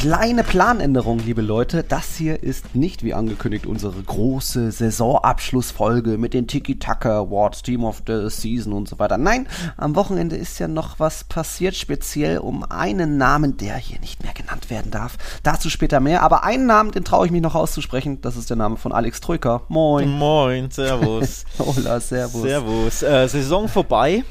Kleine 0.00 0.44
Planänderung, 0.44 1.18
liebe 1.18 1.42
Leute. 1.42 1.84
Das 1.84 2.16
hier 2.16 2.42
ist 2.42 2.74
nicht 2.74 3.04
wie 3.04 3.12
angekündigt 3.12 3.66
unsere 3.66 4.02
große 4.02 4.72
Saisonabschlussfolge 4.72 6.16
mit 6.16 6.32
den 6.32 6.46
Tiki-Taka 6.46 7.18
Awards, 7.18 7.60
Team 7.60 7.84
of 7.84 8.02
the 8.06 8.30
Season 8.30 8.72
und 8.72 8.88
so 8.88 8.98
weiter. 8.98 9.18
Nein, 9.18 9.46
am 9.76 9.94
Wochenende 9.96 10.36
ist 10.36 10.58
ja 10.58 10.68
noch 10.68 10.98
was 11.00 11.24
passiert, 11.24 11.76
speziell 11.76 12.38
um 12.38 12.64
einen 12.64 13.18
Namen, 13.18 13.58
der 13.58 13.76
hier 13.76 14.00
nicht 14.00 14.24
mehr 14.24 14.32
genannt 14.32 14.70
werden 14.70 14.90
darf. 14.90 15.18
Dazu 15.42 15.68
später 15.68 16.00
mehr, 16.00 16.22
aber 16.22 16.44
einen 16.44 16.64
Namen, 16.64 16.92
den 16.92 17.04
traue 17.04 17.26
ich 17.26 17.30
mich 17.30 17.42
noch 17.42 17.54
auszusprechen. 17.54 18.22
Das 18.22 18.38
ist 18.38 18.48
der 18.48 18.56
Name 18.56 18.78
von 18.78 18.92
Alex 18.92 19.20
Troika. 19.20 19.64
Moin. 19.68 20.08
Moin, 20.08 20.70
servus. 20.70 21.44
Hola, 21.58 22.00
servus. 22.00 22.40
Servus. 22.40 23.02
Äh, 23.02 23.28
Saison 23.28 23.68
vorbei. 23.68 24.24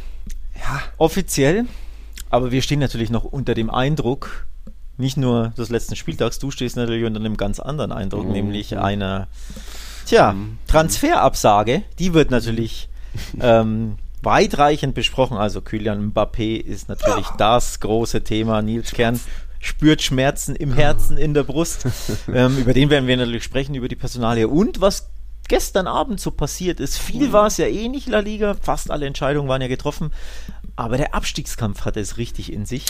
Ja. 0.55 0.81
Offiziell. 0.97 1.67
Aber 2.31 2.51
wir 2.51 2.63
stehen 2.63 2.79
natürlich 2.79 3.11
noch 3.11 3.23
unter 3.23 3.53
dem 3.53 3.69
Eindruck, 3.69 4.47
nicht 4.99 5.17
nur 5.17 5.49
des 5.57 5.69
letzten 5.69 5.95
Spieltags, 5.95 6.39
du 6.39 6.51
stehst 6.51 6.75
natürlich 6.75 7.05
unter 7.05 7.19
einem 7.19 7.37
ganz 7.37 7.59
anderen 7.59 7.91
Eindruck, 7.91 8.25
Mhm. 8.27 8.31
nämlich 8.33 8.77
einer, 8.77 9.27
tja, 10.05 10.35
Transferabsage. 10.67 11.83
Die 11.97 12.13
wird 12.13 12.31
natürlich 12.31 12.89
ähm, 13.41 13.95
weitreichend 14.21 14.93
besprochen. 14.95 15.37
Also 15.37 15.61
Kylian 15.61 16.11
Mbappé 16.11 16.59
ist 16.59 16.89
natürlich 16.89 17.27
das 17.37 17.79
große 17.79 18.23
Thema. 18.23 18.61
Nils 18.61 18.91
Kern 18.91 19.19
spürt 19.59 20.01
Schmerzen 20.01 20.55
im 20.55 20.73
Herzen, 20.73 21.17
in 21.17 21.33
der 21.33 21.43
Brust. 21.43 21.87
ähm, 22.33 22.57
über 22.57 22.73
den 22.73 22.89
werden 22.89 23.07
wir 23.07 23.17
natürlich 23.17 23.43
sprechen, 23.43 23.75
über 23.75 23.87
die 23.87 23.95
Personalie. 23.95 24.47
Und 24.47 24.81
was 24.81 25.09
gestern 25.47 25.87
Abend 25.87 26.19
so 26.19 26.31
passiert 26.31 26.79
ist, 26.79 26.97
viel 26.97 27.31
war 27.33 27.47
es 27.47 27.57
ja 27.57 27.65
eh 27.65 27.87
nicht 27.87 28.07
La 28.07 28.19
Liga, 28.19 28.55
fast 28.61 28.91
alle 28.91 29.05
Entscheidungen 29.07 29.47
waren 29.49 29.61
ja 29.61 29.67
getroffen, 29.67 30.11
aber 30.75 30.97
der 30.97 31.15
Abstiegskampf 31.15 31.85
hatte 31.85 31.99
es 31.99 32.17
richtig 32.17 32.53
in 32.53 32.65
sich. 32.65 32.85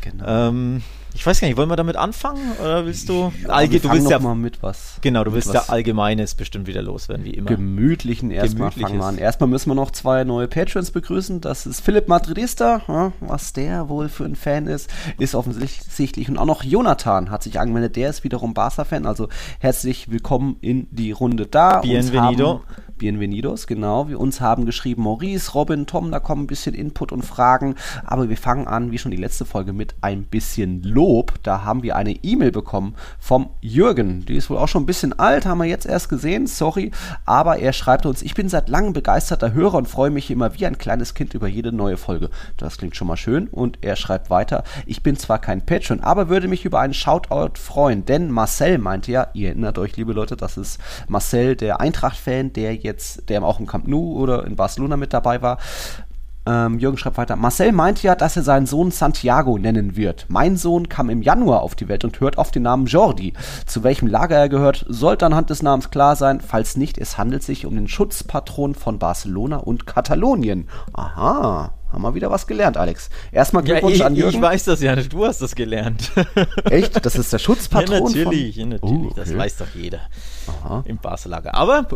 Genau. 0.00 0.24
Ähm, 0.26 0.82
ich 1.14 1.26
weiß 1.26 1.40
gar 1.40 1.48
nicht, 1.48 1.56
wollen 1.56 1.68
wir 1.68 1.76
damit 1.76 1.96
anfangen 1.96 2.40
oder 2.60 2.86
willst 2.86 3.08
du? 3.08 3.32
Ja, 3.42 3.48
Allge- 3.50 3.80
du 3.80 3.90
willst 3.90 4.10
ja 4.10 4.18
mal 4.18 4.34
mit 4.34 4.62
was. 4.62 4.94
genau, 5.00 5.24
du 5.24 5.32
willst 5.32 5.52
ja 5.52 5.64
allgemeines 5.68 6.34
bestimmt 6.34 6.66
wieder 6.66 6.82
loswerden 6.82 7.24
wie 7.24 7.30
immer. 7.30 7.48
Gemütlichen 7.48 8.30
erstmal 8.30 8.70
fangen 8.70 8.98
wir 8.98 9.04
an. 9.04 9.18
Erstmal 9.18 9.48
müssen 9.48 9.70
wir 9.70 9.74
noch 9.74 9.90
zwei 9.90 10.24
neue 10.24 10.48
Patrons 10.48 10.90
begrüßen. 10.90 11.40
Das 11.40 11.66
ist 11.66 11.80
Philipp 11.80 12.08
Madridista, 12.08 12.82
ja, 12.88 13.12
was 13.20 13.52
der 13.52 13.88
wohl 13.88 14.08
für 14.08 14.24
ein 14.24 14.36
Fan 14.36 14.66
ist, 14.66 14.90
ist 15.18 15.34
offensichtlich. 15.34 16.28
Und 16.28 16.38
auch 16.38 16.46
noch 16.46 16.62
Jonathan 16.62 17.30
hat 17.30 17.42
sich 17.42 17.58
angemeldet, 17.60 17.96
der 17.96 18.10
ist 18.10 18.24
wiederum 18.24 18.54
Barca-Fan. 18.54 19.06
Also 19.06 19.28
herzlich 19.58 20.10
willkommen 20.10 20.56
in 20.60 20.86
die 20.90 21.12
Runde 21.12 21.46
da. 21.46 21.78
Uns 21.80 21.82
Bienvenido. 21.88 22.48
haben- 22.48 22.60
Bienvenidos, 23.00 23.66
genau. 23.66 24.10
Wir 24.10 24.20
uns 24.20 24.42
haben 24.42 24.66
geschrieben 24.66 25.04
Maurice, 25.04 25.52
Robin, 25.54 25.86
Tom, 25.86 26.10
da 26.10 26.20
kommen 26.20 26.42
ein 26.42 26.46
bisschen 26.46 26.74
Input 26.74 27.12
und 27.12 27.24
Fragen. 27.24 27.76
Aber 28.04 28.28
wir 28.28 28.36
fangen 28.36 28.66
an, 28.66 28.90
wie 28.90 28.98
schon 28.98 29.10
die 29.10 29.16
letzte 29.16 29.46
Folge, 29.46 29.72
mit 29.72 29.94
ein 30.02 30.24
bisschen 30.24 30.82
Lob. 30.82 31.32
Da 31.42 31.64
haben 31.64 31.82
wir 31.82 31.96
eine 31.96 32.12
E-Mail 32.22 32.52
bekommen 32.52 32.94
vom 33.18 33.48
Jürgen. 33.62 34.26
Die 34.26 34.36
ist 34.36 34.50
wohl 34.50 34.58
auch 34.58 34.68
schon 34.68 34.82
ein 34.82 34.86
bisschen 34.86 35.18
alt, 35.18 35.46
haben 35.46 35.56
wir 35.56 35.64
jetzt 35.64 35.86
erst 35.86 36.10
gesehen, 36.10 36.46
sorry. 36.46 36.90
Aber 37.24 37.58
er 37.58 37.72
schreibt 37.72 38.04
uns, 38.04 38.20
ich 38.20 38.34
bin 38.34 38.50
seit 38.50 38.68
langem 38.68 38.92
begeisterter 38.92 39.54
Hörer 39.54 39.78
und 39.78 39.88
freue 39.88 40.10
mich 40.10 40.30
immer 40.30 40.58
wie 40.58 40.66
ein 40.66 40.76
kleines 40.76 41.14
Kind 41.14 41.32
über 41.32 41.48
jede 41.48 41.72
neue 41.72 41.96
Folge. 41.96 42.28
Das 42.58 42.76
klingt 42.76 42.96
schon 42.96 43.08
mal 43.08 43.16
schön. 43.16 43.48
Und 43.48 43.78
er 43.80 43.96
schreibt 43.96 44.28
weiter, 44.28 44.62
ich 44.84 45.02
bin 45.02 45.16
zwar 45.16 45.38
kein 45.38 45.64
Patron, 45.64 46.00
aber 46.00 46.28
würde 46.28 46.48
mich 46.48 46.66
über 46.66 46.80
einen 46.80 46.92
Shoutout 46.92 47.58
freuen. 47.58 48.04
Denn 48.04 48.30
Marcel 48.30 48.76
meinte 48.76 49.10
ja, 49.10 49.28
ihr 49.32 49.48
erinnert 49.48 49.78
euch, 49.78 49.96
liebe 49.96 50.12
Leute, 50.12 50.36
das 50.36 50.58
ist 50.58 50.78
Marcel, 51.08 51.56
der 51.56 51.80
Eintracht-Fan, 51.80 52.52
der 52.52 52.76
jetzt, 52.76 52.89
der 53.28 53.42
auch 53.42 53.60
im 53.60 53.66
Camp 53.66 53.86
Nou 53.88 54.16
oder 54.18 54.44
in 54.46 54.56
Barcelona 54.56 54.96
mit 54.96 55.12
dabei 55.12 55.42
war. 55.42 55.58
Ähm, 56.46 56.78
Jürgen 56.78 56.96
schreibt 56.96 57.18
weiter. 57.18 57.36
Marcel 57.36 57.70
meint 57.70 58.02
ja, 58.02 58.14
dass 58.14 58.34
er 58.36 58.42
seinen 58.42 58.66
Sohn 58.66 58.90
Santiago 58.90 59.58
nennen 59.58 59.94
wird. 59.94 60.24
Mein 60.28 60.56
Sohn 60.56 60.88
kam 60.88 61.10
im 61.10 61.20
Januar 61.20 61.60
auf 61.60 61.74
die 61.74 61.86
Welt 61.86 62.02
und 62.02 62.18
hört 62.18 62.38
auf 62.38 62.50
den 62.50 62.62
Namen 62.62 62.86
Jordi. 62.86 63.34
Zu 63.66 63.82
welchem 63.84 64.08
Lager 64.08 64.36
er 64.38 64.48
gehört, 64.48 64.86
sollte 64.88 65.26
anhand 65.26 65.50
des 65.50 65.62
Namens 65.62 65.90
klar 65.90 66.16
sein. 66.16 66.40
Falls 66.40 66.78
nicht, 66.78 66.96
es 66.96 67.18
handelt 67.18 67.42
sich 67.42 67.66
um 67.66 67.74
den 67.76 67.88
Schutzpatron 67.88 68.74
von 68.74 68.98
Barcelona 68.98 69.58
und 69.58 69.86
Katalonien. 69.86 70.66
Aha, 70.94 71.72
haben 71.92 72.02
wir 72.02 72.14
wieder 72.14 72.30
was 72.30 72.46
gelernt, 72.46 72.78
Alex. 72.78 73.10
Erstmal 73.32 73.62
Ja, 73.68 73.74
Glückwunsch 73.74 73.96
ich, 73.96 74.04
an 74.06 74.16
Jürgen. 74.16 74.36
ich 74.36 74.42
weiß 74.42 74.64
das 74.64 74.80
ja 74.80 74.96
nicht, 74.96 75.12
du 75.12 75.26
hast 75.26 75.42
das 75.42 75.54
gelernt. 75.54 76.10
Echt? 76.70 77.04
Das 77.04 77.16
ist 77.16 77.34
der 77.34 77.38
Schutzpatron 77.38 77.96
ja, 78.14 78.24
natürlich, 78.24 78.56
ja, 78.56 78.62
von... 78.62 78.68
natürlich, 78.70 79.10
Oh, 79.10 79.12
das 79.14 79.28
okay. 79.28 79.38
weiß 79.38 79.56
doch 79.58 79.74
jeder 79.74 80.00
Aha. 80.64 80.84
im 80.86 80.96
Barca-Lager. 80.96 81.54
Aber 81.54 81.86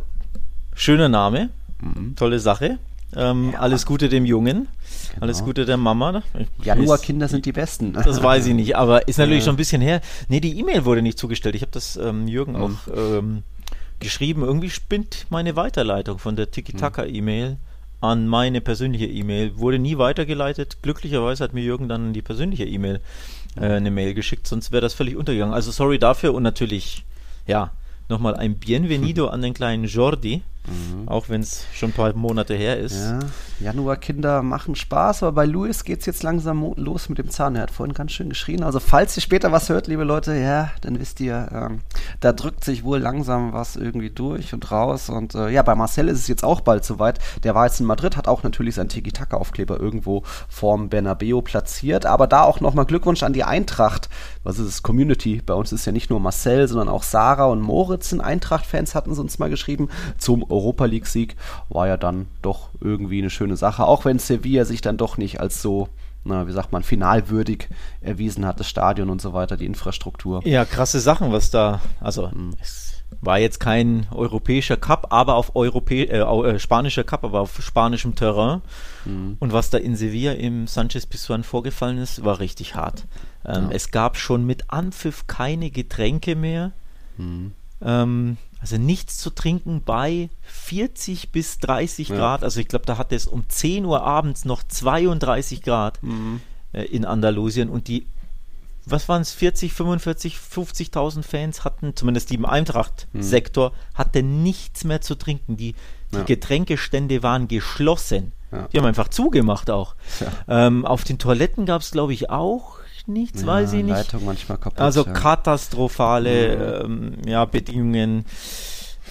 schöner 0.74 1.08
Name, 1.08 1.50
Mhm. 1.80 2.14
tolle 2.16 2.38
Sache. 2.38 2.78
Ähm, 3.16 3.54
Alles 3.58 3.86
Gute 3.86 4.08
dem 4.08 4.24
Jungen, 4.24 4.66
alles 5.20 5.44
Gute 5.44 5.64
der 5.66 5.76
Mama. 5.76 6.22
Januarkinder 6.62 7.28
sind 7.28 7.46
die 7.46 7.52
besten. 7.52 7.92
Das 8.04 8.20
weiß 8.22 8.46
ich 8.46 8.54
nicht, 8.54 8.76
aber 8.76 9.06
ist 9.06 9.18
natürlich 9.18 9.40
Ja. 9.40 9.44
schon 9.46 9.54
ein 9.54 9.58
bisschen 9.58 9.82
her. 9.82 10.00
Nee, 10.28 10.40
die 10.40 10.58
E-Mail 10.58 10.84
wurde 10.84 11.00
nicht 11.02 11.18
zugestellt. 11.18 11.54
Ich 11.54 11.62
habe 11.62 11.70
das 11.70 11.96
ähm, 11.96 12.26
Jürgen 12.26 12.56
auch 12.56 12.70
ähm, 12.92 13.42
geschrieben. 14.00 14.42
Irgendwie 14.42 14.68
spinnt 14.70 15.26
meine 15.30 15.54
Weiterleitung 15.54 16.18
von 16.18 16.34
der 16.34 16.50
Tiki-Taka-E-Mail 16.50 17.56
an 18.00 18.26
meine 18.26 18.60
persönliche 18.60 19.06
E-Mail. 19.06 19.56
Wurde 19.58 19.78
nie 19.78 19.96
weitergeleitet. 19.96 20.78
Glücklicherweise 20.82 21.44
hat 21.44 21.54
mir 21.54 21.62
Jürgen 21.62 21.88
dann 21.88 22.12
die 22.14 22.22
persönliche 22.22 22.64
E-Mail 22.64 23.00
äh, 23.56 23.60
eine 23.66 23.92
Mail 23.92 24.14
geschickt, 24.14 24.48
sonst 24.48 24.72
wäre 24.72 24.80
das 24.82 24.92
völlig 24.94 25.16
untergegangen. 25.16 25.54
Also 25.54 25.70
sorry 25.70 26.00
dafür 26.00 26.34
und 26.34 26.42
natürlich, 26.42 27.04
ja, 27.46 27.70
nochmal 28.08 28.34
ein 28.34 28.56
Bienvenido 28.56 29.28
an 29.28 29.40
den 29.40 29.54
kleinen 29.54 29.84
Jordi, 29.84 30.42
auch 31.06 31.28
wenn 31.28 31.42
es 31.42 31.66
schon 31.74 31.90
ein 31.90 31.92
paar 31.92 32.14
Monate 32.14 32.54
her 32.54 32.78
ist. 32.78 32.96
Ja, 32.96 33.18
Januarkinder 33.60 34.42
machen 34.42 34.74
Spaß, 34.74 35.22
aber 35.22 35.32
bei 35.32 35.46
Louis 35.46 35.84
geht's 35.84 36.06
jetzt 36.06 36.22
langsam 36.22 36.72
los 36.76 37.08
mit 37.08 37.18
dem 37.18 37.28
Zahn. 37.28 37.56
Er 37.56 37.62
hat 37.62 37.70
vorhin 37.70 37.94
ganz 37.94 38.12
schön 38.12 38.30
geschrien. 38.30 38.62
Also 38.62 38.80
falls 38.80 39.16
ihr 39.16 39.22
später 39.22 39.52
was 39.52 39.68
hört, 39.68 39.88
liebe 39.88 40.04
Leute, 40.04 40.34
ja, 40.34 40.70
dann 40.80 40.98
wisst 40.98 41.20
ihr, 41.20 41.48
ähm, 41.52 41.80
da 42.20 42.32
drückt 42.32 42.64
sich 42.64 42.82
wohl 42.82 42.98
langsam 42.98 43.52
was 43.52 43.76
irgendwie 43.76 44.10
durch 44.10 44.54
und 44.54 44.70
raus. 44.70 45.10
Und 45.10 45.34
äh, 45.34 45.50
ja, 45.50 45.62
bei 45.62 45.74
Marcel 45.74 46.08
ist 46.08 46.20
es 46.20 46.28
jetzt 46.28 46.44
auch 46.44 46.62
bald 46.62 46.84
soweit. 46.84 47.18
Der 47.42 47.54
war 47.54 47.66
jetzt 47.66 47.80
in 47.80 47.86
Madrid, 47.86 48.16
hat 48.16 48.26
auch 48.26 48.42
natürlich 48.42 48.74
seinen 48.76 48.88
Tiki-Taka-Aufkleber 48.88 49.78
irgendwo 49.78 50.22
vorm 50.48 50.88
Bernabeo 50.88 51.42
platziert. 51.42 52.06
Aber 52.06 52.26
da 52.26 52.42
auch 52.42 52.60
nochmal 52.60 52.86
Glückwunsch 52.86 53.22
an 53.22 53.34
die 53.34 53.44
Eintracht. 53.44 54.08
Was 54.42 54.58
ist 54.58 54.66
es? 54.66 54.82
Community. 54.82 55.42
Bei 55.44 55.54
uns 55.54 55.72
ist 55.72 55.84
ja 55.84 55.92
nicht 55.92 56.08
nur 56.08 56.20
Marcel, 56.20 56.68
sondern 56.68 56.88
auch 56.88 57.02
Sarah 57.02 57.46
und 57.46 57.60
Moritz 57.60 58.10
sind 58.10 58.22
Eintracht-Fans, 58.22 58.94
hatten 58.94 59.14
sie 59.14 59.20
uns 59.20 59.38
mal 59.38 59.50
geschrieben. 59.50 59.88
Zum 60.18 60.42
Europa 60.54 60.84
League-Sieg 60.86 61.36
war 61.68 61.86
ja 61.88 61.96
dann 61.96 62.26
doch 62.42 62.70
irgendwie 62.80 63.18
eine 63.18 63.30
schöne 63.30 63.56
Sache. 63.56 63.84
Auch 63.84 64.04
wenn 64.04 64.18
Sevilla 64.18 64.64
sich 64.64 64.80
dann 64.80 64.96
doch 64.96 65.18
nicht 65.18 65.40
als 65.40 65.60
so, 65.60 65.88
na, 66.24 66.46
wie 66.46 66.52
sagt 66.52 66.72
man, 66.72 66.82
finalwürdig 66.82 67.68
erwiesen 68.00 68.46
hat, 68.46 68.60
das 68.60 68.68
Stadion 68.68 69.10
und 69.10 69.20
so 69.20 69.32
weiter, 69.32 69.56
die 69.56 69.66
Infrastruktur. 69.66 70.46
Ja, 70.46 70.64
krasse 70.64 71.00
Sachen, 71.00 71.32
was 71.32 71.50
da. 71.50 71.80
Also, 72.00 72.30
es 72.60 73.02
war 73.20 73.38
jetzt 73.38 73.60
kein 73.60 74.06
europäischer 74.10 74.76
Cup, 74.76 75.08
aber 75.10 75.34
auf 75.36 75.54
Europä 75.54 76.04
äh, 76.04 76.18
äh, 76.20 76.58
spanischer 76.58 77.04
Cup, 77.04 77.24
aber 77.24 77.40
auf 77.40 77.62
spanischem 77.62 78.14
Terrain. 78.14 78.62
Und 79.04 79.52
was 79.52 79.70
da 79.70 79.78
in 79.78 79.96
Sevilla 79.96 80.32
im 80.32 80.66
Sanchez 80.66 81.06
Pizjuan 81.06 81.44
vorgefallen 81.44 81.98
ist, 81.98 82.24
war 82.24 82.40
richtig 82.40 82.74
hart. 82.74 83.06
Ähm, 83.44 83.68
Es 83.70 83.90
gab 83.90 84.16
schon 84.16 84.46
mit 84.46 84.70
Anpfiff 84.70 85.26
keine 85.26 85.70
Getränke 85.70 86.34
mehr. 86.36 86.72
Ähm, 87.82 88.36
also 88.64 88.78
nichts 88.78 89.18
zu 89.18 89.28
trinken 89.28 89.82
bei 89.84 90.30
40 90.44 91.32
bis 91.32 91.58
30 91.58 92.08
Ja. 92.08 92.16
Grad. 92.16 92.42
Also 92.42 92.60
ich 92.60 92.66
glaube, 92.68 92.86
da 92.86 92.96
hatte 92.96 93.14
es 93.14 93.26
um 93.26 93.46
10 93.46 93.84
Uhr 93.84 94.02
abends 94.02 94.46
noch 94.46 94.62
32 94.62 95.60
Grad 95.60 96.00
äh, 96.72 96.82
in 96.86 97.04
Andalusien 97.04 97.68
und 97.68 97.88
die 97.88 98.06
was 98.86 99.06
waren 99.08 99.20
es, 99.22 99.32
40, 99.32 99.72
45, 99.72 100.36
50.000 100.36 101.22
Fans 101.22 101.64
hatten, 101.64 101.94
zumindest 101.96 102.28
die 102.30 102.34
im 102.34 102.44
Eintracht-Sektor, 102.46 103.72
hatte 103.94 104.22
nichts 104.22 104.84
mehr 104.84 105.00
zu 105.02 105.14
trinken. 105.14 105.56
Die, 105.58 105.74
die 106.12 106.16
Ja. 106.16 106.22
Getränkestände 106.24 107.22
waren 107.22 107.48
geschlossen. 107.48 108.32
Ja. 108.52 108.68
Die 108.72 108.78
haben 108.78 108.84
einfach 108.86 109.08
zugemacht 109.08 109.70
auch. 109.70 109.94
Ähm, 110.48 110.84
auf 110.86 111.02
den 111.04 111.18
Toiletten 111.18 111.64
gab 111.66 111.80
es, 111.82 111.90
glaube 111.92 112.12
ich, 112.12 112.28
auch 112.30 112.76
nichts, 113.06 113.44
weiß 113.44 113.72
ich 113.74 113.82
nicht. 113.84 113.94
Leitung 113.94 114.24
manchmal 114.24 114.58
kaputt. 114.58 114.80
Also 114.80 115.04
ja. 115.04 115.12
katastrophale 115.12 116.82
ähm, 116.84 117.16
ja, 117.26 117.44
Bedingungen. 117.44 118.24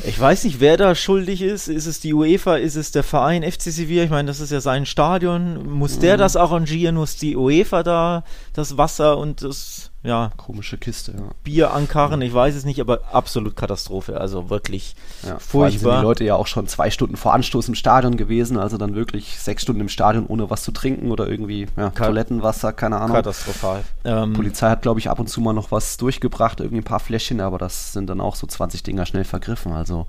Ich 0.06 0.19
weiß 0.19 0.45
nicht, 0.45 0.60
wer 0.60 0.75
da 0.78 0.95
schuldig 0.95 1.42
ist. 1.44 1.68
Ist 1.68 1.86
es 1.86 2.00
die 2.00 2.13
UEFA? 2.13 2.56
Ist 2.56 2.75
es 2.75 2.92
der 2.92 3.04
Verein 3.04 3.44
FC 3.44 3.63
Sevilla? 3.63 4.04
Ich 4.04 4.10
meine, 4.10 4.28
das 4.28 4.40
ist 4.40 4.51
ja 4.51 4.60
sein 4.60 4.86
Stadion. 4.88 5.69
Muss 5.72 5.98
Mhm. 5.98 6.01
der 6.01 6.18
das 6.18 6.36
arrangieren? 6.36 6.95
Muss 6.95 7.16
die 7.16 7.36
UEFA 7.36 7.84
da 7.84 8.24
das 8.54 8.78
Wasser 8.78 9.18
und 9.19 9.44
das 9.44 9.92
ja. 10.04 10.32
Komische 10.36 10.78
Kiste, 10.78 11.14
ja. 11.14 11.24
Bier 11.44 11.74
ankarren, 11.74 12.22
ich 12.22 12.34
weiß 12.34 12.56
es 12.56 12.66
nicht, 12.66 12.82
aber 12.82 13.00
absolut 13.12 13.56
Katastrophe. 13.56 14.20
Also 14.20 14.50
wirklich 14.50 14.96
ja, 15.26 15.40
furchtbar. 15.40 15.92
Sind 15.94 16.02
die 16.02 16.06
Leute 16.06 16.24
ja 16.26 16.36
auch 16.36 16.48
schon 16.48 16.68
zwei 16.68 16.92
Stunden 16.92 17.16
vor 17.16 17.34
Anstoß 17.34 17.70
im 17.70 17.76
Stadion 17.76 18.18
gewesen, 18.18 18.58
also 18.58 18.78
dann 18.78 18.96
wirklich 18.96 19.40
sechs 19.40 19.64
Stunden 19.64 19.82
im 19.82 19.90
Stadion 19.90 20.26
ohne 20.28 20.50
was 20.50 20.64
zu 20.64 20.72
trinken 20.72 21.10
oder 21.10 21.28
irgendwie 21.28 21.68
ja, 21.78 21.90
Toilettenwasser, 21.90 22.74
keine 22.74 22.98
Ahnung. 22.98 23.16
Katastrophal. 23.16 23.84
Ähm, 24.04 24.34
Polizei 24.34 24.70
hat, 24.70 24.82
glaube 24.82 25.00
ich, 25.00 25.10
ab 25.10 25.20
und 25.20 25.28
zu 25.28 25.40
mal 25.40 25.54
noch 25.54 25.72
was 25.72 25.96
durchgebracht, 25.96 26.60
irgendwie 26.60 26.82
ein 26.82 26.86
paar 26.86 27.00
Fläschchen, 27.00 27.40
aber 27.40 27.58
das 27.58 27.94
sind 27.94 28.10
dann 28.10 28.20
auch 28.20 28.36
so 28.36 28.46
20 28.46 28.84
Dinger 28.84 29.06
schnell 29.06 29.24
vergriffen. 29.24 29.72
Also, 29.72 30.08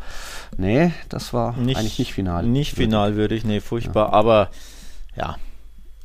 nee, 0.56 0.92
das 1.08 1.32
war 1.32 1.56
nicht, 1.56 1.78
eigentlich 1.78 2.00
nicht 2.00 2.14
final. 2.14 2.44
Nicht 2.44 2.74
final 2.74 3.14
würdig, 3.14 3.44
nee, 3.44 3.60
furchtbar. 3.60 4.12
Aber 4.12 4.50
ja, 5.16 5.36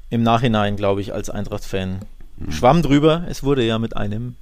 im 0.09 0.21
Nachhinein, 0.21 0.75
glaube 0.75 1.01
ich, 1.01 1.13
als 1.13 1.29
Eintracht-Fan. 1.29 1.99
Schwamm 2.49 2.81
drüber. 2.81 3.25
Es 3.27 3.43
wurde 3.43 3.63
ja 3.63 3.79
mit 3.79 3.95
einem 3.97 4.35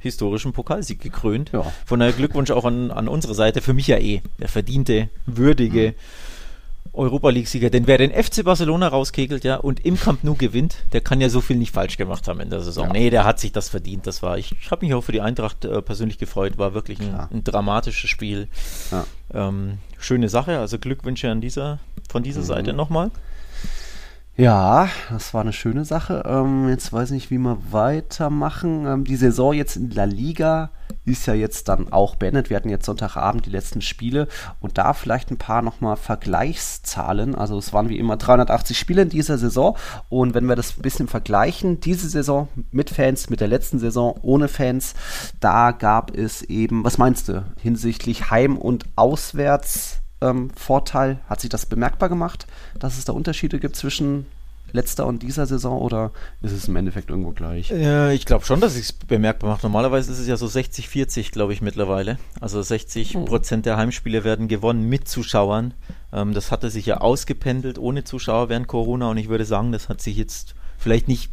historischen 0.00 0.52
Pokalsieg 0.52 1.00
gekrönt. 1.00 1.50
Ja. 1.52 1.70
Von 1.84 2.00
daher 2.00 2.12
Glückwunsch 2.12 2.50
auch 2.50 2.64
an, 2.64 2.90
an 2.90 3.08
unsere 3.08 3.34
Seite. 3.34 3.60
Für 3.60 3.74
mich 3.74 3.86
ja 3.86 3.98
eh 3.98 4.22
der 4.38 4.48
verdiente, 4.48 5.08
würdige 5.26 5.90
mhm. 5.90 5.94
Europa 6.94 7.30
League-Sieger. 7.30 7.70
Denn 7.70 7.86
wer 7.86 7.98
den 7.98 8.10
FC 8.10 8.44
Barcelona 8.44 8.88
rauskegelt, 8.88 9.44
ja, 9.44 9.56
und 9.56 9.84
im 9.84 9.98
Camp 9.98 10.24
Nou 10.24 10.34
gewinnt, 10.34 10.76
der 10.92 11.00
kann 11.00 11.20
ja 11.20 11.28
so 11.28 11.40
viel 11.40 11.56
nicht 11.56 11.74
falsch 11.74 11.96
gemacht 11.96 12.28
haben 12.28 12.40
in 12.40 12.50
der 12.50 12.60
Saison. 12.60 12.86
Ja. 12.86 12.92
Nee, 12.92 13.10
der 13.10 13.24
hat 13.24 13.38
sich 13.38 13.52
das 13.52 13.68
verdient. 13.68 14.06
Das 14.06 14.22
war, 14.22 14.38
ich, 14.38 14.54
ich 14.60 14.70
habe 14.70 14.84
mich 14.84 14.94
auch 14.94 15.02
für 15.02 15.12
die 15.12 15.20
Eintracht 15.20 15.64
äh, 15.64 15.82
persönlich 15.82 16.18
gefreut. 16.18 16.58
War 16.58 16.74
wirklich 16.74 17.00
ein, 17.00 17.28
ein 17.30 17.44
dramatisches 17.44 18.10
Spiel. 18.10 18.48
Ähm, 19.32 19.78
schöne 19.98 20.28
Sache. 20.28 20.58
Also 20.58 20.78
Glückwünsche 20.78 21.30
an 21.30 21.40
dieser, 21.40 21.78
von 22.08 22.22
dieser 22.22 22.40
mhm. 22.40 22.46
Seite 22.46 22.72
nochmal. 22.72 23.10
Ja, 24.40 24.88
das 25.10 25.34
war 25.34 25.40
eine 25.40 25.52
schöne 25.52 25.84
Sache. 25.84 26.22
Ähm, 26.24 26.68
jetzt 26.68 26.92
weiß 26.92 27.10
ich 27.10 27.14
nicht, 27.14 27.30
wie 27.32 27.38
wir 27.38 27.58
weitermachen. 27.72 28.86
Ähm, 28.86 29.02
die 29.02 29.16
Saison 29.16 29.52
jetzt 29.52 29.74
in 29.74 29.90
La 29.90 30.04
Liga 30.04 30.70
ist 31.04 31.26
ja 31.26 31.34
jetzt 31.34 31.66
dann 31.66 31.92
auch 31.92 32.14
beendet. 32.14 32.48
Wir 32.48 32.56
hatten 32.56 32.68
jetzt 32.68 32.86
Sonntagabend 32.86 33.46
die 33.46 33.50
letzten 33.50 33.80
Spiele 33.80 34.28
und 34.60 34.78
da 34.78 34.92
vielleicht 34.92 35.32
ein 35.32 35.38
paar 35.38 35.60
nochmal 35.60 35.96
Vergleichszahlen. 35.96 37.34
Also 37.34 37.58
es 37.58 37.72
waren 37.72 37.88
wie 37.88 37.98
immer 37.98 38.16
380 38.16 38.78
Spiele 38.78 39.02
in 39.02 39.08
dieser 39.08 39.38
Saison 39.38 39.76
und 40.08 40.34
wenn 40.34 40.46
wir 40.46 40.54
das 40.54 40.78
ein 40.78 40.82
bisschen 40.82 41.08
vergleichen, 41.08 41.80
diese 41.80 42.08
Saison 42.08 42.46
mit 42.70 42.90
Fans, 42.90 43.30
mit 43.30 43.40
der 43.40 43.48
letzten 43.48 43.80
Saison 43.80 44.20
ohne 44.22 44.46
Fans, 44.46 44.94
da 45.40 45.72
gab 45.72 46.16
es 46.16 46.42
eben, 46.42 46.84
was 46.84 46.96
meinst 46.96 47.28
du, 47.28 47.44
hinsichtlich 47.60 48.30
Heim- 48.30 48.56
und 48.56 48.84
Auswärts 48.94 49.98
ähm, 50.20 50.50
Vorteil? 50.54 51.20
Hat 51.28 51.40
sich 51.40 51.50
das 51.50 51.66
bemerkbar 51.66 52.08
gemacht, 52.08 52.46
dass 52.78 52.98
es 52.98 53.04
da 53.04 53.12
Unterschiede 53.12 53.58
gibt 53.58 53.76
zwischen 53.76 54.26
letzter 54.72 55.06
und 55.06 55.22
dieser 55.22 55.46
Saison 55.46 55.80
oder 55.80 56.12
ist 56.42 56.52
es 56.52 56.68
im 56.68 56.76
Endeffekt 56.76 57.10
irgendwo 57.10 57.30
gleich? 57.30 57.70
Äh, 57.70 58.14
ich 58.14 58.26
glaube 58.26 58.44
schon, 58.44 58.60
dass 58.60 58.76
es 58.76 58.92
bemerkbar 58.92 59.50
macht. 59.50 59.62
Normalerweise 59.62 60.12
ist 60.12 60.18
es 60.18 60.26
ja 60.26 60.36
so 60.36 60.46
60-40, 60.46 61.32
glaube 61.32 61.52
ich, 61.52 61.62
mittlerweile. 61.62 62.18
Also 62.40 62.60
60 62.60 63.14
hm. 63.14 63.24
Prozent 63.24 63.66
der 63.66 63.76
Heimspiele 63.76 64.24
werden 64.24 64.48
gewonnen 64.48 64.88
mit 64.88 65.08
Zuschauern. 65.08 65.74
Ähm, 66.12 66.34
das 66.34 66.50
hatte 66.50 66.70
sich 66.70 66.86
ja 66.86 66.98
ausgependelt 66.98 67.78
ohne 67.78 68.04
Zuschauer 68.04 68.48
während 68.48 68.68
Corona 68.68 69.10
und 69.10 69.16
ich 69.16 69.28
würde 69.28 69.44
sagen, 69.44 69.72
das 69.72 69.88
hat 69.88 70.00
sich 70.00 70.16
jetzt 70.16 70.54
vielleicht 70.78 71.08
nicht 71.08 71.30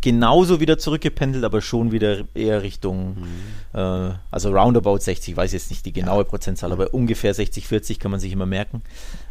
genauso 0.00 0.60
wieder 0.60 0.78
zurückgependelt, 0.78 1.44
aber 1.44 1.60
schon 1.60 1.92
wieder 1.92 2.24
eher 2.34 2.62
Richtung, 2.62 3.16
mhm. 3.20 3.78
äh, 3.78 4.12
also 4.30 4.50
roundabout 4.50 4.98
60, 4.98 5.32
ich 5.32 5.36
weiß 5.36 5.52
jetzt 5.52 5.70
nicht 5.70 5.84
die 5.86 5.92
genaue 5.92 6.24
Prozentzahl, 6.24 6.72
aber 6.72 6.94
ungefähr 6.94 7.34
60, 7.34 7.66
40 7.66 7.98
kann 7.98 8.10
man 8.10 8.20
sich 8.20 8.32
immer 8.32 8.46
merken. 8.46 8.82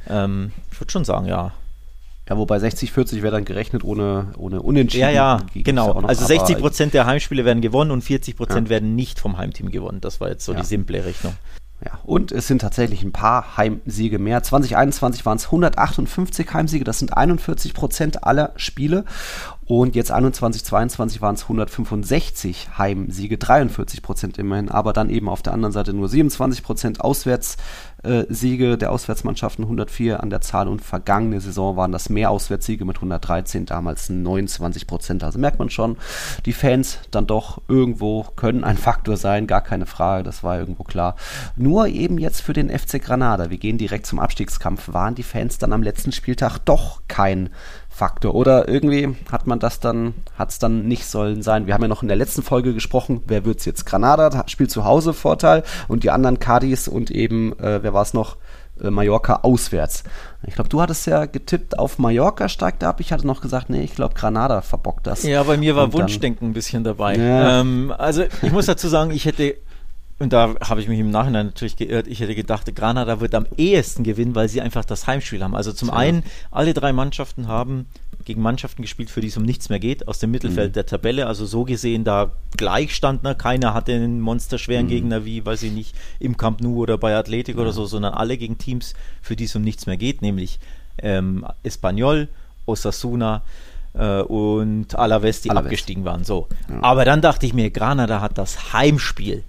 Ähm, 0.07 0.51
ich 0.71 0.79
würde 0.79 0.91
schon 0.91 1.05
sagen, 1.05 1.25
ja. 1.25 1.53
Ja, 2.29 2.37
wobei 2.37 2.59
60, 2.59 2.91
40 2.91 3.23
wäre 3.23 3.31
dann 3.31 3.45
gerechnet 3.45 3.83
ohne, 3.83 4.27
ohne 4.37 4.61
Unentschieden. 4.61 5.01
Ja, 5.01 5.09
ja, 5.09 5.41
genau. 5.55 5.99
Noch, 5.99 6.07
also 6.07 6.25
60 6.25 6.59
Prozent 6.59 6.93
der 6.93 7.07
Heimspiele 7.07 7.43
werden 7.43 7.61
gewonnen 7.61 7.89
und 7.89 8.03
40 8.03 8.35
Prozent 8.35 8.67
ja. 8.67 8.75
werden 8.75 8.95
nicht 8.95 9.19
vom 9.19 9.37
Heimteam 9.39 9.71
gewonnen. 9.71 9.99
Das 9.99 10.21
war 10.21 10.29
jetzt 10.29 10.45
so 10.45 10.53
ja. 10.53 10.59
die 10.59 10.65
simple 10.65 11.03
Rechnung. 11.03 11.33
Ja, 11.83 11.97
und 12.03 12.33
es 12.33 12.45
sind 12.47 12.59
tatsächlich 12.59 13.03
ein 13.03 13.13
paar 13.13 13.55
Heimsiege 13.55 14.19
mehr. 14.19 14.43
2021 14.43 15.25
waren 15.25 15.37
es 15.37 15.45
158 15.45 16.53
Heimsiege, 16.53 16.83
das 16.83 16.99
sind 16.99 17.15
41 17.15 17.73
Prozent 17.73 18.23
aller 18.25 18.51
Spiele. 18.57 19.05
Und 19.71 19.95
jetzt 19.95 20.11
21, 20.11 20.65
22 20.65 21.21
waren 21.21 21.35
es 21.35 21.43
165 21.43 22.79
Heimsiege, 22.79 23.37
43 23.37 24.01
Prozent 24.01 24.39
immerhin, 24.39 24.67
aber 24.67 24.93
dann 24.93 25.11
eben 25.11 25.29
auf 25.29 25.43
der 25.43 25.53
anderen 25.53 25.71
Seite 25.71 25.93
nur 25.93 26.09
27 26.09 26.63
Prozent 26.63 27.01
Auswärtssiege 27.01 28.79
der 28.79 28.91
Auswärtsmannschaften, 28.91 29.65
104 29.65 30.23
an 30.23 30.31
der 30.31 30.41
Zahl 30.41 30.67
und 30.67 30.81
vergangene 30.81 31.39
Saison 31.39 31.77
waren 31.77 31.91
das 31.91 32.09
mehr 32.09 32.31
Auswärtssiege 32.31 32.83
mit 32.83 32.97
113, 32.97 33.67
damals 33.67 34.09
29 34.09 34.87
Prozent. 34.87 35.23
Also 35.23 35.37
merkt 35.37 35.59
man 35.59 35.69
schon, 35.69 35.97
die 36.47 36.53
Fans 36.53 36.97
dann 37.11 37.27
doch 37.27 37.61
irgendwo 37.67 38.23
können 38.23 38.63
ein 38.63 38.75
Faktor 38.75 39.17
sein, 39.17 39.45
gar 39.45 39.61
keine 39.61 39.85
Frage, 39.85 40.23
das 40.23 40.43
war 40.43 40.57
irgendwo 40.57 40.83
klar. 40.83 41.15
Nur 41.55 41.85
eben 41.89 42.17
jetzt 42.17 42.41
für 42.41 42.53
den 42.53 42.71
FC 42.71 42.99
Granada, 42.99 43.51
wir 43.51 43.59
gehen 43.59 43.77
direkt 43.77 44.07
zum 44.07 44.17
Abstiegskampf, 44.17 44.91
waren 44.91 45.13
die 45.13 45.21
Fans 45.21 45.59
dann 45.59 45.73
am 45.73 45.83
letzten 45.83 46.11
Spieltag 46.11 46.57
doch 46.57 47.03
kein 47.07 47.51
Faktor. 47.99 48.33
Oder 48.33 48.69
irgendwie 48.69 49.13
hat 49.29 49.45
man 49.45 49.59
das 49.59 49.81
dann, 49.81 50.13
hat 50.37 50.51
es 50.51 50.59
dann 50.59 50.87
nicht 50.87 51.05
sollen 51.05 51.41
sein. 51.41 51.67
Wir 51.67 51.73
haben 51.73 51.81
ja 51.81 51.89
noch 51.89 52.01
in 52.01 52.07
der 52.07 52.15
letzten 52.15 52.43
Folge 52.43 52.73
gesprochen, 52.73 53.21
wer 53.27 53.43
wird 53.43 53.59
es 53.59 53.65
jetzt? 53.65 53.85
Granada 53.85 54.45
spielt 54.47 54.71
zu 54.71 54.85
Hause 54.85 55.13
Vorteil 55.13 55.63
und 55.89 56.03
die 56.03 56.09
anderen 56.09 56.39
Cadiz 56.39 56.87
und 56.87 57.11
eben, 57.11 57.59
äh, 57.59 57.83
wer 57.83 57.93
war 57.93 58.03
es 58.03 58.13
noch? 58.13 58.37
Äh, 58.81 58.89
Mallorca 58.89 59.41
auswärts. 59.43 60.03
Ich 60.47 60.55
glaube, 60.55 60.69
du 60.69 60.81
hattest 60.81 61.05
ja 61.07 61.25
getippt 61.25 61.77
auf 61.77 61.99
Mallorca 61.99 62.47
steigt 62.47 62.85
ab. 62.85 63.01
Ich 63.01 63.11
hatte 63.11 63.27
noch 63.27 63.41
gesagt, 63.41 63.69
nee, 63.69 63.81
ich 63.81 63.95
glaube, 63.95 64.13
Granada 64.13 64.61
verbockt 64.61 65.05
das. 65.05 65.23
Ja, 65.23 65.43
bei 65.43 65.57
mir 65.57 65.75
war 65.75 65.91
Wunschdenken 65.91 66.49
ein 66.49 66.53
bisschen 66.53 66.85
dabei. 66.85 67.17
Ja. 67.17 67.59
Ähm, 67.59 67.93
also 67.97 68.23
ich 68.41 68.51
muss 68.53 68.67
dazu 68.67 68.87
sagen, 68.87 69.11
ich 69.11 69.25
hätte 69.25 69.57
und 70.19 70.33
da 70.33 70.55
habe 70.61 70.81
ich 70.81 70.87
mich 70.87 70.99
im 70.99 71.11
Nachhinein 71.11 71.47
natürlich 71.47 71.77
geirrt. 71.77 72.07
Ich 72.07 72.19
hätte 72.19 72.35
gedacht, 72.35 72.73
Granada 72.75 73.21
wird 73.21 73.33
am 73.33 73.45
ehesten 73.57 74.03
gewinnen, 74.03 74.35
weil 74.35 74.49
sie 74.49 74.61
einfach 74.61 74.83
das 74.83 75.07
Heimspiel 75.07 75.41
haben. 75.41 75.55
Also 75.55 75.71
zum 75.71 75.87
ja. 75.87 75.95
einen, 75.95 76.23
alle 76.51 76.73
drei 76.73 76.91
Mannschaften 76.91 77.47
haben 77.47 77.85
gegen 78.25 78.41
Mannschaften 78.41 78.81
gespielt, 78.81 79.09
für 79.09 79.21
die 79.21 79.27
es 79.27 79.37
um 79.37 79.43
nichts 79.43 79.69
mehr 79.69 79.79
geht, 79.79 80.09
aus 80.09 80.19
dem 80.19 80.31
Mittelfeld 80.31 80.71
mhm. 80.71 80.73
der 80.73 80.85
Tabelle. 80.85 81.25
Also 81.25 81.45
so 81.45 81.63
gesehen 81.63 82.03
da 82.03 82.33
Gleichstandner. 82.57 83.33
Keiner 83.33 83.73
hatte 83.73 83.93
einen 83.93 84.19
monsterschweren 84.19 84.85
mhm. 84.85 84.89
Gegner 84.89 85.25
wie, 85.25 85.45
weiß 85.45 85.63
ich 85.63 85.71
nicht, 85.71 85.95
im 86.19 86.35
Camp 86.35 86.59
Nou 86.61 86.75
oder 86.77 86.97
bei 86.97 87.15
Athletic 87.15 87.55
ja. 87.55 87.61
oder 87.61 87.71
so, 87.71 87.85
sondern 87.85 88.13
alle 88.13 88.37
gegen 88.37 88.57
Teams, 88.57 88.95
für 89.21 89.37
die 89.37 89.45
es 89.45 89.55
um 89.55 89.61
nichts 89.61 89.85
mehr 89.85 89.97
geht, 89.97 90.21
nämlich 90.21 90.59
ähm, 91.01 91.45
Espanyol, 91.63 92.27
Osasuna, 92.65 93.41
äh, 93.93 94.21
und 94.21 94.97
Alaves, 94.97 95.41
die 95.41 95.49
Alaves. 95.49 95.67
abgestiegen 95.67 96.05
waren. 96.05 96.23
So. 96.23 96.47
Ja. 96.69 96.83
Aber 96.83 97.05
dann 97.05 97.21
dachte 97.21 97.45
ich 97.45 97.53
mir, 97.53 97.69
Granada 97.71 98.21
hat 98.21 98.37
das 98.37 98.73
Heimspiel. 98.73 99.43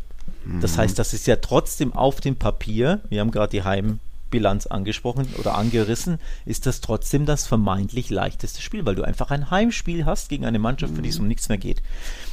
Das 0.60 0.78
heißt, 0.78 0.98
das 0.98 1.12
ist 1.12 1.26
ja 1.26 1.37
trotzdem 1.37 1.92
auf 1.92 2.20
dem 2.20 2.37
Papier, 2.37 3.00
wir 3.08 3.20
haben 3.20 3.31
gerade 3.31 3.50
die 3.50 3.62
Heimbilanz 3.62 4.66
angesprochen 4.66 5.28
oder 5.38 5.54
angerissen, 5.54 6.19
ist 6.46 6.66
das 6.66 6.81
trotzdem 6.81 7.26
das 7.26 7.46
vermeintlich 7.46 8.10
leichteste 8.10 8.62
Spiel, 8.62 8.87
weil 8.87 8.94
du 8.94 9.02
einfach 9.02 9.31
ein 9.31 9.50
Heimspiel 9.50 10.06
hast 10.06 10.28
gegen 10.28 10.46
eine 10.46 10.59
Mannschaft, 10.59 10.94
für 10.94 11.02
die 11.02 11.11
es 11.11 11.18
um 11.18 11.28
nichts 11.28 11.49
mehr 11.49 11.59
geht. 11.59 11.82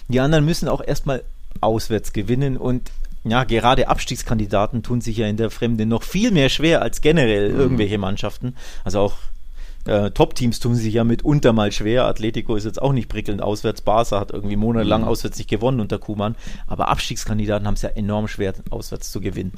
Die 0.08 0.20
anderen 0.20 0.46
müssen 0.46 0.70
auch 0.70 0.82
erstmal 0.82 1.24
auswärts 1.60 2.14
gewinnen 2.14 2.58
und 2.58 2.92
ja, 3.24 3.44
gerade 3.44 3.90
Abstiegskandidaten 3.90 4.84
tun 4.84 5.02
sich 5.02 5.18
ja 5.18 5.28
in 5.28 5.38
der 5.38 5.50
Fremde 5.50 5.86
noch 5.86 6.04
viel 6.04 6.32
mehr 6.32 6.50
schwer 6.50 6.82
als 6.82 7.02
generell 7.02 7.52
mhm. 7.52 7.60
irgendwelche 7.60 7.98
Mannschaften. 7.98 8.56
Also 8.86 9.00
auch 9.00 9.18
äh, 9.88 10.12
Top-Teams 10.12 10.60
tun 10.60 10.76
sich 10.76 10.94
ja 10.94 11.04
mitunter 11.04 11.54
mal 11.54 11.72
schwer. 11.72 12.06
Atletico 12.06 12.56
ist 12.56 12.66
jetzt 12.66 12.82
auch 12.82 12.94
nicht 12.94 13.10
prickelnd 13.10 13.42
auswärts. 13.42 13.82
Barca 13.82 14.20
hat 14.20 14.32
irgendwie 14.32 14.56
monatelang 14.56 15.02
mhm. 15.02 15.08
auswärts 15.08 15.38
nicht 15.38 15.50
gewonnen 15.50 15.80
unter 15.80 15.98
Kuman. 15.98 16.36
Aber 16.68 16.90
Abstiegskandidaten 16.90 17.66
haben 17.66 17.74
es 17.76 17.82
ja 17.82 17.90
enorm 17.90 18.28
schwer, 18.28 18.54
auswärts 18.70 19.12
zu 19.12 19.22
gewinnen. 19.22 19.54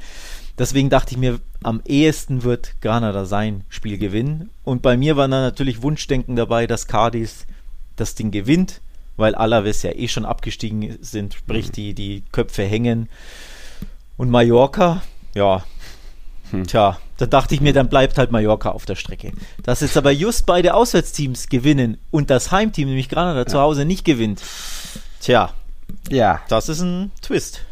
Deswegen 0.57 0.89
dachte 0.89 1.13
ich 1.13 1.17
mir, 1.17 1.39
am 1.63 1.81
ehesten 1.85 2.43
wird 2.43 2.81
Granada 2.81 3.25
sein 3.25 3.63
Spiel 3.69 3.97
gewinnen. 3.97 4.49
Und 4.63 4.81
bei 4.81 4.97
mir 4.97 5.17
war 5.17 5.27
dann 5.27 5.41
natürlich 5.41 5.81
Wunschdenken 5.81 6.35
dabei, 6.35 6.67
dass 6.67 6.87
Cadiz 6.87 7.45
das 7.95 8.15
Ding 8.15 8.31
gewinnt, 8.31 8.81
weil 9.17 9.35
Alaves 9.35 9.83
ja 9.83 9.91
eh 9.91 10.07
schon 10.07 10.25
abgestiegen 10.25 10.97
sind, 11.01 11.33
sprich 11.33 11.67
mhm. 11.67 11.73
die, 11.73 11.93
die 11.93 12.23
Köpfe 12.31 12.63
hängen. 12.63 13.09
Und 14.17 14.29
Mallorca, 14.29 15.01
ja, 15.33 15.63
hm. 16.51 16.65
Tja, 16.65 16.97
da 17.19 17.25
dachte 17.25 17.53
ich 17.53 17.59
mir, 17.59 17.73
dann 17.73 17.89
bleibt 17.89 18.17
halt 18.17 18.31
Mallorca 18.31 18.71
auf 18.71 18.85
der 18.85 18.95
Strecke. 18.95 19.33
Dass 19.63 19.81
jetzt 19.81 19.97
aber 19.97 20.11
just 20.11 20.45
beide 20.45 20.73
Auswärtsteams 20.73 21.49
gewinnen 21.49 21.97
und 22.11 22.29
das 22.29 22.51
Heimteam, 22.51 22.87
nämlich 22.87 23.09
Granada, 23.09 23.39
ja. 23.39 23.45
zu 23.45 23.59
Hause 23.59 23.83
nicht 23.83 24.05
gewinnt. 24.05 24.41
Tja, 25.19 25.51
ja. 26.09 26.41
das 26.47 26.69
ist 26.69 26.79
ein 26.79 27.11
Twist. 27.21 27.65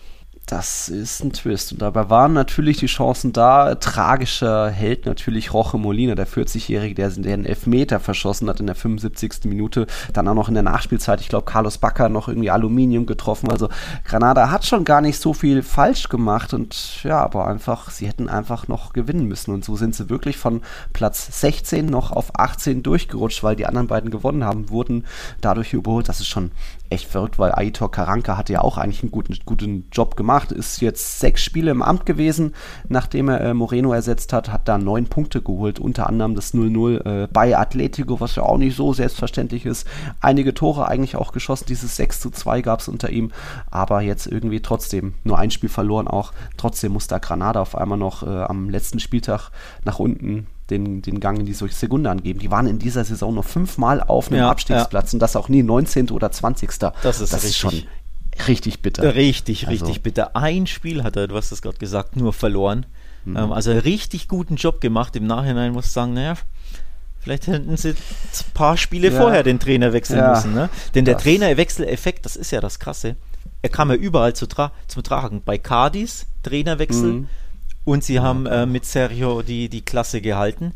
Das 0.48 0.88
ist 0.88 1.22
ein 1.26 1.34
Twist. 1.34 1.74
Und 1.74 1.82
dabei 1.82 2.10
waren 2.10 2.32
natürlich 2.32 2.78
die 2.78 2.86
Chancen 2.86 3.34
da. 3.34 3.76
Tragischer 3.76 4.70
Held 4.70 5.06
natürlich 5.06 5.54
Roche 5.54 5.78
Molina, 5.78 6.16
der 6.16 6.26
40-Jährige, 6.26 6.96
der, 6.96 7.08
einen 7.34 7.46
Elfmeter 7.46 8.00
verschossen 8.00 8.48
hat 8.48 8.62
in 8.62 8.66
der 8.66 8.76
75. 8.76 9.44
Minute. 9.44 9.88
Dann 10.14 10.26
auch 10.30 10.36
noch 10.36 10.48
in 10.48 10.54
der 10.54 10.64
Nachspielzeit, 10.64 11.20
ich 11.20 11.28
glaube, 11.28 11.44
Carlos 11.44 11.80
Backer 11.80 12.08
noch 12.08 12.30
irgendwie 12.30 12.50
Aluminium 12.50 13.06
getroffen. 13.06 13.52
Also 13.52 13.68
Granada 14.06 14.50
hat 14.50 14.66
schon 14.66 14.86
gar 14.86 15.02
nicht 15.02 15.20
so 15.20 15.34
viel 15.34 15.62
falsch 15.64 16.08
gemacht. 16.08 16.54
Und 16.54 17.04
ja, 17.04 17.20
aber 17.20 17.46
einfach, 17.46 17.90
sie 17.90 18.08
hätten 18.08 18.30
einfach 18.30 18.70
noch 18.70 18.94
gewinnen 18.94 19.26
müssen. 19.26 19.54
Und 19.54 19.66
so 19.66 19.76
sind 19.76 19.96
sie 19.96 20.10
wirklich 20.10 20.38
von 20.38 20.62
Platz 20.94 21.42
16 21.42 21.88
noch 21.88 22.12
auf 22.12 22.40
18 22.40 22.84
durchgerutscht, 22.84 23.44
weil 23.44 23.58
die 23.58 23.66
anderen 23.66 23.88
beiden 23.88 24.12
gewonnen 24.12 24.46
haben, 24.46 24.70
wurden 24.70 25.04
dadurch 25.42 25.74
überholt. 25.74 26.08
Das 26.08 26.22
ist 26.22 26.28
schon 26.28 26.52
echt 26.90 27.08
verrückt, 27.08 27.40
weil 27.40 27.54
Aitor 27.54 27.92
Karanka 27.92 28.38
hatte 28.38 28.54
ja 28.54 28.62
auch 28.62 28.78
eigentlich 28.78 29.04
einen 29.04 29.12
guten, 29.12 29.38
guten 29.46 29.88
Job 29.92 30.16
gemacht, 30.16 30.52
ist 30.52 30.82
jetzt 30.82 31.20
sechs 31.20 31.44
Spiele 31.44 31.72
im 31.72 31.82
Amt 31.82 32.06
gewesen, 32.06 32.54
nachdem 32.88 33.30
er 33.30 33.42
äh, 33.42 33.54
Moreno 33.54 33.94
ersetzt 33.94 34.34
hat, 34.34 34.52
hat 34.52 34.68
da 34.68 34.78
neun 34.78 35.08
Punkte 35.08 35.42
geholt, 35.42 35.80
unter 35.80 36.08
anderem 36.08 36.36
das 36.36 36.54
0-0 36.54 37.24
äh, 37.24 37.28
bei 37.32 37.58
Atletico, 37.58 38.20
was 38.20 38.36
ja 38.36 38.44
auch 38.44 38.58
nicht 38.58 38.76
so 38.76 38.94
selbstverständlich 38.94 39.66
ist. 39.66 39.88
Einige 40.22 40.54
Tore 40.54 40.88
eigentlich 40.88 41.16
auch 41.16 41.32
geschossen, 41.32 41.66
dieses 41.68 41.96
6 41.96 42.20
zu 42.20 42.30
2 42.30 42.62
gab 42.62 42.80
es 42.80 42.88
unter 42.88 43.10
ihm, 43.10 43.32
aber 43.72 44.02
jetzt 44.02 44.28
irgendwie 44.28 44.62
trotzdem 44.62 45.16
nur 45.24 45.38
ein 45.38 45.52
Spiel 45.52 45.70
verloren 45.70 46.08
auch. 46.08 46.34
Trotzdem 46.58 46.94
muss 46.94 47.08
da 47.08 47.20
Granada 47.20 47.62
auf 47.62 47.76
einmal 47.76 47.98
noch 47.98 48.24
äh, 48.24 48.28
am 48.28 48.70
letzten 48.70 49.00
Spieltag 49.00 49.52
nach 49.84 50.00
unten 50.00 50.48
den, 50.70 51.02
den 51.02 51.20
Gang 51.20 51.40
in 51.40 51.46
die 51.46 51.54
Sekunde 51.54 52.10
angeben. 52.10 52.40
Die 52.40 52.52
waren 52.52 52.68
in 52.68 52.80
dieser 52.80 53.04
Saison 53.04 53.34
nur 53.34 53.44
fünfmal 53.44 54.02
auf 54.02 54.30
einem 54.30 54.40
ja, 54.40 54.50
Abstiegsplatz 54.50 55.12
ja. 55.12 55.16
und 55.16 55.20
das 55.20 55.36
auch 55.36 55.50
nie 55.50 55.64
19. 55.64 56.12
oder 56.12 56.32
20. 56.32 56.72
Das 56.80 57.22
ist, 57.22 57.34
das 57.34 57.44
ist 57.44 57.58
schon 57.58 57.84
richtig 58.48 58.82
bitter. 58.82 59.16
Richtig, 59.16 59.68
also, 59.68 59.86
richtig 59.86 60.04
bitter. 60.04 60.36
Ein 60.36 60.68
Spiel 60.68 61.04
hat 61.04 61.16
er, 61.16 61.28
du 61.28 61.36
hast 61.36 61.52
es 61.52 61.62
gerade 61.62 61.78
gesagt, 61.78 62.16
nur 62.16 62.34
verloren. 62.34 62.86
Mhm. 63.26 63.38
Ähm, 63.38 63.52
also 63.52 63.72
richtig 63.72 64.28
guten 64.28 64.56
Job 64.56 64.82
gemacht. 64.82 65.16
Im 65.16 65.26
Nachhinein 65.26 65.72
muss 65.72 65.86
ich 65.86 65.92
sagen, 65.92 66.14
naja, 66.14 66.36
Vielleicht 67.28 67.48
hätten 67.48 67.76
sie 67.76 67.90
ein 67.90 67.96
paar 68.54 68.78
Spiele 68.78 69.12
ja. 69.12 69.20
vorher 69.20 69.44
den 69.44 69.60
Trainer 69.60 69.92
wechseln 69.92 70.20
ja, 70.20 70.30
müssen. 70.30 70.54
Ne? 70.54 70.70
Denn 70.96 71.04
der 71.04 71.18
Trainerwechseleffekt, 71.18 72.26
das 72.26 72.38
ist 72.38 72.52
ja 72.52 72.62
das 72.62 72.80
Krasse. 72.80 73.18
Er 73.62 73.70
kam 73.70 73.90
ja 73.90 73.98
überall 73.98 74.34
zu 74.34 74.46
tra 74.46 74.72
zum 74.88 75.04
Tragen. 75.04 75.42
Bei 75.44 75.58
Cardis, 75.58 76.28
Trainerwechsel, 76.44 77.12
mhm. 77.12 77.30
Und 77.88 78.04
sie 78.04 78.20
haben 78.20 78.46
äh, 78.48 78.66
mit 78.66 78.84
Sergio 78.84 79.42
die, 79.42 79.70
die 79.70 79.80
Klasse 79.80 80.20
gehalten. 80.20 80.74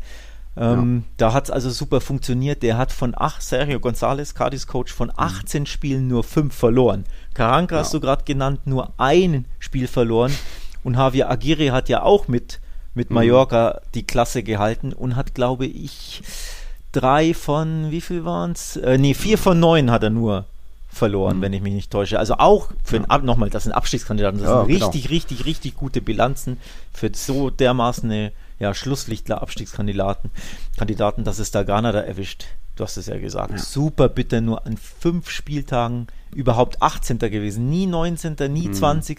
Ähm, 0.56 1.04
ja. 1.04 1.12
Da 1.18 1.32
hat 1.34 1.44
es 1.44 1.50
also 1.50 1.68
super 1.68 2.00
funktioniert. 2.00 2.62
Der 2.62 2.78
hat 2.78 2.90
von 2.90 3.12
ach, 3.14 3.42
Sergio 3.42 3.80
González, 3.80 4.34
Cardis 4.34 4.66
Coach, 4.66 4.90
von 4.94 5.12
18 5.14 5.64
mhm. 5.64 5.66
Spielen 5.66 6.08
nur 6.08 6.24
5 6.24 6.54
verloren. 6.54 7.04
Carranca 7.34 7.74
ja. 7.74 7.80
hast 7.82 7.92
du 7.92 8.00
gerade 8.00 8.24
genannt, 8.24 8.60
nur 8.64 8.94
ein 8.96 9.44
Spiel 9.58 9.88
verloren. 9.88 10.32
Und 10.84 10.94
Javier 10.94 11.28
Aguirre 11.28 11.70
hat 11.72 11.90
ja 11.90 12.02
auch 12.02 12.28
mit, 12.28 12.60
mit 12.94 13.10
mhm. 13.10 13.16
Mallorca 13.16 13.82
die 13.92 14.06
Klasse 14.06 14.42
gehalten 14.42 14.94
und 14.94 15.14
hat, 15.14 15.34
glaube 15.34 15.66
ich, 15.66 16.22
drei 16.92 17.34
von, 17.34 17.90
wie 17.90 18.00
viel 18.00 18.24
waren 18.24 18.52
es? 18.52 18.78
Äh, 18.78 18.96
nee, 18.96 19.12
vier 19.12 19.36
von 19.36 19.60
neun 19.60 19.90
hat 19.90 20.02
er 20.02 20.08
nur 20.08 20.46
verloren, 20.92 21.38
mhm. 21.38 21.42
wenn 21.42 21.52
ich 21.52 21.62
mich 21.62 21.72
nicht 21.72 21.90
täusche. 21.90 22.18
Also 22.18 22.34
auch 22.34 22.68
für 22.84 22.98
ja. 22.98 23.04
ein, 23.08 23.24
nochmal, 23.24 23.50
das 23.50 23.64
sind 23.64 23.72
Abstiegskandidaten, 23.72 24.40
das 24.40 24.48
ja, 24.48 24.64
sind 24.64 24.68
genau. 24.68 24.86
richtig, 24.86 25.10
richtig, 25.10 25.44
richtig 25.46 25.74
gute 25.74 26.02
Bilanzen 26.02 26.58
für 26.92 27.10
so 27.14 27.50
dermaßen 27.50 28.10
eine 28.10 28.32
ja, 28.58 28.74
Schlusslichtler 28.74 29.42
Abstiegskandidaten, 29.42 30.30
Kandidaten, 30.76 31.24
dass 31.24 31.38
es 31.38 31.50
da 31.50 31.62
Ghana 31.62 31.92
da 31.92 32.00
erwischt. 32.00 32.46
Du 32.76 32.84
hast 32.84 32.96
es 32.96 33.06
ja 33.06 33.18
gesagt. 33.18 33.52
Ja. 33.52 33.58
Super 33.58 34.08
bitter, 34.08 34.40
nur 34.40 34.66
an 34.66 34.76
fünf 34.76 35.28
Spieltagen 35.28 36.06
überhaupt 36.34 36.80
18. 36.80 37.18
gewesen. 37.18 37.68
Nie 37.68 37.86
19., 37.86 38.36
nie 38.50 38.68
mhm. 38.68 38.74
20., 38.74 39.18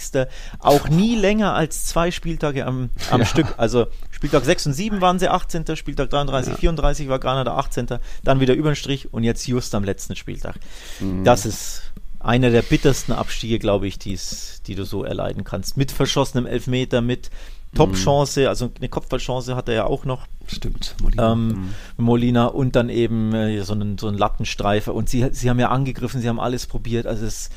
auch 0.59 0.89
nie 0.89 1.15
länger 1.15 1.53
als 1.53 1.85
zwei 1.85 2.09
Spieltage 2.09 2.65
am, 2.65 2.89
am. 3.11 3.25
Stück. 3.25 3.53
Also 3.57 3.87
Spieltag 4.23 4.45
6 4.45 4.67
und 4.67 4.73
7 4.73 5.01
waren 5.01 5.19
sie 5.19 5.27
18., 5.27 5.75
Spieltag 5.75 6.09
33, 6.09 6.53
ja. 6.53 6.57
34 6.57 7.09
war 7.09 7.19
Granada 7.19 7.57
18., 7.57 7.87
dann 8.23 8.39
wieder 8.39 8.53
über 8.53 8.71
den 8.71 8.77
Strich 8.77 9.13
und 9.13 9.25
jetzt 9.25 9.45
just 9.45 9.75
am 9.75 9.83
letzten 9.83 10.15
Spieltag. 10.15 10.55
Mhm. 11.01 11.25
Das 11.25 11.45
ist 11.45 11.81
einer 12.21 12.49
der 12.49 12.61
bittersten 12.61 13.11
Abstiege, 13.11 13.59
glaube 13.59 13.85
ich, 13.85 13.99
die's, 13.99 14.61
die 14.65 14.75
du 14.75 14.85
so 14.85 15.03
erleiden 15.03 15.43
kannst. 15.43 15.75
Mit 15.75 15.91
verschossenem 15.91 16.45
Elfmeter, 16.45 17.01
mit 17.01 17.31
Top-Chance, 17.75 18.47
also 18.47 18.71
eine 18.77 18.87
Kopfballchance 18.87 19.57
hat 19.57 19.67
er 19.67 19.75
ja 19.75 19.85
auch 19.87 20.05
noch. 20.05 20.25
Stimmt, 20.47 20.95
Molina. 21.01 21.33
Ähm, 21.33 21.47
mhm. 21.47 21.73
Molina 21.97 22.45
und 22.45 22.77
dann 22.77 22.87
eben 22.87 23.33
äh, 23.33 23.61
so, 23.63 23.73
einen, 23.73 23.97
so 23.97 24.07
einen 24.07 24.17
Lattenstreifer. 24.17 24.95
Und 24.95 25.09
sie, 25.09 25.27
sie 25.33 25.49
haben 25.49 25.59
ja 25.59 25.67
angegriffen, 25.67 26.21
sie 26.21 26.29
haben 26.29 26.39
alles 26.39 26.65
probiert. 26.65 27.07
Also 27.07 27.25
es, 27.25 27.49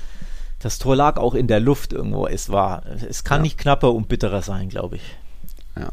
das 0.58 0.80
Tor 0.80 0.96
lag 0.96 1.16
auch 1.16 1.35
in 1.35 1.46
der 1.46 1.61
Luft 1.61 1.92
irgendwo. 1.92 2.26
Es 2.26 2.50
war, 2.50 2.82
es 3.08 3.23
kann 3.23 3.38
ja. 3.38 3.42
nicht 3.42 3.56
knapper 3.56 3.92
und 3.92 4.08
bitterer 4.08 4.42
sein, 4.42 4.68
glaube 4.68 4.96
ich. 4.96 5.02
Ja 5.78 5.92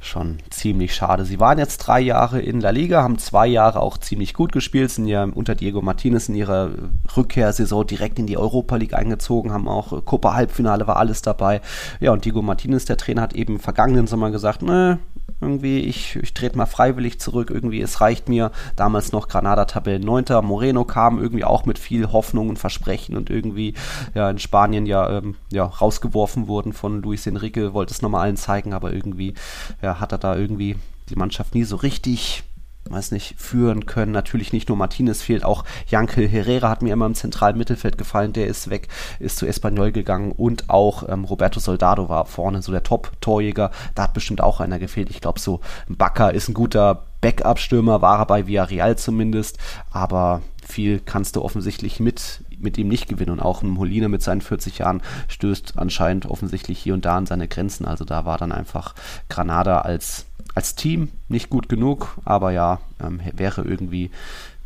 schon 0.00 0.38
ziemlich 0.48 0.94
schade. 0.94 1.24
Sie 1.24 1.38
waren 1.38 1.58
jetzt 1.58 1.78
drei 1.78 2.00
Jahre 2.00 2.40
in 2.40 2.60
La 2.60 2.70
Liga, 2.70 3.02
haben 3.02 3.18
zwei 3.18 3.46
Jahre 3.46 3.80
auch 3.80 3.98
ziemlich 3.98 4.32
gut 4.32 4.50
gespielt, 4.50 4.90
sind 4.90 5.06
ja 5.06 5.24
unter 5.24 5.54
Diego 5.54 5.82
Martinez 5.82 6.28
in 6.28 6.34
ihrer 6.34 6.70
Rückkehrsaison 7.16 7.86
direkt 7.86 8.18
in 8.18 8.26
die 8.26 8.38
Europa 8.38 8.76
League 8.76 8.94
eingezogen, 8.94 9.52
haben 9.52 9.68
auch 9.68 10.04
Copa 10.06 10.34
Halbfinale 10.34 10.86
war 10.86 10.96
alles 10.96 11.20
dabei. 11.20 11.60
Ja, 12.00 12.12
und 12.12 12.24
Diego 12.24 12.40
Martinez, 12.40 12.86
der 12.86 12.96
Trainer, 12.96 13.22
hat 13.22 13.34
eben 13.34 13.58
vergangenen 13.58 14.06
Sommer 14.06 14.30
gesagt, 14.30 14.62
ne, 14.62 14.98
irgendwie, 15.40 15.80
ich, 15.80 16.16
ich 16.16 16.34
trete 16.34 16.56
mal 16.56 16.66
freiwillig 16.66 17.18
zurück, 17.18 17.50
irgendwie, 17.50 17.80
es 17.80 18.00
reicht 18.00 18.28
mir. 18.28 18.50
Damals 18.76 19.12
noch 19.12 19.28
Granada 19.28 19.64
Tabellen 19.64 20.02
9. 20.02 20.24
Moreno 20.42 20.84
kam 20.84 21.18
irgendwie 21.18 21.44
auch 21.44 21.64
mit 21.64 21.78
viel 21.78 22.12
Hoffnung 22.12 22.48
und 22.48 22.58
Versprechen 22.58 23.16
und 23.16 23.30
irgendwie 23.30 23.74
ja 24.14 24.28
in 24.28 24.38
Spanien 24.38 24.86
ja, 24.86 25.18
ähm, 25.18 25.36
ja 25.50 25.64
rausgeworfen 25.64 26.46
wurden 26.46 26.72
von 26.72 27.00
Luis 27.02 27.26
Enrique, 27.26 27.72
wollte 27.72 27.92
es 27.92 28.02
nochmal 28.02 28.22
allen 28.22 28.36
zeigen, 28.36 28.74
aber 28.74 28.92
irgendwie 28.92 29.34
ja, 29.82 29.89
hat 29.98 30.12
er 30.12 30.18
da 30.18 30.36
irgendwie 30.36 30.76
die 31.08 31.16
Mannschaft 31.16 31.54
nie 31.54 31.64
so 31.64 31.76
richtig 31.76 32.44
weiß 32.88 33.12
nicht, 33.12 33.34
führen 33.38 33.86
können. 33.86 34.12
Natürlich 34.12 34.52
nicht 34.52 34.68
nur 34.68 34.78
Martinez 34.78 35.22
fehlt, 35.22 35.44
auch 35.44 35.64
Jankel 35.88 36.26
Herrera 36.26 36.68
hat 36.68 36.82
mir 36.82 36.92
immer 36.92 37.06
im 37.06 37.14
zentralen 37.14 37.58
Mittelfeld 37.58 37.98
gefallen, 37.98 38.32
der 38.32 38.46
ist 38.46 38.70
weg, 38.70 38.88
ist 39.18 39.38
zu 39.38 39.46
Espanyol 39.46 39.92
gegangen 39.92 40.32
und 40.32 40.70
auch 40.70 41.08
ähm, 41.08 41.24
Roberto 41.24 41.60
Soldado 41.60 42.08
war 42.08 42.26
vorne 42.26 42.62
so 42.62 42.72
der 42.72 42.82
Top-Torjäger, 42.82 43.70
da 43.94 44.02
hat 44.04 44.14
bestimmt 44.14 44.40
auch 44.40 44.60
einer 44.60 44.78
gefehlt. 44.78 45.10
Ich 45.10 45.20
glaube 45.20 45.40
so, 45.40 45.60
Bakker 45.88 46.32
ist 46.32 46.48
ein 46.48 46.54
guter 46.54 47.04
Backup-Stürmer, 47.20 48.02
war 48.02 48.20
er 48.20 48.26
bei 48.26 48.46
Villarreal 48.46 48.96
zumindest, 48.96 49.58
aber 49.90 50.42
viel 50.66 51.00
kannst 51.00 51.36
du 51.36 51.42
offensichtlich 51.42 52.00
mit 52.00 52.40
mit 52.60 52.78
ihm 52.78 52.88
nicht 52.88 53.08
gewinnen. 53.08 53.32
Und 53.32 53.40
auch 53.40 53.62
ein 53.62 53.68
Molina 53.68 54.08
mit 54.08 54.22
seinen 54.22 54.40
40 54.40 54.78
Jahren 54.78 55.02
stößt 55.28 55.74
anscheinend 55.76 56.26
offensichtlich 56.26 56.78
hier 56.78 56.94
und 56.94 57.04
da 57.04 57.16
an 57.16 57.26
seine 57.26 57.48
Grenzen. 57.48 57.86
Also 57.86 58.04
da 58.04 58.24
war 58.24 58.38
dann 58.38 58.52
einfach 58.52 58.94
Granada 59.28 59.80
als 59.80 60.26
als 60.54 60.74
Team 60.74 61.10
nicht 61.28 61.50
gut 61.50 61.68
genug, 61.68 62.18
aber 62.24 62.50
ja, 62.50 62.80
ähm, 63.02 63.20
wäre 63.34 63.62
irgendwie 63.62 64.10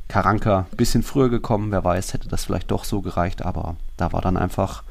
Karanka 0.09 0.67
ein 0.71 0.77
bisschen 0.77 1.03
früher 1.03 1.29
gekommen, 1.29 1.73
wer 1.73 1.85
weiß, 1.85 2.15
hätte 2.15 2.29
das 2.29 2.45
vielleicht 2.45 2.71
doch 2.71 2.85
so 2.85 3.01
gereicht, 3.01 3.45
aber 3.45 3.77
da 3.97 4.13
war 4.13 4.21
dann 4.21 4.37
einfach 4.37 4.83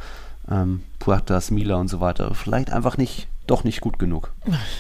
ähm, 0.50 0.84
Puertas, 1.00 1.52
Mila 1.52 1.76
und 1.76 1.88
so 1.88 2.00
weiter 2.00 2.34
vielleicht 2.36 2.72
einfach 2.72 2.98
nicht, 2.98 3.28
doch 3.54 3.64
nicht 3.64 3.82
gut 3.82 4.00
genug. 4.00 4.34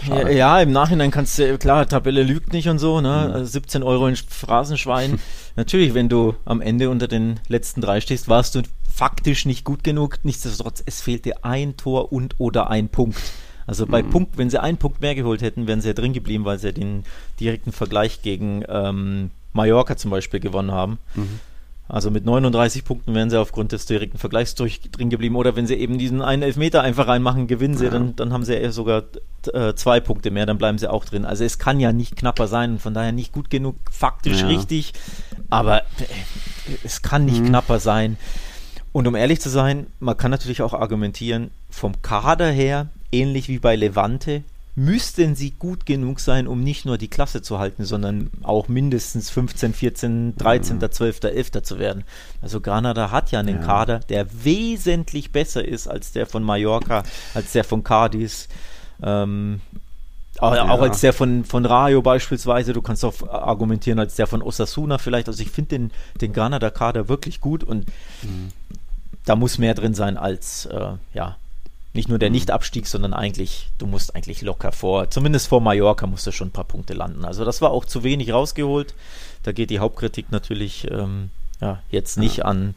Ja, 0.09 0.27
ja, 0.29 0.59
im 0.59 0.71
Nachhinein 0.71 1.11
kannst 1.11 1.37
du, 1.37 1.59
klar, 1.59 1.87
Tabelle 1.87 2.23
lügt 2.23 2.53
nicht 2.53 2.69
und 2.69 2.79
so, 2.79 3.01
ne? 3.01 3.35
Mhm. 3.37 3.45
17 3.45 3.81
also 3.83 3.91
Euro 3.91 4.07
in 4.07 4.15
Phrasenschwein. 4.15 5.19
Natürlich, 5.55 5.93
wenn 5.93 6.09
du 6.09 6.33
am 6.43 6.59
Ende 6.59 6.89
unter 6.89 7.07
den 7.07 7.39
letzten 7.47 7.81
drei 7.81 8.01
stehst, 8.01 8.29
warst 8.29 8.55
du 8.55 8.63
faktisch 8.91 9.45
nicht 9.45 9.63
gut 9.63 9.83
genug. 9.83 10.17
Nichtsdestotrotz, 10.23 10.81
es 10.87 11.01
fehlte 11.01 11.43
ein 11.43 11.77
Tor 11.77 12.11
und 12.11 12.35
oder 12.39 12.71
ein 12.71 12.89
Punkt. 12.89 13.21
Also 13.67 13.85
bei 13.85 14.01
mhm. 14.01 14.09
Punkt, 14.09 14.37
wenn 14.39 14.49
sie 14.49 14.59
einen 14.61 14.77
Punkt 14.77 15.01
mehr 15.01 15.13
geholt 15.13 15.43
hätten, 15.43 15.67
wären 15.67 15.79
sie 15.79 15.89
ja 15.89 15.93
drin 15.93 16.13
geblieben, 16.13 16.43
weil 16.43 16.57
sie 16.57 16.67
ja 16.67 16.73
den 16.73 17.03
direkten 17.39 17.71
Vergleich 17.71 18.23
gegen 18.23 18.63
ähm, 18.67 19.29
Mallorca 19.53 19.95
zum 19.97 20.09
Beispiel 20.09 20.39
gewonnen 20.39 20.71
haben. 20.71 20.97
Mhm. 21.13 21.39
Also 21.87 22.09
mit 22.09 22.25
39 22.25 22.85
Punkten 22.85 23.13
wären 23.13 23.29
sie 23.29 23.39
aufgrund 23.39 23.71
des 23.71 23.85
direkten 23.85 24.17
Vergleichs 24.17 24.55
durch, 24.55 24.79
drin 24.81 25.09
geblieben. 25.09 25.35
Oder 25.35 25.55
wenn 25.55 25.67
sie 25.67 25.75
eben 25.75 25.97
diesen 25.97 26.21
einen 26.21 26.41
Elfmeter 26.41 26.81
einfach 26.81 27.07
reinmachen, 27.07 27.47
gewinnen 27.47 27.77
sie, 27.77 27.85
ja. 27.85 27.91
dann, 27.91 28.15
dann 28.15 28.31
haben 28.31 28.45
sie 28.45 28.55
ja 28.55 28.71
sogar 28.71 29.03
äh, 29.51 29.73
zwei 29.75 29.99
Punkte 29.99 30.31
mehr, 30.31 30.45
dann 30.45 30.57
bleiben 30.57 30.77
sie 30.77 30.89
auch 30.89 31.03
drin. 31.03 31.25
Also 31.25 31.43
es 31.43 31.59
kann 31.59 31.79
ja 31.79 31.91
nicht 31.91 32.15
knapper 32.15 32.47
sein 32.47 32.73
und 32.73 32.81
von 32.81 32.93
daher 32.93 33.11
nicht 33.11 33.33
gut 33.33 33.49
genug, 33.49 33.75
faktisch 33.91 34.41
ja. 34.41 34.47
richtig, 34.47 34.93
aber 35.49 35.81
äh, 35.81 35.83
es 36.83 37.01
kann 37.01 37.25
nicht 37.25 37.41
mhm. 37.41 37.47
knapper 37.47 37.79
sein. 37.79 38.17
Und 38.93 39.07
um 39.07 39.15
ehrlich 39.15 39.41
zu 39.41 39.49
sein, 39.49 39.87
man 39.99 40.15
kann 40.15 40.31
natürlich 40.31 40.61
auch 40.61 40.73
argumentieren, 40.73 41.51
vom 41.69 42.01
Kader 42.01 42.49
her 42.49 42.87
ähnlich 43.11 43.49
wie 43.49 43.59
bei 43.59 43.75
Levante, 43.75 44.43
müssten 44.75 45.35
sie 45.35 45.51
gut 45.51 45.85
genug 45.85 46.19
sein, 46.19 46.47
um 46.47 46.63
nicht 46.63 46.85
nur 46.85 46.97
die 46.97 47.07
Klasse 47.07 47.41
zu 47.41 47.59
halten, 47.59 47.85
sondern 47.85 48.31
auch 48.41 48.67
mindestens 48.67 49.29
15, 49.29 49.73
14, 49.73 50.35
13, 50.37 50.77
mhm. 50.77 50.91
12, 50.91 51.23
11 51.23 51.51
zu 51.61 51.79
werden. 51.79 52.03
Also 52.41 52.59
Granada 52.59 53.11
hat 53.11 53.31
ja 53.31 53.39
einen 53.39 53.61
ja. 53.61 53.65
Kader, 53.65 53.99
der 53.99 54.25
wesentlich 54.43 55.31
besser 55.31 55.63
ist 55.63 55.87
als 55.87 56.11
der 56.11 56.25
von 56.25 56.43
Mallorca, 56.43 57.03
als 57.35 57.51
der 57.51 57.63
von 57.63 57.83
Cadiz. 57.83 58.47
Ähm, 59.03 59.61
auch, 60.39 60.55
ja. 60.55 60.67
auch, 60.67 60.81
als 60.81 61.01
der 61.01 61.13
von, 61.13 61.45
von 61.45 61.65
Rayo 61.65 62.01
beispielsweise, 62.01 62.73
du 62.73 62.81
kannst 62.81 63.05
auch 63.05 63.27
argumentieren, 63.29 63.99
als 63.99 64.15
der 64.15 64.25
von 64.25 64.41
Osasuna 64.41 64.97
vielleicht. 64.97 65.27
Also 65.27 65.43
ich 65.43 65.51
finde 65.51 65.69
den, 65.69 65.91
den 66.19 66.33
Granada-Kader 66.33 67.07
wirklich 67.07 67.39
gut 67.39 67.63
und 67.63 67.85
mhm. 68.23 68.49
da 69.25 69.35
muss 69.35 69.59
mehr 69.59 69.75
drin 69.75 69.93
sein 69.93 70.17
als 70.17 70.65
äh, 70.65 70.93
ja, 71.13 71.37
nicht 71.93 72.09
nur 72.09 72.19
der 72.19 72.29
mhm. 72.29 72.33
Nichtabstieg, 72.35 72.87
sondern 72.87 73.13
eigentlich, 73.13 73.69
du 73.77 73.85
musst 73.85 74.15
eigentlich 74.15 74.41
locker 74.41 74.71
vor, 74.71 75.09
zumindest 75.09 75.47
vor 75.47 75.61
Mallorca 75.61 76.07
musst 76.07 76.25
du 76.27 76.31
schon 76.31 76.49
ein 76.49 76.51
paar 76.51 76.63
Punkte 76.63 76.93
landen. 76.93 77.23
Also 77.23 77.45
das 77.45 77.61
war 77.61 77.71
auch 77.71 77.85
zu 77.85 78.03
wenig 78.03 78.33
rausgeholt. 78.33 78.95
Da 79.43 79.51
geht 79.51 79.69
die 79.69 79.79
Hauptkritik 79.79 80.31
natürlich 80.31 80.89
ähm, 80.89 81.29
ja, 81.61 81.81
jetzt 81.89 82.17
nicht 82.17 82.37
ja. 82.37 82.45
an, 82.45 82.75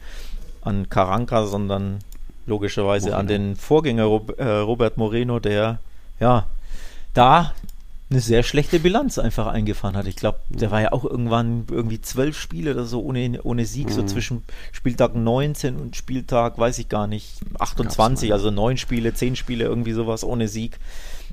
an 0.61 0.89
Caranca, 0.89 1.47
sondern 1.47 1.99
logischerweise 2.45 3.07
Moreno. 3.07 3.19
an 3.19 3.27
den 3.27 3.55
Vorgänger 3.55 4.21
äh, 4.37 4.45
Robert 4.59 4.97
Moreno, 4.97 5.39
der 5.39 5.79
ja 6.19 6.45
da 7.13 7.53
eine 8.09 8.21
sehr 8.21 8.43
schlechte 8.43 8.79
Bilanz 8.79 9.17
einfach 9.19 9.47
eingefahren 9.47 9.97
hat. 9.97 10.07
Ich 10.07 10.15
glaube, 10.15 10.39
der 10.49 10.71
war 10.71 10.81
ja 10.81 10.91
auch 10.93 11.03
irgendwann 11.03 11.65
irgendwie 11.69 11.99
zwölf 11.99 12.39
Spiele 12.39 12.71
oder 12.73 12.85
so 12.85 13.01
ohne, 13.01 13.41
ohne 13.43 13.65
Sieg, 13.65 13.87
mhm. 13.87 13.91
so 13.91 14.03
zwischen 14.03 14.43
Spieltag 14.71 15.13
19 15.13 15.75
und 15.75 15.95
Spieltag, 15.95 16.57
weiß 16.57 16.79
ich 16.79 16.87
gar 16.87 17.07
nicht, 17.07 17.41
28, 17.59 18.31
also 18.31 18.49
neun 18.49 18.77
Spiele, 18.77 19.13
zehn 19.13 19.35
Spiele, 19.35 19.65
irgendwie 19.65 19.91
sowas 19.91 20.23
ohne 20.23 20.47
Sieg. 20.47 20.79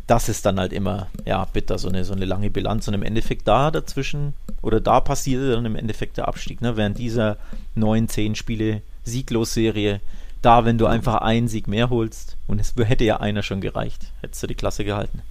Das 0.09 0.29
ist 0.29 0.45
dann 0.45 0.59
halt 0.59 0.73
immer, 0.73 1.07
ja, 1.25 1.45
bitter, 1.45 1.79
so 1.79 1.89
eine, 1.89 2.05
so 2.05 2.13
eine 2.13 2.25
lange 2.25 2.51
Bilanz. 2.51 2.89
Und 2.89 2.95
im 2.95 3.05
Endeffekt 3.05 3.47
da 3.47 3.71
dazwischen, 3.71 4.35
oder 4.61 4.81
da 4.81 5.01
passierte 5.01 5.53
dann 5.53 5.65
im 5.65 5.77
Endeffekt 5.77 6.17
der 6.17 6.29
Abstieg, 6.29 6.61
ne? 6.61 6.77
während 6.77 6.99
dieser 6.99 7.39
neun, 7.75 8.09
zehn 8.09 8.35
Spiele 8.35 8.83
Sieglos-Serie 9.05 10.01
da, 10.43 10.67
wenn 10.67 10.77
du 10.77 10.87
einfach 10.87 11.17
einen 11.17 11.49
Sieg 11.49 11.69
mehr 11.69 11.89
holst, 11.89 12.37
und 12.47 12.61
es 12.61 12.75
hätte 12.77 13.05
ja 13.05 13.19
einer 13.19 13.43
schon 13.43 13.63
gereicht, 13.63 14.13
hättest 14.21 14.43
du 14.43 14.47
die 14.47 14.55
Klasse 14.55 14.85
gehalten. 14.85 15.23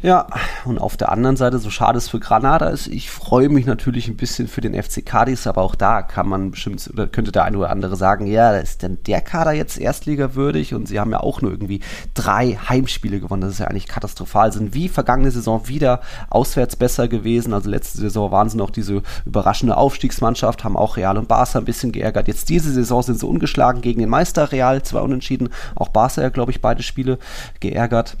Ja, 0.00 0.28
und 0.64 0.78
auf 0.78 0.96
der 0.96 1.10
anderen 1.10 1.36
Seite, 1.36 1.58
so 1.58 1.70
schade 1.70 1.98
es 1.98 2.08
für 2.08 2.20
Granada 2.20 2.68
ist, 2.68 2.86
ich 2.86 3.10
freue 3.10 3.48
mich 3.48 3.66
natürlich 3.66 4.06
ein 4.06 4.16
bisschen 4.16 4.46
für 4.46 4.60
den 4.60 4.80
FC 4.80 5.04
Cadiz, 5.04 5.48
aber 5.48 5.62
auch 5.62 5.74
da 5.74 6.02
kann 6.02 6.28
man 6.28 6.52
bestimmt, 6.52 6.88
oder 6.92 7.08
könnte 7.08 7.32
der 7.32 7.42
eine 7.42 7.58
oder 7.58 7.70
andere 7.70 7.96
sagen, 7.96 8.28
ja, 8.28 8.52
ist 8.52 8.84
denn 8.84 8.98
der 9.08 9.20
Kader 9.22 9.50
jetzt 9.50 9.76
erstligawürdig? 9.76 10.72
Und 10.72 10.86
sie 10.86 11.00
haben 11.00 11.10
ja 11.10 11.18
auch 11.18 11.42
nur 11.42 11.50
irgendwie 11.50 11.80
drei 12.14 12.56
Heimspiele 12.68 13.18
gewonnen, 13.18 13.42
das 13.42 13.54
ist 13.54 13.58
ja 13.58 13.66
eigentlich 13.66 13.88
katastrophal, 13.88 14.52
sind 14.52 14.72
wie 14.72 14.88
vergangene 14.88 15.32
Saison 15.32 15.66
wieder 15.66 16.00
auswärts 16.30 16.76
besser 16.76 17.08
gewesen, 17.08 17.52
also 17.52 17.68
letzte 17.68 17.98
Saison 17.98 18.30
waren 18.30 18.48
sie 18.48 18.56
noch 18.56 18.70
diese 18.70 19.02
überraschende 19.26 19.76
Aufstiegsmannschaft, 19.76 20.62
haben 20.62 20.76
auch 20.76 20.96
Real 20.96 21.18
und 21.18 21.26
Barca 21.26 21.58
ein 21.58 21.64
bisschen 21.64 21.90
geärgert, 21.90 22.28
jetzt 22.28 22.50
diese 22.50 22.72
Saison 22.72 23.02
sind 23.02 23.18
sie 23.18 23.26
ungeschlagen 23.26 23.80
gegen 23.80 23.98
den 23.98 24.10
Meister 24.10 24.52
Real, 24.52 24.80
zwei 24.82 25.00
Unentschieden, 25.00 25.48
auch 25.74 25.88
Barca 25.88 26.22
ja, 26.22 26.28
glaube 26.28 26.52
ich, 26.52 26.60
beide 26.60 26.84
Spiele 26.84 27.18
geärgert. 27.58 28.16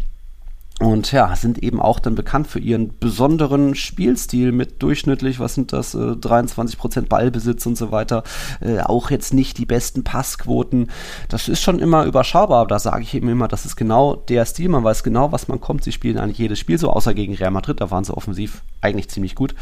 Und 0.80 1.10
ja, 1.10 1.34
sind 1.34 1.58
eben 1.58 1.82
auch 1.82 1.98
dann 1.98 2.14
bekannt 2.14 2.46
für 2.46 2.60
ihren 2.60 2.96
besonderen 2.98 3.74
Spielstil 3.74 4.52
mit 4.52 4.80
durchschnittlich, 4.80 5.40
was 5.40 5.54
sind 5.54 5.72
das, 5.72 5.94
äh, 5.94 6.14
23% 6.14 7.08
Ballbesitz 7.08 7.66
und 7.66 7.76
so 7.76 7.90
weiter. 7.90 8.22
Äh, 8.60 8.80
auch 8.80 9.10
jetzt 9.10 9.34
nicht 9.34 9.58
die 9.58 9.66
besten 9.66 10.04
Passquoten. 10.04 10.88
Das 11.28 11.48
ist 11.48 11.62
schon 11.62 11.80
immer 11.80 12.04
überschaubar. 12.04 12.68
Da 12.68 12.78
sage 12.78 13.02
ich 13.02 13.12
eben 13.14 13.28
immer, 13.28 13.48
das 13.48 13.66
ist 13.66 13.74
genau 13.74 14.14
der 14.14 14.46
Stil. 14.46 14.68
Man 14.68 14.84
weiß 14.84 15.02
genau, 15.02 15.32
was 15.32 15.48
man 15.48 15.60
kommt. 15.60 15.82
Sie 15.82 15.92
spielen 15.92 16.16
eigentlich 16.16 16.38
jedes 16.38 16.60
Spiel 16.60 16.78
so, 16.78 16.90
außer 16.90 17.12
gegen 17.12 17.34
Real 17.34 17.50
Madrid. 17.50 17.80
Da 17.80 17.90
waren 17.90 18.04
sie 18.04 18.16
offensiv 18.16 18.62
eigentlich 18.80 19.08
ziemlich 19.08 19.34
gut. 19.34 19.56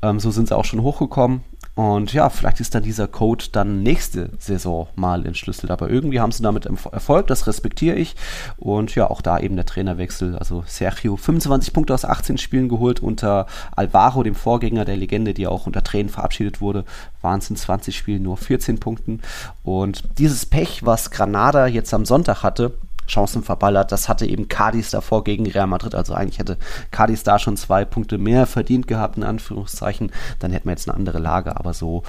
Ähm, 0.00 0.20
so 0.20 0.30
sind 0.30 0.46
sie 0.46 0.56
auch 0.56 0.64
schon 0.64 0.82
hochgekommen. 0.82 1.42
Und 1.74 2.12
ja, 2.12 2.28
vielleicht 2.28 2.60
ist 2.60 2.74
dann 2.74 2.82
dieser 2.82 3.08
Code 3.08 3.46
dann 3.50 3.82
nächste 3.82 4.30
Saison 4.38 4.88
mal 4.94 5.24
entschlüsselt. 5.24 5.70
Aber 5.70 5.88
irgendwie 5.88 6.20
haben 6.20 6.32
sie 6.32 6.42
damit 6.42 6.66
Erfolg, 6.66 7.26
das 7.28 7.46
respektiere 7.46 7.96
ich. 7.96 8.14
Und 8.58 8.94
ja, 8.94 9.08
auch 9.08 9.22
da 9.22 9.38
eben 9.38 9.56
der 9.56 9.64
Trainerwechsel. 9.64 10.36
Also 10.36 10.64
Sergio, 10.66 11.16
25 11.16 11.72
Punkte 11.72 11.94
aus 11.94 12.04
18 12.04 12.36
Spielen 12.36 12.68
geholt 12.68 13.00
unter 13.00 13.46
Alvaro, 13.74 14.22
dem 14.22 14.34
Vorgänger 14.34 14.84
der 14.84 14.96
Legende, 14.96 15.32
die 15.32 15.46
auch 15.46 15.66
unter 15.66 15.82
Tränen 15.82 16.10
verabschiedet 16.10 16.60
wurde, 16.60 16.84
in 17.22 17.56
20 17.56 17.96
Spielen 17.96 18.22
nur 18.22 18.36
14 18.36 18.78
Punkten. 18.78 19.20
Und 19.62 20.02
dieses 20.18 20.44
Pech, 20.44 20.84
was 20.84 21.10
Granada 21.10 21.66
jetzt 21.66 21.94
am 21.94 22.04
Sonntag 22.04 22.42
hatte, 22.42 22.74
Chancen 23.06 23.42
verballert. 23.42 23.92
Das 23.92 24.08
hatte 24.08 24.26
eben 24.26 24.48
Cadiz 24.48 24.90
davor 24.90 25.24
gegen 25.24 25.46
Real 25.46 25.66
Madrid. 25.66 25.94
Also 25.94 26.14
eigentlich 26.14 26.38
hätte 26.38 26.56
Cadiz 26.90 27.22
da 27.22 27.38
schon 27.38 27.56
zwei 27.56 27.84
Punkte 27.84 28.18
mehr 28.18 28.46
verdient 28.46 28.86
gehabt, 28.86 29.16
in 29.16 29.24
Anführungszeichen. 29.24 30.12
Dann 30.38 30.52
hätten 30.52 30.66
wir 30.66 30.72
jetzt 30.72 30.88
eine 30.88 30.96
andere 30.96 31.18
Lage. 31.18 31.56
Aber 31.56 31.74
so, 31.74 32.02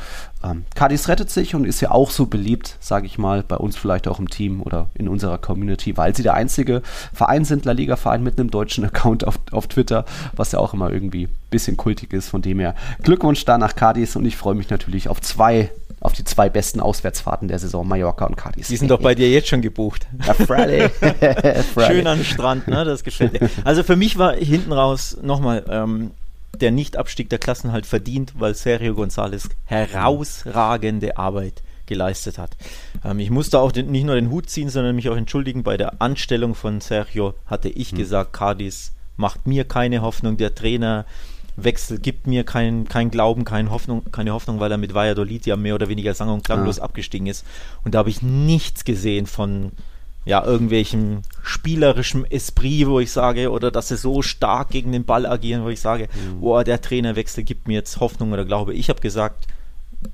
ähm, 0.43 0.65
Cadiz 0.75 1.07
rettet 1.07 1.29
sich 1.29 1.55
und 1.55 1.65
ist 1.65 1.81
ja 1.81 1.91
auch 1.91 2.11
so 2.11 2.25
beliebt, 2.25 2.77
sage 2.79 3.05
ich 3.05 3.17
mal, 3.17 3.43
bei 3.43 3.57
uns 3.57 3.75
vielleicht 3.75 4.07
auch 4.07 4.19
im 4.19 4.29
Team 4.29 4.61
oder 4.61 4.89
in 4.93 5.07
unserer 5.07 5.37
Community, 5.37 5.97
weil 5.97 6.15
sie 6.15 6.23
der 6.23 6.35
einzige 6.35 6.81
Verein 7.13 7.45
sind, 7.45 7.65
La 7.65 7.71
Liga-Verein 7.71 8.23
mit 8.23 8.39
einem 8.39 8.51
deutschen 8.51 8.85
Account 8.85 9.25
auf, 9.25 9.39
auf 9.51 9.67
Twitter, 9.67 10.05
was 10.35 10.51
ja 10.51 10.59
auch 10.59 10.73
immer 10.73 10.91
irgendwie 10.91 11.25
ein 11.25 11.35
bisschen 11.49 11.77
kultig 11.77 12.13
ist. 12.13 12.29
Von 12.29 12.41
dem 12.41 12.59
her 12.59 12.75
Glückwunsch 13.01 13.43
da 13.45 13.57
nach 13.57 13.75
Cadiz 13.75 14.15
und 14.15 14.25
ich 14.25 14.37
freue 14.37 14.55
mich 14.55 14.69
natürlich 14.69 15.09
auf 15.09 15.21
zwei 15.21 15.71
auf 16.03 16.13
die 16.13 16.25
zwei 16.25 16.49
besten 16.49 16.81
Auswärtsfahrten 16.81 17.47
der 17.47 17.59
Saison, 17.59 17.87
Mallorca 17.87 18.25
und 18.25 18.35
Cadiz. 18.35 18.67
Die 18.67 18.75
sind 18.77 18.91
doch 18.91 18.99
bei 18.99 19.15
dir 19.15 19.29
jetzt 19.31 19.47
schon 19.47 19.61
gebucht. 19.61 20.05
Ja, 20.25 20.33
Friday. 20.33 20.89
Friday. 21.73 21.85
Schön 21.87 22.07
am 22.07 22.23
Strand, 22.23 22.67
ne? 22.67 22.83
Das 22.83 23.03
gefällt 23.03 23.33
dir. 23.33 23.49
Also 23.63 23.83
für 23.83 23.95
mich 23.95 24.17
war 24.17 24.35
hinten 24.35 24.73
raus 24.73 25.17
nochmal 25.21 25.63
ähm, 25.69 26.11
der 26.59 26.71
Nichtabstieg 26.71 27.29
der 27.29 27.39
Klassen 27.39 27.71
halt 27.71 27.85
verdient, 27.85 28.33
weil 28.37 28.53
Sergio 28.53 28.93
González 28.93 29.49
herausragende 29.63 31.17
Arbeit 31.17 31.63
geleistet 31.85 32.37
hat. 32.37 32.57
Ähm, 33.05 33.19
ich 33.19 33.29
musste 33.29 33.59
auch 33.59 33.71
den, 33.71 33.89
nicht 33.89 34.05
nur 34.05 34.15
den 34.15 34.29
Hut 34.29 34.49
ziehen, 34.49 34.69
sondern 34.69 34.97
mich 34.97 35.07
auch 35.09 35.15
entschuldigen. 35.15 35.63
Bei 35.63 35.77
der 35.77 36.01
Anstellung 36.01 36.53
von 36.53 36.81
Sergio 36.81 37.33
hatte 37.45 37.69
ich 37.69 37.91
hm. 37.91 37.97
gesagt, 37.97 38.33
Cadiz 38.33 38.91
macht 39.15 39.47
mir 39.47 39.63
keine 39.63 40.01
Hoffnung. 40.01 40.35
Der 40.35 40.53
Trainer 40.53 41.05
Wechsel 41.55 41.99
gibt 41.99 42.27
mir 42.27 42.43
keinen 42.43 42.87
kein 42.87 43.11
Glauben, 43.11 43.45
keine 43.45 43.69
Hoffnung, 43.69 44.11
keine 44.11 44.33
Hoffnung, 44.33 44.59
weil 44.59 44.71
er 44.71 44.77
mit 44.77 44.93
Valladolid 44.93 45.45
ja 45.45 45.55
mehr 45.55 45.75
oder 45.75 45.89
weniger 45.89 46.13
sang- 46.13 46.29
und 46.29 46.43
klanglos 46.43 46.77
ja. 46.77 46.83
abgestiegen 46.83 47.27
ist. 47.27 47.45
Und 47.83 47.93
da 47.93 47.99
habe 47.99 48.09
ich 48.09 48.21
nichts 48.21 48.85
gesehen 48.85 49.27
von 49.27 49.71
ja, 50.25 50.43
irgendwelchem 50.43 51.21
spielerischen 51.41 52.29
Esprit, 52.31 52.87
wo 52.87 52.99
ich 52.99 53.11
sage, 53.11 53.51
oder 53.51 53.71
dass 53.71 53.89
sie 53.89 53.97
so 53.97 54.21
stark 54.21 54.69
gegen 54.69 54.93
den 54.93 55.03
Ball 55.03 55.25
agieren, 55.25 55.63
wo 55.63 55.69
ich 55.69 55.81
sage, 55.81 56.07
mhm. 56.13 56.41
oh, 56.41 56.61
der 56.63 56.81
Trainerwechsel 56.81 57.43
gibt 57.43 57.67
mir 57.67 57.73
jetzt 57.73 57.99
Hoffnung 57.99 58.31
oder 58.31 58.45
Glaube. 58.45 58.73
Ich 58.73 58.89
habe 58.89 59.01
gesagt, 59.01 59.47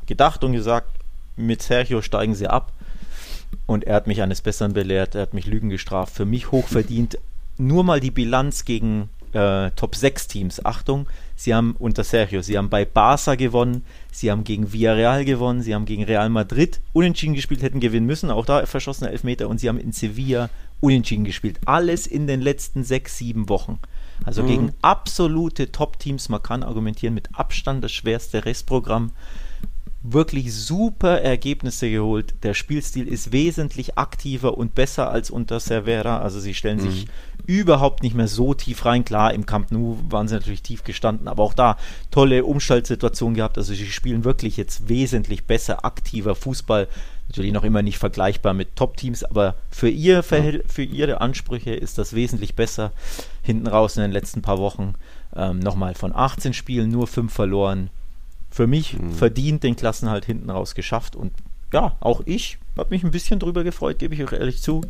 gedacht 0.07 0.43
und 0.43 0.53
gesagt, 0.53 0.89
mit 1.35 1.61
Sergio 1.61 2.01
steigen 2.01 2.35
sie 2.35 2.47
ab. 2.47 2.73
Und 3.65 3.83
er 3.83 3.95
hat 3.95 4.07
mich 4.07 4.21
eines 4.21 4.41
Besseren 4.41 4.73
belehrt, 4.73 5.15
er 5.15 5.23
hat 5.23 5.33
mich 5.33 5.45
Lügen 5.45 5.69
gestraft. 5.69 6.13
Für 6.13 6.25
mich 6.25 6.51
hochverdient. 6.51 7.17
Nur 7.57 7.83
mal 7.83 7.99
die 7.99 8.11
Bilanz 8.11 8.65
gegen 8.65 9.09
äh, 9.33 9.71
Top 9.71 9.95
6 9.95 10.27
Teams. 10.27 10.65
Achtung, 10.65 11.07
sie 11.39 11.53
haben 11.53 11.75
unter 11.79 12.03
Sergio, 12.03 12.41
sie 12.41 12.57
haben 12.57 12.69
bei 12.69 12.83
Barca 12.83 13.35
gewonnen, 13.35 13.85
sie 14.11 14.29
haben 14.29 14.43
gegen 14.43 14.73
Villarreal 14.73 15.23
gewonnen, 15.23 15.61
sie 15.61 15.73
haben 15.73 15.85
gegen 15.85 16.03
Real 16.03 16.29
Madrid 16.29 16.81
unentschieden 16.91 17.33
gespielt, 17.33 17.63
hätten 17.63 17.79
gewinnen 17.79 18.05
müssen, 18.05 18.29
auch 18.29 18.45
da 18.45 18.65
verschossene 18.65 19.09
Elfmeter 19.09 19.47
und 19.47 19.57
sie 19.59 19.69
haben 19.69 19.79
in 19.79 19.93
Sevilla 19.93 20.49
unentschieden 20.81 21.23
gespielt. 21.23 21.57
Alles 21.65 22.07
in 22.07 22.27
den 22.27 22.41
letzten 22.41 22.83
sechs, 22.83 23.17
sieben 23.17 23.47
Wochen. 23.47 23.79
Also 24.25 24.43
mhm. 24.43 24.47
gegen 24.47 24.73
absolute 24.81 25.71
Top-Teams. 25.71 26.27
Man 26.27 26.43
kann 26.43 26.61
argumentieren, 26.61 27.13
mit 27.13 27.29
Abstand 27.33 27.85
das 27.85 27.93
schwerste 27.93 28.43
Restprogramm 28.43 29.11
wirklich 30.01 30.53
super 30.53 31.21
Ergebnisse 31.21 31.89
geholt. 31.89 32.33
Der 32.43 32.53
Spielstil 32.53 33.07
ist 33.07 33.33
wesentlich 33.33 33.97
aktiver 33.97 34.57
und 34.57 34.73
besser 34.73 35.11
als 35.11 35.29
unter 35.29 35.59
Cervera. 35.59 36.19
Also 36.19 36.39
sie 36.39 36.53
stellen 36.53 36.77
mhm. 36.77 36.91
sich 36.91 37.07
überhaupt 37.45 38.01
nicht 38.01 38.15
mehr 38.15 38.29
so 38.29 38.53
tief 38.53 38.85
rein. 38.85 39.03
Klar, 39.03 39.33
im 39.33 39.45
Camp 39.45 39.71
Nou 39.71 39.97
waren 40.09 40.27
sie 40.27 40.35
natürlich 40.35 40.61
tief 40.61 40.83
gestanden, 40.83 41.27
aber 41.27 41.43
auch 41.43 41.53
da 41.53 41.77
tolle 42.11 42.45
Umschaltsituationen 42.45 43.35
gehabt. 43.35 43.57
Also 43.57 43.73
sie 43.73 43.87
spielen 43.87 44.23
wirklich 44.23 44.55
jetzt 44.55 44.87
wesentlich 44.87 45.45
besser, 45.45 45.83
aktiver 45.83 46.35
Fußball. 46.35 46.87
Natürlich 47.27 47.51
noch 47.51 47.63
immer 47.63 47.81
nicht 47.81 47.97
vergleichbar 47.99 48.53
mit 48.53 48.75
Top-Teams, 48.75 49.23
aber 49.23 49.55
für, 49.69 49.89
ihr 49.89 50.23
Verhält 50.23 50.71
für 50.71 50.81
ihre 50.81 51.21
Ansprüche 51.21 51.73
ist 51.75 51.97
das 51.97 52.13
wesentlich 52.13 52.55
besser. 52.55 52.91
Hinten 53.43 53.67
raus 53.67 53.97
in 53.97 54.01
den 54.01 54.11
letzten 54.11 54.41
paar 54.41 54.57
Wochen 54.57 54.95
ähm, 55.35 55.59
nochmal 55.59 55.93
von 55.93 56.15
18 56.15 56.53
Spielen 56.53 56.89
nur 56.89 57.05
5 57.05 57.31
verloren 57.31 57.89
für 58.49 58.67
mich 58.67 58.97
mhm. 58.97 59.11
verdient 59.11 59.63
den 59.63 59.75
Klassenhalt 59.75 60.25
hinten 60.25 60.49
raus 60.49 60.75
geschafft. 60.75 61.15
Und 61.15 61.33
ja, 61.73 61.95
auch 61.99 62.21
ich 62.25 62.57
habe 62.77 62.89
mich 62.89 63.03
ein 63.03 63.11
bisschen 63.11 63.39
drüber 63.39 63.63
gefreut, 63.63 63.99
gebe 63.99 64.15
ich 64.15 64.23
euch 64.23 64.33
ehrlich 64.33 64.61
zu. 64.61 64.81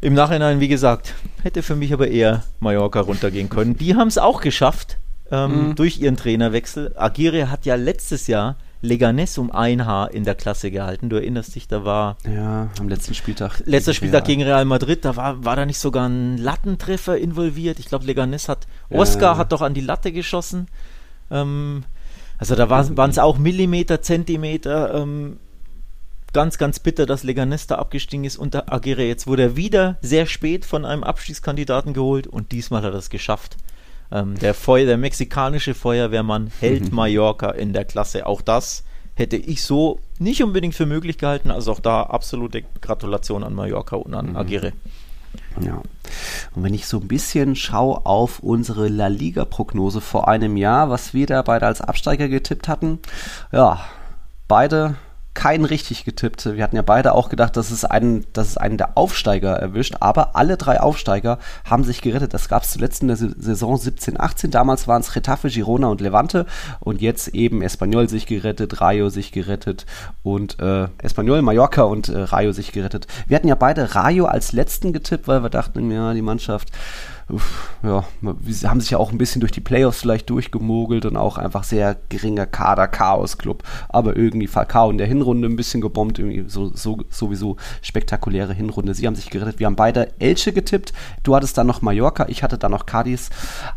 Im 0.00 0.14
Nachhinein, 0.14 0.60
wie 0.60 0.68
gesagt, 0.68 1.14
hätte 1.42 1.62
für 1.62 1.76
mich 1.76 1.92
aber 1.92 2.08
eher 2.08 2.44
Mallorca 2.60 3.00
runtergehen 3.00 3.48
können. 3.48 3.76
Die 3.76 3.94
haben 3.94 4.08
es 4.08 4.18
auch 4.18 4.40
geschafft 4.42 4.98
ähm, 5.30 5.68
mhm. 5.68 5.74
durch 5.74 5.98
ihren 5.98 6.16
Trainerwechsel. 6.16 6.92
Aguirre 6.96 7.50
hat 7.50 7.64
ja 7.64 7.76
letztes 7.76 8.26
Jahr 8.26 8.56
Leganes 8.82 9.38
um 9.38 9.50
ein 9.50 9.86
Haar 9.86 10.12
in 10.12 10.24
der 10.24 10.34
Klasse 10.34 10.70
gehalten. 10.70 11.08
Du 11.08 11.16
erinnerst 11.16 11.54
dich, 11.54 11.66
da 11.66 11.84
war. 11.84 12.18
Ja, 12.24 12.68
am 12.78 12.88
letzten 12.88 13.14
Spieltag. 13.14 13.62
Letzter 13.64 13.94
Spieltag 13.94 14.22
ja. 14.22 14.26
gegen 14.26 14.42
Real 14.42 14.64
Madrid, 14.64 15.04
da 15.04 15.16
war, 15.16 15.44
war 15.44 15.56
da 15.56 15.64
nicht 15.64 15.78
sogar 15.78 16.08
ein 16.08 16.36
Lattentreffer 16.36 17.16
involviert. 17.16 17.78
Ich 17.78 17.86
glaube, 17.86 18.04
Leganes 18.04 18.48
hat. 18.48 18.66
Oscar 18.90 19.32
ja. 19.32 19.36
hat 19.38 19.52
doch 19.52 19.62
an 19.62 19.74
die 19.74 19.80
Latte 19.80 20.12
geschossen. 20.12 20.68
Ähm, 21.30 21.84
also 22.38 22.54
da 22.54 22.68
waren 22.70 23.10
es 23.10 23.18
auch 23.18 23.38
Millimeter, 23.38 24.02
Zentimeter. 24.02 24.94
Ähm, 24.94 25.38
ganz, 26.32 26.58
ganz 26.58 26.78
bitter, 26.80 27.06
dass 27.06 27.22
Leganesta 27.22 27.76
abgestiegen 27.76 28.24
ist 28.24 28.36
unter 28.36 28.70
Aguirre. 28.72 29.04
Jetzt 29.04 29.26
wurde 29.26 29.42
er 29.42 29.56
wieder 29.56 29.96
sehr 30.02 30.26
spät 30.26 30.64
von 30.64 30.84
einem 30.84 31.02
Abstiegskandidaten 31.02 31.94
geholt 31.94 32.26
und 32.26 32.52
diesmal 32.52 32.82
hat 32.82 32.92
er 32.92 32.98
es 32.98 33.10
geschafft. 33.10 33.56
Ähm, 34.12 34.38
der, 34.38 34.54
Feuer, 34.54 34.86
der 34.86 34.98
mexikanische 34.98 35.74
Feuerwehrmann 35.74 36.50
hält 36.60 36.92
Mallorca 36.92 37.50
in 37.50 37.72
der 37.72 37.84
Klasse. 37.84 38.26
Auch 38.26 38.42
das 38.42 38.84
hätte 39.14 39.36
ich 39.36 39.62
so 39.62 40.00
nicht 40.18 40.42
unbedingt 40.42 40.74
für 40.74 40.86
möglich 40.86 41.18
gehalten. 41.18 41.50
Also 41.50 41.72
auch 41.72 41.80
da 41.80 42.02
absolute 42.02 42.64
Gratulation 42.80 43.42
an 43.42 43.54
Mallorca 43.54 43.96
und 43.96 44.14
an 44.14 44.30
mhm. 44.30 44.36
Aguirre. 44.36 44.72
Ja. 45.60 45.82
Und 46.54 46.62
wenn 46.62 46.74
ich 46.74 46.86
so 46.86 46.98
ein 46.98 47.08
bisschen 47.08 47.56
schaue 47.56 48.04
auf 48.04 48.40
unsere 48.40 48.88
La 48.88 49.08
Liga-Prognose 49.08 50.00
vor 50.00 50.28
einem 50.28 50.56
Jahr, 50.56 50.90
was 50.90 51.14
wir 51.14 51.26
da 51.26 51.42
beide 51.42 51.66
als 51.66 51.80
Absteiger 51.80 52.28
getippt 52.28 52.68
hatten, 52.68 52.98
ja, 53.52 53.80
beide 54.48 54.96
keinen 55.36 55.66
richtig 55.66 56.04
getippt. 56.04 56.46
Wir 56.56 56.64
hatten 56.64 56.74
ja 56.74 56.82
beide 56.82 57.14
auch 57.14 57.28
gedacht, 57.28 57.56
dass 57.56 57.70
es 57.70 57.84
einen, 57.84 58.26
dass 58.32 58.48
es 58.48 58.56
einen 58.56 58.78
der 58.78 58.96
Aufsteiger 58.96 59.54
erwischt, 59.54 59.96
aber 60.00 60.34
alle 60.34 60.56
drei 60.56 60.80
Aufsteiger 60.80 61.38
haben 61.64 61.84
sich 61.84 62.00
gerettet. 62.00 62.34
Das 62.34 62.48
gab 62.48 62.64
es 62.64 62.72
zuletzt 62.72 63.02
in 63.02 63.08
der 63.08 63.16
Saison 63.16 63.76
17, 63.76 64.18
18. 64.18 64.50
Damals 64.50 64.88
waren 64.88 65.02
es 65.02 65.14
Retafe, 65.14 65.48
Girona 65.48 65.88
und 65.88 66.00
Levante 66.00 66.46
und 66.80 67.00
jetzt 67.00 67.28
eben 67.28 67.62
Espanyol 67.62 68.08
sich 68.08 68.26
gerettet, 68.26 68.80
Rayo 68.80 69.10
sich 69.10 69.30
gerettet 69.30 69.84
und 70.22 70.58
äh, 70.58 70.88
Espanyol, 71.02 71.42
Mallorca 71.42 71.82
und 71.82 72.08
äh, 72.08 72.18
Rayo 72.18 72.52
sich 72.52 72.72
gerettet. 72.72 73.06
Wir 73.28 73.36
hatten 73.36 73.48
ja 73.48 73.54
beide 73.54 73.94
Rayo 73.94 74.24
als 74.24 74.52
letzten 74.52 74.94
getippt, 74.94 75.28
weil 75.28 75.42
wir 75.42 75.50
dachten, 75.50 75.90
ja, 75.90 76.14
die 76.14 76.22
Mannschaft 76.22 76.70
ja, 77.82 78.04
sie 78.46 78.68
haben 78.68 78.80
sich 78.80 78.90
ja 78.90 78.98
auch 78.98 79.10
ein 79.10 79.18
bisschen 79.18 79.40
durch 79.40 79.50
die 79.50 79.60
Playoffs 79.60 80.00
vielleicht 80.00 80.30
durchgemogelt 80.30 81.06
und 81.06 81.16
auch 81.16 81.38
einfach 81.38 81.64
sehr 81.64 81.96
geringer 82.08 82.46
Kader, 82.46 82.86
Chaos-Club, 82.86 83.64
aber 83.88 84.16
irgendwie 84.16 84.46
Falcao 84.46 84.90
in 84.90 84.98
der 84.98 85.08
Hinrunde 85.08 85.48
ein 85.48 85.56
bisschen 85.56 85.80
gebombt, 85.80 86.20
irgendwie 86.20 86.48
so, 86.48 86.70
so, 86.72 86.98
sowieso 87.10 87.56
spektakuläre 87.82 88.54
Hinrunde. 88.54 88.94
Sie 88.94 89.06
haben 89.06 89.16
sich 89.16 89.30
gerettet. 89.30 89.58
Wir 89.58 89.66
haben 89.66 89.76
beide 89.76 90.12
Elche 90.20 90.52
getippt. 90.52 90.92
Du 91.24 91.34
hattest 91.34 91.58
dann 91.58 91.66
noch 91.66 91.82
Mallorca, 91.82 92.26
ich 92.28 92.44
hatte 92.44 92.58
dann 92.58 92.70
noch 92.70 92.86
Cadiz. 92.86 93.30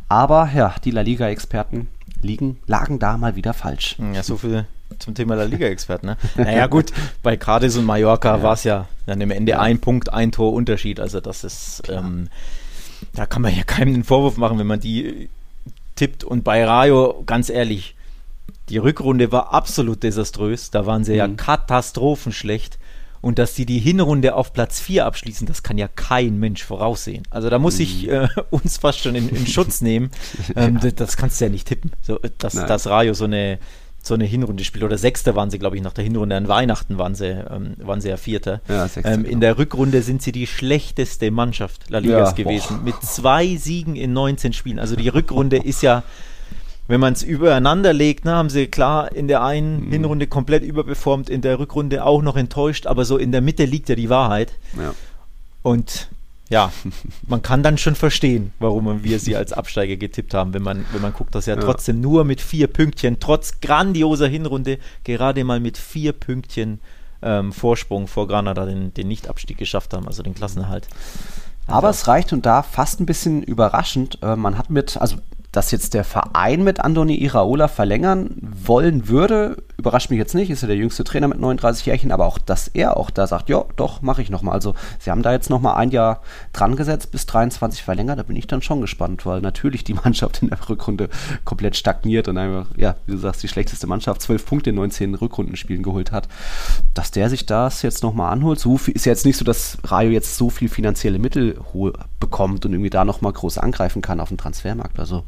Aber 0.07 0.49
ja, 0.55 0.75
die 0.83 0.91
La 0.91 1.01
Liga-Experten 1.01 1.87
liegen, 2.21 2.59
lagen 2.67 2.99
da 2.99 3.17
mal 3.17 3.35
wieder 3.35 3.53
falsch. 3.53 3.97
Ja, 4.13 4.21
so 4.21 4.37
viel 4.37 4.65
zum 4.99 5.15
Thema 5.15 5.35
La 5.35 5.43
Liga-Experten. 5.43 6.05
Ne? 6.05 6.17
Naja, 6.35 6.67
gut, 6.67 6.91
bei 7.23 7.35
Cadiz 7.35 7.75
und 7.77 7.85
Mallorca 7.85 8.37
ja. 8.37 8.43
war 8.43 8.53
es 8.53 8.63
ja 8.63 8.87
dann 9.07 9.21
im 9.21 9.31
Ende 9.31 9.59
ein 9.59 9.79
Punkt, 9.79 10.13
ein 10.13 10.31
Tor 10.31 10.53
Unterschied. 10.53 10.99
Also, 10.99 11.19
das 11.19 11.43
ist. 11.43 11.83
Ähm, 11.89 12.29
da 13.13 13.25
kann 13.25 13.41
man 13.41 13.55
ja 13.55 13.63
keinem 13.63 13.93
den 13.93 14.03
Vorwurf 14.03 14.37
machen, 14.37 14.59
wenn 14.59 14.67
man 14.67 14.79
die 14.79 15.05
äh, 15.05 15.27
tippt. 15.95 16.23
Und 16.23 16.43
bei 16.43 16.63
Rayo, 16.63 17.23
ganz 17.25 17.49
ehrlich, 17.49 17.95
die 18.69 18.77
Rückrunde 18.77 19.31
war 19.31 19.53
absolut 19.53 20.03
desaströs. 20.03 20.71
Da 20.71 20.85
waren 20.85 21.03
sie 21.03 21.13
mhm. 21.13 21.17
ja 21.17 21.27
katastrophenschlecht. 21.27 22.77
Und 23.21 23.37
dass 23.37 23.53
sie 23.53 23.65
die 23.65 23.79
Hinrunde 23.79 24.33
auf 24.33 24.53
Platz 24.53 24.79
4 24.79 25.05
abschließen, 25.05 25.45
das 25.45 25.61
kann 25.61 25.77
ja 25.77 25.89
kein 25.89 26.39
Mensch 26.39 26.63
voraussehen. 26.63 27.23
Also 27.29 27.49
da 27.49 27.59
muss 27.59 27.75
mhm. 27.75 27.81
ich 27.81 28.07
äh, 28.07 28.27
uns 28.49 28.77
fast 28.77 28.99
schon 28.99 29.15
in, 29.15 29.27
in 29.29 29.47
Schutz 29.47 29.81
nehmen. 29.81 30.11
Ähm, 30.55 30.75
ja. 30.75 30.81
das, 30.81 30.95
das, 30.95 31.17
kannst 31.17 31.39
du 31.39 31.45
ja 31.45 31.51
nicht 31.51 31.67
tippen. 31.67 31.91
So, 32.01 32.19
dass, 32.37 32.53
dass 32.53 32.87
Rayo 32.87 33.13
so 33.13 33.25
eine, 33.25 33.59
so 34.01 34.13
eine 34.13 34.25
Hinrunde 34.25 34.63
spielt. 34.63 34.83
Oder 34.83 34.97
Sechster 34.97 35.35
waren 35.35 35.49
sie, 35.49 35.59
glaube 35.59 35.75
ich, 35.75 35.81
nach 35.81 35.93
der 35.93 36.03
Hinrunde. 36.03 36.35
An 36.35 36.47
Weihnachten 36.47 36.97
waren 36.97 37.15
sie, 37.15 37.27
ähm, 37.27 37.73
waren 37.77 38.01
sie 38.01 38.09
ja 38.09 38.17
Vierter. 38.17 38.61
Ja, 38.67 38.87
Sechster, 38.87 39.13
ähm, 39.13 39.23
in 39.23 39.31
genau. 39.31 39.39
der 39.41 39.57
Rückrunde 39.57 40.01
sind 40.01 40.21
sie 40.21 40.31
die 40.31 40.47
schlechteste 40.47 41.31
Mannschaft 41.31 41.89
La 41.89 41.99
Ligas 41.99 42.31
ja, 42.37 42.43
gewesen. 42.43 42.77
Boah. 42.77 42.83
Mit 42.83 42.95
zwei 43.03 43.55
Siegen 43.55 43.95
in 43.95 44.13
19 44.13 44.53
Spielen. 44.53 44.79
Also 44.79 44.95
die 44.95 45.09
Rückrunde 45.09 45.57
ist 45.57 45.81
ja, 45.81 46.03
wenn 46.87 46.99
man 46.99 47.13
es 47.13 47.23
übereinander 47.23 47.93
legt, 47.93 48.25
ne, 48.25 48.31
haben 48.31 48.49
sie 48.49 48.67
klar 48.67 49.11
in 49.11 49.27
der 49.27 49.43
einen 49.43 49.85
mhm. 49.85 49.91
Hinrunde 49.91 50.27
komplett 50.27 50.63
überperformt, 50.63 51.29
in 51.29 51.41
der 51.41 51.59
Rückrunde 51.59 52.03
auch 52.05 52.21
noch 52.21 52.37
enttäuscht, 52.37 52.87
aber 52.87 53.05
so 53.05 53.17
in 53.17 53.31
der 53.31 53.41
Mitte 53.41 53.65
liegt 53.65 53.89
ja 53.89 53.95
die 53.95 54.09
Wahrheit. 54.09 54.53
Ja. 54.77 54.93
Und 55.61 56.07
ja, 56.49 56.71
man 57.27 57.41
kann 57.41 57.63
dann 57.63 57.77
schon 57.77 57.95
verstehen, 57.95 58.51
warum 58.59 59.03
wir 59.03 59.19
sie 59.19 59.35
als 59.35 59.53
Absteiger 59.53 59.95
getippt 59.95 60.33
haben, 60.33 60.53
wenn 60.53 60.63
man, 60.63 60.85
wenn 60.91 61.01
man 61.01 61.13
guckt, 61.13 61.35
dass 61.35 61.45
ja, 61.45 61.55
ja. 61.55 61.61
trotzdem 61.61 62.01
nur 62.01 62.25
mit 62.25 62.41
vier 62.41 62.67
Pünktchen, 62.67 63.19
trotz 63.19 63.61
grandioser 63.61 64.27
Hinrunde, 64.27 64.79
gerade 65.03 65.43
mal 65.43 65.59
mit 65.59 65.77
vier 65.77 66.13
Pünktchen 66.13 66.79
ähm, 67.21 67.51
Vorsprung 67.51 68.07
vor 68.07 68.27
Granada 68.27 68.65
den, 68.65 68.93
den 68.93 69.07
Nicht-Abstieg 69.07 69.57
geschafft 69.57 69.93
haben, 69.93 70.07
also 70.07 70.23
den 70.23 70.33
Klassenerhalt. 70.33 70.87
Aber 71.67 71.89
es 71.89 72.07
reicht 72.07 72.33
und 72.33 72.45
da 72.45 72.63
fast 72.63 72.99
ein 72.99 73.05
bisschen 73.05 73.43
überraschend. 73.43 74.17
Äh, 74.23 74.35
man 74.35 74.57
hat 74.57 74.69
mit, 74.69 74.97
also 74.97 75.17
dass 75.51 75.71
jetzt 75.71 75.93
der 75.93 76.03
Verein 76.03 76.63
mit 76.63 76.79
Andoni 76.79 77.15
Iraola 77.15 77.67
verlängern 77.67 78.35
wollen 78.39 79.07
würde, 79.07 79.63
überrascht 79.77 80.11
mich 80.11 80.19
jetzt 80.19 80.35
nicht. 80.35 80.51
Ist 80.51 80.61
ja 80.61 80.67
der 80.67 80.77
jüngste 80.77 81.03
Trainer 81.03 81.27
mit 81.27 81.39
39 81.39 81.87
Jährchen, 81.87 82.11
aber 82.11 82.25
auch, 82.25 82.37
dass 82.37 82.67
er 82.67 82.97
auch 82.97 83.09
da 83.09 83.25
sagt, 83.25 83.49
ja, 83.49 83.65
doch, 83.75 84.01
mache 84.01 84.21
ich 84.21 84.29
nochmal. 84.29 84.53
Also, 84.53 84.75
sie 84.99 85.09
haben 85.09 85.23
da 85.23 85.31
jetzt 85.31 85.49
nochmal 85.49 85.75
ein 85.77 85.89
Jahr 85.89 86.21
dran 86.53 86.75
gesetzt, 86.75 87.11
bis 87.11 87.25
23 87.25 87.81
verlängert. 87.81 88.19
Da 88.19 88.23
bin 88.23 88.35
ich 88.35 88.45
dann 88.45 88.61
schon 88.61 88.81
gespannt, 88.81 89.25
weil 89.25 89.41
natürlich 89.41 89.83
die 89.83 89.93
Mannschaft 90.03 90.41
in 90.43 90.49
der 90.49 90.69
Rückrunde 90.69 91.09
komplett 91.45 91.75
stagniert 91.75 92.27
und 92.27 92.37
einfach, 92.37 92.67
ja, 92.77 92.95
wie 93.07 93.13
du 93.13 93.17
sagst, 93.17 93.41
die 93.41 93.47
schlechteste 93.47 93.87
Mannschaft, 93.87 94.21
12 94.21 94.45
Punkte 94.45 94.69
in 94.69 94.75
19 94.75 95.15
Rückrundenspielen 95.15 95.81
geholt 95.81 96.11
hat. 96.11 96.27
Dass 96.93 97.09
der 97.09 97.29
sich 97.29 97.47
das 97.47 97.81
jetzt 97.81 98.03
nochmal 98.03 98.31
anholt, 98.31 98.59
so 98.59 98.77
viel, 98.77 98.95
ist 98.95 99.05
ja 99.05 99.11
jetzt 99.11 99.25
nicht 99.25 99.37
so, 99.37 99.45
dass 99.45 99.77
Rayo 99.85 100.11
jetzt 100.11 100.37
so 100.37 100.49
viel 100.49 100.69
finanzielle 100.69 101.17
Mittel 101.17 101.59
bekommt 102.19 102.65
und 102.65 102.73
irgendwie 102.73 102.89
da 102.89 103.05
nochmal 103.05 103.33
groß 103.33 103.57
angreifen 103.57 104.01
kann 104.01 104.19
auf 104.19 104.29
dem 104.29 104.37
Transfermarkt. 104.37 104.99
Also, 104.99 105.23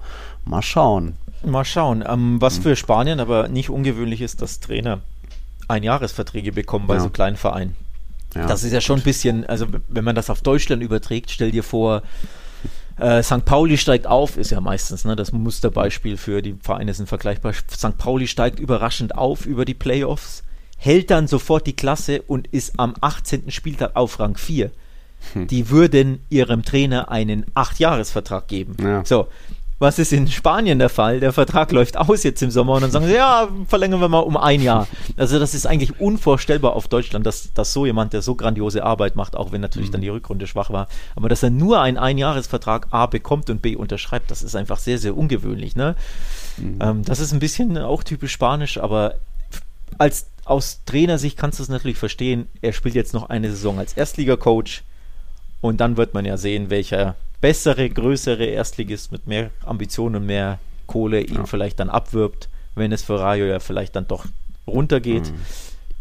Mal 0.45 0.61
schauen. 0.61 1.15
Mal 1.43 1.65
schauen. 1.65 2.03
Ähm, 2.07 2.41
was 2.41 2.57
hm. 2.57 2.63
für 2.63 2.75
Spanien 2.75 3.19
aber 3.19 3.47
nicht 3.47 3.69
ungewöhnlich 3.69 4.21
ist, 4.21 4.41
dass 4.41 4.59
Trainer 4.59 4.99
Einjahresverträge 5.67 6.51
bekommen 6.51 6.87
bei 6.87 6.95
ja. 6.95 6.99
so 6.99 7.09
kleinen 7.09 7.37
Vereinen. 7.37 7.75
Ja, 8.35 8.45
das 8.47 8.63
ist 8.63 8.71
ja 8.71 8.81
schon 8.81 8.99
ein 8.99 9.03
bisschen, 9.03 9.45
also 9.45 9.67
wenn 9.87 10.03
man 10.03 10.15
das 10.15 10.29
auf 10.29 10.41
Deutschland 10.41 10.81
überträgt, 10.81 11.31
stell 11.31 11.51
dir 11.51 11.63
vor, 11.63 12.01
äh, 12.97 13.23
St. 13.23 13.45
Pauli 13.45 13.77
steigt 13.77 14.07
auf, 14.07 14.37
ist 14.37 14.51
ja 14.51 14.61
meistens 14.61 15.05
ne, 15.05 15.15
das 15.15 15.31
Musterbeispiel 15.31 16.17
für 16.17 16.41
die 16.41 16.55
Vereine 16.61 16.93
sind 16.93 17.07
vergleichbar. 17.07 17.53
St. 17.53 17.97
Pauli 17.97 18.27
steigt 18.27 18.59
überraschend 18.59 19.15
auf 19.15 19.45
über 19.45 19.65
die 19.65 19.73
Playoffs, 19.73 20.43
hält 20.77 21.11
dann 21.11 21.27
sofort 21.27 21.67
die 21.67 21.75
Klasse 21.75 22.21
und 22.21 22.47
ist 22.47 22.79
am 22.79 22.95
18. 23.01 23.51
Spieltag 23.51 23.95
auf 23.95 24.19
Rang 24.19 24.37
4. 24.37 24.71
Hm. 25.33 25.47
Die 25.47 25.69
würden 25.69 26.19
ihrem 26.29 26.63
Trainer 26.63 27.09
einen 27.09 27.45
8-Jahres-Vertrag 27.55 28.47
geben. 28.47 28.75
Ja. 28.81 29.03
So, 29.05 29.27
was 29.81 29.97
ist 29.97 30.13
in 30.13 30.27
Spanien 30.27 30.77
der 30.77 30.89
Fall? 30.89 31.19
Der 31.19 31.33
Vertrag 31.33 31.71
läuft 31.71 31.97
aus 31.97 32.21
jetzt 32.21 32.43
im 32.43 32.51
Sommer 32.51 32.73
und 32.73 32.83
dann 32.83 32.91
sagen 32.91 33.07
sie, 33.07 33.15
ja, 33.15 33.49
verlängern 33.67 33.99
wir 33.99 34.09
mal 34.09 34.19
um 34.19 34.37
ein 34.37 34.61
Jahr. 34.61 34.87
Also 35.17 35.39
das 35.39 35.55
ist 35.55 35.65
eigentlich 35.65 35.99
unvorstellbar 35.99 36.73
auf 36.73 36.87
Deutschland, 36.87 37.25
dass, 37.25 37.51
dass 37.55 37.73
so 37.73 37.87
jemand, 37.87 38.13
der 38.13 38.21
so 38.21 38.35
grandiose 38.35 38.83
Arbeit 38.83 39.15
macht, 39.15 39.35
auch 39.35 39.51
wenn 39.51 39.59
natürlich 39.59 39.89
mhm. 39.89 39.93
dann 39.93 40.01
die 40.01 40.09
Rückrunde 40.09 40.45
schwach 40.45 40.69
war, 40.69 40.87
aber 41.15 41.29
dass 41.29 41.41
er 41.41 41.49
nur 41.49 41.81
einen 41.81 41.97
Einjahresvertrag 41.97 42.89
A 42.91 43.07
bekommt 43.07 43.49
und 43.49 43.63
B 43.63 43.75
unterschreibt, 43.75 44.29
das 44.29 44.43
ist 44.43 44.55
einfach 44.55 44.77
sehr, 44.77 44.99
sehr 44.99 45.17
ungewöhnlich. 45.17 45.75
Ne? 45.75 45.95
Mhm. 46.57 46.77
Ähm, 46.79 47.03
das 47.03 47.19
ist 47.19 47.33
ein 47.33 47.39
bisschen 47.39 47.75
auch 47.79 48.03
typisch 48.03 48.33
spanisch, 48.33 48.77
aber 48.77 49.15
als 49.97 50.27
aus 50.45 50.81
Trainersicht 50.85 51.37
kannst 51.37 51.57
du 51.57 51.63
es 51.63 51.69
natürlich 51.69 51.97
verstehen. 51.97 52.47
Er 52.61 52.73
spielt 52.73 52.93
jetzt 52.93 53.15
noch 53.15 53.29
eine 53.29 53.49
Saison 53.49 53.79
als 53.79 53.93
Erstligacoach 53.93 54.83
und 55.61 55.79
dann 55.79 55.97
wird 55.97 56.13
man 56.13 56.25
ja 56.25 56.37
sehen, 56.37 56.69
welcher 56.69 57.15
bessere, 57.39 57.89
größere 57.89 58.45
Erstligist 58.45 59.11
mit 59.11 59.27
mehr 59.27 59.51
Ambitionen 59.65 60.17
und 60.17 60.25
mehr 60.25 60.59
Kohle 60.87 61.21
ihn 61.21 61.35
ja. 61.35 61.45
vielleicht 61.45 61.79
dann 61.79 61.89
abwirbt, 61.89 62.49
wenn 62.75 62.91
es 62.91 63.03
für 63.03 63.19
Rayo 63.19 63.45
ja 63.45 63.59
vielleicht 63.59 63.95
dann 63.95 64.07
doch 64.07 64.25
runtergeht. 64.67 65.31
Mhm. 65.31 65.35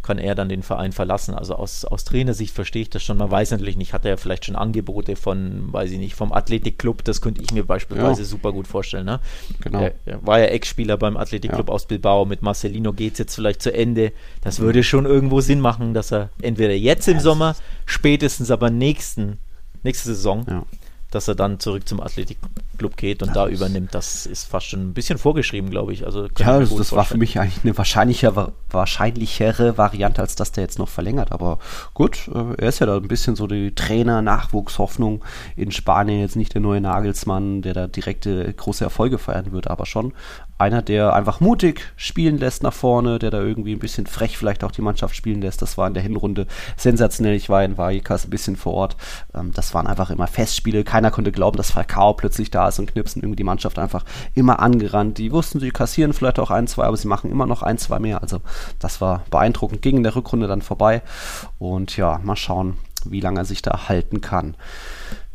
Kann 0.03 0.19
er 0.19 0.35
dann 0.35 0.49
den 0.49 0.63
Verein 0.63 0.93
verlassen? 0.93 1.35
Also 1.35 1.55
aus, 1.55 1.85
aus 1.85 2.05
Trainersicht 2.05 2.55
verstehe 2.55 2.83
ich 2.83 2.91
das 2.91 3.03
schon. 3.03 3.19
Man 3.19 3.31
weiß 3.31 3.51
natürlich 3.51 3.77
nicht, 3.77 3.93
hat 3.93 4.07
er 4.07 4.17
vielleicht 4.17 4.47
schon 4.47 4.57
Angebote 4.57 5.15
von, 5.15 5.73
weiß 5.73 5.91
ich 5.91 5.99
nicht, 5.99 6.15
vom 6.15 6.33
Athletikclub. 6.33 7.05
Das 7.05 7.21
könnte 7.21 7.43
ich 7.43 7.53
mir 7.53 7.65
beispielsweise 7.65 8.23
ja. 8.23 8.27
super 8.27 8.53
gut 8.53 8.67
vorstellen. 8.67 9.05
Ne? 9.05 9.21
Genau. 9.61 9.83
Er, 9.83 9.93
er 10.07 10.27
war 10.27 10.41
ja 10.41 10.47
Ex-Spieler 10.47 10.97
beim 10.97 11.19
Athletikclub 11.19 11.69
ja. 11.69 11.75
aus 11.75 11.87
Bilbao. 11.87 12.25
Mit 12.25 12.41
Marcelino 12.41 12.95
geht 12.95 13.13
es 13.13 13.19
jetzt 13.19 13.35
vielleicht 13.35 13.61
zu 13.61 13.73
Ende. 13.73 14.13
Das 14.41 14.59
mhm. 14.59 14.65
würde 14.65 14.83
schon 14.83 15.05
irgendwo 15.05 15.43
Sinn 15.43 15.61
machen, 15.61 15.93
dass 15.93 16.11
er 16.13 16.31
entweder 16.41 16.75
jetzt 16.75 17.07
im 17.07 17.21
Sommer, 17.21 17.55
spätestens 17.85 18.51
aber 18.51 18.71
nächsten, 18.71 19.39
nächste 19.83 20.09
Saison 20.15 20.45
ja 20.49 20.65
dass 21.11 21.27
er 21.29 21.35
dann 21.35 21.59
zurück 21.59 21.89
zum 21.89 22.01
Athletikclub 22.01 22.97
geht 22.97 23.23
und 23.23 23.29
ja, 23.29 23.35
da 23.35 23.49
übernimmt. 23.49 23.95
Das 23.95 24.27
ist 24.27 24.45
fast 24.45 24.67
schon 24.67 24.81
ein 24.81 24.95
bisschen 24.95 25.19
vorgeschrieben, 25.19 25.71
glaube 25.71 25.93
ich. 25.93 26.07
Also 26.07 26.29
ja, 26.39 26.47
also 26.53 26.79
das 26.79 26.93
war 26.93 27.05
für 27.05 27.19
mich 27.19 27.39
eigentlich 27.39 27.65
eine 27.65 27.77
wahrscheinlichere, 27.77 28.53
wahrscheinlichere 28.71 29.77
Variante, 29.77 30.23
als 30.23 30.37
dass 30.37 30.53
der 30.53 30.63
jetzt 30.63 30.79
noch 30.79 30.89
verlängert. 30.89 31.33
Aber 31.33 31.59
gut, 31.95 32.29
äh, 32.33 32.63
er 32.63 32.69
ist 32.69 32.79
ja 32.79 32.87
da 32.87 32.97
ein 32.97 33.09
bisschen 33.09 33.37
so 33.37 33.47
die 33.47 33.75
Trainer-Nachwuchshoffnung 33.75 35.25
in 35.57 35.73
Spanien. 35.73 36.21
Jetzt 36.21 36.37
nicht 36.37 36.55
der 36.55 36.61
neue 36.61 36.81
Nagelsmann, 36.81 37.63
der 37.63 37.75
da 37.75 37.87
direkte 37.89 38.53
große 38.53 38.85
Erfolge 38.85 39.19
feiern 39.19 39.53
wird, 39.53 39.69
aber 39.69 39.87
schon 39.87 40.13
einer, 40.61 40.83
der 40.83 41.15
einfach 41.15 41.41
mutig 41.41 41.93
spielen 41.97 42.39
lässt 42.39 42.63
nach 42.63 42.73
vorne, 42.73 43.19
der 43.19 43.31
da 43.31 43.41
irgendwie 43.41 43.73
ein 43.73 43.79
bisschen 43.79 44.07
frech 44.07 44.37
vielleicht 44.37 44.63
auch 44.63 44.71
die 44.71 44.83
Mannschaft 44.83 45.17
spielen 45.17 45.41
lässt. 45.41 45.63
Das 45.63 45.79
war 45.79 45.87
in 45.87 45.95
der 45.95 46.03
Hinrunde 46.03 46.47
sensationell. 46.77 47.35
Ich 47.35 47.49
war 47.49 47.65
in 47.65 47.79
Vallecas 47.79 48.27
ein 48.27 48.31
bisschen 48.31 48.57
vor 48.57 48.75
Ort. 48.75 48.97
Ähm, 49.35 49.53
das 49.55 49.75
waren 49.75 49.87
einfach 49.87 50.11
immer 50.11 50.27
Festspiele. 50.27 50.85
Keiner 50.85 51.11
konnte 51.11 51.33
glauben, 51.33 51.57
dass 51.57 51.71
Falcao 51.71 52.15
plötzlich 52.15 52.51
da 52.51 52.69
ist 52.69 52.79
und 52.79 52.93
knipsen 52.93 53.23
irgendwie 53.23 53.37
die 53.37 53.45
Mannschaft 53.45 53.79
einfach 53.79 54.05
immer 54.35 54.61
angerannt. 54.61 55.19
Die 55.19 55.33
wussten, 55.33 55.61
sie 55.61 55.71
kassieren 55.71 56.13
vielleicht 56.13 56.39
auch 56.39 56.51
ein, 56.51 56.67
zwei, 56.67 56.85
aber 56.85 56.97
sie 56.97 57.09
machen 57.09 57.31
immer 57.31 57.47
noch 57.47 57.63
ein, 57.63 57.79
zwei 57.79 57.99
mehr. 57.99 58.23
Also 58.23 58.41
das 58.79 59.01
war 59.01 59.25
beeindruckend. 59.31 59.83
Ging 59.83 59.97
in 59.97 60.03
der 60.03 60.15
Rückrunde 60.15 60.47
dann 60.47 60.63
vorbei. 60.63 61.03
Und 61.59 61.97
ja, 61.97 62.21
mal 62.23 62.37
schauen, 62.37 62.77
wie 63.05 63.21
lange 63.21 63.41
er 63.41 63.45
sich 63.45 63.63
da 63.63 63.89
halten 63.89 64.21
kann. 64.21 64.57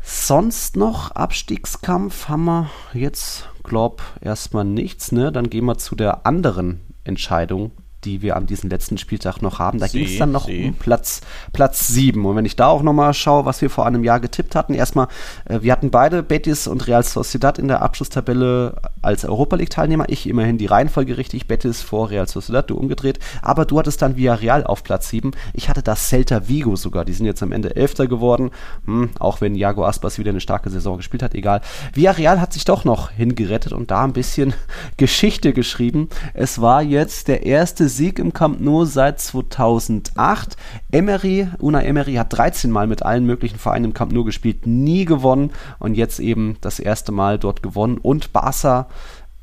Sonst 0.08 0.76
noch 0.76 1.10
Abstiegskampf 1.10 2.28
haben 2.28 2.44
wir 2.44 2.70
jetzt, 2.92 3.48
glaub, 3.64 4.02
erstmal 4.20 4.64
nichts, 4.64 5.10
ne? 5.10 5.32
Dann 5.32 5.50
gehen 5.50 5.64
wir 5.64 5.78
zu 5.78 5.96
der 5.96 6.24
anderen 6.24 6.80
Entscheidung, 7.02 7.72
die 8.06 8.22
wir 8.22 8.36
an 8.36 8.46
diesem 8.46 8.70
letzten 8.70 8.98
Spieltag 8.98 9.42
noch 9.42 9.58
haben. 9.58 9.78
Da 9.78 9.88
ging 9.88 10.06
es 10.06 10.16
dann 10.16 10.30
noch 10.30 10.46
sie. 10.46 10.66
um 10.68 10.74
Platz, 10.74 11.20
Platz 11.52 11.88
7. 11.88 12.24
Und 12.24 12.36
wenn 12.36 12.44
ich 12.44 12.56
da 12.56 12.68
auch 12.68 12.82
nochmal 12.82 13.12
schaue, 13.14 13.44
was 13.44 13.60
wir 13.60 13.68
vor 13.68 13.84
einem 13.84 14.04
Jahr 14.04 14.20
getippt 14.20 14.54
hatten, 14.54 14.74
erstmal, 14.74 15.08
äh, 15.44 15.58
wir 15.62 15.72
hatten 15.72 15.90
beide 15.90 16.22
Betis 16.22 16.68
und 16.68 16.86
Real 16.86 17.02
Sociedad 17.02 17.58
in 17.58 17.68
der 17.68 17.82
Abschlusstabelle 17.82 18.76
als 19.02 19.24
Europa 19.24 19.56
League-Teilnehmer. 19.56 20.04
Ich 20.08 20.28
immerhin 20.28 20.56
die 20.56 20.66
Reihenfolge 20.66 21.18
richtig, 21.18 21.48
Betis 21.48 21.82
vor 21.82 22.10
Real 22.10 22.28
Sociedad, 22.28 22.70
du 22.70 22.76
umgedreht. 22.76 23.18
Aber 23.42 23.64
du 23.64 23.78
hattest 23.78 24.00
dann 24.02 24.16
Villarreal 24.16 24.64
auf 24.64 24.84
Platz 24.84 25.08
7. 25.10 25.32
Ich 25.52 25.68
hatte 25.68 25.82
das 25.82 26.08
Celta 26.08 26.48
Vigo 26.48 26.76
sogar, 26.76 27.04
die 27.04 27.12
sind 27.12 27.26
jetzt 27.26 27.42
am 27.42 27.50
Ende 27.50 27.74
Elfter 27.74 28.06
geworden. 28.06 28.50
Hm, 28.84 29.10
auch 29.18 29.40
wenn 29.40 29.56
Jago 29.56 29.84
Aspas 29.84 30.18
wieder 30.18 30.30
eine 30.30 30.40
starke 30.40 30.70
Saison 30.70 30.96
gespielt 30.96 31.24
hat, 31.24 31.34
egal. 31.34 31.60
Villarreal 31.92 32.40
hat 32.40 32.52
sich 32.52 32.64
doch 32.64 32.84
noch 32.84 33.10
hingerettet 33.10 33.72
und 33.72 33.90
da 33.90 34.04
ein 34.04 34.12
bisschen 34.12 34.54
Geschichte 34.96 35.52
geschrieben. 35.52 36.08
Es 36.34 36.60
war 36.60 36.82
jetzt 36.82 37.26
der 37.26 37.44
erste 37.44 37.88
Sieg 37.96 38.18
im 38.18 38.32
Camp 38.32 38.60
Nou 38.60 38.84
seit 38.84 39.20
2008. 39.20 40.56
Emery, 40.92 41.48
Una 41.58 41.82
Emery 41.82 42.14
hat 42.14 42.36
13 42.36 42.70
Mal 42.70 42.86
mit 42.86 43.02
allen 43.02 43.24
möglichen 43.24 43.58
Vereinen 43.58 43.86
im 43.86 43.94
Camp 43.94 44.12
Nou 44.12 44.24
gespielt, 44.24 44.66
nie 44.66 45.04
gewonnen 45.04 45.50
und 45.78 45.94
jetzt 45.94 46.20
eben 46.20 46.56
das 46.60 46.78
erste 46.78 47.12
Mal 47.12 47.38
dort 47.38 47.62
gewonnen 47.62 47.98
und 47.98 48.32
Barca 48.32 48.86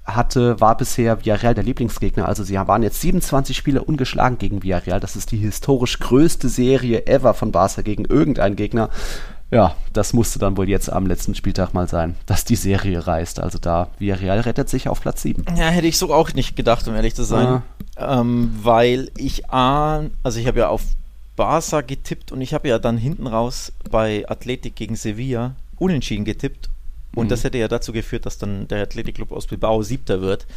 hatte, 0.06 0.60
war 0.60 0.76
bisher 0.76 1.24
Villarreal 1.24 1.54
der 1.54 1.63
Lieblingsgegner. 1.63 2.28
Also 2.28 2.44
sie 2.44 2.56
waren 2.56 2.84
jetzt 2.84 3.02
27 3.02 3.56
Spiele 3.56 3.84
ungeschlagen 3.84 4.38
gegen 4.38 4.62
Villarreal. 4.62 5.00
Das 5.00 5.16
ist 5.16 5.32
die 5.32 5.38
historisch 5.38 6.00
größte 6.00 6.50
Serie 6.50 7.08
ever 7.08 7.34
von 7.34 7.52
Barca 7.52 7.82
gegen 7.82 8.06
irgendeinen 8.06 8.56
Gegner. 8.56 8.89
Ja, 9.54 9.76
das 9.94 10.13
musste 10.13 10.39
dann 10.39 10.58
wohl 10.58 10.68
jetzt 10.68 10.92
am 10.92 11.06
letzten 11.06 11.36
Spieltag 11.36 11.76
mal 11.76 11.88
sein, 11.88 12.16
dass 12.26 12.44
die 12.44 12.56
Serie 12.56 13.06
reißt. 13.06 13.39
Also 13.39 13.60
da, 13.60 13.89
Villarreal 14.00 14.39
rettet 14.39 14.68
sich 14.68 14.89
auf 14.89 15.00
Platz 15.00 15.22
7. 15.22 15.46
Ja, 15.56 15.68
hätte 15.68 15.86
ich 15.86 16.00
so 16.00 16.12
auch 16.12 16.34
nicht 16.34 16.56
gedacht, 16.56 16.88
um 16.88 16.96
ehrlich 16.96 17.13
zu 17.13 17.24
sein. 17.24 17.46
Ja. 17.46 17.62
Ähm, 17.97 18.51
weil 18.62 19.12
ich 19.17 19.49
ahn, 19.51 20.12
also 20.23 20.39
ich 20.39 20.47
habe 20.47 20.60
ja 20.60 20.69
auf 20.69 20.82
Barca 21.36 21.82
getippt 21.82 22.32
und 22.32 22.41
ich 22.41 22.53
habe 22.53 22.67
ja 22.67 22.79
dann 22.79 22.97
hinten 22.97 23.27
raus 23.27 23.71
bei 23.89 24.27
Athletik 24.27 24.75
gegen 24.75 24.95
Sevilla 24.95 25.56
unentschieden 25.77 26.25
getippt. 26.25 26.69
Und 27.15 27.25
mhm. 27.25 27.29
das 27.29 27.43
hätte 27.43 27.58
ja 27.58 27.67
dazu 27.67 27.93
geführt, 27.93 28.25
dass 28.25 28.38
dann 28.38 28.67
der 28.67 28.82
Athletikclub 28.82 29.32
aus 29.32 29.47
Bilbao 29.47 29.84
siebter 29.84 30.21
wird. 30.21 30.47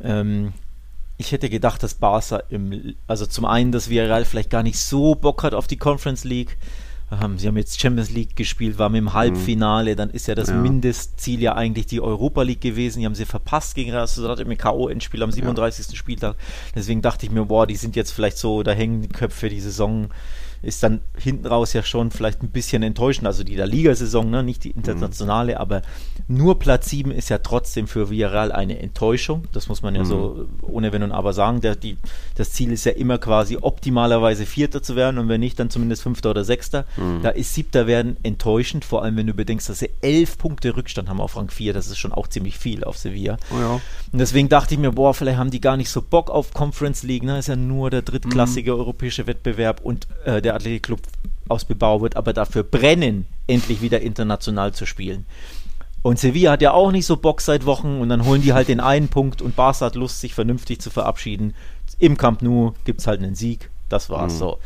Ähm, 0.00 0.52
ich 1.18 1.32
hätte 1.32 1.48
gedacht, 1.48 1.82
dass 1.82 1.94
Barca 1.94 2.42
im, 2.50 2.94
also 3.06 3.26
zum 3.26 3.44
einen, 3.44 3.72
dass 3.72 3.88
Villarreal 3.88 4.24
vielleicht 4.24 4.50
gar 4.50 4.62
nicht 4.62 4.78
so 4.78 5.14
Bock 5.14 5.42
hat 5.42 5.54
auf 5.54 5.66
die 5.66 5.78
Conference 5.78 6.24
League 6.24 6.56
ähm, 7.10 7.38
sie 7.38 7.46
haben 7.46 7.56
jetzt 7.56 7.80
Champions 7.80 8.10
League 8.10 8.34
gespielt, 8.34 8.78
waren 8.78 8.94
im 8.96 9.12
Halbfinale, 9.12 9.94
dann 9.94 10.10
ist 10.10 10.26
ja 10.26 10.34
das 10.34 10.48
ja. 10.48 10.56
Mindestziel 10.56 11.40
ja 11.40 11.54
eigentlich 11.54 11.86
die 11.86 12.00
Europa 12.00 12.42
League 12.42 12.60
gewesen. 12.60 13.00
Die 13.00 13.06
haben 13.06 13.14
sie 13.14 13.24
verpasst 13.24 13.76
gegen 13.76 13.92
Real 13.92 14.06
Sociedad 14.08 14.40
im 14.40 14.56
K.O.-Endspiel 14.56 15.22
am 15.22 15.30
37. 15.30 15.88
Ja. 15.88 15.96
Spieltag. 15.96 16.36
Deswegen 16.74 17.02
dachte 17.02 17.26
ich 17.26 17.32
mir, 17.32 17.44
boah, 17.44 17.66
die 17.66 17.76
sind 17.76 17.94
jetzt 17.94 18.10
vielleicht 18.10 18.38
so, 18.38 18.64
da 18.64 18.72
hängen 18.72 19.02
die 19.02 19.08
Köpfe 19.08 19.48
die 19.48 19.60
Saison 19.60 20.08
ist 20.66 20.82
dann 20.82 21.00
hinten 21.16 21.46
raus 21.46 21.72
ja 21.72 21.82
schon 21.82 22.10
vielleicht 22.10 22.42
ein 22.42 22.50
bisschen 22.50 22.82
enttäuschend. 22.82 23.26
Also 23.26 23.44
die 23.44 23.54
der 23.54 23.66
Ligasaison, 23.66 24.28
ne? 24.28 24.42
nicht 24.42 24.64
die 24.64 24.70
internationale, 24.70 25.52
mhm. 25.52 25.58
aber 25.58 25.82
nur 26.26 26.58
Platz 26.58 26.90
7 26.90 27.12
ist 27.12 27.28
ja 27.28 27.38
trotzdem 27.38 27.86
für 27.86 28.10
Villarreal 28.10 28.50
eine 28.50 28.80
Enttäuschung. 28.80 29.44
Das 29.52 29.68
muss 29.68 29.82
man 29.82 29.94
ja 29.94 30.02
mhm. 30.02 30.06
so 30.06 30.48
ohne 30.62 30.92
Wenn 30.92 31.04
und 31.04 31.12
Aber 31.12 31.32
sagen. 31.32 31.60
Der, 31.60 31.76
die, 31.76 31.96
das 32.34 32.50
Ziel 32.52 32.72
ist 32.72 32.84
ja 32.84 32.92
immer 32.92 33.18
quasi 33.18 33.58
optimalerweise 33.60 34.44
Vierter 34.44 34.82
zu 34.82 34.96
werden 34.96 35.18
und 35.18 35.28
wenn 35.28 35.40
nicht, 35.40 35.58
dann 35.60 35.70
zumindest 35.70 36.02
Fünfter 36.02 36.30
oder 36.30 36.44
Sechster. 36.44 36.84
Mhm. 36.96 37.22
Da 37.22 37.30
ist 37.30 37.54
Siebter 37.54 37.86
werden 37.86 38.16
enttäuschend, 38.24 38.84
vor 38.84 39.04
allem 39.04 39.16
wenn 39.16 39.28
du 39.28 39.34
bedenkst, 39.34 39.68
dass 39.68 39.78
sie 39.78 39.90
elf 40.00 40.36
Punkte 40.36 40.76
Rückstand 40.76 41.08
haben 41.08 41.20
auf 41.20 41.36
Rang 41.36 41.50
4. 41.50 41.74
Das 41.74 41.86
ist 41.86 41.98
schon 41.98 42.12
auch 42.12 42.26
ziemlich 42.26 42.58
viel 42.58 42.82
auf 42.82 42.98
Sevilla. 42.98 43.36
Oh 43.54 43.60
ja. 43.60 43.80
Und 44.12 44.18
deswegen 44.18 44.48
dachte 44.48 44.74
ich 44.74 44.80
mir, 44.80 44.90
boah, 44.90 45.14
vielleicht 45.14 45.38
haben 45.38 45.50
die 45.52 45.60
gar 45.60 45.76
nicht 45.76 45.90
so 45.90 46.02
Bock 46.02 46.28
auf 46.28 46.52
Conference 46.52 47.04
League. 47.04 47.22
Ne? 47.22 47.38
Ist 47.38 47.48
ja 47.48 47.56
nur 47.56 47.90
der 47.90 48.02
drittklassige 48.02 48.72
mhm. 48.72 48.80
europäische 48.80 49.28
Wettbewerb 49.28 49.80
und 49.80 50.08
äh, 50.24 50.42
der 50.42 50.55
Athletikclub 50.56 51.00
aus 51.48 51.64
Bilbao 51.64 52.02
wird 52.02 52.16
aber 52.16 52.32
dafür 52.32 52.64
brennen, 52.64 53.26
endlich 53.46 53.80
wieder 53.80 54.00
international 54.00 54.72
zu 54.72 54.86
spielen. 54.86 55.26
Und 56.02 56.18
Sevilla 56.18 56.52
hat 56.52 56.62
ja 56.62 56.72
auch 56.72 56.92
nicht 56.92 57.06
so 57.06 57.16
Bock 57.16 57.40
seit 57.40 57.66
Wochen 57.66 58.00
und 58.00 58.08
dann 58.08 58.24
holen 58.24 58.42
die 58.42 58.52
halt 58.52 58.68
den 58.68 58.80
einen 58.80 59.08
Punkt 59.08 59.42
und 59.42 59.56
Barca 59.56 59.86
hat 59.86 59.96
Lust, 59.96 60.20
sich 60.20 60.34
vernünftig 60.34 60.80
zu 60.80 60.90
verabschieden. 60.90 61.54
Im 61.98 62.16
Camp 62.16 62.42
Nou 62.42 62.74
gibt 62.84 63.00
es 63.00 63.06
halt 63.06 63.22
einen 63.22 63.34
Sieg. 63.34 63.70
Das 63.88 64.10
war's 64.10 64.34
mhm. 64.34 64.38
so. 64.38 64.58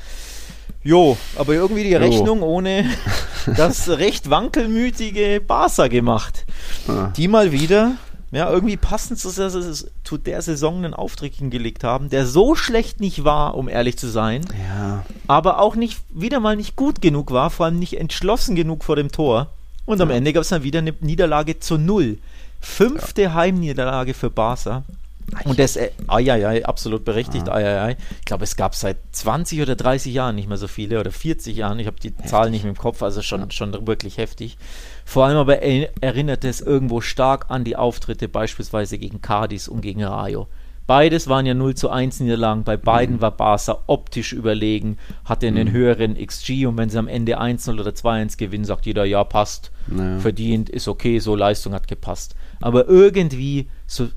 Jo, 0.82 1.16
aber 1.36 1.54
irgendwie 1.54 1.84
die 1.84 1.94
Rechnung 1.94 2.40
jo. 2.40 2.46
ohne 2.46 2.84
das 3.56 3.88
recht 3.88 4.30
wankelmütige 4.30 5.42
Barca 5.46 5.88
gemacht. 5.88 6.46
Ah. 6.88 7.12
Die 7.16 7.28
mal 7.28 7.52
wieder 7.52 7.96
ja, 8.32 8.48
irgendwie 8.48 8.76
passend 8.76 9.18
zu 9.18 9.32
der, 9.32 9.50
zu 9.50 10.18
der 10.18 10.42
Saison 10.42 10.76
einen 10.76 10.94
Auftritt 10.94 11.34
hingelegt 11.34 11.82
haben, 11.82 12.10
der 12.10 12.26
so 12.26 12.54
schlecht 12.54 13.00
nicht 13.00 13.24
war, 13.24 13.56
um 13.56 13.68
ehrlich 13.68 13.98
zu 13.98 14.08
sein, 14.08 14.42
ja. 14.68 15.04
aber 15.26 15.58
auch 15.58 15.74
nicht 15.74 16.00
wieder 16.10 16.38
mal 16.38 16.56
nicht 16.56 16.76
gut 16.76 17.02
genug 17.02 17.32
war, 17.32 17.50
vor 17.50 17.66
allem 17.66 17.78
nicht 17.78 17.98
entschlossen 17.98 18.54
genug 18.54 18.84
vor 18.84 18.96
dem 18.96 19.10
Tor. 19.10 19.48
Und 19.84 19.98
ja. 19.98 20.04
am 20.04 20.10
Ende 20.10 20.32
gab 20.32 20.42
es 20.42 20.48
dann 20.48 20.62
wieder 20.62 20.78
eine 20.78 20.94
Niederlage 21.00 21.58
zu 21.58 21.76
null. 21.76 22.18
Fünfte 22.60 23.22
ja. 23.22 23.34
Heimniederlage 23.34 24.14
für 24.14 24.30
Barca. 24.30 24.84
Und 25.44 25.58
das, 25.58 25.76
äh, 25.76 25.90
ai, 26.08 26.64
absolut 26.64 27.04
berechtigt, 27.04 27.48
ah. 27.48 27.54
ai, 27.54 27.96
Ich 28.18 28.24
glaube, 28.24 28.44
es 28.44 28.56
gab 28.56 28.74
seit 28.74 28.96
20 29.12 29.62
oder 29.62 29.76
30 29.76 30.12
Jahren 30.12 30.34
nicht 30.34 30.48
mehr 30.48 30.56
so 30.56 30.68
viele 30.68 31.00
oder 31.00 31.12
40 31.12 31.56
Jahren. 31.56 31.78
Ich 31.78 31.86
habe 31.86 31.98
die 32.00 32.08
heftig. 32.08 32.26
Zahl 32.26 32.50
nicht 32.50 32.62
mehr 32.62 32.70
im 32.70 32.78
Kopf, 32.78 33.02
also 33.02 33.22
schon, 33.22 33.50
schon 33.50 33.86
wirklich 33.86 34.18
heftig. 34.18 34.58
Vor 35.10 35.24
allem 35.24 35.38
aber 35.38 35.60
erinnerte 35.60 36.46
es 36.46 36.60
irgendwo 36.60 37.00
stark 37.00 37.46
an 37.48 37.64
die 37.64 37.74
Auftritte 37.74 38.28
beispielsweise 38.28 38.96
gegen 38.96 39.20
Cadiz 39.20 39.66
und 39.66 39.80
gegen 39.80 40.04
Rayo. 40.04 40.46
Beides 40.86 41.26
waren 41.26 41.46
ja 41.46 41.54
0 41.54 41.74
zu 41.74 41.90
1 41.90 42.20
Niederlagen. 42.20 42.62
Bei 42.62 42.76
beiden 42.76 43.16
mhm. 43.16 43.20
war 43.20 43.32
Barca 43.32 43.82
optisch 43.88 44.32
überlegen, 44.32 44.98
hatte 45.24 45.48
einen 45.48 45.66
mhm. 45.66 45.72
höheren 45.72 46.14
XG 46.14 46.64
und 46.66 46.78
wenn 46.78 46.90
sie 46.90 46.98
am 46.98 47.08
Ende 47.08 47.40
1-0 47.40 47.80
oder 47.80 47.90
2-1 47.90 48.38
gewinnen, 48.38 48.64
sagt 48.64 48.86
jeder, 48.86 49.04
ja, 49.04 49.24
passt, 49.24 49.72
naja. 49.88 50.20
verdient, 50.20 50.70
ist 50.70 50.86
okay, 50.86 51.18
so 51.18 51.34
Leistung 51.34 51.74
hat 51.74 51.88
gepasst. 51.88 52.36
Aber 52.60 52.86
irgendwie 52.86 53.68
so 53.88 54.10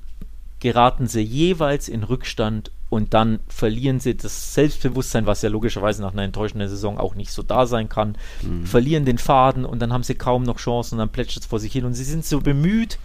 geraten 0.60 1.08
sie 1.08 1.21
jeweils 1.21 1.89
in 1.89 2.03
Rückstand 2.03 2.69
und 2.93 3.13
dann 3.13 3.39
verlieren 3.47 3.99
sie 3.99 4.15
das 4.15 4.53
Selbstbewusstsein, 4.53 5.25
was 5.25 5.41
ja 5.41 5.49
logischerweise 5.49 6.01
nach 6.01 6.13
einer 6.13 6.23
enttäuschenden 6.23 6.69
Saison 6.69 6.97
auch 6.97 7.15
nicht 7.15 7.32
so 7.32 7.43
da 7.43 7.65
sein 7.65 7.89
kann, 7.89 8.17
mhm. 8.41 8.65
verlieren 8.65 9.06
den 9.06 9.17
Faden 9.17 9.65
und 9.65 9.79
dann 9.79 9.91
haben 9.91 10.03
sie 10.03 10.15
kaum 10.15 10.43
noch 10.43 10.58
Chancen 10.58 10.95
und 10.95 10.99
dann 10.99 11.10
plätschert 11.10 11.43
es 11.43 11.49
vor 11.49 11.60
sich 11.60 11.73
hin 11.73 11.86
und 11.86 11.93
sie 11.93 12.03
sind 12.03 12.25
so 12.25 12.39
bemüht, 12.39 12.99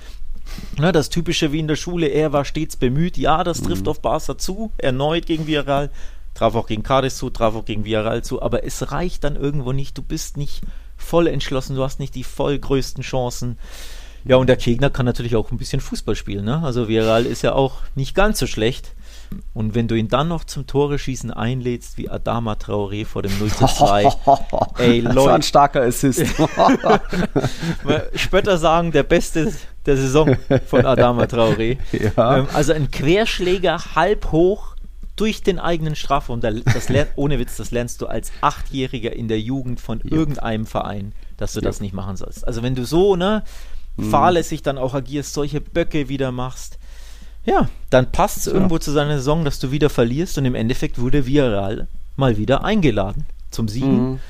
na, 0.79 0.93
das 0.93 1.11
typische 1.11 1.53
wie 1.53 1.59
in 1.59 1.69
der 1.69 1.77
Schule, 1.77 2.07
er 2.07 2.33
war 2.33 2.45
stets 2.45 2.77
bemüht, 2.77 3.17
ja, 3.17 3.45
das 3.45 3.63
trifft 3.63 3.85
mhm. 3.85 3.89
auf 3.89 4.01
Barca 4.01 4.39
zu, 4.39 4.73
erneut 4.79 5.27
gegen 5.27 5.47
Villarreal, 5.47 5.91
traf 6.35 6.55
auch 6.55 6.67
gegen 6.67 6.83
Cadiz 6.83 7.17
zu, 7.17 7.31
traf 7.31 7.55
auch 7.55 7.65
gegen 7.65 7.85
Villarreal 7.85 8.23
zu, 8.23 8.41
aber 8.41 8.65
es 8.65 8.93
reicht 8.93 9.25
dann 9.25 9.37
irgendwo 9.37 9.73
nicht, 9.73 9.99
du 9.99 10.03
bist 10.03 10.37
nicht 10.37 10.63
voll 10.97 11.27
entschlossen, 11.27 11.77
du 11.77 11.83
hast 11.83 12.01
nicht 12.01 12.15
die 12.15 12.25
voll 12.25 12.59
größten 12.59 13.03
Chancen. 13.03 13.59
Ja, 14.25 14.37
und 14.37 14.49
der 14.49 14.57
Gegner 14.57 14.91
kann 14.91 15.07
natürlich 15.07 15.37
auch 15.37 15.51
ein 15.51 15.59
bisschen 15.59 15.81
Fußball 15.81 16.17
spielen. 16.17 16.45
Ne? 16.45 16.61
Also 16.63 16.89
Viral 16.89 17.25
ist 17.25 17.43
ja 17.43 17.53
auch 17.53 17.77
nicht 17.95 18.15
ganz 18.15 18.39
so 18.39 18.47
schlecht. 18.47 18.95
Und 19.55 19.75
wenn 19.75 19.89
du 19.89 19.95
ihn 19.95 20.09
dann 20.09 20.29
noch 20.29 20.45
zum 20.45 20.67
Tore 20.67 20.99
schießen 20.99 21.31
einlädst, 21.31 21.99
wie 21.99 22.09
Adama 22.09 22.55
Traoré 22.55 23.05
vor 23.05 23.23
dem 23.23 23.39
0 23.39 23.51
zu 23.51 23.67
2, 23.67 24.03
ey, 24.79 25.01
Leute. 25.01 25.15
Das 25.15 25.25
war 25.25 25.35
ein 25.35 25.43
starker 25.43 25.83
Assist. 25.83 26.25
Spötter 28.15 28.59
sagen, 28.59 28.93
der 28.93 29.03
beste 29.03 29.53
der 29.87 29.97
Saison 29.97 30.37
von 30.67 30.85
Adama 30.85 31.25
Traoré. 31.25 31.79
Ja. 31.93 32.39
Ähm, 32.39 32.47
also 32.53 32.73
ein 32.73 32.91
Querschläger 32.91 33.95
halb 33.95 34.33
hoch 34.33 34.77
durch 35.17 35.43
den 35.43 35.59
eigenen 35.59 35.97
Strafraum. 35.97 36.41
Das 36.41 36.89
lern, 36.89 37.09
ohne 37.17 37.39
Witz, 37.39 37.57
das 37.57 37.71
lernst 37.71 38.01
du 38.01 38.07
als 38.07 38.33
Achtjähriger 38.41 39.13
in 39.15 39.29
der 39.29 39.41
Jugend 39.41 39.81
von 39.81 40.01
irgendeinem 40.01 40.67
Verein, 40.67 41.13
dass 41.37 41.53
du 41.53 41.61
das 41.61 41.81
nicht 41.81 41.95
machen 41.95 42.17
sollst. 42.17 42.47
Also 42.47 42.63
wenn 42.63 42.75
du 42.75 42.85
so, 42.85 43.17
ne, 43.17 43.43
mhm. 43.97 44.11
fahrlässig 44.11 44.63
dann 44.63 44.79
auch 44.79 44.95
agierst, 44.95 45.35
solche 45.35 45.61
Böcke 45.61 46.09
wieder 46.09 46.33
machst, 46.33 46.79
ja, 47.49 47.69
dann 47.91 48.13
passt 48.13 48.39
es 48.39 48.47
ja. 48.47 48.53
irgendwo 48.53 48.79
zu 48.79 48.93
seiner 48.93 49.17
Saison, 49.17 49.45
dass 49.45 49.59
du 49.59 49.71
wieder 49.71 49.89
verlierst 49.89 50.37
und 50.37 50.45
im 50.45 50.55
Endeffekt 50.55 51.01
wurde 51.01 51.27
Viral 51.27 51.89
mal 52.17 52.37
wieder 52.37 52.63
eingeladen 52.63 53.25
zum 53.51 53.69
Siegen. 53.69 54.11
Mhm. 54.11 54.21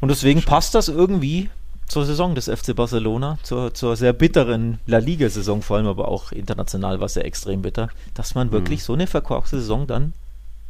Und 0.00 0.08
deswegen 0.10 0.42
passt 0.42 0.74
das 0.74 0.88
irgendwie 0.88 1.48
zur 1.88 2.04
Saison 2.04 2.34
des 2.34 2.48
FC 2.48 2.76
Barcelona, 2.76 3.38
zur, 3.42 3.74
zur 3.74 3.96
sehr 3.96 4.12
bitteren 4.12 4.78
La 4.86 4.98
Liga-Saison, 4.98 5.62
vor 5.62 5.78
allem 5.78 5.86
aber 5.86 6.08
auch 6.08 6.30
international 6.30 7.00
war 7.00 7.06
es 7.06 7.14
ja 7.14 7.22
extrem 7.22 7.62
bitter, 7.62 7.88
dass 8.14 8.34
man 8.34 8.48
mhm. 8.48 8.52
wirklich 8.52 8.84
so 8.84 8.92
eine 8.92 9.06
verkorkste 9.06 9.58
Saison 9.58 9.86
dann 9.86 10.12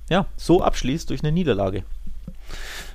ja, 0.08 0.26
so 0.36 0.62
abschließt 0.62 1.10
durch 1.10 1.22
eine 1.22 1.32
Niederlage. 1.32 1.82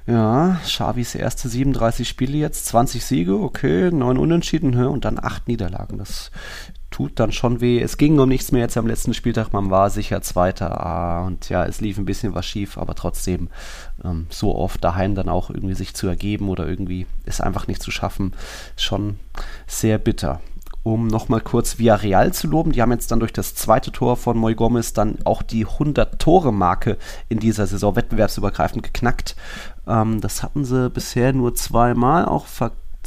Ja, 0.08 0.60
Xavis 0.64 1.16
erste 1.16 1.50
37 1.50 2.08
Spiele 2.08 2.38
jetzt, 2.38 2.68
20 2.68 3.04
Siege, 3.04 3.36
okay, 3.36 3.92
9 3.92 4.18
Unentschieden 4.18 4.76
und 4.76 5.06
dann 5.06 5.20
8 5.20 5.48
Niederlagen. 5.48 5.98
Das 5.98 6.32
tut 6.96 7.20
dann 7.20 7.34
schon 7.34 7.60
weh. 7.60 7.82
Es 7.82 7.98
ging 7.98 8.18
um 8.20 8.30
nichts 8.30 8.54
mehr 8.54 8.62
jetzt 8.62 8.78
am 8.78 8.88
letzten 8.88 9.14
Spieltag, 9.14 9.52
man 9.52 9.70
war 9.70 9.90
sicher 9.90 10.22
Zweiter 10.22 10.86
ah, 10.86 11.26
und 11.26 11.50
ja, 11.50 11.66
es 11.66 11.82
lief 11.82 11.98
ein 11.98 12.06
bisschen 12.06 12.34
was 12.34 12.46
schief, 12.46 12.78
aber 12.78 12.96
trotzdem 12.96 13.50
ähm, 14.06 14.28
so 14.30 14.56
oft 14.56 14.82
daheim 14.82 15.14
dann 15.14 15.28
auch 15.28 15.50
irgendwie 15.50 15.74
sich 15.74 15.94
zu 15.94 16.08
ergeben 16.08 16.48
oder 16.48 16.66
irgendwie 16.66 17.06
es 17.26 17.42
einfach 17.42 17.68
nicht 17.68 17.84
zu 17.84 17.92
schaffen, 17.92 18.32
schon 18.78 19.20
sehr 19.68 19.98
bitter. 19.98 20.40
um 20.84 21.08
nochmal 21.08 21.42
kurz 21.42 21.80
Villarreal 21.80 22.32
zu 22.32 22.48
loben. 22.48 22.72
Die 22.72 22.82
haben 22.82 22.92
jetzt 22.92 23.12
dann 23.12 23.20
durch 23.20 23.34
das 23.34 23.56
zweite 23.56 23.92
Tor 23.92 24.16
von 24.16 24.38
Moy 24.38 24.56
Gomez 24.56 24.94
dann 24.94 25.18
auch 25.26 25.42
die 25.42 25.66
100-Tore-Marke 25.66 26.98
in 27.28 27.40
dieser 27.40 27.68
Saison 27.68 27.98
wettbewerbsübergreifend 27.98 28.84
geknackt. 28.84 29.36
Ähm, 29.86 30.22
das 30.22 30.44
hatten 30.44 30.64
sie 30.64 30.90
bisher 30.90 31.34
nur 31.34 31.56
zweimal, 31.56 32.24
auch 32.24 32.46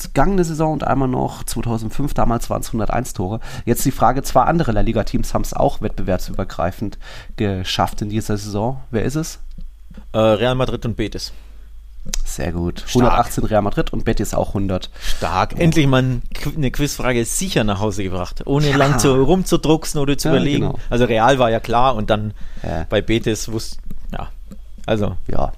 vergangene 0.00 0.44
Saison 0.44 0.72
und 0.72 0.84
einmal 0.84 1.08
noch 1.08 1.44
2005. 1.44 2.14
Damals 2.14 2.50
waren 2.50 2.60
es 2.60 2.68
101 2.68 3.14
Tore. 3.14 3.40
Jetzt 3.64 3.84
die 3.84 3.90
Frage, 3.90 4.22
zwei 4.22 4.42
andere 4.42 4.72
La 4.72 4.80
Liga-Teams 4.80 5.34
haben 5.34 5.42
es 5.42 5.54
auch 5.54 5.80
wettbewerbsübergreifend 5.80 6.98
geschafft 7.36 8.02
in 8.02 8.08
dieser 8.08 8.36
Saison. 8.36 8.80
Wer 8.90 9.04
ist 9.04 9.16
es? 9.16 9.38
Äh, 10.12 10.18
Real 10.18 10.54
Madrid 10.54 10.84
und 10.86 10.96
Betis. 10.96 11.32
Sehr 12.24 12.52
gut. 12.52 12.80
Stark. 12.86 13.12
118 13.12 13.44
Real 13.44 13.62
Madrid 13.62 13.92
und 13.92 14.04
Betis 14.04 14.34
auch 14.34 14.48
100. 14.48 14.90
Stark. 15.00 15.54
Oh. 15.56 15.60
Endlich 15.60 15.86
mal 15.86 16.20
eine 16.56 16.70
Quizfrage 16.70 17.24
sicher 17.24 17.64
nach 17.64 17.80
Hause 17.80 18.02
gebracht, 18.02 18.42
ohne 18.46 18.70
ja. 18.70 18.76
lang 18.76 18.98
zu, 18.98 19.12
rumzudrucksen 19.14 20.00
oder 20.00 20.16
zu 20.16 20.28
ja, 20.28 20.34
überlegen. 20.34 20.66
Genau. 20.66 20.78
Also 20.90 21.04
Real 21.04 21.38
war 21.38 21.50
ja 21.50 21.60
klar 21.60 21.96
und 21.96 22.10
dann 22.10 22.32
ja. 22.62 22.86
bei 22.88 23.02
Betis 23.02 23.50
wusste, 23.50 23.78
ja, 24.12 24.28
also. 24.86 25.16
Ja. 25.26 25.52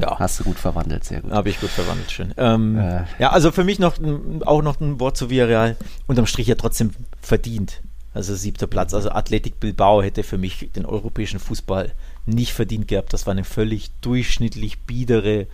Ja. 0.00 0.18
Hast 0.18 0.40
du 0.40 0.44
gut 0.44 0.58
verwandelt, 0.58 1.04
sehr 1.04 1.20
gut. 1.20 1.32
Habe 1.32 1.48
ich 1.50 1.60
gut 1.60 1.70
verwandelt, 1.70 2.10
schön. 2.10 2.34
Ähm, 2.36 2.78
äh. 2.78 3.04
Ja, 3.18 3.30
also 3.30 3.52
für 3.52 3.64
mich 3.64 3.78
noch 3.78 3.94
auch 4.44 4.62
noch 4.62 4.80
ein 4.80 5.00
Wort 5.00 5.16
zu 5.16 5.30
Villarreal. 5.30 5.76
Unterm 6.06 6.26
Strich 6.26 6.46
ja 6.46 6.54
trotzdem 6.54 6.90
verdient. 7.20 7.82
Also 8.12 8.34
siebter 8.34 8.66
Platz. 8.66 8.94
Also 8.94 9.10
Athletic 9.10 9.60
Bilbao 9.60 10.02
hätte 10.02 10.22
für 10.22 10.38
mich 10.38 10.70
den 10.74 10.84
europäischen 10.84 11.38
Fußball 11.38 11.92
nicht 12.26 12.52
verdient 12.52 12.88
gehabt. 12.88 13.12
Das 13.12 13.26
war 13.26 13.32
eine 13.32 13.44
völlig 13.44 13.90
durchschnittlich 14.00 14.80
biedere 14.80 15.46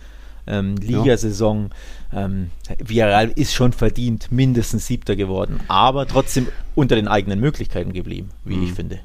ähm, 0.47 0.75
Ligasaison. 0.77 1.69
Ähm, 2.13 2.51
Villarreal 2.79 3.29
ist 3.29 3.53
schon 3.53 3.73
verdient 3.73 4.31
mindestens 4.31 4.87
Siebter 4.87 5.15
geworden, 5.15 5.59
aber 5.67 6.07
trotzdem 6.07 6.47
unter 6.73 6.95
den 6.95 7.07
eigenen 7.07 7.39
Möglichkeiten 7.39 7.93
geblieben, 7.93 8.29
wie 8.45 8.55
mhm. 8.55 8.63
ich 8.63 8.73
finde. 8.73 8.99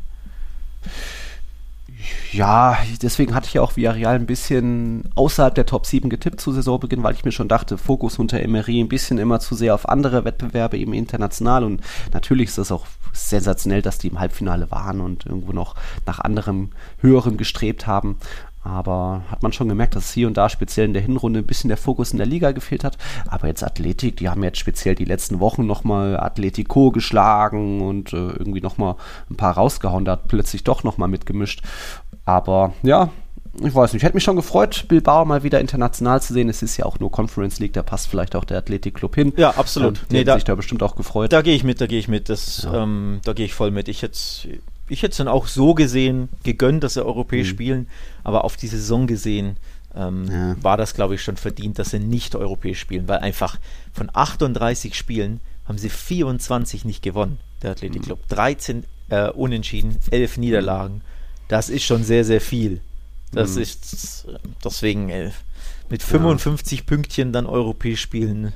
Ja, 2.33 2.79
deswegen 3.03 3.35
hatte 3.35 3.47
ich 3.47 3.55
ja 3.55 3.63
auch 3.63 3.77
Villarreal 3.77 4.15
ein 4.15 4.27
bisschen 4.27 5.11
außerhalb 5.15 5.55
der 5.55 5.67
Top 5.67 5.87
7 5.87 6.09
getippt 6.09 6.41
zu 6.41 6.53
Saisonbeginn, 6.53 7.03
weil 7.03 7.15
ich 7.15 7.25
mir 7.25 7.33
schon 7.33 7.49
dachte, 7.49 7.79
Fokus 7.79 8.19
unter 8.19 8.41
Emery 8.41 8.81
ein 8.81 8.89
bisschen 8.89 9.19
immer 9.19 9.41
zu 9.41 9.55
sehr 9.55 9.75
auf 9.75 9.89
andere 9.89 10.25
Wettbewerbe, 10.25 10.79
eben 10.79 10.95
international. 10.95 11.65
Und 11.65 11.83
natürlich 12.13 12.49
ist 12.49 12.59
das 12.59 12.73
auch 12.73 12.87
sensationell, 13.13 13.83
dass 13.83 13.99
die 13.99 14.09
im 14.09 14.19
Halbfinale 14.19 14.71
waren 14.71 15.01
und 15.01 15.27
irgendwo 15.27 15.53
noch 15.53 15.75
nach 16.07 16.21
anderem 16.21 16.71
Höherem 17.01 17.37
gestrebt 17.37 17.87
haben. 17.87 18.17
Aber 18.65 19.23
hat 19.29 19.43
man 19.43 19.53
schon 19.53 19.69
gemerkt, 19.69 19.97
dass 19.97 20.13
hier 20.13 20.29
und 20.29 20.37
da 20.37 20.49
speziell 20.49 20.87
in 20.87 20.93
der 20.93 21.03
Hinrunde 21.03 21.41
ein 21.41 21.47
bisschen 21.47 21.69
der 21.69 21.77
Fokus 21.77 22.13
in 22.13 22.19
der 22.19 22.27
Liga 22.27 22.53
gefehlt 22.53 22.85
hat. 22.85 22.97
Aber 23.29 23.49
jetzt 23.49 23.65
Athletik, 23.65 24.17
die 24.19 24.29
haben 24.29 24.45
jetzt 24.45 24.59
speziell 24.59 24.95
die 24.95 25.05
letzten 25.05 25.41
Wochen 25.41 25.67
nochmal 25.67 26.19
Atletico 26.19 26.93
geschlagen 26.93 27.81
und 27.81 28.13
äh, 28.13 28.17
irgendwie 28.17 28.61
nochmal 28.61 28.95
ein 29.31 29.37
paar 29.37 29.55
rausgehauen. 29.55 30.05
Da 30.05 30.13
hat 30.13 30.29
plötzlich 30.29 30.63
doch 30.63 30.85
nochmal 30.85 31.09
mitgemischt. 31.09 31.63
Aber 32.25 32.73
ja, 32.83 33.11
ich 33.61 33.75
weiß 33.75 33.93
nicht, 33.93 34.03
ich 34.03 34.05
hätte 34.05 34.15
mich 34.15 34.25
schon 34.25 34.37
gefreut, 34.37 34.87
Bilbao 34.89 35.25
mal 35.25 35.43
wieder 35.43 35.61
international 35.61 36.23
zu 36.23 36.33
sehen. 36.33 36.49
Es 36.49 36.63
ist 36.63 36.77
ja 36.79 36.87
auch 36.87 36.99
nur 37.01 37.11
Conference 37.11 37.59
League, 37.59 37.75
da 37.75 37.83
passt 37.83 38.07
vielleicht 38.09 38.35
auch 38.35 38.45
der 38.45 38.59
Athletic 38.59 38.95
Club 38.95 39.15
hin. 39.15 39.33
Ja, 39.37 39.51
absolut. 39.51 39.99
Ähm, 39.99 40.05
nee, 40.11 40.25
da, 40.25 40.35
sich 40.35 40.45
da 40.45 40.55
bestimmt 40.55 40.83
auch 40.83 40.97
gefreut. 40.97 41.33
Da 41.33 41.43
gehe 41.43 41.55
ich 41.55 41.65
mit, 41.65 41.81
da 41.81 41.87
gehe 41.87 41.99
ich 41.99 42.09
mit. 42.09 42.29
Das, 42.29 42.63
ja. 42.63 42.83
ähm, 42.83 43.21
da 43.25 43.35
gehe 43.35 43.45
ich 43.45 43.55
voll 43.55 43.71
mit. 43.71 43.89
Ich 43.89 44.03
hätte 44.03 44.19
ich 44.93 45.03
hätte 45.03 45.13
es 45.13 45.17
dann 45.17 45.29
auch 45.29 45.47
so 45.47 45.75
gesehen, 45.75 46.29
gegönnt, 46.43 46.85
dass 46.85 46.95
sie 46.95 47.05
europäisch 47.05 47.49
mhm. 47.49 47.53
spielen, 47.53 47.87
aber 48.25 48.45
auf 48.45 48.57
die 48.57 48.69
Saison 48.69 49.07
gesehen 49.07 49.57
ähm, 49.95 50.29
ja. 50.31 50.57
war 50.63 50.77
das, 50.77 50.95
glaube 50.95 51.15
ich, 51.15 51.23
schon 51.23 51.37
verdient, 51.37 51.79
dass 51.79 51.91
sie 51.91 51.99
nicht 51.99 52.35
europäisch 52.35 52.79
spielen, 52.79 53.09
weil 53.09 53.19
einfach 53.19 53.59
von 53.93 54.11
38 54.13 54.95
Spielen 54.95 55.41
haben 55.67 55.79
sie 55.79 55.89
24 55.89 56.85
nicht 56.85 57.03
gewonnen, 57.03 57.39
der 57.63 57.73
Athletic 57.73 58.03
mhm. 58.03 58.07
Club. 58.07 58.29
13 58.29 58.85
äh, 59.09 59.31
Unentschieden, 59.31 59.99
11 60.11 60.39
Niederlagen. 60.39 61.01
Das 61.49 61.71
ist 61.71 61.85
schon 61.85 62.05
sehr, 62.05 62.25
sehr 62.25 62.41
viel. 62.41 62.81
Das 63.33 63.57
mhm. 63.57 63.63
ist 63.63 64.27
deswegen 64.65 65.09
äh, 65.09 65.31
mit 65.89 66.03
55 66.03 66.81
ja. 66.81 66.85
Pünktchen 66.85 67.33
dann 67.33 67.47
europäisch 67.47 68.01
spielen. 68.01 68.53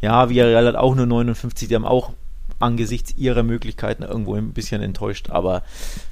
Ja, 0.00 0.28
Villarreal 0.28 0.66
hat 0.66 0.76
auch 0.76 0.94
nur 0.94 1.06
59, 1.06 1.68
die 1.68 1.74
haben 1.74 1.84
auch 1.84 2.12
angesichts 2.58 3.14
ihrer 3.16 3.42
Möglichkeiten 3.42 4.02
irgendwo 4.02 4.34
ein 4.34 4.52
bisschen 4.52 4.82
enttäuscht. 4.82 5.30
Aber 5.30 5.62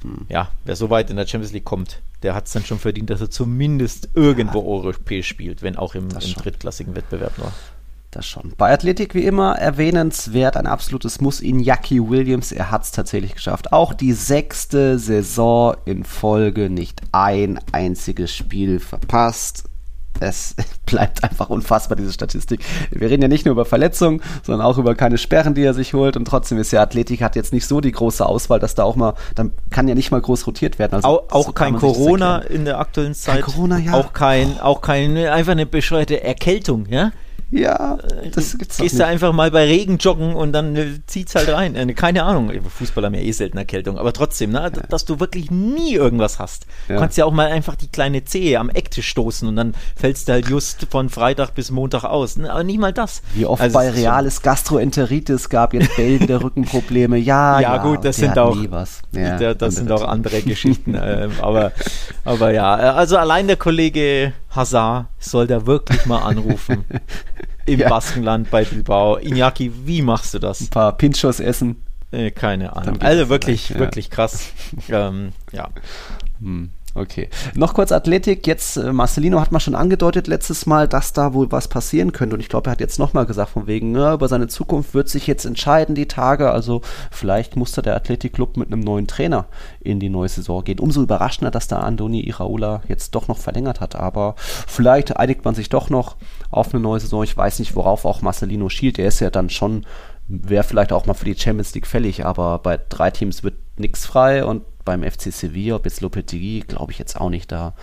hm. 0.01 0.25
ja, 0.29 0.49
wer 0.63 0.75
so 0.75 0.89
weit 0.89 1.09
in 1.09 1.15
der 1.15 1.27
Champions 1.27 1.53
League 1.53 1.65
kommt, 1.65 2.01
der 2.23 2.35
hat 2.35 2.47
es 2.47 2.53
dann 2.53 2.65
schon 2.65 2.79
verdient, 2.79 3.09
dass 3.09 3.21
er 3.21 3.29
zumindest 3.29 4.09
irgendwo 4.13 4.59
ja. 4.59 4.65
europäisch 4.65 5.27
spielt, 5.27 5.61
wenn 5.61 5.75
auch 5.77 5.95
im, 5.95 6.09
im 6.09 6.33
drittklassigen 6.33 6.95
Wettbewerb 6.95 7.37
nur. 7.37 7.51
Das 8.11 8.25
schon. 8.25 8.53
Bei 8.57 8.71
Athletik 8.71 9.13
wie 9.13 9.25
immer 9.25 9.55
erwähnenswert, 9.57 10.55
ein 10.55 10.67
absolutes 10.67 11.19
Muss. 11.19 11.41
Iñaki 11.41 12.09
Williams, 12.09 12.53
er 12.53 12.71
hat 12.71 12.83
es 12.83 12.91
tatsächlich 12.91 13.35
geschafft. 13.35 13.73
Auch 13.73 13.93
die 13.93 14.13
sechste 14.13 14.97
Saison 14.99 15.75
in 15.83 16.05
Folge 16.05 16.69
nicht 16.69 17.01
ein 17.11 17.59
einziges 17.73 18.33
Spiel 18.33 18.79
verpasst 18.79 19.65
es 20.19 20.55
bleibt 20.85 21.23
einfach 21.23 21.49
unfassbar, 21.49 21.95
diese 21.95 22.13
Statistik. 22.13 22.61
Wir 22.91 23.09
reden 23.09 23.21
ja 23.21 23.27
nicht 23.27 23.45
nur 23.45 23.53
über 23.53 23.65
Verletzungen, 23.65 24.21
sondern 24.43 24.65
auch 24.65 24.77
über 24.77 24.95
keine 24.95 25.17
Sperren, 25.17 25.53
die 25.53 25.63
er 25.63 25.73
sich 25.73 25.93
holt. 25.93 26.17
Und 26.17 26.25
trotzdem 26.25 26.57
ist 26.57 26.71
ja 26.71 26.81
Athletik 26.81 27.21
hat 27.21 27.35
jetzt 27.35 27.53
nicht 27.53 27.67
so 27.67 27.81
die 27.81 27.91
große 27.91 28.25
Auswahl, 28.25 28.59
dass 28.59 28.75
da 28.75 28.83
auch 28.83 28.95
mal, 28.95 29.13
dann 29.35 29.51
kann 29.69 29.87
ja 29.87 29.95
nicht 29.95 30.11
mal 30.11 30.21
groß 30.21 30.47
rotiert 30.47 30.79
werden. 30.79 30.95
Also, 30.95 31.07
auch, 31.07 31.23
auch 31.31 31.45
so 31.47 31.51
kein 31.51 31.75
Corona 31.75 32.39
in 32.39 32.65
der 32.65 32.79
aktuellen 32.79 33.13
Zeit. 33.13 33.41
Kein 33.41 33.53
Corona, 33.53 33.79
ja. 33.79 33.93
Auch 33.93 34.13
kein, 34.13 34.59
auch 34.59 34.81
kein, 34.81 35.17
einfach 35.17 35.53
eine 35.53 35.65
bescheuerte 35.65 36.23
Erkältung, 36.23 36.85
ja. 36.89 37.11
Ja, 37.51 37.97
äh, 38.23 38.29
das 38.31 38.57
gibt's 38.57 38.77
Gehst 38.77 38.99
du 38.99 39.05
einfach 39.05 39.31
mal 39.31 39.51
bei 39.51 39.65
Regen 39.65 39.97
joggen 39.97 40.35
und 40.35 40.51
dann 40.51 40.75
äh, 40.75 40.87
zieht's 41.05 41.35
halt 41.35 41.49
rein. 41.49 41.75
Äh, 41.75 41.93
keine 41.93 42.23
Ahnung, 42.23 42.51
Fußballer 42.67 43.07
haben 43.07 43.13
ja 43.13 43.21
eh 43.21 43.31
selten 43.31 43.57
Erkältung, 43.57 43.97
aber 43.97 44.13
trotzdem, 44.13 44.51
ne, 44.51 44.71
ja. 44.75 44.83
dass 44.89 45.05
du 45.05 45.19
wirklich 45.19 45.51
nie 45.51 45.93
irgendwas 45.93 46.39
hast. 46.39 46.65
Ja. 46.87 46.95
Du 46.95 47.01
kannst 47.01 47.17
ja 47.17 47.25
auch 47.25 47.31
mal 47.31 47.47
einfach 47.47 47.75
die 47.75 47.87
kleine 47.87 48.25
Zehe 48.25 48.59
am 48.59 48.69
Ecktisch 48.69 49.07
stoßen 49.09 49.47
und 49.47 49.55
dann 49.55 49.73
fällst 49.95 50.27
du 50.27 50.33
halt 50.33 50.49
just 50.49 50.87
von 50.89 51.09
Freitag 51.09 51.53
bis 51.55 51.71
Montag 51.71 52.03
aus. 52.03 52.37
Ne? 52.37 52.51
Aber 52.51 52.63
nicht 52.63 52.79
mal 52.79 52.93
das. 52.93 53.21
Wie 53.33 53.45
oft 53.45 53.61
also 53.61 53.73
bei 53.73 53.89
Reales 53.89 54.41
Gastroenteritis 54.41 55.49
gab 55.49 55.73
jetzt 55.73 55.95
bellende 55.95 56.41
Rückenprobleme. 56.43 57.17
Ja, 57.17 57.59
ja, 57.59 57.75
ja 57.75 57.83
gut, 57.83 58.03
das 58.03 58.17
sind 58.17 58.37
auch, 58.37 58.57
ja, 59.11 59.53
das 59.53 59.75
sind 59.75 59.91
auch 59.91 60.07
andere 60.07 60.41
Geschichten. 60.45 60.95
aber, 60.95 61.71
aber 62.23 62.51
ja, 62.51 62.73
also 62.73 63.17
allein 63.17 63.47
der 63.47 63.57
Kollege 63.57 64.33
Hazard 64.55 65.07
soll 65.19 65.47
da 65.47 65.65
wirklich 65.65 66.05
mal 66.05 66.19
anrufen. 66.19 66.85
Im 67.65 67.79
ja. 67.79 67.89
Baskenland 67.89 68.51
bei 68.51 68.63
Bilbao. 68.63 69.17
Iñaki, 69.17 69.71
wie 69.85 70.01
machst 70.01 70.33
du 70.33 70.39
das? 70.39 70.61
Ein 70.61 70.67
paar 70.67 70.97
Pinchos 70.97 71.39
essen. 71.39 71.77
Äh, 72.11 72.31
keine 72.31 72.75
Ahnung. 72.75 73.01
Also 73.01 73.29
wirklich, 73.29 73.69
ja. 73.69 73.79
wirklich 73.79 74.09
krass. 74.09 74.51
ähm, 74.89 75.31
ja. 75.51 75.69
Hm. 76.39 76.69
Okay. 76.97 77.27
Noch 77.55 77.73
kurz 77.73 77.91
Athletik. 77.91 78.47
Jetzt, 78.47 78.77
äh, 78.77 78.93
Marcelino 78.93 79.41
hat 79.41 79.51
mal 79.51 79.59
schon 79.59 79.75
angedeutet 79.75 80.27
letztes 80.27 80.65
Mal, 80.65 80.87
dass 80.87 81.11
da 81.11 81.33
wohl 81.33 81.51
was 81.51 81.67
passieren 81.67 82.13
könnte. 82.13 82.35
Und 82.35 82.39
ich 82.39 82.47
glaube, 82.47 82.69
er 82.69 82.71
hat 82.71 82.79
jetzt 82.79 82.99
nochmal 82.99 83.25
gesagt, 83.25 83.49
von 83.49 83.67
wegen, 83.67 83.91
ne, 83.91 84.13
über 84.13 84.29
seine 84.29 84.47
Zukunft 84.47 84.93
wird 84.93 85.09
sich 85.09 85.27
jetzt 85.27 85.43
entscheiden, 85.43 85.93
die 85.93 86.07
Tage. 86.07 86.51
Also 86.51 86.81
vielleicht 87.11 87.57
musste 87.57 87.81
der 87.81 87.97
Athletikclub 87.97 88.55
mit 88.55 88.71
einem 88.71 88.79
neuen 88.79 89.07
Trainer 89.07 89.47
in 89.81 89.99
die 89.99 90.07
neue 90.07 90.29
Saison 90.29 90.63
gehen. 90.63 90.79
Umso 90.79 91.01
überraschender, 91.01 91.51
dass 91.51 91.67
da 91.67 91.79
Andoni 91.79 92.21
Iraola 92.21 92.81
jetzt 92.87 93.13
doch 93.13 93.27
noch 93.27 93.39
verlängert 93.39 93.81
hat. 93.81 93.95
Aber 93.95 94.35
vielleicht 94.37 95.17
einigt 95.17 95.43
man 95.43 95.53
sich 95.53 95.67
doch 95.67 95.89
noch 95.89 96.15
auf 96.49 96.73
eine 96.73 96.81
neue 96.81 97.01
Saison. 97.01 97.25
Ich 97.25 97.35
weiß 97.35 97.59
nicht, 97.59 97.75
worauf 97.75 98.05
auch 98.05 98.21
Marcelino 98.21 98.69
schielt. 98.69 98.99
Er 98.99 99.09
ist 99.09 99.19
ja 99.19 99.29
dann 99.29 99.49
schon, 99.49 99.85
wäre 100.29 100.63
vielleicht 100.63 100.93
auch 100.93 101.07
mal 101.07 101.13
für 101.13 101.25
die 101.25 101.37
Champions 101.37 101.75
League 101.75 101.87
fällig, 101.87 102.25
aber 102.25 102.59
bei 102.59 102.79
drei 102.87 103.11
Teams 103.11 103.43
wird 103.43 103.55
nichts 103.77 104.05
frei 104.05 104.45
und 104.45 104.61
beim 104.85 105.03
FC 105.03 105.33
Sevilla, 105.33 105.75
ob 105.75 105.85
jetzt 105.85 106.01
Lopetegui, 106.01 106.63
glaube 106.67 106.91
ich 106.91 106.99
jetzt 106.99 107.19
auch 107.19 107.29
nicht. 107.29 107.51
Da 107.51 107.73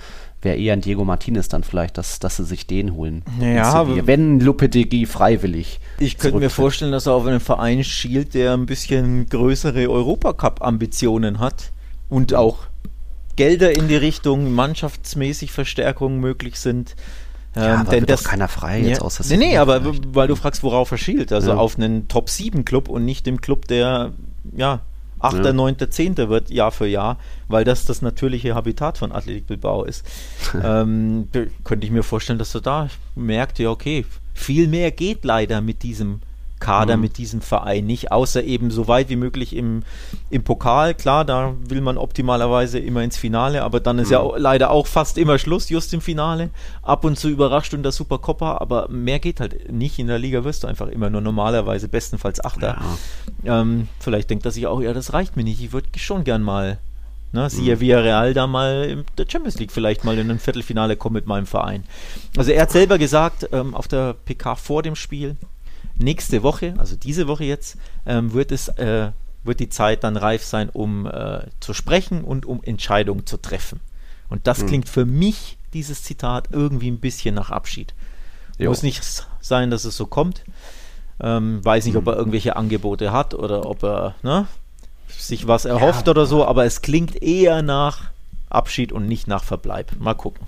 wäre 0.40 0.56
eher 0.56 0.72
ein 0.72 0.80
Diego 0.80 1.04
Martinez 1.04 1.48
dann 1.48 1.62
vielleicht, 1.64 1.98
dass, 1.98 2.18
dass 2.18 2.36
sie 2.36 2.44
sich 2.44 2.66
den 2.66 2.94
holen. 2.94 3.22
Ja, 3.40 3.86
wenn 4.06 4.40
Lopetegui 4.40 5.06
freiwillig. 5.06 5.80
Ich 5.98 6.18
könnte 6.18 6.38
mir 6.38 6.50
vorstellen, 6.50 6.92
dass 6.92 7.06
er 7.06 7.14
auf 7.14 7.26
einen 7.26 7.40
Verein 7.40 7.84
schielt, 7.84 8.34
der 8.34 8.54
ein 8.54 8.66
bisschen 8.66 9.26
größere 9.28 9.88
Europacup-Ambitionen 9.88 11.38
hat 11.38 11.72
und 12.08 12.34
auch 12.34 12.66
Gelder 13.36 13.74
in 13.74 13.88
die 13.88 13.96
Richtung 13.96 14.52
mannschaftsmäßig 14.52 15.52
Verstärkungen 15.52 16.20
möglich 16.20 16.60
sind. 16.60 16.96
Ja, 17.54 17.80
ähm, 17.80 17.86
denn 17.88 18.06
das 18.06 18.24
keiner 18.24 18.48
frei 18.48 18.80
ja, 18.80 18.88
jetzt 18.88 19.02
außer 19.02 19.24
Nee, 19.28 19.36
nee, 19.36 19.56
aber 19.58 19.82
weil 20.14 20.28
du 20.28 20.36
fragst, 20.36 20.62
worauf 20.62 20.90
er 20.90 20.98
schielt. 20.98 21.32
Also 21.32 21.50
ja. 21.50 21.56
auf 21.56 21.76
einen 21.76 22.08
Top 22.08 22.30
7 22.30 22.64
Club 22.64 22.88
und 22.88 23.04
nicht 23.04 23.26
dem 23.26 23.40
Club, 23.40 23.68
der 23.68 24.12
ja 24.54 24.80
8., 25.22 25.44
ja. 25.44 25.52
9., 25.52 25.76
10. 25.90 26.16
wird 26.16 26.50
Jahr 26.50 26.72
für 26.72 26.86
Jahr, 26.86 27.18
weil 27.48 27.64
das 27.64 27.84
das 27.84 28.02
natürliche 28.02 28.54
Habitat 28.54 28.98
von 28.98 29.12
Athletik 29.12 29.46
Bilbao 29.46 29.84
ist. 29.84 30.04
ähm, 30.54 31.28
könnte 31.64 31.86
ich 31.86 31.92
mir 31.92 32.02
vorstellen, 32.02 32.38
dass 32.38 32.52
du 32.52 32.60
da 32.60 32.88
merkt, 33.14 33.58
ja, 33.58 33.70
okay, 33.70 34.04
viel 34.34 34.68
mehr 34.68 34.90
geht 34.90 35.24
leider 35.24 35.60
mit 35.60 35.82
diesem 35.82 36.20
Kader 36.62 36.96
mhm. 36.96 37.02
mit 37.02 37.18
diesem 37.18 37.40
Verein 37.40 37.86
nicht, 37.86 38.12
außer 38.12 38.44
eben 38.44 38.70
so 38.70 38.86
weit 38.86 39.08
wie 39.08 39.16
möglich 39.16 39.54
im, 39.56 39.82
im 40.30 40.44
Pokal. 40.44 40.94
Klar, 40.94 41.24
da 41.24 41.54
will 41.68 41.80
man 41.80 41.98
optimalerweise 41.98 42.78
immer 42.78 43.02
ins 43.02 43.16
Finale, 43.16 43.64
aber 43.64 43.80
dann 43.80 43.98
ist 43.98 44.08
mhm. 44.08 44.12
ja 44.12 44.36
leider 44.36 44.70
auch 44.70 44.86
fast 44.86 45.18
immer 45.18 45.38
Schluss, 45.38 45.68
just 45.68 45.92
im 45.92 46.00
Finale. 46.00 46.50
Ab 46.82 47.04
und 47.04 47.18
zu 47.18 47.28
überrascht 47.28 47.74
und 47.74 47.82
der 47.82 47.90
Supercoppa, 47.90 48.58
aber 48.58 48.88
mehr 48.88 49.18
geht 49.18 49.40
halt 49.40 49.72
nicht. 49.72 49.98
In 49.98 50.06
der 50.06 50.20
Liga 50.20 50.44
wirst 50.44 50.62
du 50.62 50.68
einfach 50.68 50.86
immer 50.86 51.10
nur 51.10 51.20
normalerweise 51.20 51.88
bestenfalls 51.88 52.42
Achter. 52.44 52.80
Ja. 53.42 53.60
Ähm, 53.60 53.88
vielleicht 53.98 54.30
denkt 54.30 54.46
er 54.46 54.52
sich 54.52 54.68
auch, 54.68 54.80
ja, 54.80 54.92
das 54.92 55.12
reicht 55.12 55.36
mir 55.36 55.42
nicht. 55.42 55.60
Ich 55.60 55.72
würde 55.72 55.88
schon 55.98 56.22
gern 56.22 56.42
mal 56.42 56.78
Ne, 57.34 57.48
siehe 57.48 57.76
mhm. 57.76 57.80
Villarreal 57.80 58.34
da 58.34 58.46
mal 58.46 58.84
in 58.84 59.04
der 59.16 59.24
Champions 59.26 59.58
League 59.58 59.72
vielleicht 59.72 60.04
mal 60.04 60.18
in 60.18 60.30
ein 60.30 60.38
Viertelfinale 60.38 60.96
kommen 60.96 61.14
mit 61.14 61.26
meinem 61.26 61.46
Verein. 61.46 61.84
Also 62.36 62.52
er 62.52 62.60
hat 62.60 62.70
selber 62.70 62.98
gesagt, 62.98 63.48
ähm, 63.52 63.74
auf 63.74 63.88
der 63.88 64.12
PK 64.12 64.54
vor 64.54 64.82
dem 64.82 64.96
Spiel, 64.96 65.36
nächste 65.96 66.42
Woche, 66.42 66.74
also 66.78 66.96
diese 66.96 67.26
Woche 67.28 67.44
jetzt, 67.44 67.76
ähm, 68.06 68.32
wird 68.32 68.52
es 68.52 68.68
äh, 68.68 69.12
wird 69.44 69.60
die 69.60 69.68
Zeit 69.68 70.04
dann 70.04 70.16
reif 70.16 70.44
sein, 70.44 70.68
um 70.70 71.06
äh, 71.06 71.46
zu 71.60 71.74
sprechen 71.74 72.22
und 72.22 72.46
um 72.46 72.62
Entscheidungen 72.62 73.26
zu 73.26 73.36
treffen. 73.36 73.80
Und 74.28 74.46
das 74.46 74.62
mhm. 74.62 74.66
klingt 74.66 74.88
für 74.88 75.04
mich, 75.04 75.58
dieses 75.72 76.02
Zitat, 76.02 76.48
irgendwie 76.52 76.90
ein 76.90 77.00
bisschen 77.00 77.34
nach 77.34 77.50
Abschied. 77.50 77.94
Jo. 78.58 78.70
Muss 78.70 78.82
nicht 78.82 79.02
sein, 79.40 79.70
dass 79.70 79.84
es 79.84 79.96
so 79.96 80.06
kommt. 80.06 80.44
Ähm, 81.20 81.64
weiß 81.64 81.84
nicht, 81.84 81.94
mhm. 81.94 82.00
ob 82.00 82.06
er 82.08 82.16
irgendwelche 82.16 82.56
Angebote 82.56 83.12
hat 83.12 83.34
oder 83.34 83.66
ob 83.66 83.82
er 83.82 84.14
ne, 84.22 84.46
sich 85.08 85.46
was 85.46 85.64
erhofft 85.64 86.06
ja. 86.06 86.10
oder 86.12 86.26
so, 86.26 86.44
aber 86.44 86.64
es 86.64 86.82
klingt 86.82 87.22
eher 87.22 87.62
nach 87.62 88.10
Abschied 88.48 88.92
und 88.92 89.06
nicht 89.06 89.26
nach 89.26 89.44
Verbleib. 89.44 89.92
Mal 89.98 90.14
gucken. 90.14 90.46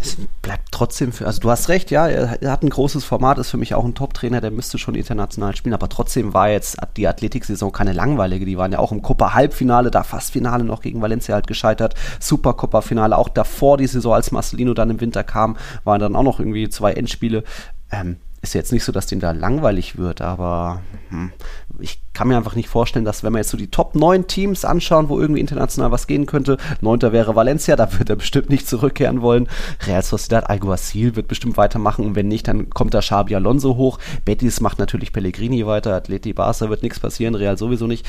Es 0.00 0.16
bleibt 0.42 0.68
trotzdem 0.70 1.12
für, 1.12 1.26
also 1.26 1.40
du 1.40 1.50
hast 1.50 1.68
recht, 1.68 1.90
ja, 1.90 2.06
er 2.08 2.50
hat 2.50 2.62
ein 2.62 2.70
großes 2.70 3.04
Format, 3.04 3.38
ist 3.38 3.50
für 3.50 3.56
mich 3.56 3.74
auch 3.74 3.84
ein 3.84 3.94
Top-Trainer, 3.94 4.40
der 4.40 4.50
müsste 4.50 4.78
schon 4.78 4.94
international 4.94 5.56
spielen, 5.56 5.74
aber 5.74 5.88
trotzdem 5.88 6.34
war 6.34 6.50
jetzt 6.50 6.78
die 6.96 7.06
Athletik-Saison 7.06 7.72
keine 7.72 7.92
langweilige, 7.92 8.44
die 8.46 8.58
waren 8.58 8.72
ja 8.72 8.78
auch 8.78 8.92
im 8.92 9.02
Copa-Halbfinale, 9.02 9.90
da 9.90 10.02
fast 10.02 10.32
Finale 10.32 10.64
noch 10.64 10.82
gegen 10.82 11.02
Valencia 11.02 11.34
halt 11.34 11.46
gescheitert, 11.46 11.94
Super-Copa-Finale, 12.18 13.16
auch 13.16 13.28
davor 13.28 13.76
die 13.76 13.86
Saison, 13.86 14.14
als 14.14 14.30
Marcelino 14.30 14.74
dann 14.74 14.90
im 14.90 15.00
Winter 15.00 15.24
kam, 15.24 15.56
waren 15.84 16.00
dann 16.00 16.16
auch 16.16 16.22
noch 16.22 16.40
irgendwie 16.40 16.68
zwei 16.68 16.92
Endspiele, 16.92 17.44
ähm, 17.90 18.16
ist 18.42 18.54
jetzt 18.54 18.72
nicht 18.72 18.84
so, 18.84 18.92
dass 18.92 19.06
denen 19.06 19.20
da 19.20 19.32
langweilig 19.32 19.98
wird, 19.98 20.22
aber 20.22 20.80
hm, 21.10 21.32
ich 21.80 22.00
kann 22.12 22.28
mir 22.28 22.36
einfach 22.36 22.54
nicht 22.54 22.68
vorstellen, 22.68 23.04
dass 23.04 23.24
wenn 23.24 23.32
wir 23.32 23.38
jetzt 23.38 23.50
so 23.50 23.56
die 23.56 23.70
Top 23.70 23.94
9 23.94 24.26
Teams 24.26 24.64
anschauen, 24.64 25.08
wo 25.08 25.18
irgendwie 25.18 25.40
international 25.40 25.90
was 25.90 26.06
gehen 26.06 26.26
könnte, 26.26 26.56
neunter 26.80 27.12
wäre 27.12 27.34
Valencia, 27.34 27.74
da 27.76 27.98
wird 27.98 28.10
er 28.10 28.16
bestimmt 28.16 28.48
nicht 28.48 28.68
zurückkehren 28.68 29.20
wollen. 29.20 29.48
Real 29.86 30.02
Sociedad 30.02 30.48
Alguacil 30.48 31.16
wird 31.16 31.28
bestimmt 31.28 31.56
weitermachen 31.56 32.04
und 32.04 32.14
wenn 32.14 32.28
nicht, 32.28 32.46
dann 32.46 32.70
kommt 32.70 32.94
da 32.94 33.00
Xabi 33.00 33.34
Alonso 33.34 33.76
hoch. 33.76 33.98
Betis 34.24 34.60
macht 34.60 34.78
natürlich 34.78 35.12
Pellegrini 35.12 35.66
weiter, 35.66 35.94
Atleti 35.94 36.32
Barca 36.32 36.70
wird 36.70 36.82
nichts 36.82 37.00
passieren, 37.00 37.34
Real 37.34 37.58
sowieso 37.58 37.86
nicht. 37.86 38.06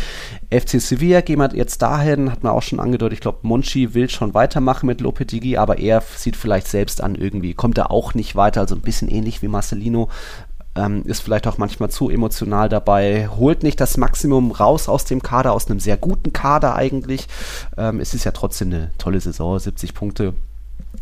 FC 0.52 0.80
Sevilla 0.80 1.22
gehen 1.22 1.40
wir 1.40 1.56
jetzt 1.56 1.82
dahin, 1.82 2.32
hat 2.32 2.44
man 2.44 2.54
auch 2.54 2.62
schon 2.62 2.80
angedeutet, 2.80 3.14
ich 3.14 3.22
glaube, 3.22 3.40
Monchi 3.42 3.94
will 3.96 4.10
schon 4.10 4.34
weitermachen 4.34 4.86
mit 4.86 5.02
Lopetegui, 5.02 5.58
aber 5.58 5.80
er 5.80 6.04
sieht 6.16 6.36
vielleicht 6.36 6.68
selbst 6.68 7.02
an 7.02 7.16
irgendwie, 7.16 7.56
kommt 7.56 7.78
er 7.78 7.90
auch 7.90 8.14
nicht 8.14 8.36
weiter, 8.36 8.62
also 8.62 8.76
ein 8.76 8.82
bisschen 8.82 9.10
ähnlich 9.10 9.42
wie 9.42 9.48
Marcelino 9.48 10.10
ähm, 10.76 11.04
ist 11.04 11.22
vielleicht 11.22 11.48
auch 11.48 11.58
manchmal 11.58 11.90
zu 11.90 12.10
emotional 12.10 12.70
dabei, 12.70 13.28
holt 13.28 13.64
nicht 13.64 13.80
das 13.80 13.98
Maximum 13.98 14.52
raus 14.52 14.88
aus 14.88 15.06
dem 15.06 15.22
Kader, 15.22 15.54
aus 15.54 15.68
einem 15.68 15.80
sehr 15.80 15.98
guten 15.98 16.34
Kader 16.34 16.76
eigentlich. 16.76 17.28
Ähm, 17.78 18.00
es 18.00 18.14
ist 18.14 18.24
ja 18.24 18.32
trotzdem 18.32 18.70
eine 18.70 18.92
tolle 18.98 19.20
Saison, 19.20 19.60
70 19.60 19.94
Punkte 19.94 20.34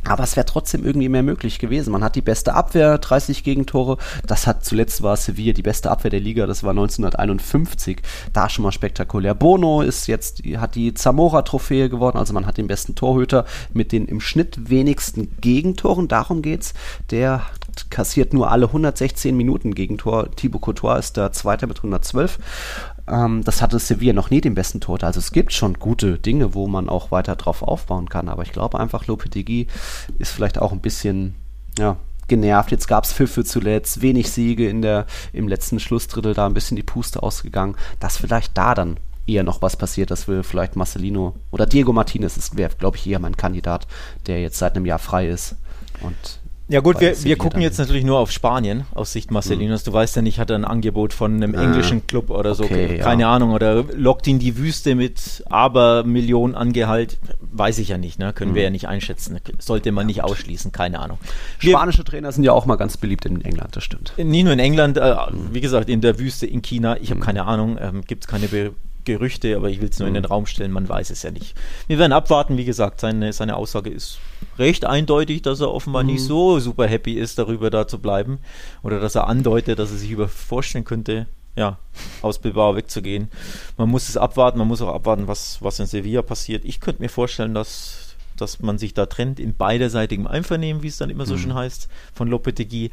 aber 0.10 0.24
es 0.24 0.36
wäre 0.36 0.45
trotzdem 0.45 0.84
irgendwie 0.84 1.07
mehr 1.07 1.24
möglich 1.24 1.60
gewesen. 1.60 1.91
Man 1.91 2.03
hat 2.03 2.16
die 2.16 2.22
beste 2.22 2.53
Abwehr, 2.53 2.97
30 2.97 3.43
Gegentore. 3.43 3.97
Das 4.26 4.47
hat 4.47 4.66
zuletzt 4.66 5.03
war 5.03 5.16
Sevilla 5.16 5.53
die 5.53 5.62
beste 5.62 5.91
Abwehr 5.91 6.10
der 6.10 6.20
Liga, 6.20 6.47
das 6.47 6.64
war 6.64 6.72
1951. 6.72 8.01
Da 8.34 8.49
schon 8.49 8.64
mal 8.64 8.72
spektakulär. 8.72 9.36
Bono 9.36 9.82
ist 9.82 10.07
jetzt, 10.07 10.41
hat 10.57 10.76
die 10.76 10.93
Zamora-Trophäe 10.93 11.89
gewonnen, 11.89 12.18
also 12.18 12.34
man 12.34 12.47
hat 12.47 12.57
den 12.57 12.68
besten 12.68 12.95
Torhüter 12.95 13.45
mit 13.72 13.91
den 13.91 14.07
im 14.07 14.20
Schnitt 14.20 14.70
wenigsten 14.70 15.36
Gegentoren. 15.41 16.07
Darum 16.07 16.41
geht's. 16.41 16.74
Der 17.12 17.43
kassiert 17.89 18.34
nur 18.34 18.51
alle 18.51 18.66
116 18.68 19.36
Minuten 19.36 19.76
Gegentor. 19.76 20.32
Thibaut 20.36 20.62
Courtois 20.62 20.99
ist 20.99 21.18
der 21.18 21.32
Zweite 21.32 21.68
mit 21.68 21.78
112. 21.78 22.39
Ähm, 23.10 23.43
das 23.43 23.62
hatte 23.62 23.80
Sevilla 23.80 24.14
noch 24.14 24.30
nie 24.30 24.41
den 24.41 24.55
besten 24.55 24.82
Torhüter. 24.82 25.07
Also 25.07 25.20
es 25.20 25.32
gibt 25.32 25.53
schon 25.53 25.76
gute 25.76 26.20
Dinge, 26.20 26.53
wo 26.53 26.68
man 26.68 26.89
auch 26.89 27.12
weiter 27.12 27.36
drauf 27.36 27.64
aufbauen 27.64 28.10
kann. 28.10 28.30
Aber 28.30 28.43
ich 28.43 28.51
glaube 28.51 28.80
einfach, 28.80 29.07
Lopetegui 29.07 29.68
ist 30.20 30.32
vielleicht 30.32 30.60
auch 30.60 30.72
ein 30.72 30.82
bisschen, 30.82 31.36
ja, 31.78 31.97
genervt. 32.28 32.72
Jetzt 32.72 32.88
gab 32.88 33.03
es 33.03 33.14
Pfiffe 33.14 33.43
zuletzt, 33.43 34.01
wenig 34.01 34.32
Siege 34.32 34.70
in 34.70 34.82
der, 34.82 35.07
im 35.34 35.47
letzten 35.47 35.80
Schlussdrittel, 35.80 36.34
da 36.34 36.45
ein 36.45 36.53
bisschen 36.53 36.78
die 36.78 36.84
Puste 36.84 37.24
ausgegangen, 37.24 37.76
dass 37.99 38.18
vielleicht 38.18 38.57
da 38.57 38.76
dann 38.76 38.97
eher 39.28 39.43
noch 39.43 39.62
was 39.62 39.76
passiert, 39.76 40.12
dass 40.12 40.28
wir 40.28 40.43
vielleicht 40.43 40.76
Marcelino 40.76 41.36
oder 41.51 41.66
Diego 41.66 41.91
Martinez, 41.91 42.36
das 42.36 42.55
wäre, 42.55 42.76
glaube 42.78 42.97
ich, 42.97 43.07
eher 43.07 43.20
mein 43.20 43.38
Kandidat, 43.38 43.88
der 44.28 44.41
jetzt 44.41 44.57
seit 44.57 44.76
einem 44.76 44.86
Jahr 44.86 44.99
frei 44.99 45.28
ist. 45.28 45.55
Und 46.01 46.39
ja 46.70 46.82
gut, 46.82 46.99
wir, 47.01 47.24
wir 47.24 47.36
gucken 47.36 47.61
jetzt 47.61 47.80
natürlich 47.80 48.03
nur 48.03 48.20
auf 48.20 48.32
Spanien 48.32 48.86
aus 48.93 49.11
Sicht 49.11 49.32
Marcelinos. 49.32 49.82
Mhm. 49.82 49.89
Du 49.89 49.93
weißt 49.93 50.15
ja 50.15 50.22
nicht, 50.22 50.39
hat 50.39 50.51
er 50.51 50.55
ein 50.55 50.65
Angebot 50.65 51.13
von 51.13 51.34
einem 51.34 51.55
ah, 51.55 51.63
englischen 51.63 52.05
Club 52.05 52.30
oder 52.30 52.53
so, 52.53 52.63
okay, 52.63 52.99
keine 52.99 53.24
ja. 53.24 53.34
Ahnung, 53.34 53.51
oder 53.51 53.84
lockt 53.95 54.28
ihn 54.28 54.38
die 54.38 54.55
Wüste 54.55 54.93
mit 54.93 55.43
Abermillionen 55.49 56.55
Angehalt, 56.55 57.17
weiß 57.51 57.80
ich 57.80 57.89
ja 57.89 57.97
nicht, 57.97 58.20
ne? 58.20 58.34
können 58.34 58.51
mhm. 58.51 58.55
wir 58.55 58.63
ja 58.63 58.70
nicht 58.70 58.88
einschätzen, 58.88 59.39
sollte 59.57 59.91
man 59.91 60.05
nicht 60.05 60.24
ausschließen, 60.24 60.72
keine 60.72 60.99
Ahnung. 60.99 61.17
Spanische 61.57 62.03
Trainer 62.03 62.32
sind 62.32 62.43
ja 62.43 62.53
auch 62.53 62.67
mal 62.67 62.76
ganz 62.76 62.97
beliebt 62.97 63.26
in 63.26 63.41
England, 63.41 63.76
das 63.76 63.84
stimmt. 63.84 64.13
Nicht 64.17 64.43
nur 64.43 64.53
in 64.53 64.59
England, 64.59 64.97
äh, 64.97 65.15
mhm. 65.32 65.49
wie 65.51 65.61
gesagt, 65.61 65.89
in 65.89 66.01
der 66.01 66.20
Wüste, 66.20 66.45
in 66.45 66.61
China, 66.61 66.97
ich 67.01 67.09
habe 67.09 67.20
mhm. 67.20 67.26
keine 67.26 67.45
Ahnung, 67.45 67.80
ähm, 67.82 68.03
gibt 68.05 68.26
es 68.26 68.28
keine 68.28 68.47
Be 68.47 68.74
Gerüchte, 69.05 69.55
aber 69.55 69.70
ich 69.70 69.82
will 69.82 69.89
es 69.89 69.97
nur 69.97 70.07
in 70.07 70.13
den 70.13 70.26
Raum 70.26 70.45
stellen, 70.45 70.72
man 70.72 70.88
weiß 70.88 71.09
es 71.09 71.24
ja 71.24 71.32
nicht. 71.32 71.55
Wir 71.88 71.97
werden 71.97 72.11
abwarten, 72.11 72.57
wie 72.57 72.65
gesagt, 72.65 72.99
seine, 72.99 73.34
seine 73.34 73.55
Aussage 73.55 73.89
ist 73.89 74.20
recht 74.58 74.86
eindeutig, 74.86 75.41
dass 75.41 75.60
er 75.60 75.72
offenbar 75.72 76.04
mhm. 76.04 76.12
nicht 76.12 76.24
so 76.24 76.60
super 76.60 76.88
happy 76.88 77.14
ist, 77.14 77.38
darüber 77.38 77.70
da 77.70 77.88
zu 77.88 78.00
bleiben. 78.00 78.39
Oder 78.84 79.00
dass 79.00 79.16
er 79.16 79.28
andeutet, 79.28 79.80
dass 79.80 79.91
er 79.91 79.97
sich 79.97 80.12
über 80.12 80.28
vorstellen 80.28 80.86
könnte, 80.86 81.28
ja, 81.56 81.78
aus 82.22 82.39
Bilbao 82.39 82.76
wegzugehen. 82.76 83.30
Man 83.78 83.89
muss 83.89 84.10
es 84.10 84.18
abwarten, 84.18 84.60
man 84.60 84.68
muss 84.68 84.82
auch 84.82 84.93
abwarten, 84.93 85.28
was, 85.28 85.62
was 85.62 85.80
in 85.80 85.86
Sevilla 85.86 86.22
passiert. 86.22 86.64
Ich 86.66 86.80
könnte 86.80 87.02
mir 87.02 87.10
vorstellen, 87.10 87.54
dass, 87.54 88.16
dass 88.38 88.60
man 88.60 88.78
sich 88.78 88.93
da 88.93 89.06
trennt 89.06 89.39
in 89.39 89.56
beiderseitigem 89.56 90.28
Einvernehmen, 90.28 90.84
wie 90.84 90.88
es 90.88 90.97
dann 90.97 91.10
immer 91.10 91.26
so 91.26 91.36
mhm. 91.36 91.39
schön 91.39 91.54
heißt, 91.54 91.89
von 92.14 92.30
Lopetegui. 92.30 92.91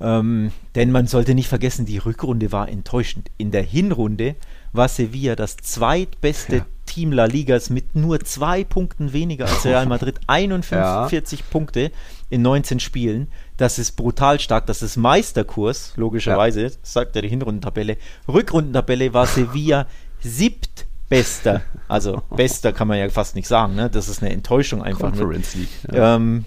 Ähm, 0.00 0.52
denn 0.74 0.92
man 0.92 1.06
sollte 1.06 1.34
nicht 1.34 1.48
vergessen, 1.48 1.86
die 1.86 1.98
Rückrunde 1.98 2.52
war 2.52 2.68
enttäuschend. 2.68 3.30
In 3.36 3.50
der 3.50 3.62
Hinrunde 3.62 4.36
war 4.74 4.88
Sevilla 4.88 5.36
das 5.36 5.56
zweitbeste 5.56 6.56
ja. 6.56 6.66
Team 6.84 7.12
La 7.12 7.24
Ligas 7.24 7.70
mit 7.70 7.94
nur 7.94 8.20
zwei 8.20 8.64
Punkten 8.64 9.12
weniger 9.12 9.46
als 9.46 9.64
Real 9.64 9.86
Madrid. 9.86 10.20
41 10.26 11.38
ja. 11.40 11.46
Punkte 11.50 11.90
in 12.28 12.42
19 12.42 12.80
Spielen. 12.80 13.28
Das 13.56 13.78
ist 13.78 13.92
brutal 13.92 14.40
stark. 14.40 14.66
Das 14.66 14.82
ist 14.82 14.96
Meisterkurs, 14.96 15.94
logischerweise, 15.96 16.62
ja. 16.62 16.70
sagt 16.82 17.16
ja 17.16 17.22
die 17.22 17.28
Hinrundentabelle. 17.28 17.96
Rückrundentabelle 18.28 19.14
war 19.14 19.26
Sevilla 19.26 19.86
siebtbester. 20.20 21.62
Also 21.88 22.22
bester 22.36 22.72
kann 22.72 22.88
man 22.88 22.98
ja 22.98 23.08
fast 23.08 23.36
nicht 23.36 23.48
sagen. 23.48 23.74
Ne? 23.74 23.88
Das 23.90 24.08
ist 24.08 24.22
eine 24.22 24.32
Enttäuschung 24.32 24.82
einfach. 24.82 25.10
Conference 25.10 25.54
League. 25.54 25.68
Ja. 25.92 26.16
Ähm, 26.16 26.44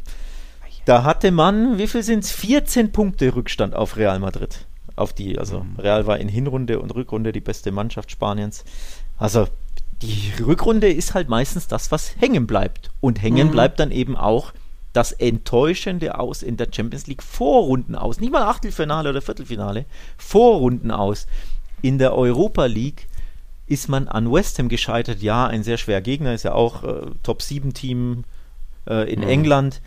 da 0.85 1.03
hatte 1.03 1.31
man, 1.31 1.77
wie 1.77 1.87
viel 1.87 2.03
sind 2.03 2.23
es? 2.23 2.31
14 2.31 2.91
Punkte 2.91 3.35
Rückstand 3.35 3.75
auf 3.75 3.97
Real 3.97 4.19
Madrid 4.19 4.65
auf 4.97 5.13
die, 5.13 5.37
also 5.37 5.61
mhm. 5.61 5.75
Real 5.77 6.07
war 6.07 6.17
in 6.19 6.27
Hinrunde 6.27 6.79
und 6.79 6.93
Rückrunde 6.93 7.31
die 7.31 7.41
beste 7.41 7.71
Mannschaft 7.71 8.11
Spaniens. 8.11 8.65
Also 9.17 9.47
die 10.01 10.31
Rückrunde 10.43 10.91
ist 10.91 11.13
halt 11.13 11.29
meistens 11.29 11.67
das, 11.67 11.91
was 11.91 12.15
hängen 12.19 12.47
bleibt. 12.47 12.91
Und 13.01 13.21
hängen 13.21 13.47
mhm. 13.47 13.51
bleibt 13.51 13.79
dann 13.79 13.91
eben 13.91 14.15
auch 14.15 14.53
das 14.93 15.11
Enttäuschende 15.11 16.19
aus 16.19 16.41
in 16.41 16.57
der 16.57 16.67
Champions 16.71 17.07
League 17.07 17.23
Vorrunden 17.23 17.95
aus. 17.95 18.19
Nicht 18.19 18.31
mal 18.31 18.43
Achtelfinale 18.43 19.09
oder 19.09 19.21
Viertelfinale, 19.21 19.85
Vorrunden 20.17 20.91
aus. 20.91 21.27
In 21.81 21.99
der 21.99 22.15
Europa 22.15 22.65
League 22.65 23.07
ist 23.67 23.89
man 23.89 24.07
an 24.07 24.31
West 24.31 24.57
Ham 24.59 24.69
gescheitert. 24.69 25.21
Ja, 25.21 25.45
ein 25.45 25.63
sehr 25.63 25.77
schwerer 25.77 26.01
Gegner, 26.01 26.33
ist 26.33 26.43
ja 26.43 26.53
auch 26.53 26.83
äh, 26.83 27.01
Top-7-Team 27.21 28.23
äh, 28.87 29.11
in 29.11 29.21
mhm. 29.21 29.27
England. 29.27 29.81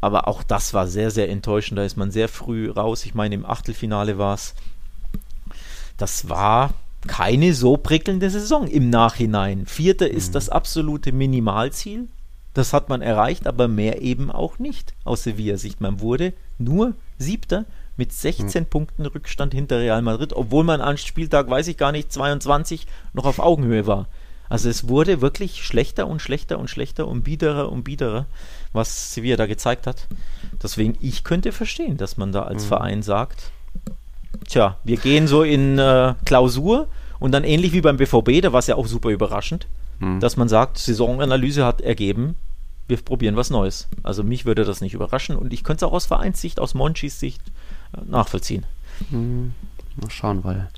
Aber 0.00 0.28
auch 0.28 0.42
das 0.42 0.74
war 0.74 0.86
sehr, 0.86 1.10
sehr 1.10 1.28
enttäuschend. 1.28 1.78
Da 1.78 1.84
ist 1.84 1.96
man 1.96 2.10
sehr 2.10 2.28
früh 2.28 2.70
raus. 2.70 3.04
Ich 3.04 3.14
meine, 3.14 3.34
im 3.34 3.44
Achtelfinale 3.44 4.18
war 4.18 4.34
es. 4.34 4.54
Das 5.96 6.28
war 6.28 6.72
keine 7.06 7.54
so 7.54 7.76
prickelnde 7.76 8.30
Saison 8.30 8.66
im 8.68 8.90
Nachhinein. 8.90 9.66
Vierter 9.66 10.08
mhm. 10.08 10.16
ist 10.16 10.34
das 10.34 10.48
absolute 10.48 11.12
Minimalziel. 11.12 12.08
Das 12.54 12.72
hat 12.72 12.88
man 12.88 13.02
erreicht, 13.02 13.46
aber 13.46 13.68
mehr 13.68 14.02
eben 14.02 14.30
auch 14.30 14.58
nicht 14.58 14.94
aus 15.04 15.22
Sevilla-Sicht. 15.24 15.80
Man 15.80 16.00
wurde 16.00 16.32
nur 16.58 16.94
Siebter 17.18 17.64
mit 17.96 18.12
16 18.12 18.62
mhm. 18.62 18.66
Punkten 18.66 19.06
Rückstand 19.06 19.52
hinter 19.52 19.78
Real 19.78 20.02
Madrid, 20.02 20.32
obwohl 20.32 20.64
man 20.64 20.80
an 20.80 20.98
Spieltag, 20.98 21.50
weiß 21.50 21.68
ich 21.68 21.76
gar 21.76 21.92
nicht, 21.92 22.12
22 22.12 22.86
noch 23.12 23.26
auf 23.26 23.38
Augenhöhe 23.38 23.86
war. 23.86 24.06
Also 24.48 24.68
es 24.68 24.88
wurde 24.88 25.20
wirklich 25.20 25.64
schlechter 25.64 26.06
und 26.06 26.22
schlechter 26.22 26.58
und 26.58 26.70
schlechter 26.70 27.06
und 27.06 27.22
biederer 27.22 27.70
und 27.70 27.84
biederer 27.84 28.26
was 28.72 29.14
Sevilla 29.14 29.36
da 29.36 29.46
gezeigt 29.46 29.86
hat. 29.86 30.06
Deswegen, 30.62 30.96
ich 31.00 31.24
könnte 31.24 31.52
verstehen, 31.52 31.96
dass 31.96 32.16
man 32.16 32.32
da 32.32 32.42
als 32.42 32.64
mhm. 32.64 32.68
Verein 32.68 33.02
sagt, 33.02 33.50
tja, 34.46 34.78
wir 34.84 34.96
gehen 34.96 35.26
so 35.26 35.42
in 35.42 35.78
äh, 35.78 36.14
Klausur 36.24 36.88
und 37.18 37.32
dann 37.32 37.44
ähnlich 37.44 37.72
wie 37.72 37.80
beim 37.80 37.96
BVB, 37.96 38.42
da 38.42 38.52
war 38.52 38.60
es 38.60 38.66
ja 38.66 38.76
auch 38.76 38.86
super 38.86 39.10
überraschend, 39.10 39.66
hm. 40.00 40.20
dass 40.20 40.36
man 40.36 40.48
sagt, 40.48 40.78
Saisonanalyse 40.78 41.64
hat 41.64 41.80
ergeben, 41.80 42.36
wir 42.86 42.96
probieren 42.98 43.36
was 43.36 43.50
Neues. 43.50 43.88
Also 44.02 44.22
mich 44.22 44.46
würde 44.46 44.64
das 44.64 44.80
nicht 44.80 44.94
überraschen 44.94 45.36
und 45.36 45.52
ich 45.52 45.64
könnte 45.64 45.84
es 45.84 45.88
auch 45.90 45.94
aus 45.94 46.06
Vereinssicht, 46.06 46.60
aus 46.60 46.74
Monchis 46.74 47.20
Sicht 47.20 47.42
äh, 47.92 48.00
nachvollziehen. 48.08 48.64
Hm. 49.10 49.54
Mal 49.96 50.10
schauen, 50.10 50.44
weil 50.44 50.68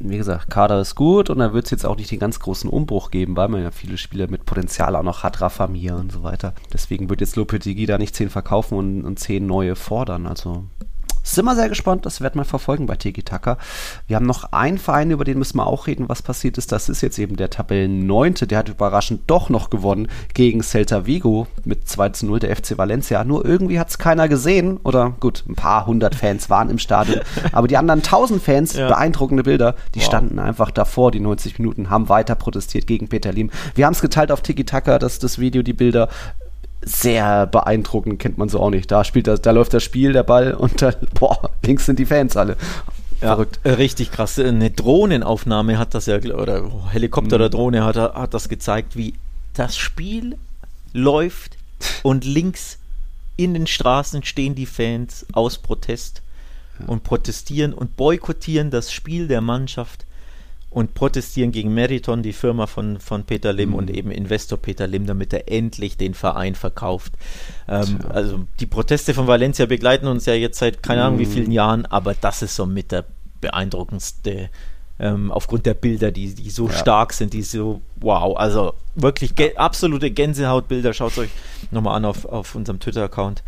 wie 0.00 0.16
gesagt, 0.16 0.50
Kader 0.50 0.80
ist 0.80 0.94
gut 0.94 1.28
und 1.28 1.38
da 1.38 1.52
wird 1.52 1.64
es 1.64 1.70
jetzt 1.70 1.84
auch 1.84 1.96
nicht 1.96 2.10
den 2.10 2.20
ganz 2.20 2.38
großen 2.38 2.70
Umbruch 2.70 3.10
geben, 3.10 3.36
weil 3.36 3.48
man 3.48 3.62
ja 3.62 3.72
viele 3.72 3.98
Spieler 3.98 4.28
mit 4.28 4.46
Potenzial 4.46 4.94
auch 4.94 5.02
noch 5.02 5.24
hat, 5.24 5.40
Rafa 5.40 5.66
Mir 5.66 5.96
und 5.96 6.12
so 6.12 6.22
weiter. 6.22 6.54
Deswegen 6.72 7.10
wird 7.10 7.20
jetzt 7.20 7.36
Lopetegui 7.36 7.86
da 7.86 7.98
nicht 7.98 8.14
zehn 8.14 8.30
verkaufen 8.30 8.78
und, 8.78 9.04
und 9.04 9.18
zehn 9.18 9.46
neue 9.46 9.74
fordern. 9.74 10.26
Also 10.26 10.66
sind 11.22 11.44
wir 11.44 11.54
sehr 11.54 11.68
gespannt, 11.68 12.06
das 12.06 12.20
werden 12.20 12.40
wir 12.40 12.44
verfolgen 12.44 12.86
bei 12.86 12.96
Tiki 12.96 13.22
Taka. 13.22 13.58
Wir 14.06 14.16
haben 14.16 14.26
noch 14.26 14.52
einen 14.52 14.78
Verein, 14.78 15.10
über 15.10 15.24
den 15.24 15.38
müssen 15.38 15.58
wir 15.58 15.66
auch 15.66 15.86
reden, 15.86 16.08
was 16.08 16.22
passiert 16.22 16.58
ist. 16.58 16.72
Das 16.72 16.88
ist 16.88 17.00
jetzt 17.00 17.18
eben 17.18 17.36
der 17.36 17.50
Tabellenneunte. 17.50 18.46
Der 18.46 18.58
hat 18.58 18.68
überraschend 18.68 19.22
doch 19.26 19.48
noch 19.48 19.70
gewonnen 19.70 20.08
gegen 20.34 20.62
Celta 20.62 21.06
Vigo 21.06 21.46
mit 21.64 21.88
2 21.88 22.08
zu 22.10 22.26
0, 22.26 22.40
der 22.40 22.56
FC 22.56 22.78
Valencia. 22.78 23.24
Nur 23.24 23.44
irgendwie 23.44 23.78
hat 23.78 23.90
es 23.90 23.98
keiner 23.98 24.28
gesehen. 24.28 24.78
Oder 24.84 25.14
gut, 25.20 25.44
ein 25.48 25.54
paar 25.54 25.86
hundert 25.86 26.14
Fans 26.14 26.50
waren 26.50 26.70
im 26.70 26.78
Stadion. 26.78 27.20
Aber 27.52 27.68
die 27.68 27.76
anderen 27.76 28.02
tausend 28.02 28.42
Fans, 28.42 28.74
ja. 28.74 28.88
beeindruckende 28.88 29.42
Bilder, 29.42 29.74
die 29.94 30.00
wow. 30.00 30.06
standen 30.06 30.38
einfach 30.38 30.70
davor, 30.70 31.10
die 31.10 31.20
90 31.20 31.58
Minuten, 31.58 31.90
haben 31.90 32.08
weiter 32.08 32.34
protestiert 32.34 32.86
gegen 32.86 33.08
Peter 33.08 33.32
Lim. 33.32 33.50
Wir 33.74 33.86
haben 33.86 33.94
es 33.94 34.00
geteilt 34.00 34.32
auf 34.32 34.42
Tiki 34.42 34.64
Taka, 34.64 34.98
das, 34.98 35.18
das 35.18 35.38
Video, 35.38 35.62
die 35.62 35.72
Bilder 35.72 36.08
sehr 36.82 37.46
beeindruckend, 37.46 38.18
kennt 38.18 38.38
man 38.38 38.48
so 38.48 38.60
auch 38.60 38.70
nicht. 38.70 38.90
Da 38.90 39.04
spielt 39.04 39.26
das, 39.26 39.42
da 39.42 39.50
läuft 39.50 39.74
das 39.74 39.82
Spiel, 39.82 40.12
der 40.12 40.22
Ball 40.22 40.54
und 40.54 40.80
dann, 40.82 40.94
boah, 41.14 41.50
links 41.64 41.86
sind 41.86 41.98
die 41.98 42.06
Fans 42.06 42.36
alle. 42.36 42.56
Ja, 43.20 43.28
Verrückt. 43.28 43.60
Äh, 43.64 43.70
richtig 43.72 44.12
krass. 44.12 44.38
Eine 44.38 44.70
Drohnenaufnahme 44.70 45.78
hat 45.78 45.94
das 45.94 46.06
ja, 46.06 46.18
oder 46.18 46.70
Helikopter 46.90 47.36
mhm. 47.36 47.42
oder 47.42 47.50
Drohne 47.50 47.84
hat, 47.84 47.96
hat 47.96 48.34
das 48.34 48.48
gezeigt, 48.48 48.96
wie 48.96 49.14
das 49.54 49.76
Spiel 49.76 50.36
läuft 50.92 51.58
und 52.02 52.24
links 52.24 52.78
in 53.36 53.54
den 53.54 53.66
Straßen 53.66 54.24
stehen 54.24 54.54
die 54.54 54.66
Fans 54.66 55.26
aus 55.32 55.58
Protest 55.58 56.22
ja. 56.78 56.86
und 56.86 57.04
protestieren 57.04 57.72
und 57.72 57.96
boykottieren 57.96 58.70
das 58.70 58.92
Spiel 58.92 59.28
der 59.28 59.40
Mannschaft 59.40 60.04
und 60.78 60.94
protestieren 60.94 61.50
gegen 61.50 61.74
Meriton, 61.74 62.22
die 62.22 62.32
Firma 62.32 62.68
von, 62.68 63.00
von 63.00 63.24
Peter 63.24 63.52
Lim 63.52 63.70
mhm. 63.70 63.74
und 63.74 63.90
eben 63.90 64.12
Investor 64.12 64.58
Peter 64.58 64.86
Lim, 64.86 65.06
damit 65.06 65.32
er 65.32 65.50
endlich 65.50 65.96
den 65.96 66.14
Verein 66.14 66.54
verkauft. 66.54 67.14
Ähm, 67.68 67.98
also 68.08 68.46
die 68.60 68.66
Proteste 68.66 69.12
von 69.12 69.26
Valencia 69.26 69.66
begleiten 69.66 70.06
uns 70.06 70.26
ja 70.26 70.34
jetzt 70.34 70.60
seit 70.60 70.80
keine 70.82 71.02
Ahnung 71.02 71.18
wie 71.18 71.26
mhm. 71.26 71.30
vielen 71.30 71.50
Jahren, 71.50 71.84
aber 71.84 72.14
das 72.14 72.42
ist 72.42 72.54
somit 72.54 72.92
der 72.92 73.04
beeindruckendste 73.40 74.50
ähm, 75.00 75.32
aufgrund 75.32 75.66
der 75.66 75.74
Bilder, 75.74 76.12
die, 76.12 76.32
die 76.32 76.50
so 76.50 76.68
ja. 76.68 76.74
stark 76.74 77.12
sind, 77.12 77.32
die 77.32 77.42
so, 77.42 77.82
wow, 77.96 78.36
also 78.36 78.74
wirklich 78.94 79.34
ge 79.34 79.56
absolute 79.56 80.12
Gänsehautbilder. 80.12 80.92
Schaut 80.92 81.12
es 81.12 81.18
euch 81.18 81.30
nochmal 81.72 81.96
an 81.96 82.04
auf, 82.04 82.24
auf 82.24 82.54
unserem 82.54 82.78
Twitter-Account. 82.78 83.42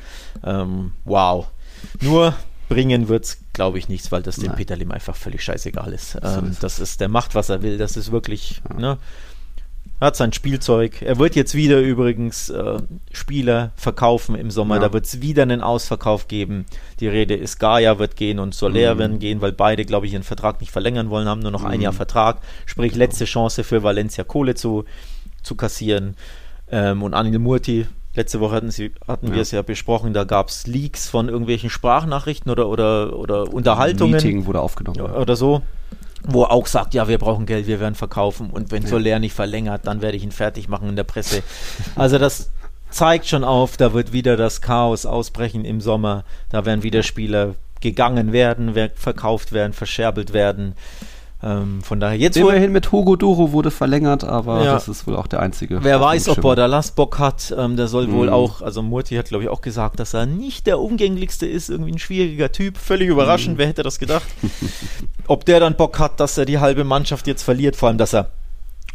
Ähm, 0.45 0.93
wow. 1.05 1.47
Nur 2.01 2.35
bringen 2.69 3.09
wird 3.09 3.25
es, 3.25 3.39
glaube 3.61 3.79
ich, 3.79 3.91
nichts, 3.91 4.11
weil 4.11 4.23
das 4.23 4.37
dem 4.37 4.55
Peter 4.55 4.75
Lim 4.75 4.91
einfach 4.91 5.15
völlig 5.15 5.43
scheißegal 5.43 5.93
ist. 5.93 6.17
Ähm, 6.23 6.57
das 6.63 6.81
ist, 6.81 6.99
der 7.03 7.11
macht, 7.11 7.35
was 7.35 7.51
er 7.51 7.61
will. 7.61 7.77
Das 7.77 7.95
ist 7.99 8.11
wirklich, 8.11 8.63
ja. 8.71 8.81
ne? 8.81 8.99
hat 10.01 10.17
sein 10.17 10.33
Spielzeug. 10.33 11.03
Er 11.03 11.19
wird 11.19 11.37
jetzt 11.37 11.55
wieder 11.55 11.79
übrigens 11.79 12.49
äh, 12.49 12.79
Spieler 13.13 13.73
verkaufen 13.77 14.35
im 14.35 14.51
Sommer. 14.51 14.77
Ja. 14.77 14.81
Da 14.81 14.93
wird 14.95 15.05
es 15.05 15.21
wieder 15.21 15.43
einen 15.43 15.61
Ausverkauf 15.61 16.27
geben. 16.27 16.65
Die 17.01 17.09
Rede 17.09 17.35
ist, 17.35 17.59
Gaia 17.59 17.99
wird 17.99 18.17
gehen 18.17 18.39
und 18.39 18.55
Soler 18.55 18.95
mhm. 18.95 18.99
werden 18.99 19.19
gehen, 19.19 19.43
weil 19.43 19.53
beide, 19.53 19.85
glaube 19.85 20.07
ich, 20.07 20.15
ihren 20.15 20.23
Vertrag 20.23 20.63
nicht 20.63 20.73
verlängern 20.73 21.11
wollen, 21.11 21.29
haben 21.29 21.41
nur 21.41 21.51
noch 21.51 21.65
mhm. 21.65 21.71
ein 21.71 21.81
Jahr 21.83 21.93
Vertrag. 21.93 22.39
Sprich, 22.65 22.95
letzte 22.95 23.27
Chance 23.27 23.63
für 23.63 23.83
Valencia 23.83 24.25
Kohle 24.25 24.55
zu, 24.55 24.87
zu 25.43 25.55
kassieren. 25.55 26.17
Ähm, 26.71 27.03
und 27.03 27.13
Anil 27.13 27.39
Murti 27.39 27.87
Letzte 28.15 28.41
Woche 28.41 28.57
hatten, 28.57 28.71
sie, 28.71 28.93
hatten 29.07 29.29
ja. 29.29 29.35
wir 29.35 29.43
es 29.43 29.53
ja 29.53 29.63
besprochen, 29.63 30.13
da 30.13 30.25
gab 30.25 30.49
es 30.49 30.67
Leaks 30.67 31.09
von 31.09 31.29
irgendwelchen 31.29 31.71
Sprachnachrichten 31.71 32.51
oder, 32.51 32.69
oder, 32.69 33.17
oder 33.17 33.53
Unterhaltungen. 33.53 34.15
Meeting 34.15 34.47
wurde 34.47 34.61
aufgenommen. 34.61 35.01
Oder 35.01 35.37
so. 35.37 35.63
Wo 36.25 36.43
er 36.43 36.51
auch 36.51 36.67
sagt, 36.67 36.93
ja, 36.93 37.09
wir 37.09 37.19
brauchen 37.19 37.47
Geld, 37.47 37.67
wir 37.67 37.81
werden 37.81 37.95
verkaufen 37.95 38.51
und 38.51 38.73
wenn 38.73 38.83
ja. 38.83 38.89
Soler 38.89 39.19
nicht 39.21 39.35
verlängert, 39.35 39.87
dann 39.87 40.03
werde 40.03 40.17
ich 40.17 40.25
ihn 40.25 40.33
fertig 40.33 40.69
machen 40.69 40.89
in 40.89 40.97
der 40.97 41.05
Presse. 41.05 41.43
Also 41.95 42.19
das 42.19 42.51
zeigt 42.91 43.27
schon 43.27 43.45
auf, 43.45 43.77
da 43.77 43.95
wird 43.95 44.13
wieder 44.13 44.37
das 44.37 44.61
Chaos 44.61 45.07
ausbrechen 45.07 45.65
im 45.65 45.81
Sommer. 45.81 46.25
Da 46.51 46.67
werden 46.67 46.83
wieder 46.83 47.03
Spieler 47.03 47.55
gegangen 47.81 48.33
werden, 48.33 48.75
verkauft 48.95 49.53
werden, 49.53 49.73
verscherbelt 49.73 50.33
werden. 50.33 50.75
Ähm, 51.43 51.83
von 51.83 52.01
daher 52.01 52.19
jetzt 52.19 52.37
immerhin 52.37 52.71
mit 52.71 52.93
Hugo 52.93 53.17
Duro 53.17 53.53
wurde 53.53 53.71
verlängert, 53.71 54.25
aber 54.25 54.63
ja. 54.63 54.75
das 54.75 54.89
ist 54.89 55.07
wohl 55.07 55.17
auch 55.17 55.27
der 55.27 55.41
einzige. 55.41 55.83
Wer 55.83 55.99
weiß, 56.01 56.29
ob 56.29 56.45
er 56.45 56.55
da 56.55 56.67
Lastbock 56.67 57.19
hat. 57.19 57.55
Ähm, 57.57 57.77
der 57.77 57.89
soll 57.89 58.09
mhm. 58.09 58.13
wohl 58.13 58.29
auch, 58.29 58.61
also 58.61 58.83
Murti 58.83 59.15
hat 59.17 59.29
glaube 59.29 59.45
ich 59.45 59.51
auch 59.51 59.63
gesagt, 59.63 60.01
dass 60.01 60.13
er 60.13 60.27
nicht 60.27 60.67
der 60.67 60.79
umgänglichste 60.79 61.47
ist, 61.47 61.71
irgendwie 61.71 61.93
ein 61.93 61.99
schwieriger 61.99 62.53
Typ. 62.53 62.77
Völlig 62.77 63.09
überraschend, 63.09 63.55
mhm. 63.55 63.59
wer 63.59 63.69
hätte 63.69 63.83
das 63.83 63.99
gedacht? 63.99 64.27
ob 65.27 65.47
der 65.47 65.61
dann 65.61 65.77
Bock 65.77 65.99
hat, 65.99 66.21
dass 66.21 66.37
er 66.37 66.45
die 66.45 66.59
halbe 66.59 66.85
Mannschaft 66.85 67.27
jetzt 67.27 67.43
verliert, 67.43 67.75
vor 67.75 67.89
allem, 67.89 67.99
dass 67.99 68.13
er 68.13 68.31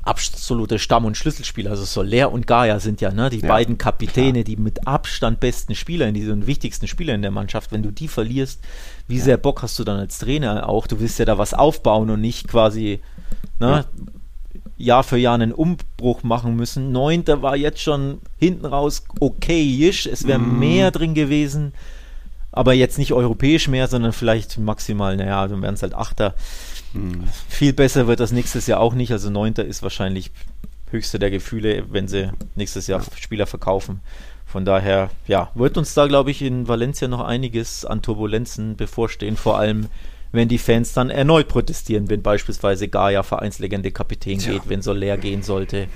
absolute 0.06 0.78
Stamm- 0.80 1.06
und 1.06 1.18
Schlüsselspieler. 1.18 1.72
Also 1.72 1.84
Soler 1.84 2.32
und 2.32 2.46
Gaia 2.48 2.80
sind 2.80 3.02
ja 3.02 3.12
ne, 3.12 3.30
die 3.30 3.40
ja, 3.40 3.48
beiden 3.48 3.78
Kapitäne, 3.78 4.44
klar. 4.44 4.44
die 4.44 4.58
mit 4.58 4.88
Abstand 4.88 5.40
besten 5.40 5.76
Spieler, 5.76 6.08
in 6.08 6.14
diesen 6.14 6.48
wichtigsten 6.48 6.88
Spieler 6.88 7.16
in 7.16 7.24
der 7.24 7.32
Mannschaft. 7.32 7.72
Wenn 7.72 7.82
du 7.82 7.92
die 7.92 8.08
verlierst, 8.08 8.62
wie 9.08 9.20
sehr 9.20 9.38
Bock 9.38 9.62
hast 9.62 9.78
du 9.80 9.84
dann 9.84 10.00
als 10.00 10.20
Trainer 10.20 10.68
auch? 10.68 10.88
Du 10.88 11.00
willst 11.00 11.20
ja 11.20 11.26
da 11.26 11.38
was 11.38 11.54
aufbauen 11.54 12.10
und 12.10 12.22
nicht 12.22 12.48
quasi 12.48 13.02
ne, 13.60 13.70
ja. 13.70 13.86
Jahr 14.78 15.04
für 15.04 15.18
Jahr 15.18 15.36
einen 15.36 15.52
Umbruch 15.52 16.24
machen 16.24 16.56
müssen. 16.56 16.92
Neunter 16.92 17.42
war 17.42 17.56
jetzt 17.56 17.82
schon 17.82 18.20
hinten 18.38 18.66
raus 18.66 19.04
okayisch. 19.20 20.06
Es 20.06 20.28
wäre 20.28 20.40
mm. 20.40 20.60
mehr 20.60 20.92
drin 20.92 21.14
gewesen, 21.14 21.74
aber 22.52 22.74
jetzt 22.74 22.98
nicht 22.98 23.14
europäisch 23.14 23.68
mehr, 23.68 23.88
sondern 23.88 24.12
vielleicht 24.12 24.58
maximal, 24.58 25.16
naja, 25.16 25.48
dann 25.48 25.62
wären 25.62 25.76
es 25.76 25.84
halt 25.84 25.94
Achter. 25.94 26.34
Mm. 26.94 27.24
Viel 27.48 27.74
besser 27.74 28.08
wird 28.08 28.20
das 28.20 28.32
nächstes 28.32 28.68
Jahr 28.68 28.80
auch 28.80 28.96
nicht. 28.96 29.12
Also 29.12 29.30
Neunter 29.30 29.64
ist 29.64 29.84
wahrscheinlich 29.84 30.32
höchste 30.90 31.20
der 31.20 31.32
Gefühle, 31.32 31.86
wenn 31.90 32.08
sie 32.08 32.32
nächstes 32.56 32.88
Jahr 32.88 33.04
Spieler 33.20 33.46
verkaufen. 33.46 34.02
Von 34.56 34.64
daher, 34.64 35.10
ja, 35.28 35.52
wird 35.54 35.78
uns 35.78 35.94
da, 35.96 36.08
glaube 36.08 36.32
ich, 36.32 36.42
in 36.42 36.70
Valencia 36.70 37.10
noch 37.10 37.20
einiges 37.20 37.84
an 37.84 38.02
Turbulenzen 38.02 38.78
bevorstehen, 38.78 39.36
vor 39.36 39.60
allem 39.60 39.88
wenn 40.32 40.48
die 40.48 40.60
Fans 40.60 40.94
dann 40.94 41.10
erneut 41.10 41.50
protestieren, 41.50 42.10
wenn 42.10 42.22
beispielsweise 42.22 42.88
Gaia 42.88 43.24
Vereinslegende 43.24 43.92
Kapitän 43.92 44.40
Tja. 44.40 44.54
geht, 44.54 44.70
wenn 44.70 44.82
Soler 44.82 45.18
gehen 45.18 45.44
sollte. 45.44 45.88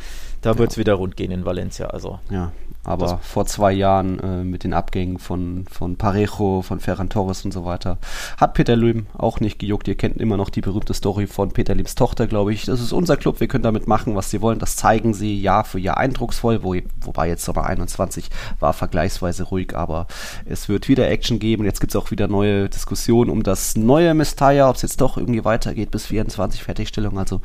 Da 0.41 0.57
wird 0.57 0.71
es 0.71 0.77
wieder 0.77 0.95
rund 0.95 1.15
gehen 1.15 1.31
in 1.31 1.45
Valencia. 1.45 1.87
Also. 1.87 2.19
Ja, 2.29 2.51
aber 2.85 3.07
das 3.07 3.27
vor 3.27 3.45
zwei 3.45 3.73
Jahren 3.73 4.19
äh, 4.19 4.43
mit 4.43 4.63
den 4.63 4.73
Abgängen 4.73 5.19
von, 5.19 5.65
von 5.69 5.97
Parejo, 5.97 6.61
von 6.61 6.79
Ferran 6.79 7.09
Torres 7.09 7.43
und 7.43 7.51
so 7.51 7.65
weiter, 7.65 7.97
hat 8.37 8.53
Peter 8.53 8.75
Lim 8.75 9.07
auch 9.17 9.41
nicht 9.41 9.59
gejuckt. 9.59 9.87
Ihr 9.87 9.95
kennt 9.95 10.17
immer 10.17 10.37
noch 10.37 10.49
die 10.49 10.61
berühmte 10.61 10.93
Story 10.93 11.27
von 11.27 11.51
Peter 11.51 11.75
Lims 11.75 11.95
Tochter, 11.95 12.25
glaube 12.25 12.53
ich. 12.53 12.65
Das 12.65 12.79
ist 12.79 12.93
unser 12.93 13.17
Club, 13.17 13.41
wir 13.41 13.47
können 13.47 13.63
damit 13.63 13.87
machen, 13.87 14.15
was 14.15 14.29
sie 14.31 14.41
wollen. 14.41 14.59
Das 14.59 14.77
zeigen 14.77 15.13
sie 15.13 15.39
Jahr 15.39 15.65
für 15.65 15.79
Jahr 15.79 15.97
eindrucksvoll, 15.97 16.63
wo, 16.63 16.75
wobei 17.01 17.27
jetzt 17.27 17.43
Sommer 17.43 17.65
21 17.65 18.29
war 18.59 18.73
vergleichsweise 18.73 19.43
ruhig, 19.43 19.75
aber 19.75 20.07
es 20.45 20.69
wird 20.69 20.87
wieder 20.87 21.09
Action 21.09 21.39
geben. 21.39 21.65
Jetzt 21.65 21.81
gibt 21.81 21.93
es 21.93 21.95
auch 21.97 22.11
wieder 22.11 22.27
neue 22.27 22.69
Diskussionen 22.69 23.29
um 23.29 23.43
das 23.43 23.75
neue 23.75 24.13
Mestalla, 24.13 24.69
ob 24.69 24.77
es 24.77 24.83
jetzt 24.83 25.01
doch 25.01 25.17
irgendwie 25.17 25.43
weitergeht 25.43 25.91
bis 25.91 26.05
24 26.05 26.63
Fertigstellung. 26.63 27.19
Also 27.19 27.41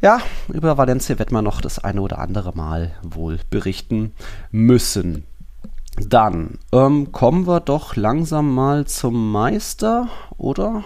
ja, 0.00 0.20
über 0.48 0.76
Valencia 0.76 1.18
wird 1.18 1.32
man 1.32 1.44
noch 1.44 1.60
das 1.60 1.78
eine 1.78 2.00
oder 2.00 2.18
andere 2.18 2.52
Mal 2.54 2.92
wohl 3.02 3.38
berichten 3.50 4.12
müssen. 4.50 5.24
Dann 5.98 6.58
ähm, 6.72 7.12
kommen 7.12 7.46
wir 7.46 7.60
doch 7.60 7.96
langsam 7.96 8.54
mal 8.54 8.86
zum 8.86 9.32
Meister, 9.32 10.08
oder? 10.36 10.84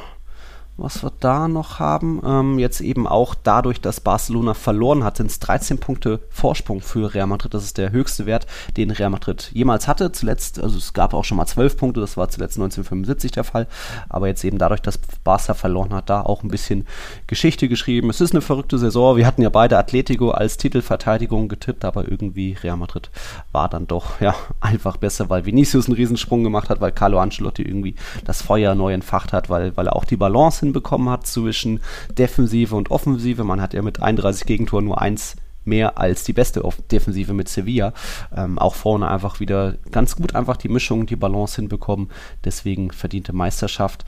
Was 0.81 1.03
wir 1.03 1.13
da 1.21 1.49
noch 1.49 1.79
haben. 1.79 2.21
Ähm, 2.25 2.59
jetzt 2.59 2.81
eben 2.81 3.07
auch 3.07 3.35
dadurch, 3.35 3.81
dass 3.81 4.01
Barcelona 4.01 4.55
verloren 4.55 5.05
hat, 5.05 5.19
sind 5.19 5.31
es 5.31 5.39
13 5.41 5.79
Punkte 5.79 6.21
Vorsprung 6.31 6.81
für 6.81 7.15
Real 7.15 7.27
Madrid. 7.27 7.55
Das 7.55 7.65
ist 7.65 7.79
der 7.79 7.93
höchste 7.93 8.27
Wert, 8.27 8.47
den 8.77 8.91
Real 8.91 9.11
Madrid 9.11 9.51
jemals 9.53 9.89
hatte. 9.89 10.13
Zuletzt, 10.13 10.61
also 10.61 10.79
es 10.79 10.93
gab 10.93 11.15
auch 11.15 11.25
schon 11.25 11.37
mal 11.37 11.47
12 11.47 11.77
Punkte, 11.77 12.01
das 12.01 12.17
war 12.17 12.29
zuletzt 12.29 12.57
1975 12.57 13.33
der 13.33 13.45
Fall. 13.45 13.67
Aber 14.09 14.27
jetzt 14.27 14.45
eben 14.45 14.59
dadurch, 14.59 14.81
dass 14.81 14.99
Barca 15.23 15.55
verloren 15.55 15.93
hat, 15.93 16.09
da 16.11 16.23
auch 16.23 16.43
ein 16.43 16.49
bisschen 16.49 16.87
Geschichte 17.27 17.69
geschrieben. 17.69 18.11
Es 18.11 18.21
ist 18.21 18.33
eine 18.33 18.41
verrückte 18.41 18.79
Saison. 18.79 19.17
Wir 19.17 19.27
hatten 19.27 19.43
ja 19.43 19.51
beide 19.51 19.79
Atletico 19.79 20.31
als 20.31 20.57
Titelverteidigung 20.57 21.49
getippt, 21.49 21.85
aber 21.85 22.11
irgendwie 22.11 22.57
Real 22.63 22.77
Madrid 22.77 23.11
war 23.53 23.69
dann 23.69 23.87
doch 23.87 24.21
ja 24.21 24.35
einfach 24.61 24.97
besser, 24.97 25.29
weil 25.29 25.45
Vinicius 25.45 25.87
einen 25.87 25.97
Riesensprung 25.97 26.43
gemacht 26.43 26.71
hat, 26.71 26.81
weil 26.81 26.93
Carlo 26.93 27.19
Ancelotti 27.19 27.63
irgendwie 27.63 27.95
das 28.25 28.43
Feuer 28.43 28.75
neu 28.75 28.93
entfacht 28.93 29.33
hat, 29.33 29.51
weil, 29.51 29.77
weil 29.77 29.87
er 29.87 29.97
auch 29.97 30.05
die 30.05 30.17
Balance 30.17 30.70
hinbekommen 30.71 31.09
hat 31.09 31.27
zwischen 31.27 31.81
Defensive 32.17 32.75
und 32.75 32.91
Offensive. 32.91 33.45
Man 33.45 33.61
hat 33.61 33.75
ja 33.75 33.83
mit 33.83 34.01
31 34.01 34.47
Gegentoren 34.47 34.85
nur 34.85 35.01
eins 35.01 35.37
mehr 35.65 35.99
als 35.99 36.25
die 36.25 36.33
beste 36.33 36.63
Defensive 36.91 37.35
mit 37.35 37.49
Sevilla. 37.49 37.93
Ähm, 38.35 38.59
auch 38.59 38.75
vorne 38.75 39.09
einfach 39.09 39.41
wieder 39.41 39.75
ganz 39.91 40.17
gut 40.17 40.35
einfach 40.35 40.57
die 40.57 40.69
Mischung, 40.69 41.07
die 41.07 41.17
Balance 41.17 41.57
hinbekommen. 41.57 42.11
Deswegen 42.45 42.91
verdiente 42.91 43.33
Meisterschaft. 43.33 44.05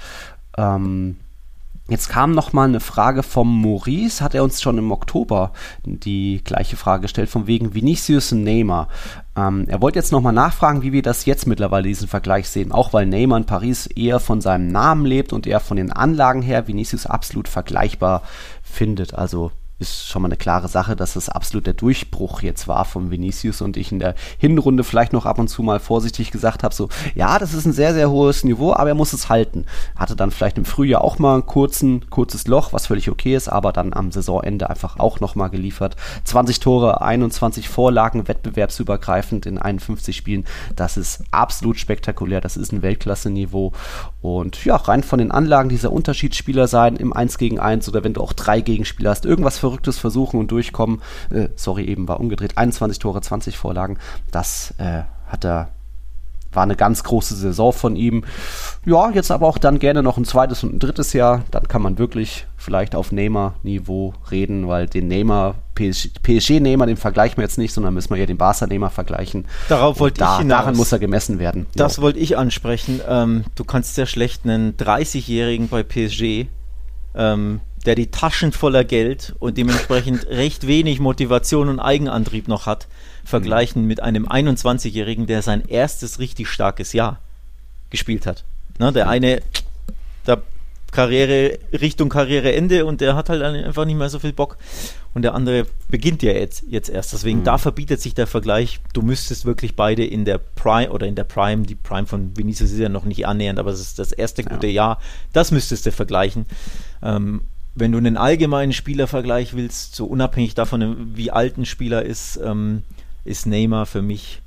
Ähm, 0.56 1.16
Jetzt 1.88 2.08
kam 2.08 2.32
noch 2.32 2.52
mal 2.52 2.68
eine 2.68 2.78
Frage 2.78 3.24
vom 3.24 3.60
Maurice, 3.60 4.22
hat 4.22 4.36
er 4.36 4.44
uns 4.44 4.62
schon 4.62 4.78
im 4.78 4.92
Oktober 4.92 5.52
die 5.84 6.40
gleiche 6.44 6.76
Frage 6.76 7.02
gestellt, 7.02 7.28
von 7.28 7.48
wegen 7.48 7.74
Vinicius 7.74 8.30
und 8.30 8.44
Neymar. 8.44 8.88
Ähm, 9.34 9.64
er 9.68 9.80
wollte 9.80 9.98
jetzt 9.98 10.12
noch 10.12 10.20
mal 10.20 10.32
nachfragen, 10.32 10.82
wie 10.82 10.92
wir 10.92 11.02
das 11.02 11.24
jetzt 11.24 11.46
mittlerweile 11.46 11.88
diesen 11.88 12.08
Vergleich 12.08 12.48
sehen, 12.48 12.72
auch 12.72 12.92
weil 12.92 13.06
Neymar 13.06 13.38
in 13.38 13.46
Paris 13.46 13.86
eher 13.86 14.20
von 14.20 14.40
seinem 14.40 14.68
Namen 14.68 15.06
lebt 15.06 15.32
und 15.32 15.46
er 15.46 15.60
von 15.60 15.76
den 15.76 15.90
Anlagen 15.90 16.42
her 16.42 16.68
Vinicius 16.68 17.06
absolut 17.06 17.48
vergleichbar 17.48 18.22
findet. 18.62 19.14
Also 19.14 19.50
ist 19.82 20.08
schon 20.08 20.22
mal 20.22 20.28
eine 20.28 20.36
klare 20.36 20.68
Sache, 20.68 20.96
dass 20.96 21.16
es 21.16 21.28
absolut 21.28 21.66
der 21.66 21.74
Durchbruch 21.74 22.40
jetzt 22.40 22.68
war 22.68 22.84
von 22.84 23.10
Vinicius 23.10 23.60
und 23.60 23.76
ich 23.76 23.92
in 23.92 23.98
der 23.98 24.14
Hinrunde 24.38 24.84
vielleicht 24.84 25.12
noch 25.12 25.26
ab 25.26 25.38
und 25.38 25.48
zu 25.48 25.62
mal 25.62 25.80
vorsichtig 25.80 26.30
gesagt 26.30 26.62
habe, 26.62 26.74
so, 26.74 26.88
ja, 27.14 27.38
das 27.38 27.52
ist 27.52 27.66
ein 27.66 27.72
sehr, 27.72 27.92
sehr 27.92 28.10
hohes 28.10 28.44
Niveau, 28.44 28.72
aber 28.72 28.88
er 28.88 28.94
muss 28.94 29.12
es 29.12 29.28
halten. 29.28 29.66
Hatte 29.96 30.16
dann 30.16 30.30
vielleicht 30.30 30.56
im 30.56 30.64
Frühjahr 30.64 31.02
auch 31.02 31.18
mal 31.18 31.36
ein 31.36 31.46
kurzen, 31.46 32.08
kurzes 32.08 32.46
Loch, 32.46 32.72
was 32.72 32.86
völlig 32.86 33.10
okay 33.10 33.34
ist, 33.34 33.48
aber 33.48 33.72
dann 33.72 33.92
am 33.92 34.12
Saisonende 34.12 34.70
einfach 34.70 34.98
auch 34.98 35.20
nochmal 35.20 35.50
geliefert. 35.50 35.96
20 36.24 36.60
Tore, 36.60 37.02
21 37.02 37.68
Vorlagen, 37.68 38.28
wettbewerbsübergreifend 38.28 39.46
in 39.46 39.58
51 39.58 40.16
Spielen. 40.16 40.44
Das 40.76 40.96
ist 40.96 41.24
absolut 41.32 41.78
spektakulär, 41.78 42.40
das 42.40 42.56
ist 42.56 42.72
ein 42.72 42.82
Weltklasse-Niveau 42.82 43.72
und 44.20 44.64
ja, 44.64 44.76
rein 44.76 45.02
von 45.02 45.18
den 45.18 45.32
Anlagen 45.32 45.68
dieser 45.68 45.92
Unterschiedsspieler 45.92 46.68
sein 46.68 46.96
im 46.96 47.12
1 47.12 47.38
gegen 47.38 47.58
1 47.58 47.88
oder 47.88 48.04
wenn 48.04 48.14
du 48.14 48.20
auch 48.20 48.32
drei 48.32 48.60
Gegenspieler 48.60 49.10
hast, 49.10 49.24
irgendwas 49.24 49.58
für 49.58 49.71
Verrücktes 49.72 49.98
versuchen 49.98 50.38
und 50.38 50.50
durchkommen. 50.50 51.00
Äh, 51.30 51.48
sorry, 51.56 51.86
eben 51.86 52.06
war 52.06 52.20
umgedreht. 52.20 52.58
21 52.58 52.98
Tore, 52.98 53.22
20 53.22 53.56
Vorlagen. 53.56 53.98
Das 54.30 54.74
äh, 54.76 55.02
hat 55.26 55.44
er 55.44 55.70
war 56.54 56.64
eine 56.64 56.76
ganz 56.76 57.02
große 57.02 57.34
Saison 57.34 57.72
von 57.72 57.96
ihm. 57.96 58.24
Ja, 58.84 59.08
jetzt 59.08 59.30
aber 59.30 59.46
auch 59.46 59.56
dann 59.56 59.78
gerne 59.78 60.02
noch 60.02 60.18
ein 60.18 60.26
zweites 60.26 60.62
und 60.62 60.74
ein 60.74 60.78
drittes 60.80 61.14
Jahr. 61.14 61.44
Dann 61.50 61.66
kann 61.66 61.80
man 61.80 61.96
wirklich 61.96 62.46
vielleicht 62.58 62.94
auf 62.94 63.10
Neymar-Niveau 63.10 64.12
reden, 64.30 64.68
weil 64.68 64.86
den 64.86 65.08
Neymar, 65.08 65.54
PSG-Neymar, 65.74 66.86
den 66.86 66.98
vergleichen 66.98 67.38
wir 67.38 67.44
jetzt 67.44 67.56
nicht, 67.56 67.72
sondern 67.72 67.94
müssen 67.94 68.10
wir 68.10 68.18
eher 68.18 68.26
den 68.26 68.36
Barca-Neymar 68.36 68.90
vergleichen. 68.90 69.46
Darauf 69.70 69.98
wollte 69.98 70.18
da, 70.18 70.34
ich 70.34 70.38
hinaus. 70.40 70.58
Daran 70.58 70.76
muss 70.76 70.92
er 70.92 70.98
gemessen 70.98 71.38
werden. 71.38 71.64
Das 71.74 71.96
jo. 71.96 72.02
wollte 72.02 72.18
ich 72.18 72.36
ansprechen. 72.36 73.00
Ähm, 73.08 73.44
du 73.54 73.64
kannst 73.64 73.94
sehr 73.94 74.04
schlecht 74.04 74.44
einen 74.44 74.76
30-Jährigen 74.76 75.68
bei 75.68 75.82
PSG 75.82 76.48
ähm, 77.14 77.60
der 77.86 77.94
die 77.94 78.10
Taschen 78.10 78.52
voller 78.52 78.84
Geld 78.84 79.34
und 79.38 79.58
dementsprechend 79.58 80.26
recht 80.30 80.66
wenig 80.66 81.00
Motivation 81.00 81.68
und 81.68 81.80
Eigenantrieb 81.80 82.48
noch 82.48 82.66
hat, 82.66 82.88
vergleichen 83.24 83.86
mit 83.86 84.02
einem 84.02 84.26
21-Jährigen, 84.26 85.26
der 85.26 85.42
sein 85.42 85.64
erstes 85.66 86.18
richtig 86.18 86.48
starkes 86.48 86.92
Jahr 86.92 87.18
gespielt 87.90 88.26
hat. 88.26 88.44
Ne, 88.78 88.92
der 88.92 89.08
eine, 89.08 89.42
da 90.24 90.42
Karriere, 90.92 91.58
Richtung 91.72 92.10
Karriereende 92.10 92.84
und 92.84 93.00
der 93.00 93.16
hat 93.16 93.30
halt 93.30 93.42
einfach 93.42 93.86
nicht 93.86 93.96
mehr 93.96 94.10
so 94.10 94.18
viel 94.18 94.32
Bock. 94.32 94.58
Und 95.14 95.22
der 95.22 95.34
andere 95.34 95.66
beginnt 95.88 96.22
ja 96.22 96.32
jetzt, 96.32 96.64
jetzt 96.68 96.88
erst. 96.90 97.12
Deswegen, 97.14 97.40
mhm. 97.40 97.44
da 97.44 97.58
verbietet 97.58 98.00
sich 98.00 98.14
der 98.14 98.26
Vergleich. 98.26 98.78
Du 98.92 99.02
müsstest 99.02 99.44
wirklich 99.44 99.74
beide 99.74 100.04
in 100.04 100.24
der 100.24 100.38
Prime 100.38 100.90
oder 100.90 101.06
in 101.06 101.14
der 101.14 101.24
Prime, 101.24 101.64
die 101.64 101.74
Prime 101.74 102.06
von 102.06 102.36
Vinicius 102.36 102.72
ist 102.72 102.78
ja 102.78 102.90
noch 102.90 103.04
nicht 103.04 103.26
annähernd, 103.26 103.58
aber 103.58 103.70
es 103.70 103.80
ist 103.80 103.98
das 103.98 104.12
erste 104.12 104.44
gute 104.44 104.66
ja. 104.66 104.72
Jahr, 104.72 105.00
das 105.32 105.50
müsstest 105.50 105.86
du 105.86 105.92
vergleichen. 105.92 106.46
Ähm, 107.02 107.42
wenn 107.74 107.92
du 107.92 107.98
einen 107.98 108.16
allgemeinen 108.16 108.72
Spielervergleich 108.72 109.54
willst, 109.54 109.94
so 109.94 110.06
unabhängig 110.06 110.54
davon, 110.54 111.16
wie 111.16 111.30
alt 111.30 111.56
ein 111.56 111.64
Spieler 111.64 112.02
ist, 112.02 112.38
ähm, 112.44 112.82
ist 113.24 113.46
Neymar 113.46 113.86
für 113.86 114.02
mich 114.02 114.42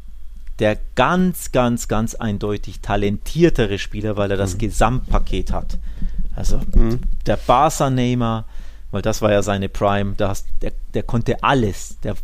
der 0.59 0.77
ganz, 0.95 1.51
ganz, 1.51 1.87
ganz 1.87 2.15
eindeutig 2.15 2.79
talentiertere 2.79 3.77
Spieler, 3.77 4.15
weil 4.15 4.31
er 4.31 4.37
das 4.37 4.53
mhm. 4.53 4.59
Gesamtpaket 4.59 5.51
hat. 5.51 5.77
Also 6.35 6.61
mhm. 6.73 6.99
der 7.25 7.37
Barca 7.37 7.89
Neymar, 7.89 8.45
weil 8.91 9.01
das 9.01 9.21
war 9.21 9.31
ja 9.31 9.41
seine 9.41 9.69
Prime, 9.69 10.13
das, 10.15 10.45
der, 10.61 10.71
der 10.93 11.03
konnte 11.03 11.43
alles. 11.43 11.97
Der, 12.03 12.15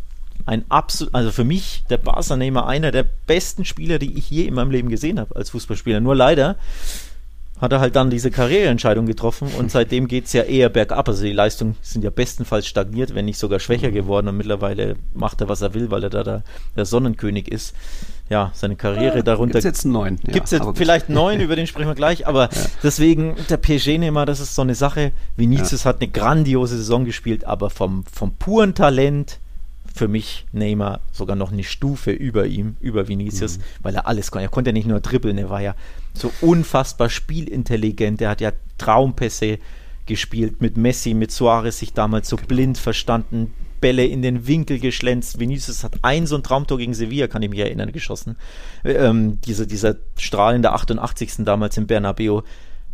ein 0.46 0.64
absolut, 0.70 1.14
also 1.14 1.30
für 1.30 1.44
mich 1.44 1.84
der 1.90 1.98
Barca 1.98 2.36
Neymar 2.36 2.66
einer 2.66 2.90
der 2.90 3.04
besten 3.26 3.64
Spieler, 3.64 3.98
die 3.98 4.16
ich 4.18 4.30
je 4.30 4.44
in 4.44 4.54
meinem 4.54 4.70
Leben 4.70 4.88
gesehen 4.88 5.20
habe 5.20 5.36
als 5.36 5.50
Fußballspieler. 5.50 6.00
Nur 6.00 6.16
leider 6.16 6.56
hat 7.62 7.72
er 7.72 7.78
halt 7.78 7.94
dann 7.94 8.10
diese 8.10 8.32
Karriereentscheidung 8.32 9.06
getroffen 9.06 9.48
und 9.56 9.70
seitdem 9.70 10.08
geht 10.08 10.24
es 10.24 10.32
ja 10.32 10.42
eher 10.42 10.68
bergab. 10.68 11.08
Also 11.08 11.22
die 11.22 11.32
Leistungen 11.32 11.76
sind 11.80 12.02
ja 12.02 12.10
bestenfalls 12.10 12.66
stagniert, 12.66 13.14
wenn 13.14 13.24
nicht 13.24 13.38
sogar 13.38 13.60
schwächer 13.60 13.92
geworden 13.92 14.26
und 14.26 14.36
mittlerweile 14.36 14.96
macht 15.14 15.40
er, 15.40 15.48
was 15.48 15.62
er 15.62 15.72
will, 15.72 15.88
weil 15.92 16.02
er 16.02 16.10
da 16.10 16.24
der, 16.24 16.42
der 16.74 16.84
Sonnenkönig 16.84 17.46
ist. 17.48 17.74
Ja, 18.28 18.50
seine 18.52 18.74
Karriere 18.74 19.18
ja, 19.18 19.22
darunter. 19.22 19.60
Gibt 19.60 19.64
jetzt 19.64 19.84
einen 19.84 19.92
neuen. 19.92 20.18
Ja, 20.26 20.32
gibt 20.32 20.46
es 20.46 20.50
jetzt 20.50 20.66
vielleicht 20.74 21.06
einen 21.06 21.14
neuen, 21.14 21.40
über 21.42 21.54
den 21.54 21.68
sprechen 21.68 21.88
wir 21.88 21.94
gleich, 21.94 22.26
aber 22.26 22.50
ja. 22.52 22.60
deswegen, 22.82 23.36
der 23.48 23.58
PSG-Nehmer, 23.58 24.26
das 24.26 24.40
ist 24.40 24.56
so 24.56 24.62
eine 24.62 24.74
Sache. 24.74 25.12
Vinicius 25.36 25.84
ja. 25.84 25.90
hat 25.90 26.00
eine 26.00 26.10
grandiose 26.10 26.76
Saison 26.76 27.04
gespielt, 27.04 27.44
aber 27.44 27.70
vom, 27.70 28.04
vom 28.12 28.34
puren 28.34 28.74
Talent, 28.74 29.38
für 29.94 30.08
mich 30.08 30.46
Neymar 30.52 31.00
sogar 31.12 31.36
noch 31.36 31.52
eine 31.52 31.64
Stufe 31.64 32.10
über 32.10 32.46
ihm, 32.46 32.76
über 32.80 33.08
Vinicius, 33.08 33.58
mhm. 33.58 33.62
weil 33.82 33.94
er 33.94 34.06
alles 34.06 34.30
konnte. 34.30 34.46
Er 34.46 34.50
konnte 34.50 34.70
ja 34.70 34.72
nicht 34.72 34.88
nur 34.88 35.00
dribbeln, 35.00 35.38
er 35.38 35.50
war 35.50 35.60
ja 35.60 35.74
so 36.14 36.32
unfassbar 36.40 37.08
spielintelligent. 37.08 38.20
Er 38.20 38.30
hat 38.30 38.40
ja 38.40 38.52
Traumpässe 38.78 39.58
gespielt 40.06 40.60
mit 40.60 40.76
Messi, 40.76 41.14
mit 41.14 41.30
Suarez 41.30 41.78
sich 41.78 41.92
damals 41.92 42.28
so 42.28 42.36
genau. 42.36 42.48
blind 42.48 42.78
verstanden, 42.78 43.54
Bälle 43.80 44.06
in 44.06 44.22
den 44.22 44.46
Winkel 44.46 44.78
geschlänzt. 44.78 45.38
Vinicius 45.38 45.84
hat 45.84 45.98
ein 46.02 46.26
so 46.26 46.36
ein 46.36 46.42
Traumtor 46.42 46.78
gegen 46.78 46.94
Sevilla, 46.94 47.26
kann 47.28 47.42
ich 47.42 47.50
mich 47.50 47.58
erinnern, 47.58 47.92
geschossen. 47.92 48.36
Ähm, 48.84 49.40
diese, 49.42 49.66
dieser 49.66 49.96
strahlende 50.16 50.72
88. 50.72 51.44
damals 51.44 51.76
im 51.76 51.86
Bernabeu. 51.86 52.42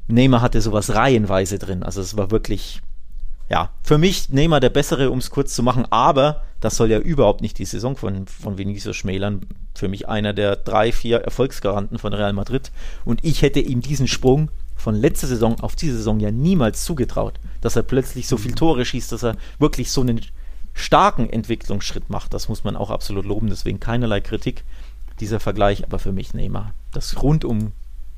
Neymar 0.09 0.40
hatte 0.40 0.61
sowas 0.61 0.94
reihenweise 0.94 1.59
drin. 1.59 1.82
Also 1.82 2.01
es 2.01 2.16
war 2.16 2.30
wirklich 2.30 2.80
ja, 3.49 3.70
für 3.82 3.99
mich 3.99 4.28
Neymar 4.28 4.61
der 4.61 4.70
Bessere, 4.70 5.11
um 5.11 5.18
es 5.18 5.30
kurz 5.30 5.55
zu 5.55 5.62
machen, 5.62 5.86
aber 5.90 6.42
das 6.61 6.76
soll 6.76 6.90
ja 6.90 6.99
überhaupt 6.99 7.40
nicht 7.40 7.59
die 7.59 7.64
Saison 7.64 7.96
von, 7.96 8.26
von 8.26 8.59
Vinicius 8.59 8.96
schmälern. 8.96 9.46
Für 9.74 9.88
mich 9.88 10.09
einer 10.09 10.32
der 10.32 10.57
drei, 10.57 10.92
vier 10.92 11.18
Erfolgsgaranten 11.18 11.99
von 11.99 12.12
Real 12.12 12.32
Madrid. 12.32 12.72
Und 13.05 13.24
ich 13.24 13.42
hätte 13.42 13.61
ihm 13.61 13.80
diesen 13.80 14.09
Sprung 14.09 14.51
von 14.76 14.94
letzter 14.94 15.28
Saison 15.28 15.61
auf 15.61 15.76
diese 15.76 15.96
Saison 15.96 16.20
ja 16.20 16.30
niemals 16.30 16.84
zugetraut, 16.84 17.34
dass 17.61 17.76
er 17.76 17.82
plötzlich 17.82 18.28
so 18.28 18.36
viel 18.36 18.55
Tore 18.55 18.84
schießt, 18.84 19.12
dass 19.12 19.24
er 19.24 19.36
wirklich 19.59 19.90
so 19.90 20.01
einen 20.01 20.20
starken 20.74 21.30
Entwicklungsschritt 21.30 22.11
macht. 22.11 22.34
Das 22.34 22.49
muss 22.49 22.64
man 22.64 22.76
auch 22.76 22.90
absolut 22.90 23.24
loben, 23.24 23.49
deswegen 23.49 23.80
keinerlei 23.80 24.20
Kritik 24.20 24.64
dieser 25.20 25.40
Vergleich, 25.40 25.84
aber 25.84 25.99
für 25.99 26.12
mich 26.12 26.34
Neymar 26.34 26.74
das 26.92 27.22
rundum 27.22 27.72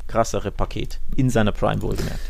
krassere 0.07 0.51
Paket 0.51 0.99
in 1.17 1.31
seiner 1.31 1.53
Prime 1.53 1.83
wohlgemerkt 1.83 2.21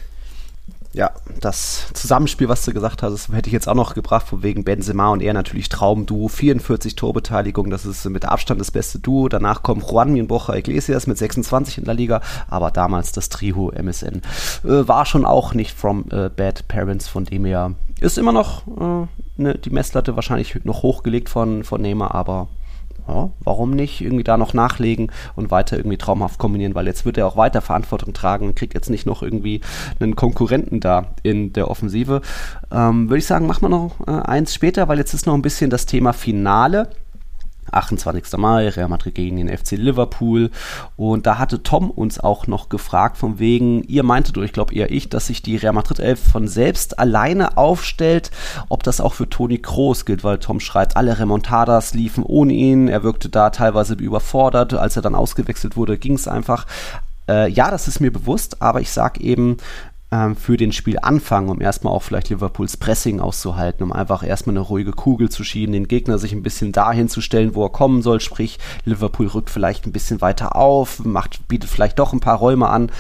das 1.41 1.93
Zusammenspiel, 1.95 2.49
was 2.49 2.65
du 2.65 2.73
gesagt 2.73 3.03
hast, 3.03 3.33
hätte 3.33 3.49
ich 3.49 3.53
jetzt 3.53 3.69
auch 3.69 3.75
noch 3.75 3.95
gebracht, 3.95 4.27
von 4.27 4.43
wegen 4.43 4.65
Benzema 4.65 5.09
und 5.09 5.23
er 5.23 5.33
natürlich 5.33 5.69
Traumduo, 5.69 6.29
44 6.29 6.97
Torbeteiligung, 6.97 7.71
das 7.71 7.87
ist 7.87 8.05
mit 8.09 8.25
Abstand 8.25 8.61
das 8.61 8.71
beste 8.71 8.99
Duo. 8.99 9.29
Danach 9.29 9.63
kommt 9.63 9.85
Juan 9.91 10.13
Minbocha 10.13 10.55
Iglesias 10.55 11.07
mit 11.07 11.19
26 11.19 11.79
in 11.79 11.85
der 11.85 11.95
Liga, 11.95 12.21
aber 12.49 12.71
damals 12.71 13.13
das 13.13 13.29
Trio 13.29 13.71
MSN 13.71 14.23
äh, 14.65 14.89
war 14.89 15.07
schon 15.07 15.25
auch 15.25 15.55
nicht 15.55 15.77
from 15.77 16.05
äh, 16.11 16.29
Bad 16.29 16.69
Parents, 16.69 17.09
von 17.09 17.25
dem 17.25 17.45
her 17.45 17.73
ist 18.01 18.19
immer 18.19 18.33
noch 18.33 18.67
äh, 18.67 19.07
ne, 19.37 19.59
die 19.59 19.71
Messlatte 19.71 20.17
wahrscheinlich 20.17 20.65
noch 20.65 20.83
hochgelegt 20.83 21.29
von, 21.29 21.65
von 21.65 21.83
Neymar, 21.83 22.15
aber 22.15 22.49
ja, 23.11 23.31
warum 23.41 23.73
nicht 23.73 24.01
irgendwie 24.01 24.25
da 24.25 24.37
noch 24.37 24.55
nachlegen 24.55 25.11
und 25.37 25.51
weiter 25.51 25.77
irgendwie 25.77 25.97
traumhaft 25.97 26.39
kombinieren, 26.39 26.75
weil 26.75 26.87
jetzt 26.87 27.05
wird 27.05 27.19
er 27.19 27.27
auch 27.27 27.37
weiter 27.37 27.61
Verantwortung 27.61 28.13
tragen 28.13 28.47
und 28.47 28.57
kriegt 28.57 28.75
jetzt 28.75 28.91
nicht 28.91 29.07
noch 29.07 29.23
irgendwie 29.23 29.61
einen 29.99 30.17
Konkurrenten 30.17 30.81
da 30.81 31.07
in 31.23 31.53
der 31.53 31.71
Offensive. 31.71 32.23
Ähm, 32.71 33.09
Würde 33.09 33.19
ich 33.19 33.27
sagen, 33.27 33.47
machen 33.47 33.63
wir 33.63 33.69
noch 33.69 34.07
äh, 34.07 34.11
eins 34.11 34.55
später, 34.55 34.89
weil 34.89 34.99
jetzt 34.99 35.15
ist 35.15 35.27
noch 35.27 35.35
ein 35.35 35.43
bisschen 35.43 35.71
das 35.71 35.87
Thema 35.87 36.13
Finale. 36.13 36.89
28. 37.73 38.39
Mai, 38.39 38.69
Real 38.69 38.89
Madrid 38.89 39.15
gegen 39.15 39.37
den 39.37 39.49
FC 39.49 39.73
Liverpool. 39.73 40.51
Und 40.97 41.27
da 41.27 41.39
hatte 41.39 41.63
Tom 41.63 41.91
uns 41.91 42.21
auch 42.21 42.47
noch 42.47 42.69
gefragt, 42.69 43.17
von 43.17 43.39
wegen, 43.39 43.83
ihr 43.85 44.03
meintet, 44.03 44.37
oder 44.37 44.45
ich 44.45 44.53
glaube 44.53 44.75
eher 44.75 44.91
ich, 44.91 45.09
dass 45.09 45.27
sich 45.27 45.43
die 45.43 45.57
Real 45.57 45.73
Madrid 45.73 45.99
11 45.99 46.21
von 46.33 46.49
selbst 46.49 46.99
alleine 46.99 47.57
aufstellt, 47.57 48.31
ob 48.69 48.83
das 48.83 49.01
auch 49.01 49.15
für 49.15 49.29
Toni 49.29 49.59
Kroos 49.59 50.05
gilt, 50.05 50.25
weil 50.25 50.39
Tom 50.39 50.61
schreibt, 50.61 50.97
alle 50.97 51.19
Remontadas 51.19 51.95
liefen 51.95 52.25
ohne 52.25 52.53
ihn, 52.53 52.89
er 52.89 53.03
wirkte 53.03 53.29
da 53.29 53.51
teilweise 53.51 53.95
überfordert, 53.95 54.75
als 54.75 54.97
er 54.97 55.03
dann 55.03 55.15
ausgewechselt 55.15 55.77
wurde, 55.77 55.99
ging 55.99 56.15
es 56.15 56.29
einfach 56.29 56.67
äh, 57.31 57.49
ja, 57.49 57.71
das 57.71 57.87
ist 57.87 58.01
mir 58.01 58.13
bewusst, 58.13 58.61
aber 58.61 58.81
ich 58.81 58.91
sage 58.91 59.21
eben, 59.21 59.59
ähm, 60.13 60.37
für 60.37 60.57
den 60.57 60.73
Spielanfang, 60.73 61.49
um 61.49 61.61
erstmal 61.61 61.93
auch 61.93 62.03
vielleicht 62.03 62.31
Liverpools 62.31 62.77
Pressing 62.77 63.21
auszuhalten, 63.21 63.85
um 63.85 63.93
einfach 63.93 64.23
erstmal 64.23 64.55
eine 64.57 64.61
ruhige 64.61 64.93
Kugel 64.93 65.29
zu 65.29 65.45
schieben, 65.45 65.73
den 65.73 65.89
Gegner 65.89 66.19
sich 66.19 66.33
ein 66.33 66.43
bisschen 66.43 66.73
dahin 66.73 67.09
zu 67.09 67.21
stellen, 67.21 67.55
wo 67.55 67.65
er 67.65 67.71
kommen 67.71 68.03
soll, 68.03 68.21
sprich 68.21 68.59
Liverpool 68.85 69.27
rückt 69.29 69.51
vielleicht 69.51 69.87
ein 69.87 69.93
bisschen 69.93 70.21
weiter 70.21 70.57
auf, 70.57 71.05
macht, 71.05 71.47
bietet 71.49 71.71
vielleicht 71.71 71.99
doch 71.99 72.13
ein 72.13 72.21
paar 72.21 72.39
Räume 72.39 72.69
an, 72.69 72.91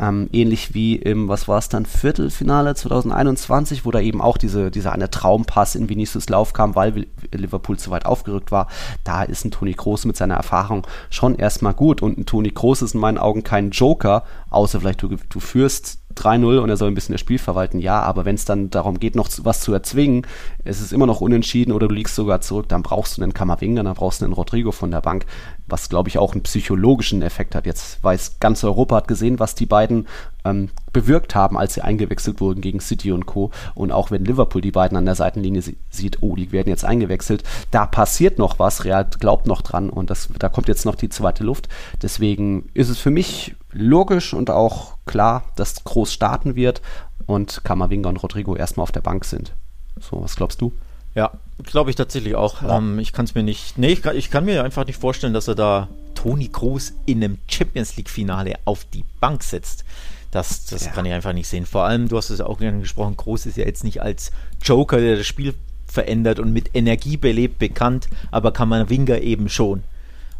ähm, 0.00 0.28
ähnlich 0.32 0.74
wie 0.74 0.96
im, 0.96 1.28
was 1.28 1.48
war 1.48 1.58
es 1.58 1.68
dann, 1.68 1.86
Viertelfinale 1.86 2.74
2021, 2.74 3.84
wo 3.84 3.90
da 3.90 4.00
eben 4.00 4.20
auch 4.20 4.38
diese, 4.38 4.70
dieser 4.70 4.92
eine 4.92 5.10
Traumpass 5.10 5.74
in 5.74 5.88
Vinicius 5.88 6.28
Lauf 6.28 6.52
kam, 6.52 6.74
weil 6.74 7.06
Liverpool 7.32 7.78
zu 7.78 7.90
weit 7.90 8.06
aufgerückt 8.06 8.52
war, 8.52 8.68
da 9.04 9.22
ist 9.22 9.44
ein 9.44 9.50
Toni 9.50 9.74
Kroos 9.74 10.04
mit 10.04 10.16
seiner 10.16 10.34
Erfahrung 10.34 10.86
schon 11.10 11.34
erstmal 11.34 11.74
gut. 11.74 12.02
Und 12.02 12.18
ein 12.18 12.26
Toni 12.26 12.50
Kroos 12.50 12.82
ist 12.82 12.94
in 12.94 13.00
meinen 13.00 13.18
Augen 13.18 13.42
kein 13.42 13.70
Joker, 13.70 14.24
außer 14.50 14.80
vielleicht 14.80 15.02
du, 15.02 15.08
du 15.08 15.40
führst 15.40 15.98
3-0 16.16 16.59
und 16.62 16.70
er 16.70 16.76
soll 16.76 16.90
ein 16.90 16.94
bisschen 16.94 17.12
das 17.12 17.20
Spiel 17.20 17.38
verwalten, 17.38 17.78
ja, 17.78 18.00
aber 18.00 18.24
wenn 18.24 18.34
es 18.34 18.44
dann 18.44 18.70
darum 18.70 18.98
geht, 18.98 19.14
noch 19.14 19.28
was 19.42 19.60
zu 19.60 19.72
erzwingen, 19.72 20.26
es 20.64 20.80
ist 20.80 20.92
immer 20.92 21.06
noch 21.06 21.20
unentschieden 21.20 21.72
oder 21.72 21.88
du 21.88 21.94
liegst 21.94 22.14
sogar 22.14 22.40
zurück, 22.40 22.68
dann 22.68 22.82
brauchst 22.82 23.18
du 23.18 23.22
einen 23.22 23.34
Kammerwinger, 23.34 23.82
dann 23.82 23.94
brauchst 23.94 24.20
du 24.20 24.24
einen 24.24 24.34
Rodrigo 24.34 24.72
von 24.72 24.90
der 24.90 25.00
Bank, 25.00 25.26
was 25.66 25.88
glaube 25.88 26.08
ich 26.08 26.18
auch 26.18 26.32
einen 26.32 26.42
psychologischen 26.42 27.22
Effekt 27.22 27.54
hat. 27.54 27.66
Jetzt 27.66 28.02
weiß 28.02 28.38
ganz 28.40 28.64
Europa 28.64 28.96
hat 28.96 29.08
gesehen, 29.08 29.38
was 29.38 29.54
die 29.54 29.66
beiden 29.66 30.06
ähm, 30.44 30.70
bewirkt 30.92 31.34
haben, 31.34 31.56
als 31.56 31.74
sie 31.74 31.82
eingewechselt 31.82 32.40
wurden 32.40 32.60
gegen 32.60 32.80
City 32.80 33.12
und 33.12 33.26
Co. 33.26 33.50
Und 33.74 33.92
auch 33.92 34.10
wenn 34.10 34.24
Liverpool 34.24 34.60
die 34.60 34.72
beiden 34.72 34.96
an 34.96 35.04
der 35.04 35.14
Seitenlinie 35.14 35.62
sieht, 35.90 36.18
oh, 36.20 36.36
die 36.36 36.52
werden 36.52 36.68
jetzt 36.68 36.84
eingewechselt, 36.84 37.44
da 37.70 37.86
passiert 37.86 38.38
noch 38.38 38.58
was, 38.58 38.84
Real 38.84 39.08
glaubt 39.18 39.46
noch 39.46 39.62
dran 39.62 39.90
und 39.90 40.10
das, 40.10 40.28
da 40.38 40.48
kommt 40.48 40.68
jetzt 40.68 40.84
noch 40.84 40.94
die 40.94 41.08
zweite 41.08 41.44
Luft. 41.44 41.68
Deswegen 42.02 42.68
ist 42.74 42.88
es 42.88 42.98
für 42.98 43.10
mich 43.10 43.54
logisch 43.72 44.34
und 44.34 44.50
auch 44.50 44.96
klar, 45.06 45.44
dass 45.56 45.84
groß 45.84 46.12
starten 46.12 46.56
wird 46.56 46.82
und 47.26 47.62
Kamavinga 47.64 48.08
und 48.08 48.22
Rodrigo 48.22 48.56
erstmal 48.56 48.82
auf 48.84 48.92
der 48.92 49.00
Bank 49.00 49.24
sind. 49.24 49.52
So, 50.00 50.22
was 50.22 50.36
glaubst 50.36 50.60
du? 50.60 50.72
Ja, 51.14 51.32
glaube 51.64 51.90
ich 51.90 51.96
tatsächlich 51.96 52.34
auch. 52.34 52.62
Ja. 52.62 52.78
Ähm, 52.78 52.98
ich 52.98 53.12
kann 53.12 53.24
es 53.24 53.34
mir 53.34 53.42
nicht. 53.42 53.78
Nee, 53.78 53.92
ich 53.92 54.02
kann, 54.02 54.16
ich 54.16 54.30
kann, 54.30 54.44
mir 54.44 54.64
einfach 54.64 54.86
nicht 54.86 54.98
vorstellen, 54.98 55.34
dass 55.34 55.48
er 55.48 55.54
da 55.54 55.88
Toni 56.14 56.48
Kroos 56.48 56.92
in 57.06 57.22
einem 57.22 57.38
Champions 57.48 57.96
League-Finale 57.96 58.54
auf 58.64 58.84
die 58.84 59.04
Bank 59.20 59.42
setzt. 59.42 59.84
Das, 60.30 60.64
das 60.66 60.86
ja. 60.86 60.92
kann 60.92 61.06
ich 61.06 61.12
einfach 61.12 61.32
nicht 61.32 61.48
sehen. 61.48 61.66
Vor 61.66 61.84
allem, 61.84 62.08
du 62.08 62.16
hast 62.16 62.30
es 62.30 62.38
ja 62.38 62.46
auch 62.46 62.60
angesprochen, 62.60 63.16
Groß 63.16 63.46
ist 63.46 63.56
ja 63.56 63.64
jetzt 63.64 63.84
nicht 63.84 64.00
als 64.00 64.30
Joker, 64.62 64.98
der 64.98 65.16
das 65.16 65.26
Spiel 65.26 65.54
verändert 65.86 66.38
und 66.38 66.52
mit 66.52 66.70
Energie 66.74 67.16
belebt, 67.16 67.58
bekannt, 67.58 68.08
aber 68.30 68.52
Kamavinga 68.52 69.16
eben 69.16 69.48
schon. 69.48 69.82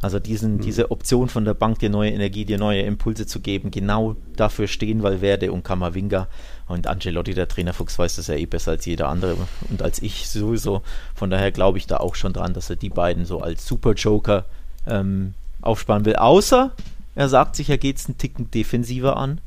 Also 0.03 0.19
diesen, 0.19 0.57
mhm. 0.57 0.61
diese 0.61 0.91
Option 0.91 1.29
von 1.29 1.45
der 1.45 1.55
Bank, 1.55 1.81
dir 1.81 1.91
neue 1.91 2.11
Energie, 2.11 2.45
dir 2.45 2.57
neue 2.57 2.83
Impulse 2.83 3.27
zu 3.27 3.41
geben, 3.41 3.71
genau 3.71 4.17
dafür 4.35 4.67
stehen 4.67 5.03
Valverde 5.03 5.53
und 5.53 5.65
Kamavinga. 5.65 6.29
Und 6.69 6.87
Angelotti, 6.87 7.35
der 7.35 7.49
Trainerfuchs, 7.49 7.99
weiß 7.99 8.17
das 8.17 8.29
ja 8.29 8.37
eh 8.37 8.47
besser 8.47 8.71
als 8.71 8.87
jeder 8.87 9.09
andere 9.09 9.37
und 9.69 9.83
als 9.83 10.01
ich 10.01 10.29
sowieso. 10.29 10.83
Von 11.17 11.29
daher 11.29 11.51
glaube 11.51 11.79
ich 11.79 11.89
da 11.89 11.97
auch 11.97 12.15
schon 12.15 12.33
dran, 12.33 12.55
dass 12.55 12.71
er 12.71 12.77
die 12.77 12.89
beiden 12.89 13.25
so 13.25 13.41
als 13.41 13.67
Super 13.67 13.95
Joker 13.95 14.47
ähm, 14.87 15.35
aufsparen 15.61 16.05
will. 16.05 16.15
Außer 16.15 16.71
er 17.17 17.29
sagt 17.29 17.57
sich, 17.57 17.69
er 17.69 17.79
geht 17.79 17.97
es 17.97 18.07
einen 18.07 18.19
Ticken 18.19 18.51
defensiver 18.53 19.17
an 19.17 19.41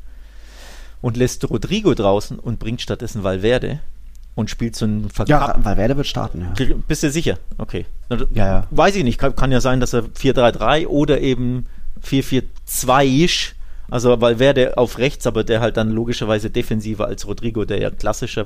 und 1.04 1.18
lässt 1.18 1.47
Rodrigo 1.49 1.93
draußen 1.93 2.39
und 2.39 2.60
bringt 2.60 2.82
stattdessen 2.82 3.24
Valverde 3.24 3.80
und 4.36 4.49
spielt 4.49 4.76
so 4.76 4.86
ein 4.86 5.10
Ja, 5.28 5.54
Valverde 5.62 5.97
wird 5.97 6.08
starten, 6.08 6.41
ja. 6.41 6.76
Bist 6.88 7.04
du 7.04 7.12
sicher? 7.12 7.38
Okay. 7.58 7.86
Ja, 8.10 8.47
ja. 8.47 8.68
Weiß 8.72 8.95
ich 8.95 9.04
nicht. 9.04 9.20
Kann, 9.20 9.36
kann 9.36 9.51
ja 9.51 9.60
sein, 9.60 9.82
dass 9.82 9.93
er 9.93 10.04
4-3-3 10.04 10.88
oder 10.88 11.20
eben 11.20 11.66
4-4-2 12.08 13.26
ist. 13.26 13.56
Also 13.91 14.22
Valverde 14.22 14.78
auf 14.78 14.97
rechts, 14.97 15.28
aber 15.28 15.43
der 15.43 15.60
halt 15.60 15.76
dann 15.76 15.91
logischerweise 15.91 16.49
defensiver 16.49 17.06
als 17.06 17.28
Rodrigo, 17.28 17.66
der 17.66 17.80
ja 17.80 17.89
klassischer 17.91 18.45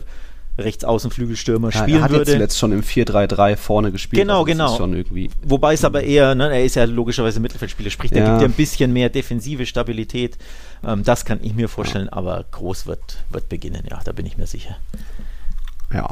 Rechtsaußenflügelstürmer 0.58 1.72
ja, 1.72 1.80
spielen 1.82 1.98
er 2.00 2.04
hat 2.04 2.12
würde. 2.12 2.32
Zuletzt 2.32 2.58
schon 2.58 2.72
im 2.72 2.82
4-3-3 2.82 3.56
vorne 3.58 3.92
gespielt. 3.92 4.22
Genau, 4.22 4.44
also 4.46 4.88
genau. 4.88 5.04
Wobei 5.44 5.74
es 5.74 5.84
aber 5.84 6.04
eher, 6.04 6.36
ne, 6.36 6.50
er 6.50 6.64
ist 6.66 6.76
ja 6.76 6.86
logischerweise 6.86 7.40
Mittelfeldspieler, 7.40 7.90
sprich, 7.90 8.12
der 8.12 8.24
ja. 8.24 8.30
gibt 8.32 8.42
ja 8.42 8.48
ein 8.48 8.54
bisschen 8.54 8.94
mehr 8.94 9.10
defensive 9.10 9.66
Stabilität. 9.66 10.38
Ähm, 10.86 11.04
das 11.04 11.26
kann 11.26 11.40
ich 11.42 11.54
mir 11.54 11.70
vorstellen, 11.70 12.10
aber 12.10 12.46
groß 12.52 12.88
wird, 12.88 13.18
wird 13.30 13.50
beginnen, 13.50 13.84
ja, 13.90 14.00
da 14.04 14.12
bin 14.12 14.26
ich 14.26 14.38
mir 14.38 14.48
sicher. 14.48 14.78
Ja. 15.94 16.10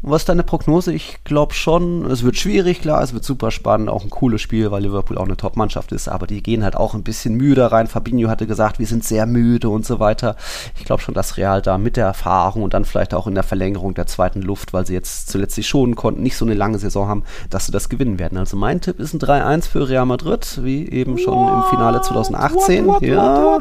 Was 0.00 0.22
ist 0.22 0.28
deine 0.28 0.42
Prognose? 0.42 0.92
Ich 0.92 1.22
glaube 1.22 1.54
schon, 1.54 2.06
es 2.10 2.24
wird 2.24 2.36
schwierig, 2.36 2.80
klar, 2.80 3.02
es 3.02 3.14
wird 3.14 3.22
super 3.22 3.52
spannend, 3.52 3.88
auch 3.88 4.02
ein 4.02 4.10
cooles 4.10 4.40
Spiel, 4.40 4.72
weil 4.72 4.82
Liverpool 4.82 5.16
auch 5.16 5.24
eine 5.24 5.36
Top-Mannschaft 5.36 5.92
ist, 5.92 6.08
aber 6.08 6.26
die 6.26 6.42
gehen 6.42 6.64
halt 6.64 6.76
auch 6.76 6.94
ein 6.94 7.04
bisschen 7.04 7.34
müde 7.34 7.70
rein. 7.70 7.86
Fabinho 7.86 8.28
hatte 8.28 8.48
gesagt, 8.48 8.80
wir 8.80 8.86
sind 8.86 9.04
sehr 9.04 9.26
müde 9.26 9.68
und 9.68 9.86
so 9.86 10.00
weiter. 10.00 10.34
Ich 10.76 10.84
glaube 10.84 11.02
schon, 11.02 11.14
dass 11.14 11.36
Real 11.36 11.62
da 11.62 11.78
mit 11.78 11.96
der 11.96 12.06
Erfahrung 12.06 12.64
und 12.64 12.74
dann 12.74 12.84
vielleicht 12.84 13.14
auch 13.14 13.28
in 13.28 13.34
der 13.36 13.44
Verlängerung 13.44 13.94
der 13.94 14.08
zweiten 14.08 14.42
Luft, 14.42 14.72
weil 14.72 14.86
sie 14.86 14.94
jetzt 14.94 15.30
zuletzt 15.30 15.54
sich 15.54 15.68
schonen 15.68 15.94
konnten, 15.94 16.22
nicht 16.22 16.36
so 16.36 16.44
eine 16.44 16.54
lange 16.54 16.80
Saison 16.80 17.06
haben, 17.06 17.22
dass 17.48 17.66
sie 17.66 17.72
das 17.72 17.88
gewinnen 17.88 18.18
werden. 18.18 18.38
Also 18.38 18.56
mein 18.56 18.80
Tipp 18.80 18.98
ist 18.98 19.14
ein 19.14 19.20
3-1 19.20 19.68
für 19.68 19.88
Real 19.88 20.06
Madrid, 20.06 20.58
wie 20.64 20.88
eben 20.88 21.16
schon 21.18 21.34
what? 21.34 21.64
im 21.64 21.70
Finale 21.70 22.00
2018. 22.00 22.86
What, 22.86 22.94
what, 22.94 23.02
ja. 23.02 23.58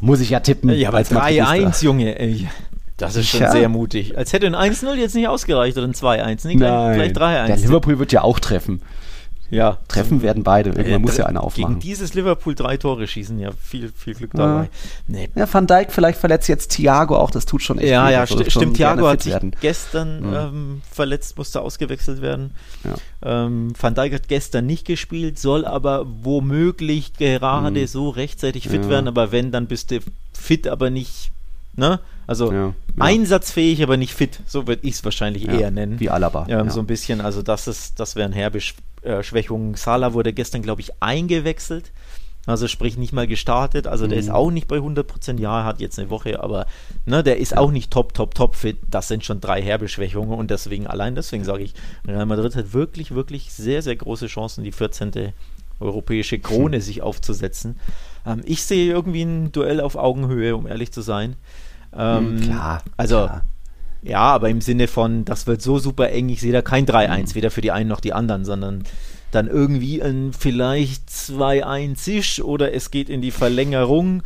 Muss 0.00 0.18
ich 0.18 0.30
ja 0.30 0.40
tippen. 0.40 0.70
Ja, 0.70 0.88
aber 0.88 0.98
3-1, 0.98 1.84
Junge. 1.84 2.18
Ey. 2.18 2.48
Das 3.02 3.16
ist 3.16 3.28
schon 3.28 3.40
ja. 3.40 3.50
sehr 3.50 3.68
mutig. 3.68 4.16
Als 4.16 4.32
hätte 4.32 4.46
ein 4.46 4.54
1-0 4.54 4.94
jetzt 4.94 5.14
nicht 5.14 5.26
ausgereicht 5.26 5.76
oder 5.76 5.86
ein 5.86 5.92
2-1. 5.92 6.46
Nee, 6.46 6.54
gleich, 6.54 6.94
gleich 6.94 7.12
3-1. 7.12 7.46
Der 7.46 7.56
Liverpool 7.56 7.98
wird 7.98 8.12
ja 8.12 8.22
auch 8.22 8.38
treffen. 8.38 8.80
Ja. 9.50 9.78
Treffen 9.86 10.22
werden 10.22 10.44
beide. 10.44 10.70
Irgendwann 10.70 10.92
äh, 10.92 10.98
muss 11.00 11.18
ja 11.18 11.26
einer 11.26 11.44
aufmachen. 11.44 11.74
Gegen 11.74 11.80
dieses 11.80 12.14
Liverpool 12.14 12.54
drei 12.54 12.78
Tore 12.78 13.06
schießen, 13.06 13.38
ja, 13.38 13.50
viel, 13.60 13.92
viel 13.94 14.14
Glück 14.14 14.30
dabei. 14.32 14.62
Ja. 14.62 14.68
Nee. 15.08 15.28
ja, 15.34 15.52
Van 15.52 15.66
Dijk 15.66 15.92
vielleicht 15.92 16.18
verletzt 16.18 16.48
jetzt 16.48 16.70
Thiago 16.70 17.18
auch, 17.18 17.30
das 17.30 17.44
tut 17.44 17.60
schon 17.60 17.78
echt 17.78 17.90
Ja, 17.90 18.08
ja, 18.08 18.24
st 18.24 18.50
stimmt. 18.50 18.78
Thiago 18.78 19.06
hat 19.06 19.22
sich 19.22 19.32
werden. 19.34 19.54
gestern 19.60 20.20
mhm. 20.20 20.34
ähm, 20.34 20.82
verletzt, 20.90 21.36
musste 21.36 21.60
ausgewechselt 21.60 22.22
werden. 22.22 22.52
Ja. 22.84 23.44
Ähm, 23.44 23.74
Van 23.78 23.94
Dijk 23.94 24.14
hat 24.14 24.28
gestern 24.28 24.64
nicht 24.64 24.86
gespielt, 24.86 25.38
soll 25.38 25.66
aber 25.66 26.06
womöglich 26.22 27.12
gerade 27.12 27.80
mhm. 27.80 27.86
so 27.86 28.08
rechtzeitig 28.08 28.68
fit 28.68 28.84
ja. 28.84 28.88
werden, 28.88 29.08
aber 29.08 29.32
wenn, 29.32 29.52
dann 29.52 29.66
bist 29.66 29.90
du 29.90 29.98
fit, 30.32 30.66
aber 30.66 30.88
nicht 30.88 31.32
Ne? 31.74 32.00
Also 32.26 32.52
ja, 32.52 32.66
ja. 32.66 32.74
einsatzfähig, 32.98 33.82
aber 33.82 33.96
nicht 33.96 34.14
fit. 34.14 34.40
So 34.46 34.66
würde 34.66 34.86
ich 34.86 34.94
es 34.94 35.04
wahrscheinlich 35.04 35.44
ja, 35.44 35.52
eher 35.52 35.70
nennen. 35.70 36.00
Wie 36.00 36.10
Alaba. 36.10 36.46
Ähm, 36.48 36.70
so 36.70 36.80
ein 36.80 36.86
bisschen. 36.86 37.20
Also 37.20 37.42
das 37.42 37.66
ist, 37.66 37.98
das 37.98 38.16
wären 38.16 38.32
herbe 38.32 38.60
äh, 39.02 39.22
Schwächungen. 39.22 39.74
Sala 39.74 40.12
wurde 40.12 40.32
gestern, 40.32 40.62
glaube 40.62 40.80
ich, 40.80 40.90
eingewechselt. 41.00 41.90
Also 42.46 42.66
sprich 42.66 42.96
nicht 42.96 43.12
mal 43.12 43.26
gestartet. 43.26 43.86
Also 43.86 44.04
mhm. 44.04 44.10
der 44.10 44.18
ist 44.18 44.28
mhm. 44.28 44.34
auch 44.34 44.50
nicht 44.50 44.68
bei 44.68 44.78
100%. 44.78 45.38
Ja, 45.38 45.60
er 45.60 45.64
hat 45.64 45.80
jetzt 45.80 45.98
eine 45.98 46.10
Woche, 46.10 46.42
aber 46.42 46.66
ne, 47.06 47.22
der 47.22 47.38
ist 47.38 47.56
auch 47.56 47.70
nicht 47.70 47.92
top, 47.92 48.14
top, 48.14 48.34
top 48.34 48.56
fit. 48.56 48.78
Das 48.90 49.08
sind 49.08 49.24
schon 49.24 49.40
drei 49.40 49.62
herbe 49.62 49.88
Schwächungen 49.88 50.38
und 50.38 50.50
deswegen, 50.50 50.86
allein 50.86 51.14
deswegen 51.14 51.44
sage 51.44 51.62
ich, 51.62 51.74
Real 52.06 52.26
Madrid 52.26 52.56
hat 52.56 52.72
wirklich, 52.72 53.14
wirklich 53.14 53.52
sehr, 53.52 53.82
sehr 53.82 53.96
große 53.96 54.26
Chancen, 54.26 54.64
die 54.64 54.72
14. 54.72 55.32
europäische 55.78 56.38
Krone 56.40 56.80
sich 56.80 57.02
aufzusetzen. 57.02 57.78
Ähm, 58.26 58.42
ich 58.44 58.64
sehe 58.64 58.90
irgendwie 58.92 59.22
ein 59.22 59.52
Duell 59.52 59.80
auf 59.80 59.94
Augenhöhe, 59.94 60.56
um 60.56 60.66
ehrlich 60.66 60.92
zu 60.92 61.00
sein. 61.00 61.36
Ähm, 61.96 62.38
hm, 62.38 62.40
klar. 62.40 62.82
Also, 62.96 63.16
klar. 63.16 63.44
ja, 64.02 64.20
aber 64.20 64.48
im 64.48 64.60
Sinne 64.60 64.88
von, 64.88 65.24
das 65.24 65.46
wird 65.46 65.62
so 65.62 65.78
super 65.78 66.10
eng, 66.10 66.28
ich 66.28 66.40
sehe 66.40 66.52
da 66.52 66.62
kein 66.62 66.86
3-1, 66.86 67.18
mhm. 67.30 67.34
weder 67.34 67.50
für 67.50 67.60
die 67.60 67.72
einen 67.72 67.88
noch 67.88 68.00
die 68.00 68.12
anderen, 68.12 68.44
sondern 68.44 68.84
dann 69.30 69.48
irgendwie 69.48 70.02
ein 70.02 70.32
vielleicht 70.38 71.08
2-1 71.08 72.18
ist 72.18 72.40
oder 72.40 72.74
es 72.74 72.90
geht 72.90 73.08
in 73.08 73.22
die 73.22 73.30
Verlängerung. 73.30 74.22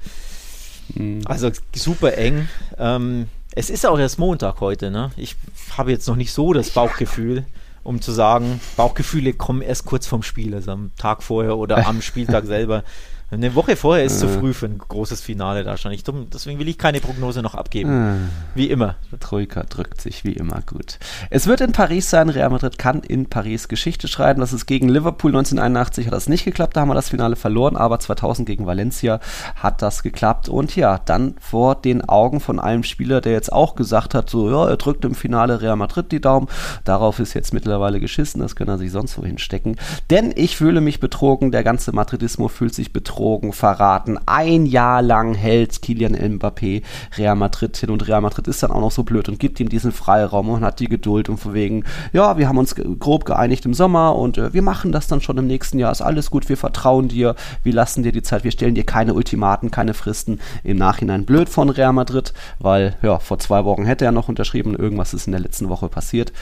Mhm. 0.95 1.23
Also 1.25 1.51
super 1.75 2.17
eng. 2.19 2.49
Ähm, 2.79 3.29
es 3.55 3.71
ist 3.71 3.87
auch 3.87 3.99
erst 3.99 4.19
Montag 4.19 4.61
heute, 4.61 4.91
ne? 4.91 5.11
Ich 5.17 5.37
habe 5.77 5.91
jetzt 5.91 6.07
noch 6.07 6.17
nicht 6.17 6.33
so 6.33 6.53
das 6.53 6.71
Bauchgefühl, 6.71 7.47
um 7.85 8.03
zu 8.03 8.13
sagen, 8.13 8.61
Bauchgefühle 8.77 9.33
kommen 9.33 9.63
erst 9.63 9.87
kurz 9.87 10.07
vom 10.07 10.23
Spiel, 10.23 10.55
also 10.55 10.73
am 10.73 10.91
Tag 10.99 11.23
vorher 11.23 11.57
oder 11.57 11.87
am 11.87 12.03
Spieltag 12.03 12.45
selber. 12.45 12.85
Eine 13.29 13.57
Woche 13.57 13.75
vorher 13.75 14.05
ist 14.05 14.19
äh. 14.19 14.21
zu 14.21 14.29
früh 14.29 14.55
für 14.55 14.67
ein 14.67 14.79
großes 14.79 15.21
Finale 15.21 15.65
da 15.65 15.77
schon. 15.77 15.91
Ich, 15.91 16.05
deswegen 16.05 16.61
will 16.61 16.69
ich 16.69 16.79
keine 16.79 17.01
Prognose 17.01 17.43
noch 17.43 17.57
abgeben. 17.57 17.91
Äh. 17.91 18.57
Wie 18.57 18.71
immer. 18.71 18.95
Troika 19.19 19.65
drückt 19.65 20.01
sich 20.01 20.23
wie 20.23 20.35
immer 20.35 20.61
gut. 20.65 21.01
Es 21.29 21.49
wird 21.49 21.61
in 21.61 21.73
Paris 21.73 22.09
sein. 22.09 22.29
Real 22.29 22.51
Madrid 22.51 22.79
kann 22.79 23.01
in 23.01 23.27
Paris 23.27 23.67
Geschichte 23.67 24.07
schreiben. 24.07 24.39
Das 24.39 24.53
ist 24.53 24.67
gegen 24.67 24.89
Liverpool 24.89 25.33
1981 25.33 26.07
hat 26.07 26.13
das 26.13 26.29
nicht 26.29 26.45
geklappt. 26.45 26.77
Da 26.77 26.83
haben 26.83 26.89
wir 26.89 26.95
das 26.95 27.09
Finale 27.09 27.35
verloren. 27.35 27.77
Aber 27.77 27.99
2000 27.99 28.47
gegen 28.47 28.65
Valencia 28.65 29.19
hat 29.57 29.83
das 29.83 30.05
geklappt. 30.05 30.49
Und 30.49 30.77
ja, 30.77 30.99
dann 30.99 31.35
vor 31.41 31.75
den 31.75 32.09
Augen 32.09 32.39
von 32.39 32.61
einem 32.61 32.85
Spieler, 32.85 33.21
der 33.21 33.33
jetzt 33.33 33.53
auch 33.53 33.75
gesagt 33.75 34.15
hat, 34.15 34.31
so, 34.31 34.49
ja, 34.49 34.69
er 34.69 34.77
drückt 34.77 35.05
im 35.05 35.17
Finale 35.17 35.61
Real 35.63 35.75
Madrid 35.75 36.13
die 36.13 36.21
Daumen. 36.21 36.47
Darauf 36.85 37.19
ist 37.19 37.35
jetzt 37.35 37.53
mittlerweile 37.53 37.99
geschissen. 37.99 38.41
Das 38.41 38.55
können 38.55 38.71
er 38.71 38.79
sich 38.79 38.93
sonst 38.93 39.19
wohin 39.19 39.39
stecken. 39.39 39.75
Denn 40.11 40.33
ich 40.37 40.57
fühle 40.57 40.81
mich 40.81 41.01
betrogen. 41.01 41.51
Der 41.51 41.65
ganze 41.65 41.91
Madridismo 41.91 42.47
fühlt 42.47 42.73
sich 42.73 42.93
betrogen 42.93 43.16
betrogen, 43.17 43.53
verraten. 43.55 44.19
Ein 44.27 44.67
Jahr 44.67 45.01
lang 45.01 45.35
hält 45.35 45.81
Kilian 45.81 46.15
Mbappé 46.15 46.83
Real 47.17 47.35
Madrid 47.35 47.75
hin 47.77 47.89
und 47.89 48.07
Real 48.07 48.21
Madrid 48.21 48.47
ist 48.47 48.63
dann 48.63 48.71
auch 48.71 48.81
noch 48.81 48.91
so 48.91 49.05
blöd 49.05 49.29
und 49.31 49.39
gibt 49.39 49.59
ihm 49.59 49.71
diesen 49.71 49.91
Freiraum 49.91 50.51
und 50.51 50.61
hat 50.61 50.81
die 50.81 50.89
Geduld 50.89 51.31
und 51.31 51.39
von 51.39 51.55
wegen, 51.55 51.85
ja, 52.13 52.37
wir 52.37 52.47
haben 52.47 52.59
uns 52.59 52.75
grob 52.75 53.25
geeinigt 53.25 53.65
im 53.65 53.73
Sommer 53.73 54.17
und 54.17 54.37
äh, 54.37 54.53
wir 54.53 54.61
machen 54.61 54.93
das 54.93 55.07
dann 55.07 55.23
schon 55.23 55.39
im 55.39 55.47
nächsten 55.47 55.79
Jahr, 55.79 55.93
ist 55.93 56.03
alles 56.03 56.31
gut, 56.31 56.49
wir 56.51 56.59
vertrauen 56.59 57.09
dir, 57.09 57.35
wir 57.63 57.73
lassen 57.73 58.03
dir 58.03 58.13
die 58.13 58.23
Zeit, 58.23 58.45
wir 58.45 58.51
stellen 58.51 58.75
dir 58.75 58.85
keine 58.85 59.15
Ultimaten, 59.15 59.71
keine 59.71 59.95
Fristen. 59.95 60.41
Im 60.63 60.77
Nachhinein 60.77 61.25
blöd 61.25 61.49
von 61.49 61.71
Real 61.71 61.95
Madrid, 61.95 62.35
weil, 62.59 62.97
ja, 63.01 63.19
vor 63.19 63.39
zwei 63.39 63.65
Wochen 63.65 63.87
hätte 63.87 64.05
er 64.05 64.13
noch 64.13 64.29
unterschrieben, 64.29 64.77
irgendwas 64.77 65.15
ist 65.15 65.27
in 65.27 65.33
der 65.33 65.41
letzten 65.41 65.71
Woche 65.71 65.89
passiert. 65.89 66.33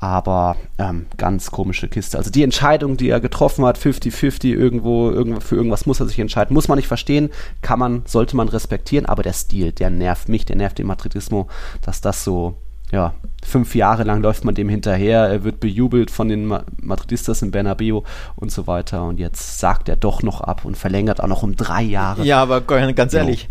Aber 0.00 0.56
ähm, 0.78 1.06
ganz 1.16 1.50
komische 1.50 1.88
Kiste. 1.88 2.18
Also 2.18 2.30
die 2.30 2.44
Entscheidung, 2.44 2.96
die 2.96 3.08
er 3.08 3.20
getroffen 3.20 3.64
hat, 3.64 3.78
50-50, 3.78 4.54
irgendwo, 4.54 5.10
irgendwo, 5.10 5.40
für 5.40 5.56
irgendwas 5.56 5.86
muss 5.86 5.98
er 5.98 6.06
sich 6.06 6.20
entscheiden. 6.20 6.54
Muss 6.54 6.68
man 6.68 6.76
nicht 6.76 6.86
verstehen, 6.86 7.30
kann 7.62 7.80
man, 7.80 8.02
sollte 8.06 8.36
man 8.36 8.48
respektieren, 8.48 9.06
aber 9.06 9.24
der 9.24 9.32
Stil, 9.32 9.72
der 9.72 9.90
nervt 9.90 10.28
mich, 10.28 10.44
der 10.44 10.56
nervt 10.56 10.78
den 10.78 10.86
Madridismo, 10.86 11.48
dass 11.82 12.00
das 12.00 12.22
so, 12.22 12.56
ja, 12.92 13.14
fünf 13.44 13.74
Jahre 13.74 14.04
lang 14.04 14.22
läuft 14.22 14.44
man 14.44 14.54
dem 14.54 14.68
hinterher, 14.68 15.28
er 15.28 15.42
wird 15.42 15.58
bejubelt 15.58 16.12
von 16.12 16.28
den 16.28 16.46
Madridistas 16.80 17.42
in 17.42 17.50
Bernabeu 17.50 18.02
und 18.36 18.52
so 18.52 18.66
weiter 18.66 19.02
und 19.04 19.18
jetzt 19.18 19.58
sagt 19.58 19.88
er 19.88 19.96
doch 19.96 20.22
noch 20.22 20.40
ab 20.40 20.64
und 20.64 20.76
verlängert 20.76 21.20
auch 21.20 21.26
noch 21.26 21.42
um 21.42 21.56
drei 21.56 21.82
Jahre. 21.82 22.24
Ja, 22.24 22.40
aber 22.40 22.60
ganz 22.60 23.14
ehrlich, 23.14 23.48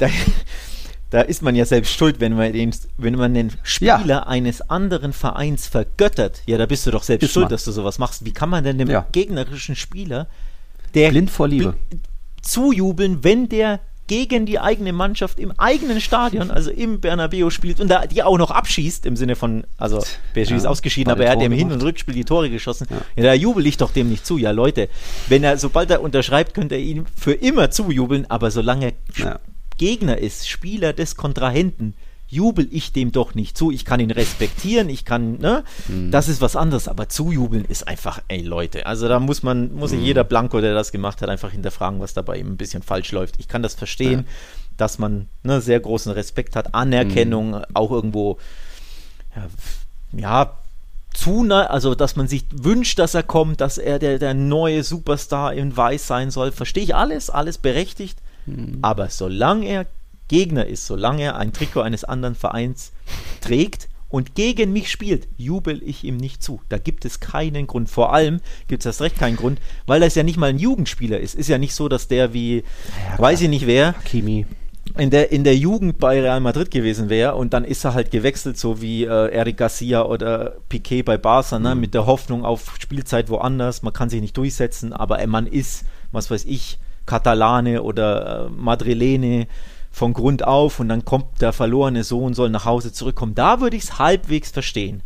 ja. 0.00 0.06
da 0.06 0.08
ist 1.10 1.42
man 1.42 1.54
ja 1.54 1.64
selbst 1.64 1.92
schuld, 1.94 2.20
wenn 2.20 2.34
man 2.34 2.52
den, 2.52 2.74
wenn 2.98 3.14
man 3.14 3.32
den 3.32 3.52
Spieler 3.62 4.06
ja. 4.06 4.26
eines 4.26 4.68
anderen 4.68 5.12
Vereins 5.12 5.66
vergöttert. 5.66 6.42
Ja, 6.46 6.58
da 6.58 6.66
bist 6.66 6.86
du 6.86 6.90
doch 6.90 7.02
selbst 7.02 7.24
ist 7.24 7.32
schuld, 7.32 7.44
man. 7.44 7.50
dass 7.50 7.64
du 7.64 7.72
sowas 7.72 7.98
machst. 7.98 8.24
Wie 8.24 8.32
kann 8.32 8.50
man 8.50 8.64
denn 8.64 8.78
dem 8.78 8.90
ja. 8.90 9.06
gegnerischen 9.12 9.74
Spieler, 9.74 10.26
der 10.94 11.10
blind 11.10 11.30
vor 11.30 11.48
Liebe, 11.48 11.74
zujubeln, 12.42 13.24
wenn 13.24 13.48
der 13.48 13.80
gegen 14.06 14.46
die 14.46 14.58
eigene 14.58 14.92
Mannschaft 14.92 15.38
im 15.38 15.52
eigenen 15.58 16.00
Stadion, 16.00 16.50
also 16.50 16.70
im 16.70 17.00
Bernabeu 17.00 17.50
spielt 17.50 17.78
und 17.78 17.88
da 17.88 18.06
die 18.06 18.22
auch 18.22 18.38
noch 18.38 18.50
abschießt, 18.50 19.04
im 19.04 19.16
Sinne 19.16 19.36
von, 19.36 19.64
also 19.76 19.98
PSG 20.32 20.50
ja, 20.50 20.56
ist 20.56 20.66
ausgeschieden, 20.66 21.12
aber 21.12 21.24
er 21.24 21.32
hat 21.32 21.40
ja 21.40 21.46
im 21.46 21.52
Hin- 21.52 21.70
und 21.70 21.82
Rückspiel 21.82 22.14
die 22.14 22.24
Tore 22.24 22.50
geschossen. 22.50 22.86
Ja. 22.90 22.96
ja. 23.16 23.22
da 23.22 23.34
jubel 23.34 23.66
ich 23.66 23.76
doch 23.76 23.92
dem 23.92 24.08
nicht 24.08 24.26
zu. 24.26 24.38
Ja, 24.38 24.50
Leute, 24.50 24.88
wenn 25.28 25.44
er, 25.44 25.58
sobald 25.58 25.90
er 25.90 26.00
unterschreibt, 26.00 26.54
könnte 26.54 26.74
er 26.74 26.80
ihm 26.80 27.04
für 27.14 27.34
immer 27.34 27.70
zujubeln, 27.70 28.24
aber 28.30 28.50
solange 28.50 28.94
ja. 29.14 29.38
Gegner 29.78 30.18
ist, 30.18 30.48
Spieler 30.48 30.92
des 30.92 31.16
Kontrahenten, 31.16 31.94
jubel 32.28 32.68
ich 32.70 32.92
dem 32.92 33.10
doch 33.10 33.34
nicht 33.34 33.56
zu. 33.56 33.70
Ich 33.70 33.84
kann 33.84 34.00
ihn 34.00 34.10
respektieren, 34.10 34.90
ich 34.90 35.04
kann, 35.04 35.38
ne? 35.38 35.64
Mhm. 35.88 36.10
Das 36.10 36.28
ist 36.28 36.40
was 36.40 36.56
anderes, 36.56 36.86
aber 36.86 37.08
zujubeln 37.08 37.64
ist 37.64 37.88
einfach, 37.88 38.20
ey 38.28 38.42
Leute, 38.42 38.86
also 38.86 39.08
da 39.08 39.18
muss 39.18 39.42
man, 39.42 39.74
muss 39.74 39.90
sich 39.90 40.00
mhm. 40.00 40.04
jeder 40.04 40.24
Blanco, 40.24 40.60
der 40.60 40.74
das 40.74 40.92
gemacht 40.92 41.22
hat, 41.22 41.30
einfach 41.30 41.52
hinterfragen, 41.52 42.00
was 42.00 42.12
dabei 42.12 42.38
ihm 42.38 42.48
ein 42.48 42.56
bisschen 42.58 42.82
falsch 42.82 43.12
läuft. 43.12 43.36
Ich 43.38 43.48
kann 43.48 43.62
das 43.62 43.74
verstehen, 43.74 44.20
ja. 44.26 44.32
dass 44.76 44.98
man 44.98 45.28
ne, 45.42 45.62
sehr 45.62 45.80
großen 45.80 46.12
Respekt 46.12 46.54
hat, 46.54 46.74
Anerkennung, 46.74 47.52
mhm. 47.52 47.64
auch 47.72 47.90
irgendwo, 47.90 48.36
ja, 49.34 49.48
ja 50.12 50.58
zu, 51.14 51.42
also 51.50 51.94
dass 51.94 52.14
man 52.16 52.28
sich 52.28 52.44
wünscht, 52.52 52.98
dass 52.98 53.14
er 53.14 53.22
kommt, 53.22 53.60
dass 53.62 53.78
er 53.78 53.98
der, 53.98 54.18
der 54.18 54.34
neue 54.34 54.84
Superstar 54.84 55.54
in 55.54 55.76
Weiß 55.76 56.06
sein 56.06 56.30
soll, 56.30 56.52
verstehe 56.52 56.84
ich 56.84 56.94
alles, 56.94 57.30
alles 57.30 57.58
berechtigt. 57.58 58.18
Mhm. 58.56 58.78
Aber 58.82 59.10
solange 59.10 59.66
er 59.66 59.86
Gegner 60.28 60.66
ist, 60.66 60.86
solange 60.86 61.22
er 61.22 61.36
ein 61.36 61.52
Trikot 61.52 61.80
eines 61.80 62.04
anderen 62.04 62.34
Vereins 62.34 62.92
trägt 63.40 63.88
und 64.10 64.34
gegen 64.34 64.72
mich 64.72 64.90
spielt, 64.90 65.28
jubel 65.36 65.82
ich 65.82 66.04
ihm 66.04 66.16
nicht 66.16 66.42
zu. 66.42 66.60
Da 66.68 66.78
gibt 66.78 67.04
es 67.04 67.20
keinen 67.20 67.66
Grund. 67.66 67.90
Vor 67.90 68.12
allem 68.12 68.40
gibt 68.66 68.84
es 68.84 68.84
das 68.84 69.02
recht 69.04 69.18
keinen 69.18 69.36
Grund, 69.36 69.60
weil 69.86 70.00
das 70.00 70.14
ja 70.14 70.22
nicht 70.22 70.38
mal 70.38 70.50
ein 70.50 70.58
Jugendspieler 70.58 71.20
ist. 71.20 71.34
Ist 71.34 71.48
ja 71.48 71.58
nicht 71.58 71.74
so, 71.74 71.88
dass 71.88 72.08
der 72.08 72.32
wie, 72.32 72.56
ja, 72.56 73.18
weiß 73.18 73.42
ich 73.42 73.48
nicht 73.48 73.66
wer, 73.66 73.94
Kimi. 74.04 74.46
In 74.96 75.10
der, 75.10 75.30
in 75.32 75.44
der 75.44 75.54
Jugend 75.54 75.98
bei 75.98 76.18
Real 76.18 76.40
Madrid 76.40 76.70
gewesen 76.70 77.10
wäre 77.10 77.34
und 77.34 77.52
dann 77.52 77.64
ist 77.64 77.84
er 77.84 77.92
halt 77.92 78.10
gewechselt, 78.10 78.56
so 78.56 78.80
wie 78.80 79.04
äh, 79.04 79.30
Eric 79.30 79.58
Garcia 79.58 80.02
oder 80.02 80.56
Piquet 80.70 81.02
bei 81.02 81.18
Barca, 81.18 81.58
ne? 81.58 81.74
Mhm. 81.74 81.80
mit 81.82 81.92
der 81.92 82.06
Hoffnung 82.06 82.46
auf 82.46 82.76
Spielzeit 82.80 83.28
woanders. 83.28 83.82
Man 83.82 83.92
kann 83.92 84.08
sich 84.08 84.22
nicht 84.22 84.36
durchsetzen, 84.38 84.94
aber 84.94 85.24
man 85.26 85.46
ist, 85.46 85.84
was 86.10 86.30
weiß 86.30 86.46
ich, 86.46 86.78
Katalane 87.08 87.82
oder 87.82 88.46
äh, 88.46 88.50
Madrilene 88.50 89.48
von 89.90 90.12
Grund 90.12 90.46
auf 90.46 90.78
und 90.78 90.88
dann 90.88 91.04
kommt 91.04 91.40
der 91.40 91.52
verlorene 91.52 92.04
Sohn, 92.04 92.34
soll 92.34 92.50
nach 92.50 92.64
Hause 92.64 92.92
zurückkommen. 92.92 93.34
Da 93.34 93.60
würde 93.60 93.76
ich 93.76 93.84
es 93.84 93.98
halbwegs 93.98 94.50
verstehen. 94.50 95.02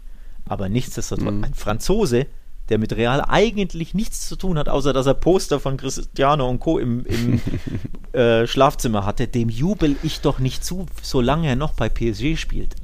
Aber 0.46 0.68
nichtsdestotrotz, 0.68 1.32
mhm. 1.32 1.44
ein 1.44 1.55
Franzose, 1.55 2.26
der 2.68 2.78
mit 2.78 2.94
Real 2.94 3.24
eigentlich 3.26 3.94
nichts 3.94 4.28
zu 4.28 4.36
tun 4.36 4.59
hat, 4.59 4.68
außer 4.68 4.92
dass 4.92 5.07
er 5.07 5.14
Poster 5.14 5.61
von 5.61 5.76
Cristiano 5.76 6.48
und 6.48 6.61
Co. 6.61 6.78
im, 6.78 7.07
im 7.07 7.40
äh, 8.12 8.46
Schlafzimmer 8.46 9.07
hatte, 9.07 9.28
dem 9.28 9.48
jubel 9.48 9.96
ich 10.03 10.20
doch 10.20 10.38
nicht 10.38 10.64
zu, 10.64 10.86
solange 11.00 11.48
er 11.48 11.57
noch 11.57 11.72
bei 11.72 11.88
PSG 11.88 12.36
spielt. 12.36 12.74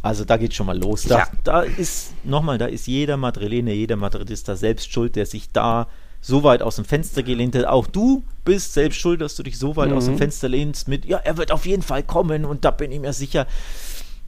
Also 0.00 0.24
da 0.24 0.36
geht 0.36 0.54
schon 0.54 0.66
mal 0.66 0.78
los. 0.78 1.02
Da, 1.02 1.18
ja. 1.18 1.28
da 1.44 1.60
ist, 1.62 2.14
nochmal, 2.24 2.58
da 2.58 2.66
ist 2.66 2.86
jeder 2.86 3.16
Madrilene, 3.16 3.72
jeder 3.72 3.96
Madridista 3.96 4.56
selbst 4.56 4.92
schuld, 4.92 5.16
der 5.16 5.26
sich 5.26 5.52
da 5.52 5.88
so 6.22 6.44
weit 6.44 6.62
aus 6.62 6.76
dem 6.76 6.84
Fenster 6.84 7.22
gelehnt 7.22 7.54
hat. 7.56 7.66
Auch 7.66 7.86
du 7.86 8.22
bist 8.44 8.72
selbst 8.72 8.98
schuld, 8.98 9.20
dass 9.20 9.36
du 9.36 9.42
dich 9.42 9.58
so 9.58 9.76
weit 9.76 9.90
mhm. 9.90 9.96
aus 9.96 10.06
dem 10.06 10.14
mhm. 10.14 10.18
Fenster 10.18 10.48
lehnst 10.48 10.88
mit, 10.88 11.04
ja, 11.04 11.18
er 11.18 11.36
wird 11.36 11.52
auf 11.52 11.66
jeden 11.66 11.82
Fall 11.82 12.02
kommen 12.04 12.44
und 12.44 12.64
da 12.64 12.70
bin 12.70 12.92
ich 12.92 13.00
mir 13.00 13.12
sicher. 13.12 13.46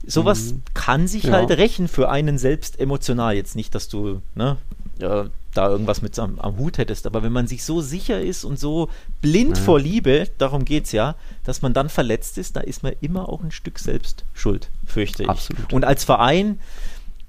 Sowas 0.05 0.53
mhm. 0.53 0.61
kann 0.73 1.07
sich 1.07 1.23
ja. 1.23 1.31
halt 1.31 1.49
rächen 1.51 1.87
für 1.87 2.09
einen 2.09 2.37
selbst 2.37 2.79
emotional. 2.79 3.33
Jetzt 3.33 3.55
nicht, 3.55 3.73
dass 3.73 3.87
du 3.87 4.21
ne, 4.35 4.57
ja, 4.99 5.27
da 5.53 5.69
irgendwas 5.69 6.01
mit 6.01 6.19
am, 6.19 6.37
am, 6.37 6.57
Hut 6.57 6.77
hättest, 6.77 7.07
aber 7.07 7.23
wenn 7.23 7.31
man 7.31 7.47
sich 7.47 7.63
so 7.63 7.81
sicher 7.81 8.21
ist 8.21 8.43
und 8.43 8.59
so 8.59 8.89
blind 9.21 9.57
ja. 9.57 9.63
vor 9.63 9.79
Liebe, 9.79 10.27
darum 10.37 10.65
geht 10.65 10.85
es 10.85 10.91
ja, 10.91 11.15
dass 11.45 11.61
man 11.61 11.73
dann 11.73 11.87
verletzt 11.87 12.37
ist, 12.37 12.57
da 12.57 12.59
ist 12.59 12.83
man 12.83 12.93
immer 12.99 13.29
auch 13.29 13.41
ein 13.41 13.51
Stück 13.51 13.79
selbst 13.79 14.25
schuld, 14.33 14.69
fürchte 14.85 15.23
ich. 15.23 15.29
Absolut. 15.29 15.71
Und 15.71 15.85
als 15.85 16.03
Verein 16.03 16.59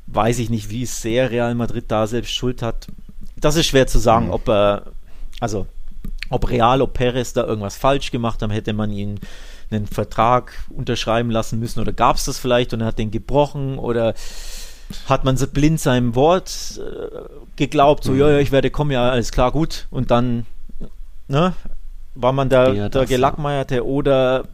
weiß 0.09 0.41
ich 0.41 0.51
nicht, 0.51 0.71
wie 0.71 0.87
sehr 0.87 1.31
Real 1.31 1.55
Madrid 1.55 1.85
da 1.89 2.07
selbst 2.07 2.33
Schuld 2.33 2.63
hat 2.63 2.89
das 3.37 3.57
ist 3.57 3.67
schwer 3.67 3.87
zu 3.87 3.99
sagen, 3.99 4.27
mhm. 4.27 4.33
ob 4.33 4.49
er, 4.49 4.83
also 5.41 5.67
ob 6.31 6.49
Real, 6.51 6.83
ob 6.83 6.95
Perez 6.95 7.33
da 7.33 7.45
irgendwas 7.45 7.77
falsch 7.77 8.11
gemacht 8.11 8.43
haben, 8.43 8.51
hätte 8.51 8.73
man 8.73 8.91
ihn 8.91 9.21
einen 9.71 9.87
Vertrag 9.87 10.53
unterschreiben 10.71 11.31
lassen 11.31 11.59
müssen 11.59 11.81
oder 11.81 11.93
gab 11.93 12.17
es 12.17 12.25
das 12.25 12.39
vielleicht 12.39 12.73
und 12.73 12.81
er 12.81 12.87
hat 12.87 12.99
den 12.99 13.11
gebrochen 13.11 13.79
oder 13.79 14.15
hat 15.09 15.25
man 15.25 15.37
so 15.37 15.49
blind 15.49 15.81
seinem 15.81 16.15
Wort 16.15 16.79
äh, 16.79 17.21
geglaubt, 17.57 18.05
so, 18.05 18.13
mhm. 18.13 18.21
ja, 18.21 18.31
ja, 18.31 18.39
ich 18.39 18.53
werde 18.53 18.71
kommen, 18.71 18.93
ja, 18.93 19.11
alles 19.11 19.33
klar, 19.33 19.51
gut 19.51 19.89
und 19.91 20.11
dann, 20.11 20.47
ne, 21.27 21.55
war 22.15 22.33
man 22.33 22.49
da 22.49 22.73
ja, 22.73 22.89
der 22.89 23.07
Gelackmeierte 23.07 23.85
oder 23.85 24.45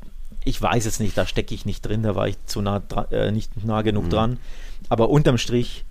ich 0.44 0.60
weiß 0.60 0.86
es 0.86 0.98
nicht, 0.98 1.16
da 1.16 1.26
stecke 1.26 1.54
ich 1.54 1.66
nicht 1.66 1.82
drin, 1.82 2.02
da 2.02 2.14
war 2.14 2.28
ich 2.28 2.36
zu 2.46 2.62
nah, 2.62 2.82
äh, 3.10 3.30
nicht 3.30 3.64
nah 3.64 3.82
genug 3.82 4.04
mhm. 4.04 4.10
dran, 4.10 4.38
aber 4.88 5.10
unterm 5.10 5.38
Strich 5.38 5.84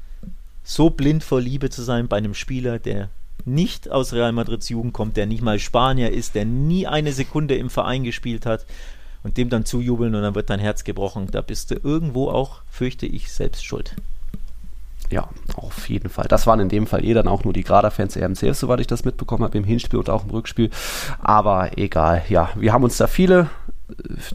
so 0.64 0.90
blind 0.90 1.24
vor 1.24 1.42
Liebe 1.42 1.70
zu 1.70 1.82
sein 1.82 2.08
bei 2.08 2.18
einem 2.18 2.34
Spieler, 2.34 2.80
der 2.80 3.10
nicht 3.46 3.90
aus 3.90 4.14
Real 4.14 4.32
Madrids 4.32 4.70
Jugend 4.70 4.94
kommt, 4.94 5.18
der 5.18 5.26
nicht 5.26 5.42
mal 5.42 5.60
Spanier 5.60 6.12
ist, 6.12 6.36
der 6.36 6.46
nie 6.46 6.88
eine 6.88 7.12
Sekunde 7.12 7.56
im 7.56 7.70
Verein 7.70 8.04
gespielt 8.04 8.46
hat 8.46 8.66
und 9.24 9.38
dem 9.38 9.50
dann 9.50 9.66
zujubeln 9.66 10.14
und 10.16 10.22
dann 10.22 10.36
wird 10.36 10.50
dein 10.50 10.60
Herz 10.60 10.84
gebrochen. 10.84 11.28
Da 11.32 11.42
bist 11.42 11.72
du 11.72 11.76
irgendwo 11.82 12.30
auch, 12.30 12.62
fürchte 12.70 13.06
ich, 13.06 13.32
selbst 13.32 13.66
schuld. 13.66 13.96
Ja, 15.10 15.28
auf 15.56 15.90
jeden 15.90 16.10
Fall. 16.10 16.28
Das 16.30 16.48
waren 16.48 16.62
in 16.62 16.70
dem 16.70 16.88
Fall 16.88 17.04
eh 17.04 17.14
dann 17.14 17.28
auch 17.28 17.44
nur 17.44 17.52
die 17.52 17.64
Grader-Fans 17.64 18.16
RMCF, 18.16 18.56
soweit 18.58 18.80
ich 18.80 18.88
das 18.88 19.04
mitbekommen 19.04 19.44
habe, 19.44 19.58
im 19.58 19.66
Hinspiel 19.66 20.00
und 20.00 20.10
auch 20.10 20.24
im 20.24 20.30
Rückspiel. 20.30 20.70
Aber 21.20 21.78
egal, 21.78 22.24
ja, 22.30 22.50
wir 22.56 22.72
haben 22.72 22.86
uns 22.86 22.96
da 22.96 23.08
viele 23.08 23.50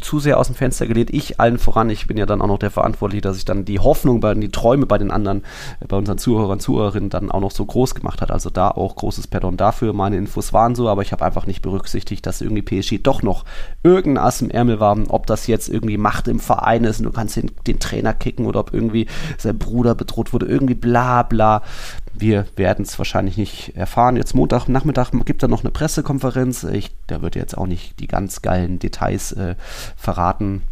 zu 0.00 0.18
sehr 0.18 0.38
aus 0.38 0.46
dem 0.46 0.57
Fenster 0.57 0.86
gelehnt. 0.86 1.11
Ich 1.12 1.40
allen 1.40 1.59
voran, 1.59 1.90
ich 1.90 2.07
bin 2.07 2.16
ja 2.16 2.26
dann 2.26 2.40
auch 2.40 2.46
noch 2.46 2.59
der 2.59 2.70
Verantwortliche, 2.70 3.22
dass 3.22 3.36
ich 3.36 3.44
dann 3.44 3.64
die 3.64 3.78
Hoffnung 3.78 4.20
bei 4.20 4.34
die 4.34 4.50
Träume 4.50 4.86
bei 4.86 4.98
den 4.98 5.11
anderen, 5.11 5.42
äh, 5.80 5.86
bei 5.86 5.96
unseren 5.96 6.18
Zuhörern, 6.18 6.61
Zuhörerinnen 6.61 7.11
dann 7.11 7.30
auch 7.30 7.40
noch 7.40 7.50
so 7.50 7.64
groß 7.64 7.94
gemacht 7.94 8.20
hat. 8.20 8.30
Also 8.30 8.50
da 8.50 8.70
auch 8.70 8.96
großes 8.96 9.26
Pardon 9.26 9.57
dafür. 9.57 9.92
Meine 9.92 10.16
Infos 10.16 10.52
waren 10.52 10.74
so, 10.74 10.88
aber 10.88 11.02
ich 11.02 11.12
habe 11.12 11.24
einfach 11.24 11.46
nicht 11.46 11.62
berücksichtigt, 11.62 12.26
dass 12.26 12.40
irgendwie 12.40 12.62
PSG 12.62 13.02
doch 13.02 13.22
noch 13.22 13.44
irgendein 13.82 14.24
Ass 14.24 14.42
im 14.42 14.50
Ärmel 14.50 14.80
war. 14.80 14.96
Ob 15.09 15.26
das 15.26 15.46
jetzt 15.46 15.68
irgendwie 15.68 15.98
Macht 15.98 16.28
im 16.28 16.40
Verein 16.40 16.84
ist 16.84 17.00
und 17.00 17.04
du 17.04 17.12
kannst 17.12 17.36
den, 17.36 17.50
den 17.66 17.78
Trainer 17.78 18.14
kicken 18.14 18.46
oder 18.46 18.61
ob 18.61 18.72
irgendwie 18.72 19.07
sein 19.38 19.59
Bruder 19.59 19.94
bedroht 19.94 20.32
wurde, 20.32 20.46
irgendwie 20.46 20.74
bla 20.74 21.22
bla. 21.22 21.62
Wir 22.19 22.47
werden 22.57 22.85
es 22.85 22.99
wahrscheinlich 22.99 23.37
nicht 23.37 23.77
erfahren. 23.77 24.17
Jetzt 24.17 24.35
Montagnachmittag 24.35 25.11
gibt 25.25 25.43
da 25.43 25.49
noch 25.49 25.62
eine 25.62 25.71
Pressekonferenz. 25.71 26.64
Ich, 26.64 26.97
da 27.07 27.21
wird 27.23 27.37
jetzt 27.37 27.57
auch 27.57 27.67
nicht 27.67 28.01
die 28.01 28.07
ganz 28.07 28.43
geilen 28.43 28.79
Details 28.79 29.33
äh, 29.33 29.55
verraten 29.97 30.62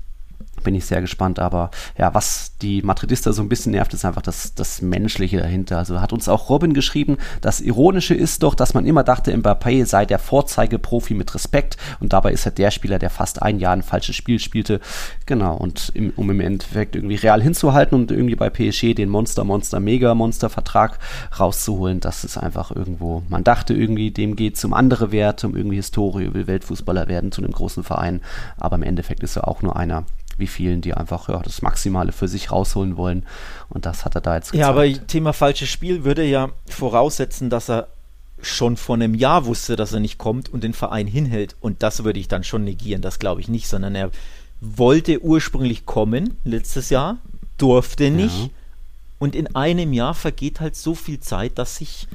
bin 0.65 0.75
ich 0.75 0.87
sehr 0.87 1.01
gespannt. 1.01 1.39
Aber 1.39 1.71
ja, 1.97 2.13
was 2.15 2.57
die 2.61 2.83
Madridista 2.83 3.33
so 3.33 3.43
ein 3.43 3.49
bisschen 3.49 3.73
nervt, 3.73 3.95
ist 3.95 4.05
einfach 4.05 4.23
das, 4.23 4.55
das 4.55 4.83
Menschliche 4.83 5.39
dahinter. 5.39 5.79
Also 5.79 6.01
hat 6.01 6.13
uns 6.13 6.29
auch 6.29 6.51
Robin 6.51 6.75
geschrieben, 6.75 7.19
das 7.41 7.61
Ironische 7.61 8.15
ist 8.15 8.43
doch, 8.43 8.55
dass 8.55 8.75
man 8.75 8.87
immer 8.87 9.05
dachte, 9.05 9.33
Mbappé 9.37 9.87
sei 9.87 10.07
der 10.07 10.19
Vorzeigeprofi 10.19 11.15
mit 11.15 11.35
Respekt 11.35 11.77
und 12.01 12.13
dabei 12.13 12.33
ist 12.33 12.47
er 12.47 12.53
der 12.53 12.71
Spieler, 12.71 12.99
der 12.99 13.11
fast 13.11 13.43
ein 13.43 13.59
Jahr 13.59 13.75
ein 13.75 13.83
falsches 13.83 14.17
Spiel 14.17 14.39
spielte. 14.39 14.81
Genau, 15.27 15.57
und 15.57 15.93
im, 15.95 16.13
um 16.17 16.31
im 16.31 16.41
Endeffekt 16.41 16.97
irgendwie 16.97 17.17
real 17.17 17.43
hinzuhalten 17.43 17.97
und 17.99 18.11
irgendwie 18.11 18.37
bei 18.37 18.51
PSG 18.51 18.95
den 18.95 19.09
Monster, 19.09 19.45
Monster, 19.45 19.81
Mega 19.81 20.15
Monster 20.15 20.51
Vertrag 20.51 20.99
rauszuholen, 21.39 22.01
das 22.01 22.25
ist 22.25 22.39
einfach 22.39 22.71
irgendwo, 22.71 23.23
man 23.29 23.45
dachte 23.45 23.75
irgendwie, 23.75 24.11
dem 24.11 24.37
geht 24.37 24.57
es 24.57 24.65
um 24.65 24.73
andere 24.73 25.13
Werte, 25.13 25.47
um 25.47 25.57
irgendwie 25.57 25.77
Historie, 25.77 26.33
will 26.33 26.47
Weltfußballer 26.47 27.09
werden 27.09 27.33
zu 27.33 27.43
einem 27.43 27.53
großen 27.53 27.85
Verein, 27.85 28.21
aber 28.57 28.77
im 28.77 28.83
Endeffekt 28.83 29.23
ist 29.23 29.37
er 29.37 29.49
auch 29.49 29.63
nur 29.63 29.77
einer 29.77 30.05
wie 30.39 30.47
vielen, 30.47 30.81
die 30.81 30.95
einfach 30.95 31.29
ja, 31.29 31.41
das 31.41 31.63
Maximale 31.63 32.13
für 32.13 32.29
sich 32.29 32.51
rausholen 32.51 32.97
wollen. 32.97 33.25
Und 33.69 33.87
das 33.87 34.05
hat 34.05 34.15
er 34.15 34.21
da 34.21 34.37
jetzt 34.37 34.53
gezeigt. 34.53 34.61
Ja, 34.61 34.69
aber 34.69 35.07
Thema 35.07 35.33
falsches 35.33 35.69
Spiel 35.69 36.05
würde 36.05 36.25
ja 36.25 36.51
voraussetzen, 36.67 37.51
dass 37.51 37.69
er 37.69 37.89
schon 38.41 38.77
vor 38.77 38.97
einem 38.97 39.15
Jahr 39.15 39.47
wusste, 39.47 39.77
dass 39.77 39.93
er 39.93 40.01
nicht 40.01 40.19
kommt 40.19 40.49
und 40.49 40.65
den 40.65 40.75
Verein 40.75 41.07
hinhält. 41.07 41.57
Und 41.61 41.83
das 41.83 42.05
würde 42.05 42.21
ich 42.21 42.29
dann 42.29 42.45
schon 42.45 42.65
negieren, 42.65 43.03
das 43.03 43.19
glaube 43.19 43.41
ich 43.41 43.49
nicht, 43.49 43.69
sondern 43.69 43.95
er 43.95 44.11
wollte 44.61 45.23
ursprünglich 45.23 45.87
kommen, 45.87 46.37
letztes 46.45 46.91
Jahr, 46.91 47.19
durfte 47.59 48.11
nicht. 48.11 48.39
Ja. 48.39 48.51
Und 49.19 49.35
in 49.35 49.55
einem 49.55 49.93
Jahr 49.93 50.15
vergeht 50.15 50.61
halt 50.61 50.77
so 50.77 50.95
viel 50.95 51.21
Zeit, 51.21 51.59
dass 51.59 51.77
sich 51.77 52.09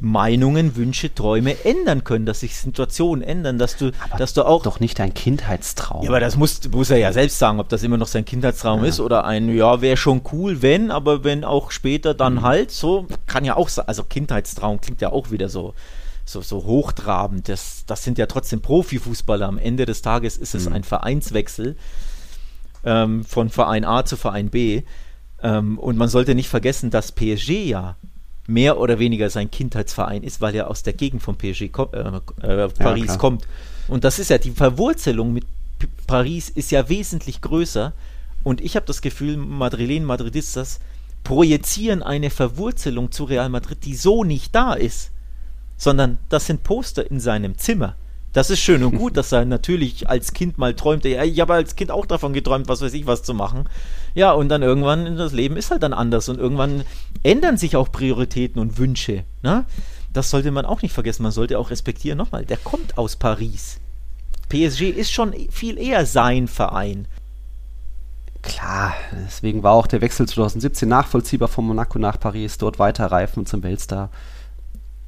Meinungen, 0.00 0.76
Wünsche, 0.76 1.14
Träume 1.14 1.64
ändern 1.64 2.04
können, 2.04 2.26
dass 2.26 2.40
sich 2.40 2.56
Situationen 2.56 3.22
ändern, 3.22 3.58
dass 3.58 3.76
du, 3.76 3.92
aber 4.00 4.18
dass 4.18 4.34
du 4.34 4.46
auch. 4.46 4.62
Doch 4.62 4.80
nicht 4.80 4.98
dein 4.98 5.14
Kindheitstraum. 5.14 6.02
Ja, 6.02 6.10
aber 6.10 6.20
das 6.20 6.36
muss, 6.36 6.60
muss 6.70 6.90
er 6.90 6.98
ja 6.98 7.12
selbst 7.12 7.38
sagen, 7.38 7.60
ob 7.60 7.68
das 7.68 7.82
immer 7.82 7.96
noch 7.96 8.06
sein 8.06 8.24
Kindheitstraum 8.24 8.82
ja. 8.82 8.88
ist 8.88 9.00
oder 9.00 9.24
ein, 9.24 9.54
ja, 9.54 9.80
wäre 9.80 9.96
schon 9.96 10.22
cool, 10.32 10.62
wenn, 10.62 10.90
aber 10.90 11.24
wenn 11.24 11.44
auch 11.44 11.70
später 11.70 12.14
dann 12.14 12.34
mhm. 12.34 12.42
halt, 12.42 12.70
so, 12.70 13.06
kann 13.26 13.44
ja 13.44 13.56
auch 13.56 13.68
sein. 13.68 13.86
Also 13.88 14.04
Kindheitstraum 14.04 14.80
klingt 14.80 15.00
ja 15.00 15.10
auch 15.10 15.30
wieder 15.30 15.48
so, 15.48 15.74
so, 16.24 16.42
so 16.42 16.64
hochtrabend. 16.64 17.48
Das, 17.48 17.84
das 17.86 18.04
sind 18.04 18.18
ja 18.18 18.26
trotzdem 18.26 18.60
Profifußballer. 18.60 19.46
Am 19.46 19.58
Ende 19.58 19.86
des 19.86 20.02
Tages 20.02 20.36
ist 20.36 20.54
es 20.54 20.68
mhm. 20.68 20.74
ein 20.74 20.84
Vereinswechsel. 20.84 21.76
ähm, 22.84 23.24
von 23.24 23.50
Verein 23.50 23.84
A 23.84 24.04
zu 24.04 24.16
Verein 24.16 24.50
B. 24.50 24.82
Ähm, 25.42 25.78
und 25.78 25.96
man 25.96 26.08
sollte 26.08 26.34
nicht 26.34 26.48
vergessen, 26.48 26.90
dass 26.90 27.12
PSG 27.12 27.50
ja 27.64 27.96
mehr 28.48 28.78
oder 28.78 28.98
weniger 28.98 29.28
sein 29.30 29.50
Kindheitsverein 29.50 30.22
ist, 30.22 30.40
weil 30.40 30.54
er 30.54 30.68
aus 30.68 30.82
der 30.82 30.94
Gegend 30.94 31.22
von 31.22 31.36
PSG 31.36 31.62
äh, 31.62 31.66
äh, 32.42 32.68
Paris 32.70 33.06
ja, 33.06 33.16
kommt. 33.16 33.46
Und 33.86 34.04
das 34.04 34.18
ist 34.18 34.30
ja 34.30 34.38
die 34.38 34.50
Verwurzelung 34.50 35.32
mit 35.32 35.44
P 35.78 35.86
Paris 36.08 36.48
ist 36.48 36.72
ja 36.72 36.88
wesentlich 36.88 37.42
größer. 37.42 37.92
Und 38.42 38.60
ich 38.62 38.74
habe 38.74 38.86
das 38.86 39.02
Gefühl, 39.02 39.36
Madrilen, 39.36 40.04
Madridistas 40.04 40.80
projizieren 41.22 42.02
eine 42.02 42.30
Verwurzelung 42.30 43.12
zu 43.12 43.24
Real 43.24 43.50
Madrid, 43.50 43.84
die 43.84 43.94
so 43.94 44.24
nicht 44.24 44.54
da 44.54 44.72
ist, 44.72 45.10
sondern 45.76 46.18
das 46.30 46.46
sind 46.46 46.64
Poster 46.64 47.08
in 47.08 47.20
seinem 47.20 47.58
Zimmer. 47.58 47.96
Das 48.38 48.50
ist 48.50 48.60
schön 48.60 48.84
und 48.84 48.96
gut, 48.96 49.16
dass 49.16 49.32
er 49.32 49.44
natürlich 49.44 50.08
als 50.08 50.32
Kind 50.32 50.58
mal 50.58 50.72
träumte. 50.72 51.08
Ich 51.08 51.40
habe 51.40 51.54
als 51.54 51.74
Kind 51.74 51.90
auch 51.90 52.06
davon 52.06 52.32
geträumt, 52.32 52.68
was 52.68 52.80
weiß 52.80 52.94
ich, 52.94 53.04
was 53.04 53.24
zu 53.24 53.34
machen. 53.34 53.64
Ja, 54.14 54.30
und 54.30 54.48
dann 54.48 54.62
irgendwann, 54.62 55.16
das 55.16 55.32
Leben 55.32 55.56
ist 55.56 55.72
halt 55.72 55.82
dann 55.82 55.92
anders 55.92 56.28
und 56.28 56.38
irgendwann 56.38 56.84
ändern 57.24 57.56
sich 57.56 57.74
auch 57.74 57.90
Prioritäten 57.90 58.62
und 58.62 58.78
Wünsche. 58.78 59.24
Ne? 59.42 59.64
Das 60.12 60.30
sollte 60.30 60.52
man 60.52 60.66
auch 60.66 60.82
nicht 60.82 60.92
vergessen. 60.92 61.24
Man 61.24 61.32
sollte 61.32 61.58
auch 61.58 61.70
respektieren. 61.70 62.16
Nochmal, 62.16 62.44
der 62.44 62.58
kommt 62.58 62.96
aus 62.96 63.16
Paris. 63.16 63.80
PSG 64.50 64.82
ist 64.82 65.10
schon 65.10 65.34
viel 65.50 65.76
eher 65.76 66.06
sein 66.06 66.46
Verein. 66.46 67.08
Klar, 68.42 68.94
deswegen 69.26 69.64
war 69.64 69.72
auch 69.72 69.88
der 69.88 70.00
Wechsel 70.00 70.28
2017 70.28 70.88
nachvollziehbar 70.88 71.48
von 71.48 71.66
Monaco 71.66 71.98
nach 71.98 72.20
Paris, 72.20 72.56
dort 72.56 72.78
weiterreifen 72.78 73.46
zum 73.46 73.64
Weltstar. 73.64 74.10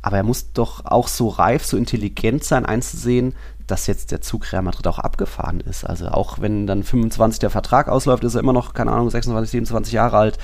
Aber 0.02 0.16
er 0.16 0.22
muss 0.22 0.52
doch 0.52 0.84
auch 0.86 1.08
so 1.08 1.28
reif, 1.28 1.64
so 1.64 1.76
intelligent 1.76 2.44
sein, 2.44 2.64
einzusehen, 2.64 3.34
dass 3.66 3.86
jetzt 3.86 4.10
der 4.10 4.20
Zug 4.20 4.52
Real 4.52 4.62
Madrid 4.62 4.86
auch 4.86 4.98
abgefahren 4.98 5.60
ist. 5.60 5.84
Also 5.84 6.08
auch 6.08 6.40
wenn 6.40 6.66
dann 6.66 6.82
25 6.82 7.38
der 7.38 7.50
Vertrag 7.50 7.88
ausläuft, 7.88 8.24
ist 8.24 8.34
er 8.34 8.40
immer 8.40 8.52
noch, 8.52 8.74
keine 8.74 8.92
Ahnung, 8.92 9.10
26, 9.10 9.50
27 9.50 9.92
Jahre 9.92 10.16
alt. 10.16 10.38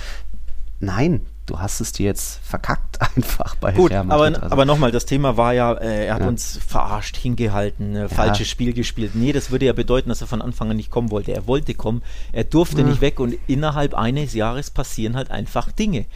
Nein, 0.79 1.23
du 1.47 1.59
hast 1.59 1.81
es 1.81 1.93
dir 1.93 2.07
jetzt 2.07 2.41
verkackt 2.43 3.01
einfach 3.17 3.55
bei 3.57 3.73
Gut, 3.73 3.91
Real 3.91 4.05
Madrid. 4.05 4.35
Aber, 4.35 4.43
also. 4.43 4.53
aber 4.53 4.65
nochmal, 4.65 4.93
das 4.93 5.07
Thema 5.07 5.37
war 5.37 5.55
ja, 5.55 5.73
äh, 5.73 6.07
er 6.07 6.15
hat 6.15 6.23
ja. 6.23 6.29
uns 6.29 6.59
verarscht, 6.67 7.17
hingehalten, 7.17 7.97
äh, 7.97 8.01
ja. 8.03 8.09
falsches 8.09 8.49
Spiel 8.49 8.73
gespielt. 8.73 9.15
Nee, 9.15 9.33
das 9.33 9.51
würde 9.51 9.67
ja 9.67 9.73
bedeuten, 9.73 10.09
dass 10.09 10.21
er 10.21 10.27
von 10.27 10.43
Anfang 10.43 10.71
an 10.71 10.77
nicht 10.77 10.91
kommen 10.91 11.11
wollte. 11.11 11.33
Er 11.33 11.47
wollte 11.47 11.75
kommen, 11.75 12.03
er 12.33 12.45
durfte 12.45 12.83
ja. 12.83 12.87
nicht 12.87 13.01
weg 13.01 13.21
und 13.21 13.35
innerhalb 13.47 13.95
eines 13.95 14.35
Jahres 14.35 14.71
passieren 14.71 15.17
halt 15.17 15.31
einfach 15.31 15.73
Dinge. 15.73 16.07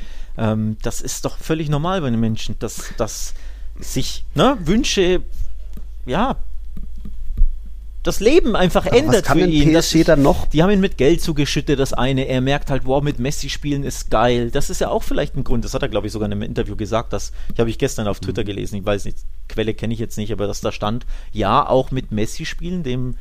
Ähm, 0.41 0.79
das 0.83 1.03
ist 1.03 1.27
doch 1.27 1.37
völlig 1.37 1.69
normal 1.69 2.01
bei 2.01 2.11
den 2.11 2.19
Menschen, 2.19 2.59
dass, 2.59 2.95
dass 2.97 3.35
sich 3.79 4.25
ne, 4.35 4.57
Wünsche, 4.65 5.21
ja, 6.07 6.37
das 8.03 8.21
Leben 8.21 8.57
einfach 8.57 8.87
Aber 8.87 8.97
ändert 8.97 9.17
was 9.17 9.23
kann 9.25 9.39
für 9.39 9.47
ihn. 9.47 9.75
PSG 9.79 9.99
das, 9.99 10.07
dann 10.07 10.23
noch? 10.23 10.47
Die 10.47 10.63
haben 10.63 10.71
ihn 10.71 10.81
mit 10.81 10.97
Geld 10.97 11.21
zugeschüttet, 11.21 11.79
das 11.79 11.93
eine. 11.93 12.27
Er 12.27 12.41
merkt 12.41 12.71
halt, 12.71 12.87
wow, 12.87 13.03
mit 13.03 13.19
Messi 13.19 13.51
spielen 13.51 13.85
ist 13.85 14.11
geil. 14.11 14.51
Das 14.51 14.71
ist 14.71 14.81
ja 14.81 14.89
auch 14.89 15.03
vielleicht 15.03 15.37
ein 15.37 15.45
Grund. 15.45 15.67
Das 15.67 15.75
hat 15.75 15.83
er, 15.83 15.89
glaube 15.89 16.07
ich, 16.07 16.13
sogar 16.15 16.25
in 16.27 16.33
einem 16.33 16.43
Interview 16.43 16.77
gesagt. 16.77 17.13
Das 17.13 17.33
habe 17.59 17.69
ich 17.69 17.77
gestern 17.77 18.09
auf 18.09 18.21
Twitter 18.21 18.41
mhm. 18.43 18.47
gelesen. 18.47 18.77
Ich 18.77 18.87
weiß 18.87 19.05
nicht, 19.05 19.19
Quelle 19.51 19.75
kenne 19.75 19.93
ich 19.93 20.01
jetzt 20.01 20.17
nicht, 20.17 20.33
aber 20.33 20.47
dass 20.47 20.63
da 20.63 20.73
stand, 20.73 21.05
ja, 21.33 21.69
auch 21.69 21.91
mit 21.91 22.11
Messi 22.11 22.47
spielen, 22.47 22.83
dem 22.83 23.17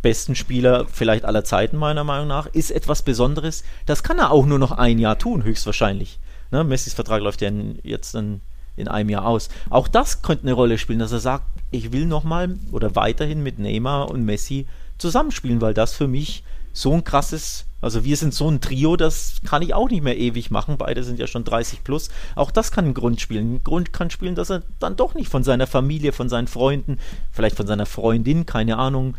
besten 0.00 0.36
Spieler 0.36 0.86
vielleicht 0.92 1.24
aller 1.24 1.42
Zeiten 1.42 1.76
meiner 1.76 2.04
Meinung 2.04 2.28
nach, 2.28 2.46
ist 2.46 2.70
etwas 2.70 3.02
Besonderes. 3.02 3.64
Das 3.86 4.04
kann 4.04 4.20
er 4.20 4.30
auch 4.30 4.46
nur 4.46 4.60
noch 4.60 4.70
ein 4.70 5.00
Jahr 5.00 5.18
tun, 5.18 5.42
höchstwahrscheinlich. 5.42 6.20
Ne? 6.54 6.62
Messis 6.62 6.94
Vertrag 6.94 7.20
läuft 7.20 7.40
ja 7.40 7.48
in, 7.48 7.80
jetzt 7.82 8.14
in, 8.14 8.40
in 8.76 8.86
einem 8.86 9.10
Jahr 9.10 9.26
aus. 9.26 9.48
Auch 9.70 9.88
das 9.88 10.22
könnte 10.22 10.44
eine 10.44 10.52
Rolle 10.52 10.78
spielen, 10.78 11.00
dass 11.00 11.10
er 11.10 11.18
sagt, 11.18 11.44
ich 11.72 11.90
will 11.90 12.06
nochmal 12.06 12.54
oder 12.70 12.94
weiterhin 12.94 13.42
mit 13.42 13.58
Neymar 13.58 14.08
und 14.08 14.24
Messi 14.24 14.68
zusammenspielen, 14.96 15.60
weil 15.60 15.74
das 15.74 15.94
für 15.94 16.06
mich 16.06 16.44
so 16.72 16.92
ein 16.92 17.02
krasses, 17.02 17.66
also 17.80 18.04
wir 18.04 18.16
sind 18.16 18.34
so 18.34 18.48
ein 18.48 18.60
Trio, 18.60 18.96
das 18.96 19.40
kann 19.44 19.62
ich 19.62 19.74
auch 19.74 19.90
nicht 19.90 20.04
mehr 20.04 20.16
ewig 20.16 20.52
machen. 20.52 20.78
Beide 20.78 21.02
sind 21.02 21.18
ja 21.18 21.26
schon 21.26 21.42
30 21.42 21.82
plus. 21.82 22.08
Auch 22.36 22.52
das 22.52 22.70
kann 22.70 22.84
ein 22.84 22.94
Grund 22.94 23.20
spielen. 23.20 23.56
Ein 23.56 23.64
Grund 23.64 23.92
kann 23.92 24.10
spielen, 24.10 24.36
dass 24.36 24.50
er 24.50 24.62
dann 24.78 24.94
doch 24.94 25.14
nicht 25.14 25.30
von 25.30 25.42
seiner 25.42 25.66
Familie, 25.66 26.12
von 26.12 26.28
seinen 26.28 26.46
Freunden, 26.46 27.00
vielleicht 27.32 27.56
von 27.56 27.66
seiner 27.66 27.86
Freundin, 27.86 28.46
keine 28.46 28.78
Ahnung, 28.78 29.16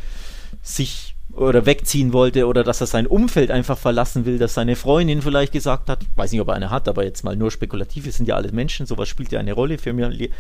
sich 0.64 1.15
oder 1.36 1.66
wegziehen 1.66 2.14
wollte 2.14 2.48
oder 2.48 2.64
dass 2.64 2.82
er 2.82 2.88
sein 2.88 3.08
Umfeld 3.08 3.52
einfach 3.52 3.78
verlassen 3.78 4.26
will, 4.26 4.38
dass 4.38 4.54
seine 4.54 4.76
Freundin 4.76 5.22
vielleicht 5.22 5.52
gesagt 5.52 5.90
hat, 5.90 6.00
weiß 6.16 6.32
nicht, 6.32 6.42
ob 6.42 6.48
er 6.48 6.54
eine 6.54 6.70
hat, 6.70 6.88
aber 6.88 7.04
jetzt 7.04 7.24
mal 7.24 7.36
nur 7.36 7.52
spekulativ, 7.52 8.06
wir 8.06 8.12
sind 8.14 8.28
ja 8.28 8.36
alle 8.36 8.52
Menschen, 8.52 8.86
sowas 8.86 9.10
spielt 9.10 9.32
ja 9.32 9.40
eine 9.40 9.54
Rolle 9.54 9.78
für 9.78 9.94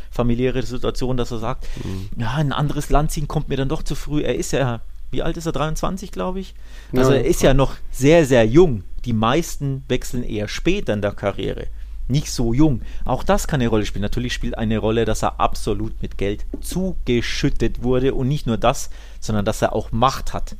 familiäre 0.09 0.63
Situation, 0.63 1.17
dass 1.17 1.31
er 1.31 1.39
sagt, 1.39 1.67
mhm. 1.83 2.09
ja, 2.17 2.33
ein 2.35 2.53
anderes 2.53 2.89
Land 2.89 3.11
ziehen 3.11 3.27
kommt 3.27 3.49
mir 3.49 3.57
dann 3.57 3.69
doch 3.69 3.83
zu 3.83 3.95
früh. 3.95 4.21
Er 4.21 4.35
ist 4.35 4.53
ja, 4.53 4.81
wie 5.11 5.21
alt 5.21 5.35
ist 5.35 5.45
er? 5.45 5.51
23, 5.51 6.11
glaube 6.11 6.39
ich. 6.39 6.55
Also 6.95 7.11
ja, 7.11 7.17
er 7.17 7.25
ist 7.25 7.41
ja 7.41 7.53
noch 7.53 7.75
sehr, 7.91 8.25
sehr 8.25 8.45
jung. 8.45 8.83
Die 9.03 9.13
meisten 9.13 9.83
wechseln 9.89 10.23
eher 10.23 10.47
später 10.47 10.93
in 10.93 11.01
der 11.01 11.11
Karriere. 11.11 11.67
Nicht 12.07 12.31
so 12.31 12.53
jung. 12.53 12.81
Auch 13.03 13.23
das 13.23 13.47
kann 13.47 13.59
eine 13.59 13.69
Rolle 13.69 13.85
spielen. 13.85 14.03
Natürlich 14.03 14.33
spielt 14.33 14.57
eine 14.57 14.77
Rolle, 14.77 15.05
dass 15.05 15.23
er 15.23 15.39
absolut 15.39 16.01
mit 16.01 16.17
Geld 16.17 16.45
zugeschüttet 16.61 17.83
wurde 17.83 18.13
und 18.13 18.27
nicht 18.27 18.47
nur 18.47 18.57
das, 18.57 18.89
sondern 19.19 19.43
dass 19.43 19.61
er 19.61 19.73
auch 19.73 19.91
Macht 19.91 20.33
hat. 20.33 20.55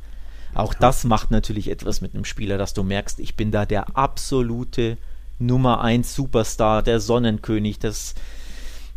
Auch 0.56 0.74
das 0.74 1.04
macht 1.04 1.30
natürlich 1.30 1.70
etwas 1.70 2.00
mit 2.00 2.14
einem 2.14 2.24
Spieler, 2.24 2.58
dass 2.58 2.74
du 2.74 2.82
merkst, 2.82 3.20
ich 3.20 3.36
bin 3.36 3.50
da 3.50 3.66
der 3.66 3.96
absolute 3.96 4.96
Nummer 5.38 5.80
1 5.82 6.14
Superstar, 6.14 6.82
der 6.82 7.00
Sonnenkönig, 7.00 7.78
das 7.78 8.14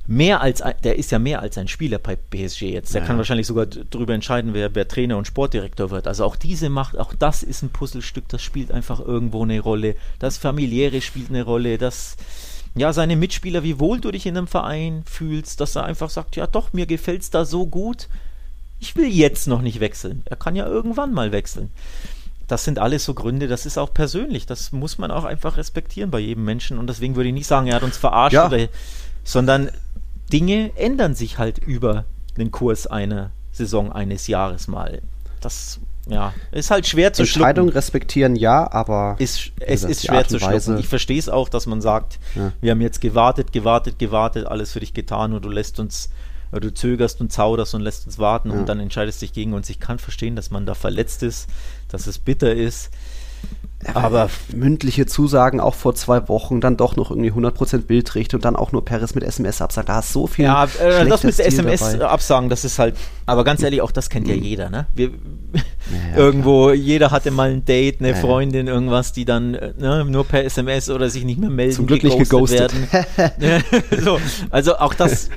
mehr 0.07 0.41
als 0.41 0.61
ein, 0.61 0.73
der 0.83 0.97
ist 0.97 1.11
ja 1.11 1.19
mehr 1.19 1.41
als 1.41 1.57
ein 1.57 1.67
Spieler 1.67 1.99
bei 1.99 2.15
PSG 2.15 2.63
jetzt. 2.63 2.95
Der 2.95 3.01
ja. 3.01 3.07
kann 3.07 3.17
wahrscheinlich 3.17 3.45
sogar 3.45 3.67
darüber 3.67 4.15
entscheiden, 4.15 4.53
wer, 4.53 4.73
wer 4.73 4.87
Trainer 4.87 5.17
und 5.17 5.27
Sportdirektor 5.27 5.91
wird. 5.91 6.07
Also 6.07 6.25
auch 6.25 6.35
diese 6.35 6.69
Macht, 6.69 6.97
auch 6.97 7.13
das 7.13 7.43
ist 7.43 7.61
ein 7.61 7.69
Puzzlestück, 7.69 8.27
das 8.27 8.41
spielt 8.41 8.71
einfach 8.71 8.99
irgendwo 8.99 9.43
eine 9.43 9.59
Rolle. 9.59 9.95
Das 10.17 10.37
familiäre 10.37 11.01
spielt 11.01 11.29
eine 11.29 11.43
Rolle, 11.43 11.77
das 11.77 12.17
ja, 12.75 12.93
seine 12.93 13.15
Mitspieler, 13.15 13.63
wie 13.63 13.79
wohl 13.79 13.99
du 13.99 14.11
dich 14.11 14.25
in 14.25 14.37
einem 14.37 14.47
Verein 14.47 15.03
fühlst, 15.05 15.59
dass 15.59 15.75
er 15.75 15.85
einfach 15.85 16.09
sagt, 16.09 16.35
ja 16.35 16.47
doch, 16.47 16.73
mir 16.73 16.85
gefällt 16.85 17.21
es 17.21 17.29
da 17.29 17.45
so 17.45 17.67
gut, 17.67 18.07
ich 18.79 18.95
will 18.95 19.07
jetzt 19.07 19.47
noch 19.47 19.61
nicht 19.61 19.79
wechseln. 19.79 20.23
Er 20.25 20.37
kann 20.37 20.55
ja 20.55 20.65
irgendwann 20.65 21.13
mal 21.13 21.31
wechseln. 21.31 21.69
Das 22.47 22.63
sind 22.63 22.79
alles 22.79 23.05
so 23.05 23.13
Gründe, 23.13 23.47
das 23.47 23.65
ist 23.65 23.77
auch 23.77 23.93
persönlich. 23.93 24.45
Das 24.45 24.71
muss 24.71 24.97
man 24.97 25.11
auch 25.11 25.23
einfach 25.23 25.57
respektieren 25.57 26.09
bei 26.09 26.19
jedem 26.19 26.45
Menschen. 26.45 26.79
Und 26.79 26.87
deswegen 26.87 27.15
würde 27.15 27.29
ich 27.29 27.35
nicht 27.35 27.47
sagen, 27.47 27.67
er 27.67 27.75
hat 27.75 27.83
uns 27.83 27.97
verarscht, 27.97 28.33
ja. 28.33 28.47
oder, 28.47 28.67
sondern 29.23 29.69
Dinge 30.31 30.71
ändern 30.75 31.13
sich 31.13 31.37
halt 31.37 31.59
über 31.59 32.05
den 32.37 32.51
Kurs 32.51 32.87
einer 32.87 33.31
Saison, 33.51 33.91
eines 33.91 34.27
Jahres 34.27 34.67
mal. 34.67 35.01
Das 35.41 35.79
ja, 36.07 36.33
ist 36.51 36.71
halt 36.71 36.87
schwer 36.87 37.13
zu 37.13 37.21
Entscheidung 37.21 37.65
schlucken. 37.65 37.77
respektieren, 37.77 38.35
ja, 38.35 38.71
aber 38.71 39.15
ist, 39.19 39.51
es 39.59 39.83
ist 39.83 40.07
schwer 40.07 40.27
zu 40.27 40.39
schlucken. 40.39 40.79
Ich 40.79 40.87
verstehe 40.87 41.19
es 41.19 41.29
auch, 41.29 41.49
dass 41.49 41.67
man 41.67 41.81
sagt, 41.81 42.19
ja. 42.35 42.51
wir 42.61 42.71
haben 42.71 42.81
jetzt 42.81 42.99
gewartet, 42.99 43.51
gewartet, 43.51 43.99
gewartet, 43.99 44.47
alles 44.47 44.71
für 44.71 44.79
dich 44.79 44.93
getan 44.93 45.33
und 45.33 45.45
du 45.45 45.49
lässt 45.49 45.79
uns 45.79 46.09
du 46.51 46.73
zögerst 46.73 47.21
und 47.21 47.31
zauderst 47.31 47.75
und 47.75 47.81
lässt 47.81 48.05
uns 48.05 48.17
warten 48.17 48.51
ja. 48.51 48.57
und 48.57 48.67
dann 48.67 48.79
entscheidest 48.79 49.21
dich 49.21 49.33
gegen 49.33 49.53
uns. 49.53 49.69
Ich 49.69 49.79
kann 49.79 49.99
verstehen, 49.99 50.35
dass 50.35 50.49
man 50.49 50.65
da 50.65 50.73
verletzt 50.73 51.23
ist, 51.23 51.49
dass 51.87 52.07
es 52.07 52.19
bitter 52.19 52.53
ist. 52.53 52.91
Aber 53.93 54.29
mündliche 54.53 55.05
Zusagen 55.05 55.61
auch 55.61 55.73
vor 55.73 55.95
zwei 55.95 56.27
Wochen, 56.27 56.59
dann 56.59 56.75
doch 56.75 56.97
noch 56.97 57.11
irgendwie 57.11 57.31
100% 57.31 57.83
Bildricht 57.83 58.33
und 58.33 58.43
dann 58.43 58.57
auch 58.57 58.73
nur 58.73 58.83
Paris 58.83 59.15
mit 59.15 59.23
SMS 59.23 59.61
absagen. 59.61 59.87
Da 59.87 59.99
ist 59.99 60.11
so 60.11 60.27
viel. 60.27 60.45
Ja, 60.45 60.65
äh, 60.65 61.07
das 61.07 61.23
mit 61.23 61.39
SMS 61.39 61.93
dabei. 61.93 62.05
absagen, 62.07 62.49
das 62.49 62.65
ist 62.65 62.77
halt. 62.77 62.95
Aber 63.25 63.45
ganz 63.45 63.63
ehrlich, 63.63 63.81
auch 63.81 63.91
das 63.91 64.09
kennt 64.09 64.27
ja 64.27 64.35
mhm. 64.35 64.43
jeder, 64.43 64.69
ne? 64.69 64.87
Wir, 64.93 65.11
ja, 65.53 65.61
irgendwo, 66.17 66.65
klar. 66.65 66.73
jeder 66.73 67.11
hatte 67.11 67.31
mal 67.31 67.51
ein 67.51 67.63
Date, 67.63 68.01
eine 68.01 68.09
ja, 68.09 68.15
Freundin, 68.15 68.67
irgendwas, 68.67 69.13
die 69.13 69.23
dann 69.23 69.53
äh, 69.53 69.73
ne, 69.77 70.03
nur 70.03 70.25
per 70.25 70.43
SMS 70.43 70.89
oder 70.89 71.09
sich 71.09 71.23
nicht 71.23 71.39
mehr 71.39 71.49
melden, 71.49 71.75
Zum 71.75 71.87
Glück 71.87 72.03
nicht 72.03 72.19
geghostet 72.19 72.73
werden. 73.17 73.63
so, 74.03 74.19
also 74.49 74.75
auch 74.75 74.93
das 74.93 75.29
äh, 75.29 75.31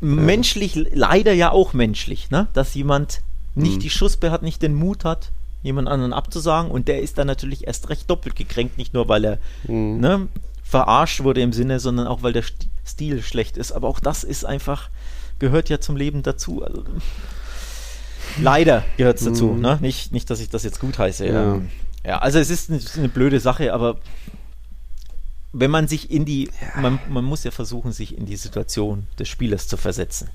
menschlich, 0.00 0.86
leider 0.94 1.34
ja 1.34 1.52
auch 1.52 1.74
menschlich, 1.74 2.30
ne? 2.30 2.46
Dass 2.54 2.74
jemand 2.74 3.20
nicht 3.54 3.76
mhm. 3.76 3.80
die 3.80 3.90
Schuspe 3.90 4.30
hat, 4.30 4.42
nicht 4.42 4.62
den 4.62 4.74
Mut 4.74 5.04
hat, 5.04 5.30
jemand 5.62 5.88
anderen 5.88 6.12
abzusagen 6.12 6.70
und 6.70 6.88
der 6.88 7.02
ist 7.02 7.18
dann 7.18 7.26
natürlich 7.26 7.66
erst 7.66 7.88
recht 7.88 8.08
doppelt 8.08 8.36
gekränkt, 8.36 8.78
nicht 8.78 8.94
nur 8.94 9.08
weil 9.08 9.24
er 9.24 9.38
mhm. 9.66 10.00
ne, 10.00 10.28
verarscht 10.62 11.24
wurde 11.24 11.40
im 11.40 11.52
Sinne, 11.52 11.80
sondern 11.80 12.06
auch 12.06 12.22
weil 12.22 12.32
der 12.32 12.44
Stil 12.86 13.22
schlecht 13.22 13.56
ist. 13.56 13.72
Aber 13.72 13.88
auch 13.88 14.00
das 14.00 14.24
ist 14.24 14.44
einfach, 14.44 14.90
gehört 15.38 15.68
ja 15.68 15.80
zum 15.80 15.96
Leben 15.96 16.22
dazu. 16.22 16.62
Also, 16.62 16.84
leider 18.38 18.84
gehört 18.96 19.18
es 19.18 19.24
dazu, 19.24 19.46
mhm. 19.46 19.60
ne? 19.60 19.78
Nicht, 19.80 20.12
nicht, 20.12 20.30
dass 20.30 20.40
ich 20.40 20.50
das 20.50 20.64
jetzt 20.64 20.80
gut 20.80 20.98
heiße. 20.98 21.26
Ja, 21.26 21.60
ja 22.04 22.18
also 22.18 22.38
es 22.38 22.50
ist 22.50 22.70
eine, 22.70 22.80
eine, 22.96 23.08
blöde 23.08 23.40
Sache, 23.40 23.72
aber 23.72 23.98
wenn 25.52 25.70
man 25.70 25.88
sich 25.88 26.10
in 26.10 26.24
die, 26.24 26.50
ja. 26.60 26.80
man, 26.80 26.98
man 27.08 27.24
muss 27.24 27.44
ja 27.44 27.50
versuchen, 27.50 27.92
sich 27.92 28.16
in 28.16 28.26
die 28.26 28.36
Situation 28.36 29.06
des 29.18 29.28
Spielers 29.28 29.66
zu 29.68 29.76
versetzen. 29.76 30.28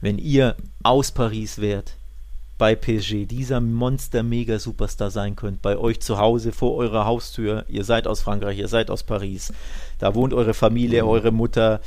Wenn 0.00 0.18
ihr 0.18 0.56
aus 0.82 1.12
Paris 1.12 1.60
wärt, 1.60 1.96
bei 2.56 2.76
PSG 2.76 3.26
dieser 3.26 3.60
Monster-Mega-Superstar 3.60 5.10
sein 5.10 5.34
könnt, 5.34 5.60
bei 5.62 5.76
euch 5.76 6.00
zu 6.00 6.18
Hause 6.18 6.52
vor 6.52 6.76
eurer 6.76 7.04
Haustür. 7.04 7.64
Ihr 7.68 7.84
seid 7.84 8.06
aus 8.06 8.20
Frankreich, 8.20 8.58
ihr 8.58 8.68
seid 8.68 8.90
aus 8.90 9.02
Paris. 9.02 9.52
Da 9.98 10.14
wohnt 10.14 10.32
eure 10.32 10.54
Familie, 10.54 11.02
mhm. 11.02 11.08
eure 11.08 11.32
Mutter. 11.32 11.80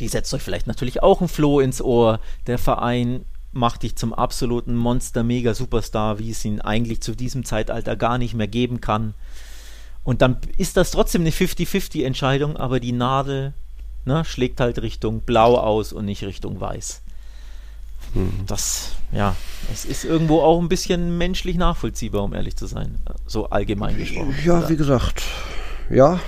Die 0.00 0.08
setzt 0.08 0.32
euch 0.32 0.42
vielleicht 0.42 0.66
natürlich 0.66 1.02
auch 1.02 1.20
ein 1.20 1.28
Floh 1.28 1.60
ins 1.60 1.82
Ohr. 1.82 2.20
Der 2.46 2.58
Verein 2.58 3.24
macht 3.52 3.82
dich 3.82 3.96
zum 3.96 4.14
absoluten 4.14 4.74
Monster-Mega-Superstar, 4.74 6.18
wie 6.18 6.30
es 6.30 6.44
ihn 6.44 6.60
eigentlich 6.62 7.02
zu 7.02 7.14
diesem 7.14 7.44
Zeitalter 7.44 7.94
gar 7.96 8.16
nicht 8.16 8.34
mehr 8.34 8.48
geben 8.48 8.80
kann. 8.80 9.14
Und 10.04 10.22
dann 10.22 10.38
ist 10.56 10.76
das 10.76 10.90
trotzdem 10.90 11.20
eine 11.20 11.30
50-50-Entscheidung, 11.30 12.56
aber 12.56 12.80
die 12.80 12.92
Nadel 12.92 13.52
ne, 14.04 14.24
schlägt 14.24 14.58
halt 14.60 14.80
Richtung 14.80 15.20
Blau 15.20 15.58
aus 15.58 15.92
und 15.92 16.06
nicht 16.06 16.24
Richtung 16.24 16.60
Weiß. 16.60 17.01
Hm. 18.14 18.30
Das, 18.46 18.92
ja, 19.10 19.34
es 19.72 19.84
ist 19.84 20.04
irgendwo 20.04 20.40
auch 20.40 20.60
ein 20.60 20.68
bisschen 20.68 21.16
menschlich 21.16 21.56
nachvollziehbar, 21.56 22.22
um 22.22 22.34
ehrlich 22.34 22.56
zu 22.56 22.66
sein. 22.66 22.98
So 23.26 23.48
allgemein 23.48 23.96
gesprochen. 23.96 24.34
Ja, 24.44 24.58
oder? 24.58 24.68
wie 24.68 24.76
gesagt, 24.76 25.22
ja, 25.92 26.20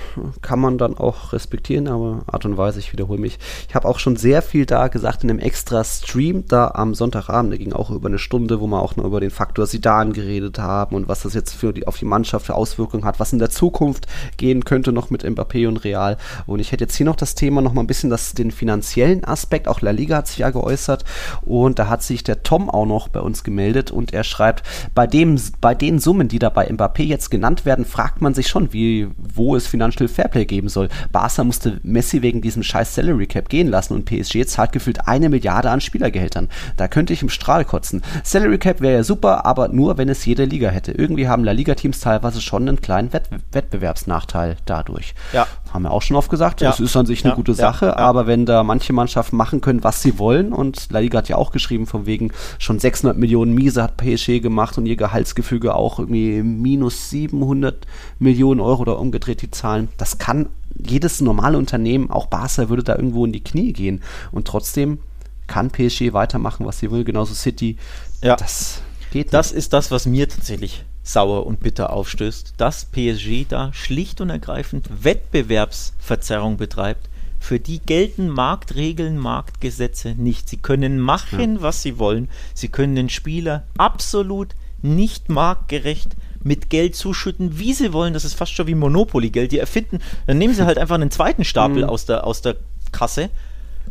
kann 0.42 0.60
man 0.60 0.76
dann 0.76 0.96
auch 0.98 1.32
respektieren, 1.32 1.88
aber 1.88 2.22
Art 2.26 2.44
und 2.44 2.58
Weise, 2.58 2.78
ich 2.78 2.92
wiederhole 2.92 3.18
mich. 3.18 3.38
Ich 3.68 3.74
habe 3.74 3.88
auch 3.88 3.98
schon 3.98 4.16
sehr 4.16 4.42
viel 4.42 4.66
da 4.66 4.88
gesagt 4.88 5.24
in 5.24 5.30
einem 5.30 5.38
extra 5.38 5.82
Stream, 5.84 6.44
da 6.46 6.68
am 6.74 6.94
Sonntagabend, 6.94 7.52
der 7.52 7.58
ging 7.58 7.72
auch 7.72 7.90
über 7.90 8.08
eine 8.08 8.18
Stunde, 8.18 8.60
wo 8.60 8.66
wir 8.66 8.82
auch 8.82 8.96
noch 8.96 9.04
über 9.04 9.20
den 9.20 9.30
Faktor 9.30 9.66
Sidan 9.66 10.12
geredet 10.12 10.58
haben 10.58 10.94
und 10.94 11.08
was 11.08 11.22
das 11.22 11.32
jetzt 11.32 11.54
für 11.54 11.72
die, 11.72 11.86
auf 11.86 11.98
die 11.98 12.04
Mannschaft 12.04 12.46
für 12.46 12.54
Auswirkungen 12.54 13.04
hat, 13.04 13.20
was 13.20 13.32
in 13.32 13.38
der 13.38 13.48
Zukunft 13.48 14.06
gehen 14.36 14.64
könnte 14.64 14.92
noch 14.92 15.08
mit 15.08 15.24
Mbappé 15.24 15.66
und 15.66 15.78
Real. 15.78 16.18
Und 16.46 16.60
ich 16.60 16.72
hätte 16.72 16.84
jetzt 16.84 16.96
hier 16.96 17.06
noch 17.06 17.16
das 17.16 17.34
Thema 17.34 17.62
noch 17.62 17.72
mal 17.72 17.82
ein 17.82 17.86
bisschen 17.86 18.10
das, 18.10 18.34
den 18.34 18.50
finanziellen 18.50 19.24
Aspekt, 19.24 19.66
auch 19.66 19.80
La 19.80 19.92
Liga 19.92 20.18
hat 20.18 20.28
sich 20.28 20.38
ja 20.38 20.50
geäußert 20.50 21.04
und 21.40 21.78
da 21.78 21.88
hat 21.88 22.02
sich 22.02 22.22
der 22.22 22.42
Tom 22.42 22.68
auch 22.68 22.86
noch 22.86 23.08
bei 23.08 23.20
uns 23.20 23.44
gemeldet 23.44 23.90
und 23.90 24.12
er 24.12 24.24
schreibt, 24.24 24.62
bei, 24.94 25.06
dem, 25.06 25.40
bei 25.62 25.74
den 25.74 25.98
Summen, 25.98 26.28
die 26.28 26.38
da 26.38 26.50
bei 26.50 26.68
Mbappé 26.70 27.02
jetzt 27.02 27.30
genannt 27.30 27.64
werden, 27.64 27.86
fragt 27.86 28.20
man 28.20 28.34
sich 28.34 28.48
schon, 28.48 28.72
wie, 28.74 29.08
wo 29.16 29.53
es 29.56 29.66
Financial 29.66 30.08
Fairplay 30.08 30.44
geben 30.44 30.68
soll. 30.68 30.88
Barca 31.12 31.44
musste 31.44 31.80
Messi 31.82 32.22
wegen 32.22 32.40
diesem 32.40 32.62
scheiß 32.62 32.94
Salary 32.94 33.26
Cap 33.26 33.48
gehen 33.48 33.68
lassen 33.68 33.94
und 33.94 34.04
PSG 34.04 34.46
zahlt 34.46 34.72
gefühlt 34.72 35.06
eine 35.06 35.28
Milliarde 35.28 35.70
an 35.70 35.80
Spielergehältern. 35.80 36.48
Da 36.76 36.88
könnte 36.88 37.12
ich 37.12 37.22
im 37.22 37.28
Strahl 37.28 37.64
kotzen. 37.64 38.02
Salary 38.22 38.58
Cap 38.58 38.80
wäre 38.80 38.96
ja 38.96 39.04
super, 39.04 39.46
aber 39.46 39.68
nur, 39.68 39.98
wenn 39.98 40.08
es 40.08 40.24
jede 40.24 40.44
Liga 40.44 40.68
hätte. 40.68 40.92
Irgendwie 40.92 41.28
haben 41.28 41.44
La 41.44 41.52
Liga-Teams 41.52 42.00
teilweise 42.00 42.40
schon 42.40 42.68
einen 42.68 42.80
kleinen 42.80 43.12
Wett 43.12 43.24
Wettbewerbsnachteil 43.52 44.56
dadurch. 44.66 45.14
Ja. 45.32 45.46
Haben 45.72 45.82
wir 45.82 45.90
auch 45.90 46.02
schon 46.02 46.16
oft 46.16 46.30
gesagt, 46.30 46.60
ja. 46.60 46.70
das 46.70 46.78
ist 46.78 46.96
an 46.96 47.06
sich 47.06 47.24
eine 47.24 47.32
ja. 47.32 47.36
gute 47.36 47.54
Sache, 47.54 47.86
ja. 47.86 47.96
aber 47.96 48.26
wenn 48.26 48.46
da 48.46 48.62
manche 48.62 48.92
Mannschaften 48.92 49.36
machen 49.36 49.60
können, 49.60 49.82
was 49.82 50.02
sie 50.02 50.18
wollen 50.18 50.52
und 50.52 50.86
La 50.90 51.00
Liga 51.00 51.18
hat 51.18 51.28
ja 51.28 51.36
auch 51.36 51.50
geschrieben, 51.50 51.86
von 51.86 52.06
wegen 52.06 52.30
schon 52.58 52.78
600 52.78 53.18
Millionen 53.18 53.54
Miese 53.54 53.82
hat 53.82 53.96
PSG 53.96 54.40
gemacht 54.40 54.78
und 54.78 54.86
ihr 54.86 54.96
Gehaltsgefüge 54.96 55.74
auch 55.74 55.98
irgendwie 55.98 56.42
minus 56.42 57.10
700 57.10 57.86
Millionen 58.18 58.60
Euro 58.60 58.82
oder 58.82 58.98
umgedreht 59.00 59.33
die 59.36 59.50
Zahlen. 59.50 59.88
Das 59.96 60.18
kann 60.18 60.48
jedes 60.76 61.20
normale 61.20 61.58
Unternehmen, 61.58 62.10
auch 62.10 62.26
Barca 62.26 62.68
würde 62.68 62.82
da 62.82 62.96
irgendwo 62.96 63.24
in 63.24 63.32
die 63.32 63.44
Knie 63.44 63.72
gehen 63.72 64.02
und 64.32 64.46
trotzdem 64.46 64.98
kann 65.46 65.70
PSG 65.70 66.12
weitermachen, 66.12 66.66
was 66.66 66.78
sie 66.78 66.90
will, 66.90 67.04
genauso 67.04 67.34
City. 67.34 67.76
Ja. 68.22 68.36
Das 68.36 68.82
geht 69.10 69.26
nicht. 69.26 69.34
Das 69.34 69.52
ist 69.52 69.72
das, 69.72 69.90
was 69.90 70.06
mir 70.06 70.28
tatsächlich 70.28 70.84
sauer 71.02 71.46
und 71.46 71.60
bitter 71.60 71.92
aufstößt, 71.92 72.54
dass 72.56 72.86
PSG 72.86 73.46
da 73.48 73.72
schlicht 73.72 74.20
und 74.20 74.30
ergreifend 74.30 74.88
Wettbewerbsverzerrung 75.04 76.56
betreibt. 76.56 77.08
Für 77.38 77.60
die 77.60 77.78
gelten 77.78 78.28
Marktregeln, 78.28 79.18
Marktgesetze 79.18 80.14
nicht. 80.16 80.48
Sie 80.48 80.56
können 80.56 80.98
machen, 80.98 81.56
ja. 81.56 81.62
was 81.62 81.82
sie 81.82 81.98
wollen. 81.98 82.30
Sie 82.54 82.68
können 82.68 82.96
den 82.96 83.10
Spieler 83.10 83.64
absolut 83.76 84.54
nicht 84.80 85.28
marktgerecht 85.28 86.16
mit 86.44 86.70
Geld 86.70 86.94
zuschütten, 86.94 87.58
wie 87.58 87.72
sie 87.72 87.92
wollen. 87.92 88.14
Das 88.14 88.24
ist 88.24 88.34
fast 88.34 88.52
schon 88.52 88.68
wie 88.68 88.74
Monopoly-Geld. 88.74 89.50
Die 89.50 89.58
erfinden, 89.58 89.98
dann 90.26 90.38
nehmen 90.38 90.54
sie 90.54 90.64
halt 90.64 90.78
einfach 90.78 90.94
einen 90.94 91.10
zweiten 91.10 91.44
Stapel 91.44 91.82
mhm. 91.82 91.88
aus, 91.88 92.06
der, 92.06 92.26
aus 92.26 92.42
der 92.42 92.56
Kasse 92.92 93.30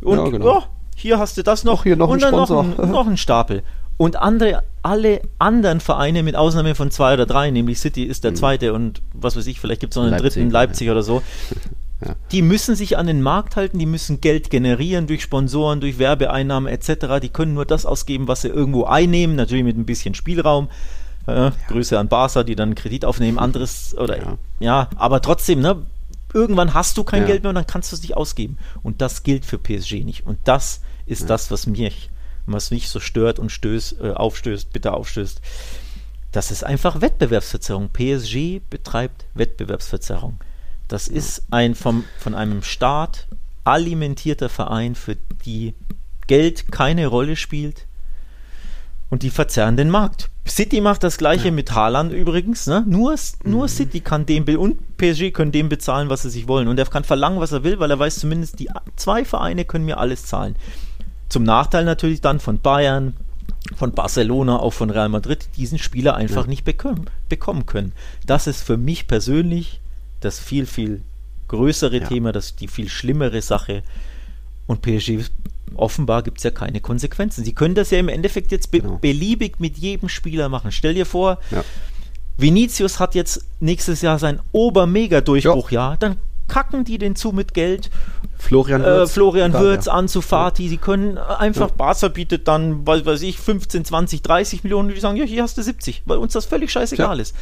und 0.01 0.18
ja, 0.18 0.30
genau. 0.30 0.58
oh, 0.58 0.64
hier 0.95 1.20
hast 1.20 1.38
du 1.38 1.43
das 1.43 1.64
noch, 1.64 1.84
hier 1.84 1.95
noch 1.95 2.10
und 2.10 2.22
dann 2.22 2.32
noch 2.32 2.49
ein, 2.49 2.91
noch 2.91 3.08
ein 3.08 3.18
Stapel. 3.18 3.64
Und 3.97 4.16
andere, 4.16 4.64
alle 4.82 5.22
anderen 5.39 5.80
Vereine, 5.80 6.24
mit 6.24 6.36
Ausnahme 6.36 6.76
von 6.76 6.91
zwei 6.91 7.14
oder 7.14 7.26
drei, 7.26 7.51
nämlich 7.51 7.80
City 7.80 8.04
ist 8.04 8.24
der 8.24 8.32
mhm. 8.32 8.36
zweite 8.36 8.74
und 8.74 9.01
was 9.14 9.36
weiß 9.36 9.47
ich, 9.47 9.60
vielleicht 9.60 9.82
gibt 9.82 9.93
es 9.93 9.97
noch 9.97 10.04
einen 10.04 10.12
Leipzig, 10.12 10.34
dritten, 10.34 10.49
Leipzig 10.49 10.88
ja. 10.88 10.93
oder 10.93 11.04
so, 11.04 11.22
ja. 12.06 12.16
die 12.32 12.41
müssen 12.41 12.76
sich 12.76 12.97
an 12.97 13.06
den 13.06 13.22
Markt 13.22 13.56
halten, 13.56 13.78
die 13.78 13.86
müssen 13.86 14.20
Geld 14.20 14.49
generieren 14.49 15.06
durch 15.06 15.22
Sponsoren, 15.22 15.80
durch 15.80 15.99
Werbeeinnahmen 15.99 16.72
etc. 16.72 17.20
Die 17.22 17.30
können 17.30 17.54
nur 17.54 17.66
das 17.66 17.86
ausgeben, 17.86 18.28
was 18.28 18.41
sie 18.41 18.49
irgendwo 18.49 18.86
einnehmen, 18.86 19.36
natürlich 19.36 19.64
mit 19.64 19.78
ein 19.78 19.86
bisschen 19.86 20.16
Spielraum. 20.16 20.70
Äh, 21.28 21.32
ja. 21.32 21.54
Grüße 21.68 21.98
an 21.98 22.08
Barca, 22.08 22.44
die 22.44 22.56
dann 22.56 22.76
Kredit 22.76 23.06
aufnehmen, 23.06 23.40
anderes 23.40 23.96
oder 23.98 24.18
ja, 24.18 24.38
ja 24.60 24.90
aber 24.96 25.22
trotzdem, 25.22 25.62
ne? 25.62 25.86
Irgendwann 26.34 26.74
hast 26.74 26.98
du 26.98 27.04
kein 27.04 27.28
Geld 27.28 27.44
mehr 27.44 27.50
und 27.50 27.56
dann 27.56 27.68
kannst 27.68 27.92
du 27.92 27.96
es 27.96 28.02
nicht 28.02 28.18
ausgeben. 28.18 28.58
Und 28.82 29.02
das 29.02 29.22
gilt 29.22 29.46
für 29.46 29.60
PSG 29.60 30.04
nicht. 30.04 30.26
Und 30.26 30.40
das 30.46 30.82
ist 31.06 31.30
das, 31.30 31.52
was 31.52 31.68
mich 31.68 32.10
was 32.46 32.72
mich 32.72 32.90
so 32.90 33.00
stört 33.00 33.40
und 33.40 33.52
stößt, 33.52 34.02
äh, 34.02 34.12
aufstößt, 34.12 34.74
bitte 34.74 34.94
aufstößt. 34.94 35.42
Das 36.32 36.52
ist 36.52 36.64
einfach 36.64 37.02
Wettbewerbsverzerrung. 37.02 37.90
PSG 37.90 38.60
betreibt 38.70 39.26
Wettbewerbsverzerrung. 39.36 40.40
Das 40.88 41.08
ist 41.08 41.44
ein 41.52 41.76
vom, 41.76 42.04
von 42.20 42.36
einem 42.36 42.64
Staat 42.64 43.28
alimentierter 43.64 44.50
Verein, 44.50 44.96
für 44.96 45.16
die 45.46 45.74
Geld 46.28 46.72
keine 46.72 47.08
Rolle 47.08 47.36
spielt 47.36 47.86
und 49.14 49.22
die 49.22 49.30
verzerren 49.30 49.78
den 49.78 49.91
Markt. 49.91 50.32
City 50.47 50.82
macht 50.82 51.03
das 51.03 51.20
gleiche 51.20 51.49
ja. 51.49 51.51
mit 51.51 51.72
Haaland 51.72 52.11
übrigens. 52.11 52.66
Ne? 52.66 52.84
Nur, 52.88 53.14
nur 53.43 53.64
mhm. 53.66 53.68
City 53.68 53.99
kann 53.99 54.26
dem 54.26 54.43
und 54.57 54.97
PSG 54.97 55.32
können 55.32 55.51
dem 55.51 55.70
bezahlen, 55.70 56.09
was 56.09 56.24
sie 56.24 56.32
sich 56.32 56.47
wollen. 56.47 56.68
Und 56.68 56.80
er 56.80 56.88
kann 56.88 57.03
verlangen, 57.03 57.39
was 57.39 57.51
er 57.51 57.64
will, 57.64 57.80
weil 57.80 57.91
er 57.91 57.99
weiß 57.99 58.16
zumindest, 58.16 58.57
die 58.57 58.72
zwei 58.95 59.24
Vereine 59.24 59.66
können 59.66 59.86
mir 59.86 59.99
alles 59.99 60.26
zahlen. 60.26 60.55
Zum 61.30 61.43
Nachteil 61.43 61.86
natürlich 61.86 62.22
dann 62.22 62.39
von 62.39 62.57
Bayern, 62.57 63.14
von 63.76 63.91
Barcelona, 63.91 64.57
auch 64.57 64.74
von 64.74 64.89
Real 64.89 65.09
Madrid, 65.09 65.47
diesen 65.57 65.78
Spieler 65.78 66.16
einfach 66.16 66.45
ja. 66.45 66.49
nicht 66.49 66.66
bekommen, 66.66 67.05
bekommen 67.30 67.68
können. 67.68 67.91
Das 68.26 68.47
ist 68.47 68.64
für 68.64 68.78
mich 68.78 69.07
persönlich 69.07 69.80
das 70.22 70.39
viel, 70.39 70.66
viel 70.66 71.03
größere 71.49 71.99
ja. 71.99 72.07
Thema, 72.07 72.32
das 72.32 72.55
die 72.55 72.68
viel 72.68 72.89
schlimmere 72.89 73.43
Sache. 73.43 73.84
Und 74.66 74.82
PSG, 74.82 75.20
offenbar 75.76 76.24
gibt 76.24 76.40
es 76.40 76.44
ja 76.44 76.52
keine 76.52 76.82
Konsequenzen. 76.82 77.44
Sie 77.44 77.54
können 77.54 77.76
das 77.76 77.92
ja 77.92 78.00
im 78.00 78.10
Endeffekt 78.10 78.52
jetzt 78.52 78.72
be 78.72 78.82
genau. 78.82 78.98
beliebig 78.98 79.60
mit 79.60 79.78
jedem 79.78 80.10
Spieler 80.10 80.50
machen. 80.50 80.72
Stell 80.72 80.94
dir 80.94 81.06
vor, 81.06 81.40
ja. 81.52 81.64
Vinicius 82.38 83.00
hat 83.00 83.16
jetzt 83.16 83.46
nächstes 83.60 84.02
Jahr 84.02 84.20
sein 84.20 84.40
Ober-Mega-Durchbruchjahr, 84.52 85.98
dann 85.98 86.18
kacken 86.48 86.84
die 86.84 86.98
den 86.98 87.16
zu 87.16 87.32
mit 87.32 87.54
Geld. 87.54 87.90
Florian 88.38 88.82
äh, 88.82 88.86
Wirtz, 88.86 89.10
äh, 89.10 89.14
Florian 89.14 89.54
Wirtz 89.54 89.86
ja. 89.86 89.94
an 89.94 90.08
zu 90.08 90.22
Fati. 90.22 90.68
Sie 90.68 90.78
können 90.78 91.18
einfach, 91.18 91.70
ja. 91.70 91.76
Barca 91.76 92.08
bietet 92.10 92.48
dann, 92.48 92.86
was 92.86 93.06
weiß 93.06 93.22
ich, 93.22 93.40
15, 93.40 93.86
20, 93.86 94.22
30 94.22 94.64
Millionen 94.64 94.90
und 94.90 94.96
die 94.96 95.02
sagen, 95.02 95.18
ja, 95.18 95.26
hier 95.26 95.44
hast 95.44 95.58
du 95.58 95.64
70, 95.64 96.04
weil 96.06 96.18
uns 96.18 96.34
das 96.34 96.46
völlig 96.46 96.72
scheißegal 96.72 97.18
ja. 97.18 97.22
ist. 97.22 97.36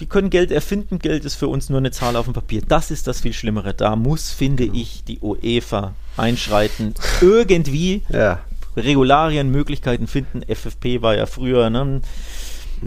Wir 0.00 0.06
können 0.06 0.30
Geld 0.30 0.50
erfinden, 0.50 0.98
Geld 0.98 1.26
ist 1.26 1.34
für 1.34 1.48
uns 1.48 1.68
nur 1.68 1.78
eine 1.78 1.90
Zahl 1.90 2.16
auf 2.16 2.24
dem 2.24 2.32
Papier. 2.32 2.62
Das 2.66 2.90
ist 2.90 3.06
das 3.06 3.20
viel 3.20 3.34
Schlimmere. 3.34 3.74
Da 3.74 3.96
muss, 3.96 4.30
finde 4.30 4.64
genau. 4.64 4.78
ich, 4.78 5.04
die 5.04 5.18
UEFA 5.20 5.94
einschreiten. 6.16 6.94
Irgendwie 7.20 8.02
Regularien, 8.76 9.50
Möglichkeiten 9.50 10.06
finden. 10.06 10.42
FFP 10.42 11.02
war 11.02 11.16
ja 11.16 11.26
früher, 11.26 11.68
ne? 11.68 12.00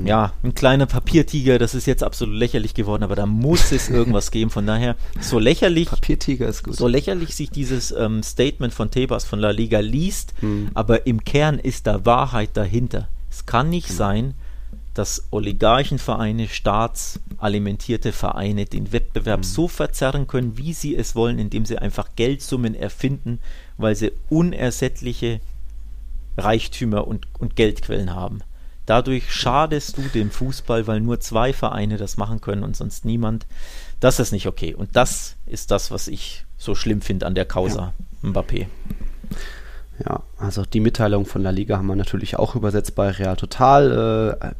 ja, 0.04 0.34
ein 0.44 0.56
kleiner 0.56 0.88
Papiertiger, 0.88 1.60
das 1.60 1.76
ist 1.76 1.86
jetzt 1.86 2.04
absolut 2.04 2.36
lächerlich 2.36 2.74
geworden, 2.74 3.04
aber 3.04 3.16
da 3.16 3.26
muss 3.26 3.72
es 3.72 3.90
irgendwas 3.92 4.32
geben. 4.32 4.50
Von 4.50 4.66
daher, 4.66 4.96
so 5.22 5.38
lächerlich, 5.38 5.90
Papiertiger 5.90 6.48
ist 6.48 6.64
gut. 6.64 6.76
so 6.76 6.88
lächerlich 6.88 7.36
sich 7.36 7.52
dieses 7.52 7.92
ähm, 7.92 8.24
Statement 8.24 8.74
von 8.74 8.90
Tebas 8.90 9.24
von 9.24 9.40
La 9.40 9.52
Liga 9.52 9.80
liest, 9.80 10.34
hm. 10.40 10.72
aber 10.74 11.06
im 11.06 11.24
Kern 11.24 11.60
ist 11.60 11.86
da 11.86 12.06
Wahrheit 12.06 12.52
dahinter. 12.54 13.08
Es 13.30 13.46
kann 13.46 13.70
nicht 13.70 13.90
hm. 13.90 13.96
sein, 13.96 14.34
dass 14.94 15.28
Oligarchenvereine, 15.32 16.48
staatsalimentierte 16.48 18.12
Vereine 18.12 18.66
den 18.66 18.92
Wettbewerb 18.92 19.40
hm. 19.40 19.44
so 19.44 19.68
verzerren 19.68 20.28
können, 20.28 20.58
wie 20.58 20.74
sie 20.74 20.96
es 20.96 21.16
wollen, 21.16 21.40
indem 21.40 21.66
sie 21.66 21.78
einfach 21.78 22.10
Geldsummen 22.16 22.76
erfinden, 22.76 23.40
weil 23.78 23.96
sie 23.96 24.12
unersättliche 24.30 25.42
Reichtümer 26.38 27.08
und, 27.08 27.28
und 27.40 27.56
Geldquellen 27.56 28.14
haben. 28.14 28.40
Dadurch 28.86 29.32
schadest 29.32 29.98
du 29.98 30.02
dem 30.14 30.30
Fußball, 30.30 30.88
weil 30.88 31.00
nur 31.00 31.20
zwei 31.20 31.54
Vereine 31.54 31.98
das 31.98 32.18
machen 32.18 32.42
können 32.42 32.64
und 32.64 32.76
sonst 32.76 33.06
niemand. 33.06 33.46
Das 34.00 34.20
ist 34.20 34.34
nicht 34.34 34.48
okay. 34.48 34.76
Und 34.76 34.96
das 34.96 35.36
ist 35.46 35.72
das, 35.72 35.90
was 35.90 36.08
ich 36.10 36.46
so 36.58 36.76
schlimm 36.76 37.02
finde 37.02 37.26
an 37.26 37.36
der 37.36 37.46
Causa 37.46 37.94
ja. 38.24 38.30
Mbappé. 38.30 38.68
Ja, 40.06 40.24
also 40.38 40.66
die 40.66 40.82
Mitteilung 40.82 41.26
von 41.26 41.44
La 41.44 41.52
Liga 41.52 41.78
haben 41.78 41.88
wir 41.88 41.96
natürlich 41.96 42.38
auch 42.38 42.56
übersetzt 42.56 42.96
bei 42.96 43.10
Real 43.10 43.38
Total. 43.38 44.36
Äh, 44.42 44.52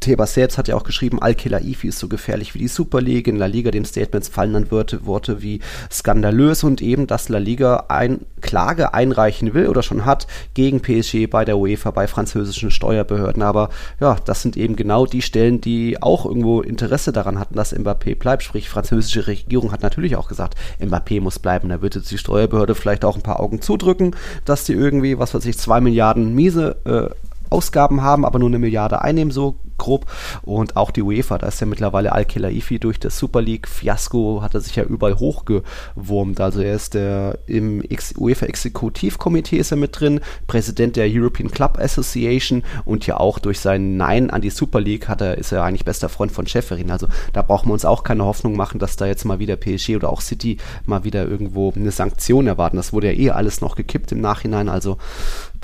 Tebas 0.00 0.34
selbst 0.34 0.58
hat 0.58 0.68
ja 0.68 0.76
auch 0.76 0.84
geschrieben, 0.84 1.20
Al-Khelaifi 1.20 1.88
ist 1.88 1.98
so 1.98 2.08
gefährlich 2.08 2.54
wie 2.54 2.58
die 2.58 2.68
Super 2.68 3.00
League. 3.00 3.28
In 3.28 3.36
La 3.36 3.46
Liga 3.46 3.70
den 3.70 3.84
Statements 3.84 4.28
fallen 4.28 4.52
dann 4.52 4.70
Worte, 4.70 5.06
Worte 5.06 5.42
wie 5.42 5.60
skandalös 5.90 6.64
und 6.64 6.80
eben, 6.80 7.06
dass 7.06 7.28
La 7.28 7.38
Liga 7.38 7.86
ein 7.88 8.20
Klage 8.40 8.94
einreichen 8.94 9.54
will 9.54 9.66
oder 9.66 9.82
schon 9.82 10.04
hat 10.04 10.26
gegen 10.54 10.80
PSG 10.80 11.26
bei 11.28 11.44
der 11.44 11.58
UEFA, 11.58 11.90
bei 11.90 12.06
französischen 12.06 12.70
Steuerbehörden. 12.70 13.42
Aber 13.42 13.70
ja, 14.00 14.16
das 14.24 14.42
sind 14.42 14.56
eben 14.56 14.76
genau 14.76 15.06
die 15.06 15.22
Stellen, 15.22 15.60
die 15.60 16.00
auch 16.02 16.24
irgendwo 16.26 16.60
Interesse 16.60 17.12
daran 17.12 17.38
hatten, 17.38 17.56
dass 17.56 17.74
Mbappé 17.74 18.16
bleibt. 18.16 18.42
Sprich, 18.42 18.68
französische 18.68 19.26
Regierung 19.26 19.72
hat 19.72 19.82
natürlich 19.82 20.16
auch 20.16 20.28
gesagt, 20.28 20.54
Mbappé 20.80 21.20
muss 21.20 21.38
bleiben. 21.38 21.68
Da 21.68 21.82
wird 21.82 21.96
jetzt 21.96 22.10
die 22.10 22.18
Steuerbehörde 22.18 22.74
vielleicht 22.74 23.04
auch 23.04 23.16
ein 23.16 23.22
paar 23.22 23.40
Augen 23.40 23.60
zudrücken, 23.60 24.14
dass 24.44 24.64
die 24.64 24.72
irgendwie, 24.74 25.18
was 25.18 25.34
weiß 25.34 25.44
ich, 25.46 25.58
zwei 25.58 25.80
Milliarden 25.80 26.34
miese 26.34 26.76
äh, 26.84 27.14
Ausgaben 27.50 28.02
haben, 28.02 28.24
aber 28.24 28.38
nur 28.38 28.48
eine 28.48 28.58
Milliarde 28.58 29.02
einnehmen, 29.02 29.30
so 29.30 29.56
grob. 29.78 30.06
Und 30.42 30.76
auch 30.76 30.90
die 30.90 31.02
UEFA, 31.02 31.38
da 31.38 31.46
ist 31.46 31.60
ja 31.60 31.66
mittlerweile 31.66 32.12
Al-Khelaifi 32.12 32.78
durch 32.78 33.00
das 33.00 33.16
Super 33.18 33.40
League-Fiasko, 33.40 34.42
hat 34.42 34.54
er 34.54 34.60
sich 34.60 34.76
ja 34.76 34.82
überall 34.82 35.18
hochgewurmt. 35.18 36.40
Also 36.40 36.60
er 36.60 36.74
ist 36.74 36.94
der 36.94 37.38
im 37.46 37.82
UEFA-Exekutivkomitee 38.18 39.56
ist 39.56 39.70
er 39.70 39.76
mit 39.76 39.98
drin, 39.98 40.20
Präsident 40.46 40.96
der 40.96 41.06
European 41.08 41.50
Club 41.50 41.78
Association 41.78 42.64
und 42.84 43.06
ja 43.06 43.16
auch 43.16 43.38
durch 43.38 43.60
sein 43.60 43.96
Nein 43.96 44.30
an 44.30 44.42
die 44.42 44.50
Super 44.50 44.80
League 44.80 45.08
hat 45.08 45.20
er, 45.20 45.38
ist 45.38 45.52
er 45.52 45.62
eigentlich 45.62 45.84
bester 45.84 46.08
Freund 46.08 46.32
von 46.32 46.46
Schäferin. 46.46 46.90
Also 46.90 47.06
da 47.32 47.42
brauchen 47.42 47.68
wir 47.68 47.72
uns 47.72 47.84
auch 47.84 48.02
keine 48.02 48.24
Hoffnung 48.24 48.56
machen, 48.56 48.78
dass 48.78 48.96
da 48.96 49.06
jetzt 49.06 49.24
mal 49.24 49.38
wieder 49.38 49.56
PSG 49.56 49.96
oder 49.96 50.10
auch 50.10 50.20
City 50.20 50.58
mal 50.86 51.04
wieder 51.04 51.26
irgendwo 51.26 51.72
eine 51.74 51.92
Sanktion 51.92 52.46
erwarten. 52.46 52.76
Das 52.76 52.92
wurde 52.92 53.12
ja 53.12 53.18
eh 53.18 53.30
alles 53.30 53.60
noch 53.60 53.76
gekippt 53.76 54.12
im 54.12 54.20
Nachhinein. 54.20 54.68
Also 54.68 54.98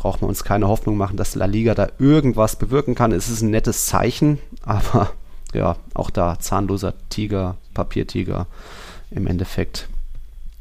braucht 0.04 0.20
man 0.20 0.28
uns 0.28 0.44
keine 0.44 0.68
Hoffnung 0.68 0.98
machen, 0.98 1.16
dass 1.16 1.34
La 1.34 1.46
Liga 1.46 1.74
da 1.74 1.88
irgendwas 1.98 2.56
bewirken 2.56 2.94
kann. 2.94 3.10
Es 3.10 3.30
ist 3.30 3.40
ein 3.40 3.48
nettes 3.48 3.86
Zeichen, 3.86 4.38
aber 4.62 5.12
ja, 5.54 5.76
auch 5.94 6.10
da 6.10 6.38
zahnloser 6.38 6.92
Tiger, 7.08 7.56
Papiertiger 7.72 8.46
im 9.10 9.26
Endeffekt. 9.26 9.88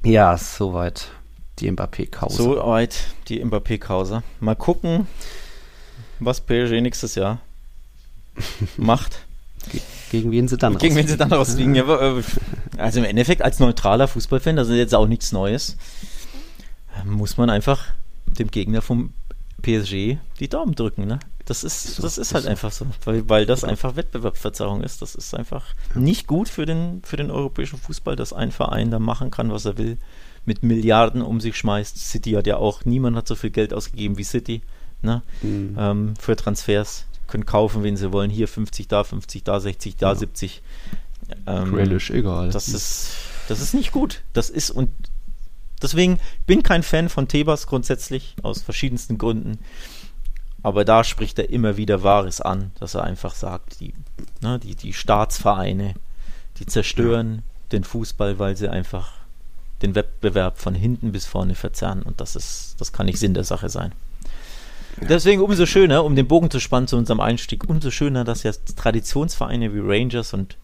Ja, 0.06 0.38
soweit 0.38 1.10
die 1.60 1.70
Mbappé-Kause. 1.70 2.38
Soweit 2.38 2.96
die 3.28 3.44
Mbappé-Kause. 3.44 4.24
Mal 4.40 4.56
gucken, 4.56 5.08
was 6.20 6.40
PSG 6.40 6.80
nächstes 6.80 7.16
Jahr 7.16 7.40
macht. 8.78 9.26
Gegen 10.10 10.32
wen 10.32 10.48
sie 10.48 10.58
dann 10.58 10.78
Gegen 10.78 10.96
wen 10.96 11.08
sie 11.08 11.18
dann 11.18 11.34
rausfliegen. 11.34 11.76
Ja, 11.76 12.18
äh, 12.18 12.24
also 12.78 13.00
im 13.00 13.06
Endeffekt 13.06 13.42
als 13.42 13.60
neutraler 13.60 14.08
Fußballfan, 14.08 14.56
das 14.56 14.70
ist 14.70 14.78
jetzt 14.78 14.96
auch 14.96 15.08
nichts 15.08 15.34
Neues, 15.34 15.76
muss 17.04 17.36
man 17.36 17.50
einfach 17.50 17.88
dem 18.26 18.50
Gegner 18.50 18.82
vom 18.82 19.14
PSG 19.64 20.18
die 20.40 20.48
Daumen 20.48 20.76
drücken, 20.76 21.08
ne? 21.08 21.20
Das 21.46 21.64
ist, 21.64 22.02
das 22.02 22.18
ist 22.18 22.34
halt 22.34 22.48
einfach 22.48 22.72
so, 22.72 22.86
weil, 23.04 23.28
weil 23.28 23.46
das 23.46 23.66
einfach 23.66 23.98
Wettbewerbsverzerrung 23.98 24.82
ist. 24.82 25.02
Das 25.02 25.14
ist 25.14 25.34
einfach 25.34 25.66
nicht 25.94 26.26
gut 26.26 26.48
für 26.48 26.66
den, 26.66 27.02
für 27.04 27.18
den 27.18 27.32
europäischen 27.32 27.78
Fußball, 27.80 28.16
dass 28.16 28.32
ein 28.32 28.52
Verein 28.52 28.92
da 28.92 29.00
machen 29.00 29.30
kann, 29.30 29.52
was 29.52 29.66
er 29.66 29.78
will, 29.78 29.98
mit 30.46 30.64
Milliarden 30.64 31.22
um 31.22 31.42
sich 31.42 31.58
schmeißt. 31.58 31.98
City 31.98 32.32
hat 32.32 32.48
ja 32.48 32.58
auch, 32.58 32.86
niemand 32.86 33.18
hat 33.18 33.28
so 33.28 33.36
viel 33.36 33.50
Geld 33.50 33.74
ausgegeben 33.74 34.18
wie 34.18 34.24
City, 34.24 34.62
ne? 35.02 35.22
Mhm. 35.42 35.76
Ähm, 35.78 36.14
für 36.20 36.36
Transfers. 36.36 37.06
Können 37.28 37.46
kaufen, 37.46 37.84
wen 37.84 37.98
sie 37.98 38.12
wollen. 38.14 38.30
Hier 38.30 38.48
50, 38.48 38.88
da 38.88 39.04
50, 39.04 39.44
da 39.44 39.60
60, 39.60 39.96
da 39.98 40.10
ja. 40.10 40.16
70. 40.16 40.62
Ähm, 41.48 41.74
Relish, 41.74 42.12
egal. 42.12 42.52
Das 42.52 42.68
ist, 42.68 43.16
das 43.48 43.60
ist 43.60 43.74
nicht 43.74 43.92
gut. 43.92 44.22
Das 44.34 44.50
ist, 44.50 44.72
und 44.72 44.90
Deswegen 45.84 46.20
bin 46.48 46.64
kein 46.64 46.82
Fan 46.82 47.10
von 47.10 47.28
Tebas 47.28 47.68
grundsätzlich, 47.68 48.36
aus 48.42 48.62
verschiedensten 48.62 49.18
Gründen. 49.18 49.60
Aber 50.64 50.86
da 50.86 51.04
spricht 51.04 51.38
er 51.38 51.50
immer 51.50 51.76
wieder 51.76 52.04
Wahres 52.04 52.40
an, 52.40 52.72
dass 52.80 52.96
er 52.96 53.04
einfach 53.04 53.36
sagt, 53.36 53.82
die, 53.82 53.94
ne, 54.42 54.60
die, 54.60 54.76
die 54.76 54.94
Staatsvereine, 54.94 55.94
die 56.58 56.66
zerstören 56.66 57.44
den 57.74 57.84
Fußball, 57.84 58.40
weil 58.40 58.56
sie 58.56 58.70
einfach 58.70 59.12
den 59.82 59.94
Wettbewerb 59.94 60.58
von 60.58 60.74
hinten 60.74 61.12
bis 61.12 61.26
vorne 61.26 61.56
verzerren. 61.56 62.02
Und 62.02 62.22
das 62.22 62.38
ist, 62.38 62.76
das 62.80 62.94
kann 62.94 63.06
nicht 63.06 63.20
Sinn 63.20 63.34
der 63.34 63.44
Sache 63.44 63.70
sein. 63.70 63.92
Deswegen 65.02 65.42
umso 65.42 65.66
schöner, 65.66 66.06
um 66.06 66.16
den 66.16 66.28
Bogen 66.28 66.50
zu 66.50 66.60
spannen 66.60 66.88
zu 66.88 66.96
unserem 66.96 67.20
Einstieg, 67.20 67.68
umso 67.68 67.92
schöner, 67.92 68.24
dass 68.24 68.44
jetzt 68.44 68.78
Traditionsvereine 68.78 69.74
wie 69.74 69.82
Rangers 69.82 70.34
und 70.34 70.56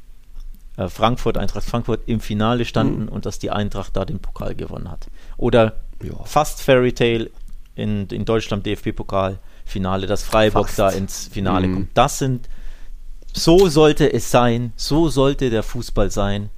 Frankfurt, 0.87 1.37
Eintracht 1.37 1.65
Frankfurt 1.65 2.01
im 2.07 2.19
Finale 2.19 2.63
standen 2.65 3.03
mhm. 3.03 3.09
und 3.09 3.25
dass 3.25 3.39
die 3.39 3.51
Eintracht 3.51 3.95
da 3.97 4.05
den 4.05 4.19
Pokal 4.19 4.55
gewonnen 4.55 4.89
hat. 4.89 5.07
Oder 5.37 5.81
ja. 6.01 6.13
fast 6.23 6.61
Fairy 6.61 6.93
Tale 6.93 7.29
in, 7.75 8.07
in 8.07 8.25
Deutschland 8.25 8.65
DFB-Pokal 8.65 9.39
Finale, 9.65 10.07
dass 10.07 10.23
Freiburg 10.23 10.67
fast. 10.67 10.79
da 10.79 10.89
ins 10.89 11.27
Finale 11.27 11.67
mhm. 11.67 11.73
kommt. 11.73 11.89
Das 11.93 12.17
sind, 12.19 12.49
so 13.33 13.67
sollte 13.67 14.11
es 14.11 14.31
sein, 14.31 14.73
so 14.75 15.09
sollte 15.09 15.49
der 15.49 15.63
Fußball 15.63 16.11
sein, 16.11 16.49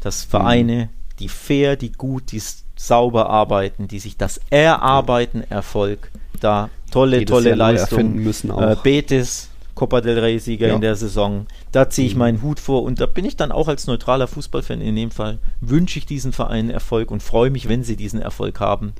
dass 0.00 0.24
Vereine, 0.24 0.86
mhm. 0.86 1.16
die 1.18 1.28
fair, 1.28 1.76
die 1.76 1.92
gut, 1.92 2.32
die 2.32 2.42
sauber 2.76 3.28
arbeiten, 3.30 3.88
die 3.88 3.98
sich 3.98 4.16
das 4.16 4.40
erarbeiten, 4.50 5.42
Erfolg, 5.48 6.10
da 6.40 6.70
tolle, 6.90 7.20
Jedes 7.20 7.32
tolle 7.32 7.54
Leistungen. 7.54 8.16
Müssen 8.16 8.50
auch. 8.50 8.60
Äh, 8.60 8.76
Betis, 8.82 9.50
Copa 9.84 10.00
del 10.00 10.18
Rey-Sieger 10.18 10.68
ja. 10.68 10.74
in 10.74 10.80
der 10.80 10.96
Saison. 10.96 11.46
Da 11.70 11.90
ziehe 11.90 12.06
ich 12.06 12.16
meinen 12.16 12.40
Hut 12.40 12.58
vor 12.58 12.84
und 12.84 13.02
da 13.02 13.06
bin 13.06 13.26
ich 13.26 13.36
dann 13.36 13.52
auch 13.52 13.68
als 13.68 13.86
neutraler 13.86 14.26
Fußballfan 14.26 14.80
in 14.80 14.96
dem 14.96 15.10
Fall, 15.10 15.38
wünsche 15.60 15.98
ich 15.98 16.06
diesen 16.06 16.32
Vereinen 16.32 16.70
Erfolg 16.70 17.10
und 17.10 17.22
freue 17.22 17.50
mich, 17.50 17.68
wenn 17.68 17.84
sie 17.84 17.94
diesen 17.94 18.22
Erfolg 18.22 18.60
haben. 18.60 18.94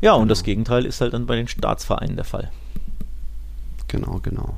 Ja, 0.00 0.14
und 0.14 0.22
genau. 0.22 0.30
das 0.30 0.42
Gegenteil 0.42 0.86
ist 0.86 1.00
halt 1.00 1.14
dann 1.14 1.26
bei 1.26 1.36
den 1.36 1.46
Staatsvereinen 1.46 2.16
der 2.16 2.24
Fall. 2.24 2.50
Genau, 3.86 4.18
genau. 4.20 4.56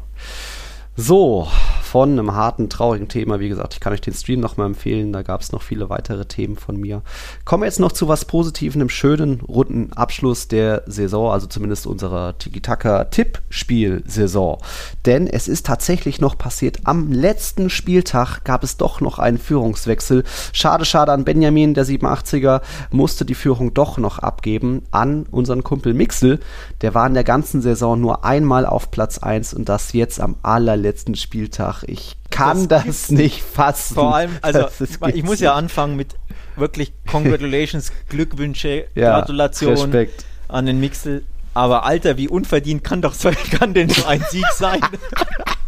So, 0.96 1.46
von 1.90 2.12
einem 2.12 2.34
harten, 2.34 2.68
traurigen 2.68 3.08
Thema. 3.08 3.40
Wie 3.40 3.48
gesagt, 3.48 3.74
ich 3.74 3.80
kann 3.80 3.92
euch 3.92 4.00
den 4.00 4.14
Stream 4.14 4.38
nochmal 4.38 4.68
empfehlen. 4.68 5.12
Da 5.12 5.22
gab 5.22 5.40
es 5.40 5.50
noch 5.50 5.62
viele 5.62 5.90
weitere 5.90 6.24
Themen 6.24 6.54
von 6.54 6.76
mir. 6.76 7.02
Kommen 7.44 7.64
wir 7.64 7.66
jetzt 7.66 7.80
noch 7.80 7.90
zu 7.90 8.06
was 8.06 8.26
Positiven, 8.26 8.80
einem 8.80 8.90
schönen, 8.90 9.40
runden 9.40 9.92
Abschluss 9.94 10.46
der 10.46 10.84
Saison, 10.86 11.32
also 11.32 11.48
zumindest 11.48 11.88
unserer 11.88 12.38
Tiki-Taka-Tippspiel-Saison. 12.38 14.58
Denn 15.04 15.26
es 15.26 15.48
ist 15.48 15.66
tatsächlich 15.66 16.20
noch 16.20 16.38
passiert. 16.38 16.78
Am 16.84 17.10
letzten 17.10 17.70
Spieltag 17.70 18.44
gab 18.44 18.62
es 18.62 18.76
doch 18.76 19.00
noch 19.00 19.18
einen 19.18 19.38
Führungswechsel. 19.38 20.22
Schade, 20.52 20.84
schade 20.84 21.10
an 21.10 21.24
Benjamin, 21.24 21.74
der 21.74 21.86
87er, 21.86 22.60
musste 22.92 23.24
die 23.24 23.34
Führung 23.34 23.74
doch 23.74 23.98
noch 23.98 24.20
abgeben 24.20 24.82
an 24.92 25.26
unseren 25.32 25.64
Kumpel 25.64 25.94
Mixel. 25.94 26.38
Der 26.82 26.94
war 26.94 27.08
in 27.08 27.14
der 27.14 27.24
ganzen 27.24 27.62
Saison 27.62 28.00
nur 28.00 28.24
einmal 28.24 28.64
auf 28.64 28.92
Platz 28.92 29.18
1 29.18 29.54
und 29.54 29.68
das 29.68 29.92
jetzt 29.92 30.20
am 30.20 30.36
allerletzten 30.44 31.16
Spieltag 31.16 31.79
ich 31.86 32.16
kann 32.30 32.68
das, 32.68 32.84
das 32.84 33.10
nicht 33.10 33.42
fassen. 33.42 33.94
Vor 33.94 34.14
allem, 34.14 34.36
also 34.42 34.66
ich 35.12 35.22
muss 35.22 35.40
ja 35.40 35.54
anfangen 35.54 35.96
mit 35.96 36.14
wirklich 36.56 36.92
Congratulations, 37.10 37.92
Glückwünsche, 38.08 38.86
ja, 38.94 39.18
Gratulation 39.18 39.72
Respekt. 39.72 40.24
an 40.48 40.66
den 40.66 40.80
Mixel. 40.80 41.24
Aber 41.54 41.84
Alter, 41.84 42.16
wie 42.16 42.28
unverdient 42.28 42.84
kann 42.84 43.02
doch 43.02 43.14
so, 43.14 43.30
kann 43.58 43.74
denn 43.74 43.88
so 43.88 44.04
ein 44.06 44.24
Sieg 44.30 44.46
sein? 44.54 44.80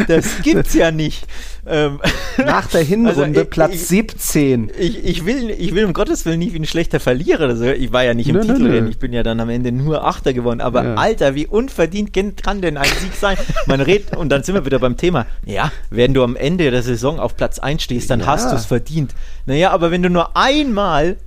das 0.08 0.42
gibt's 0.42 0.74
ja 0.74 0.90
nicht. 0.90 1.26
Ähm, 1.66 2.00
Nach 2.38 2.66
der 2.66 2.82
Hinrunde 2.84 3.22
also, 3.22 3.40
ich, 3.42 3.50
Platz 3.50 3.74
ich, 3.74 3.86
17. 3.86 4.70
Ich, 4.78 5.04
ich, 5.04 5.26
will, 5.26 5.50
ich 5.50 5.74
will 5.74 5.84
um 5.84 5.92
Gottes 5.92 6.26
Willen 6.26 6.38
nicht 6.38 6.52
wie 6.52 6.58
ein 6.58 6.66
schlechter 6.66 7.00
Verlierer. 7.00 7.48
Also 7.48 7.66
ich 7.66 7.92
war 7.92 8.04
ja 8.04 8.14
nicht 8.14 8.28
im 8.28 8.36
nö, 8.36 8.42
Titel, 8.42 8.62
nö, 8.62 8.80
nö. 8.82 8.88
ich 8.88 8.98
bin 8.98 9.12
ja 9.12 9.22
dann 9.22 9.40
am 9.40 9.48
Ende 9.48 9.72
nur 9.72 10.04
Achter 10.04 10.32
geworden. 10.32 10.60
Aber 10.60 10.84
ja. 10.84 10.94
Alter, 10.94 11.34
wie 11.34 11.46
unverdient 11.46 12.12
kann 12.42 12.60
denn 12.60 12.76
ein 12.76 12.90
Sieg 13.00 13.14
sein? 13.14 13.36
Man 13.66 13.80
redet, 13.80 14.16
und 14.16 14.28
dann 14.30 14.42
sind 14.42 14.54
wir 14.54 14.66
wieder 14.66 14.78
beim 14.78 14.96
Thema. 14.96 15.26
Ja, 15.44 15.72
wenn 15.90 16.14
du 16.14 16.22
am 16.22 16.36
Ende 16.36 16.70
der 16.70 16.82
Saison 16.82 17.18
auf 17.18 17.36
Platz 17.36 17.58
1 17.58 17.82
stehst, 17.82 18.10
dann 18.10 18.20
ja. 18.20 18.26
hast 18.26 18.50
du 18.50 18.56
es 18.56 18.66
verdient. 18.66 19.14
Naja, 19.46 19.70
aber 19.70 19.90
wenn 19.90 20.02
du 20.02 20.08
nur 20.08 20.36
einmal 20.36 21.18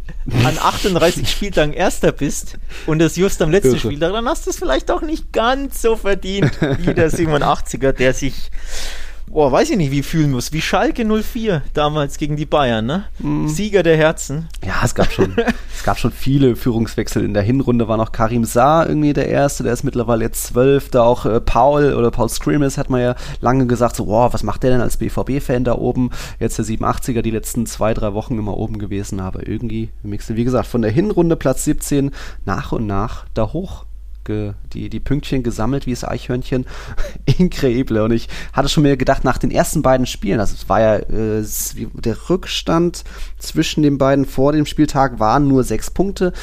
an 0.43 0.57
38 0.57 1.29
Spieltagen 1.29 1.73
Erster 1.73 2.11
bist 2.11 2.57
und 2.87 2.99
das 2.99 3.15
just 3.15 3.41
am 3.41 3.51
letzten. 3.51 3.77
Spieltag, 3.77 4.11
dann 4.11 4.27
hast 4.27 4.45
du 4.45 4.49
es 4.49 4.57
vielleicht 4.57 4.89
auch 4.89 5.01
nicht 5.01 5.31
ganz 5.31 5.81
so 5.81 5.95
verdient 5.95 6.51
wie 6.79 6.93
der 6.93 7.11
87er, 7.11 7.91
der 7.91 8.13
sich 8.13 8.49
boah, 9.29 9.51
weiß 9.51 9.69
ich 9.69 9.77
nicht, 9.77 9.91
wie 9.91 10.03
fühlen 10.03 10.31
muss. 10.31 10.53
Wie 10.53 10.61
Schalke 10.61 11.05
04 11.05 11.61
damals 11.73 12.17
gegen 12.17 12.35
die 12.35 12.45
Bayern, 12.45 12.85
ne? 12.85 13.05
Mm. 13.19 13.47
Sieger 13.47 13.83
der 13.83 13.97
Herzen. 13.97 14.47
Ja, 14.65 14.81
es 14.83 14.95
gab 14.95 15.11
schon, 15.11 15.35
es 15.75 15.83
gab 15.83 15.99
schon 15.99 16.11
viele 16.11 16.55
Führungswechsel. 16.55 17.23
In 17.23 17.33
der 17.33 17.43
Hinrunde 17.43 17.87
war 17.87 17.97
noch 17.97 18.11
Karim 18.11 18.45
Saar 18.45 18.87
irgendwie 18.87 19.13
der 19.13 19.27
Erste, 19.27 19.63
der 19.63 19.73
ist 19.73 19.83
mittlerweile 19.83 20.23
jetzt 20.23 20.43
zwölf. 20.45 20.89
Da 20.89 21.03
auch 21.03 21.25
äh, 21.25 21.41
Paul 21.41 21.93
oder 21.93 22.11
Paul 22.11 22.29
Screamus 22.29 22.77
hat 22.77 22.89
man 22.89 23.01
ja 23.01 23.15
lange 23.41 23.67
gesagt, 23.67 23.95
so, 23.95 24.05
boah, 24.05 24.33
was 24.33 24.43
macht 24.43 24.63
der 24.63 24.71
denn 24.71 24.81
als 24.81 24.97
BVB-Fan 24.97 25.63
da 25.63 25.75
oben? 25.75 26.11
Jetzt 26.39 26.57
der 26.57 26.65
87er, 26.65 27.21
die 27.21 27.31
letzten 27.31 27.65
zwei, 27.65 27.93
drei 27.93 28.13
Wochen 28.13 28.37
immer 28.37 28.57
oben 28.57 28.79
gewesen, 28.79 29.19
aber 29.19 29.47
irgendwie, 29.47 29.89
wie 30.03 30.43
gesagt, 30.43 30.67
von 30.67 30.81
der 30.81 30.91
Hinrunde 30.91 31.35
Platz 31.35 31.63
17 31.65 32.11
nach 32.45 32.71
und 32.71 32.87
nach 32.87 33.25
da 33.33 33.53
hoch 33.53 33.86
die, 34.27 34.89
die 34.89 34.99
Pünktchen 34.99 35.43
gesammelt 35.43 35.85
wie 35.85 35.91
das 35.91 36.03
Eichhörnchen. 36.03 36.65
Increíble. 37.25 38.03
Und 38.03 38.11
ich 38.11 38.27
hatte 38.53 38.69
schon 38.69 38.83
mir 38.83 38.97
gedacht, 38.97 39.23
nach 39.23 39.37
den 39.37 39.51
ersten 39.51 39.81
beiden 39.81 40.05
Spielen, 40.05 40.39
also 40.39 40.55
es 40.55 40.69
war 40.69 40.81
ja 40.81 40.95
äh, 40.97 41.43
der 41.93 42.29
Rückstand 42.29 43.03
zwischen 43.37 43.83
den 43.83 43.97
beiden 43.97 44.25
vor 44.25 44.51
dem 44.51 44.65
Spieltag 44.65 45.19
waren 45.19 45.47
nur 45.47 45.63
sechs 45.63 45.89
Punkte 45.91 46.33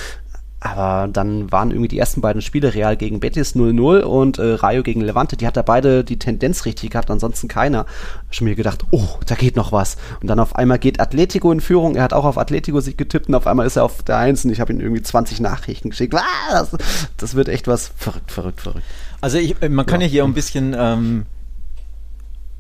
aber 0.65 1.09
dann 1.09 1.53
waren 1.53 1.73
irgendwie 1.73 1.89
die 1.89 1.99
ersten 1.99 2.23
beiden 2.23 2.41
Spiele 2.41 2.73
Real 2.73 2.97
gegen 2.97 3.21
Betis 3.21 3.55
0-0 3.55 4.01
und 4.01 4.39
äh, 4.39 4.55
Rayo 4.55 4.83
gegen 4.83 5.03
Levante, 5.03 5.37
die 5.37 5.47
hat 5.47 5.59
da 5.59 5.63
beide 5.63 6.05
die 6.05 6.19
Tendenz 6.19 6.65
richtig 6.65 6.91
gehabt, 6.91 7.11
ansonsten 7.11 7.49
keiner. 7.49 7.85
Schon 8.31 8.47
mir 8.47 8.55
gedacht, 8.55 8.83
oh, 8.91 9.07
da 9.27 9.35
geht 9.35 9.57
noch 9.57 9.73
was. 9.73 9.99
Und 10.23 10.29
dann 10.29 10.41
auf 10.41 10.57
einmal 10.57 10.79
geht 10.79 11.01
Atletico 11.01 11.53
in 11.53 11.61
Führung, 11.61 11.97
er 11.97 12.03
hat 12.03 12.15
auch 12.15 12.25
auf 12.25 12.39
Atletico 12.39 12.81
sich 12.81 12.97
getippt 12.97 13.29
und 13.29 13.35
auf 13.35 13.47
einmal 13.47 13.67
ist 13.67 13.77
er 13.77 13.85
auf 13.85 14.03
der 14.05 14.17
Eins 14.17 14.47
und 14.47 14.53
ich 14.53 14.61
habe 14.61 14.73
ihm 14.73 14.81
irgendwie 14.81 15.03
20 15.03 15.39
Nachrichten 15.41 15.91
geschickt. 15.91 16.15
Ah, 16.15 16.23
das, 16.51 16.71
das, 17.19 17.35
wird 17.35 17.51
echt 17.51 17.69
was 17.69 17.93
verrückt, 17.95 18.33
verrückt, 18.33 18.63
verrückt. 18.63 18.87
Also 19.21 19.37
ich, 19.37 19.57
man 19.69 19.85
kann 19.85 20.01
ja, 20.01 20.07
ja 20.07 20.13
hier 20.13 20.25
ein 20.25 20.33
bisschen 20.33 20.75
ähm, 20.79 21.27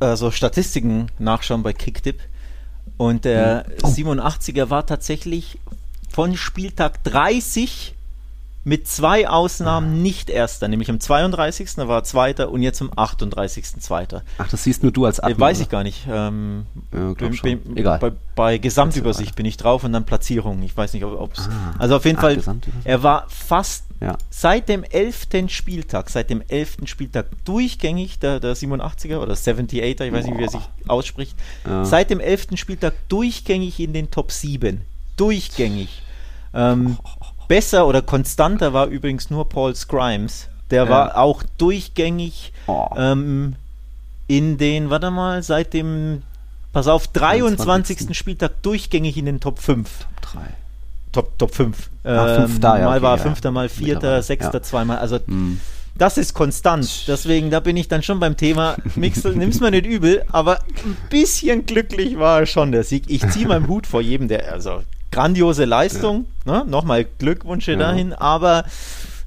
äh, 0.01 0.15
so 0.17 0.31
Statistiken 0.31 1.07
nachschauen 1.19 1.63
bei 1.63 1.73
Kicktip. 1.73 2.21
Und 2.99 3.25
der 3.25 3.65
oh. 3.83 3.89
87er 3.89 4.69
war 4.69 4.85
tatsächlich 4.85 5.59
von 6.15 6.37
Spieltag 6.37 7.03
30 7.03 7.97
mit 8.63 8.87
zwei 8.87 9.29
Ausnahmen 9.29 10.01
nicht 10.01 10.31
erster, 10.31 10.69
nämlich 10.69 10.89
am 10.89 11.01
32. 11.01 11.75
Da 11.75 11.89
war 11.89 11.99
er 11.99 12.05
zweiter 12.05 12.51
und 12.51 12.63
jetzt 12.63 12.81
am 12.81 12.93
38. 12.95 13.81
zweiter. 13.81 14.23
Ach, 14.39 14.49
das 14.49 14.63
siehst 14.63 14.85
nur 14.85 14.93
du 14.93 15.07
als 15.07 15.19
Admin, 15.19 15.41
Weiß 15.41 15.61
ich 15.61 15.69
gar 15.69 15.83
nicht. 15.83 16.07
Ähm, 16.09 16.67
ja, 16.93 17.13
bin, 17.15 17.37
bin, 17.43 17.77
Egal. 17.77 17.99
Bei, 17.99 18.13
bei 18.37 18.59
Gesamtübersicht 18.59 19.35
bin 19.35 19.45
ich 19.45 19.57
drauf 19.57 19.83
und 19.83 19.93
dann 19.93 20.05
Platzierung. 20.05 20.63
Ich 20.63 20.77
weiß 20.77 20.95
nicht, 20.95 21.05
ob 21.05 21.33
es. 21.33 21.49
Ah. 21.49 21.75
Also 21.79 21.97
auf 21.97 22.05
jeden 22.05 22.19
Ach, 22.19 22.23
Fall, 22.23 22.41
er 22.85 23.03
war 23.03 23.27
fast 23.29 23.85
ja. 24.01 24.17
seit 24.31 24.69
dem 24.69 24.85
11. 24.85 25.49
Spieltag, 25.49 26.11
seit 26.11 26.31
dem 26.31 26.43
11. 26.47 26.77
Spieltag 26.85 27.27
durchgängig, 27.45 28.21
der, 28.21 28.39
der 28.39 28.57
87er 28.57 29.19
oder 29.19 29.35
78er, 29.35 30.05
ich 30.05 30.13
weiß 30.13 30.27
nicht, 30.27 30.39
wie 30.39 30.45
er 30.45 30.51
sich 30.51 30.69
ausspricht, 30.87 31.37
ja. 31.67 31.85
seit 31.85 32.09
dem 32.09 32.21
11. 32.21 32.51
Spieltag 32.55 32.95
durchgängig 33.09 33.81
in 33.81 33.93
den 33.93 34.13
Top 34.13 34.31
7. 34.31 34.81
Durchgängig. 35.17 36.03
Ähm, 36.53 36.99
Besser 37.49 37.87
oder 37.87 38.03
konstanter 38.03 38.73
war 38.73 38.87
übrigens 38.87 39.31
nur 39.31 39.49
Paul 39.49 39.75
Scrimes. 39.75 40.49
Der 40.71 40.85
ja. 40.85 40.89
war 40.89 41.19
auch 41.19 41.43
durchgängig 41.59 42.53
oh. 42.67 42.89
ähm, 42.97 43.57
in 44.27 44.57
den, 44.57 44.91
warte 44.91 45.11
mal, 45.11 45.43
seit 45.43 45.75
dem, 45.75 46.23
pass 46.73 46.89
auf, 46.89 47.07
23. 47.09 47.99
20. 47.99 48.17
Spieltag 48.17 48.63
durchgängig 48.63 49.17
in 49.19 49.27
den 49.27 49.41
Top 49.41 49.59
5. 49.59 49.89
Top 49.99 50.33
3. 50.33 50.41
Top, 51.13 51.39
Top 51.39 51.55
5. 51.55 51.91
Ah, 52.05 52.35
fünf 52.35 52.61
da, 52.61 52.79
ja, 52.79 52.87
mal 52.87 52.97
okay, 52.97 53.03
war 53.03 53.19
Fünfter, 53.19 53.51
mal 53.51 53.69
Vierter, 53.69 54.23
Sechster, 54.23 54.55
ja. 54.55 54.63
zweimal. 54.63 54.99
Also 54.99 55.21
hm. 55.25 55.61
das 55.95 56.19
ist 56.19 56.35
konstant. 56.35 57.05
Deswegen, 57.07 57.51
da 57.51 57.61
bin 57.61 57.77
ich 57.77 57.89
dann 57.89 58.03
schon 58.03 58.19
beim 58.19 58.37
Thema 58.37 58.77
Mixel. 58.95 59.37
Nimm's 59.37 59.61
mir 59.61 59.71
nicht 59.71 59.87
übel, 59.87 60.25
aber 60.33 60.59
ein 60.85 60.97
bisschen 61.11 61.67
glücklich 61.67 62.19
war 62.19 62.47
schon 62.47 62.73
der 62.73 62.85
Sieg. 62.85 63.05
Ich 63.09 63.29
ziehe 63.29 63.47
meinen 63.47 63.69
Hut 63.69 63.87
vor 63.87 64.01
jedem, 64.01 64.29
der, 64.29 64.53
also 64.53 64.83
grandiose 65.15 65.65
Leistung. 65.65 66.27
Ja. 66.45 66.65
Ne? 66.65 66.71
Nochmal 66.71 67.05
Glückwünsche 67.05 67.73
ja. 67.73 67.79
dahin, 67.79 68.13
aber 68.13 68.65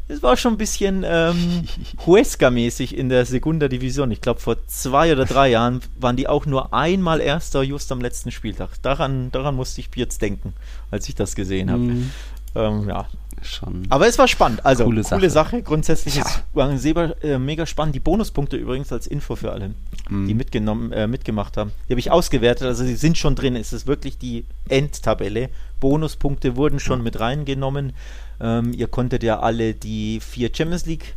es 0.10 0.24
war 0.24 0.38
schon 0.38 0.54
ein 0.54 0.58
bisschen 0.58 1.04
ähm, 1.06 1.64
Huesca-mäßig 2.06 2.94
in 2.94 3.10
der 3.10 3.26
Segunda 3.26 3.68
Division. 3.68 4.12
Ich 4.12 4.22
glaube, 4.22 4.40
vor 4.40 4.58
zwei 4.68 5.12
oder 5.12 5.26
drei 5.26 5.50
Jahren 5.50 5.82
waren 6.00 6.16
die 6.16 6.28
auch 6.28 6.46
nur 6.46 6.74
einmal 6.74 7.20
Erster, 7.20 7.62
just 7.64 7.92
am 7.92 8.02
letzten 8.02 8.32
Spieltag. 8.32 8.82
Daran, 8.82 9.32
daran 9.32 9.56
musste 9.56 9.82
ich 9.82 9.90
jetzt 9.96 10.22
denken, 10.22 10.54
als 10.92 11.08
ich 11.10 11.16
das 11.16 11.36
gesehen 11.36 11.72
habe. 11.72 11.84
Mhm. 11.84 12.12
Ähm, 12.58 12.90
ja, 12.90 13.06
schon. 13.42 13.86
Aber 13.90 14.08
es 14.08 14.18
war 14.18 14.28
spannend. 14.28 14.66
Also, 14.66 14.84
coole, 14.84 15.04
coole 15.04 15.30
Sache. 15.30 15.52
Sache. 15.52 15.62
Grundsätzlich 15.64 16.16
ja. 16.16 16.26
war 16.54 16.76
sehr, 16.78 17.24
äh, 17.24 17.38
mega 17.38 17.66
spannend. 17.66 17.96
Die 17.96 18.00
Bonuspunkte 18.00 18.58
übrigens 18.58 18.92
als 18.92 19.08
Info 19.08 19.36
für 19.36 19.52
alle, 19.52 19.72
mhm. 20.10 20.28
die 20.28 20.34
mitgenommen, 20.34 20.92
äh, 20.92 21.08
mitgemacht 21.08 21.58
haben. 21.58 21.72
Die 21.88 21.94
habe 21.94 22.00
ich 22.00 22.12
ausgewertet. 22.12 22.68
Also, 22.68 22.84
sie 22.84 22.96
sind 22.96 23.18
schon 23.18 23.36
drin. 23.36 23.56
Es 23.56 23.74
ist 23.74 23.88
wirklich 23.88 24.18
die 24.18 24.46
Endtabelle. 24.70 25.50
Bonuspunkte 25.80 26.56
wurden 26.56 26.80
schon 26.80 27.00
ja. 27.00 27.04
mit 27.04 27.20
reingenommen. 27.20 27.94
Ähm, 28.40 28.74
ihr 28.74 28.88
konntet 28.88 29.24
ja 29.24 29.40
alle 29.40 29.74
die 29.74 30.20
vier 30.20 30.50
Champions 30.54 30.86
League 30.86 31.16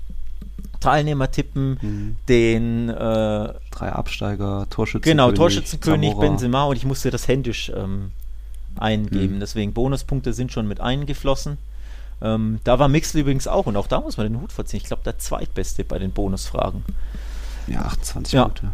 Teilnehmer 0.80 1.30
tippen, 1.30 1.78
mhm. 1.80 2.16
den 2.28 2.88
äh, 2.88 2.94
drei 2.94 3.92
Absteiger, 3.92 4.66
Torschützenkönig, 4.70 5.02
genau 5.02 5.32
Torschützenkönig. 5.32 6.14
Benzema 6.14 6.64
und 6.64 6.76
ich 6.76 6.86
musste 6.86 7.10
das 7.10 7.28
händisch 7.28 7.70
ähm, 7.74 8.12
eingeben. 8.76 9.36
Mhm. 9.36 9.40
Deswegen 9.40 9.72
Bonuspunkte 9.72 10.32
sind 10.32 10.52
schon 10.52 10.66
mit 10.66 10.80
eingeflossen. 10.80 11.58
Ähm, 12.22 12.60
da 12.64 12.78
war 12.78 12.88
Mixel 12.88 13.22
übrigens 13.22 13.46
auch 13.46 13.66
und 13.66 13.76
auch 13.76 13.86
da 13.86 14.00
muss 14.00 14.16
man 14.16 14.30
den 14.30 14.40
Hut 14.40 14.52
verziehen. 14.52 14.78
Ich 14.78 14.84
glaube, 14.84 15.02
der 15.04 15.18
zweitbeste 15.18 15.84
bei 15.84 15.98
den 15.98 16.12
Bonusfragen. 16.12 16.84
Ja, 17.66 17.82
28 17.82 18.32
ja. 18.32 18.44
Punkte. 18.44 18.70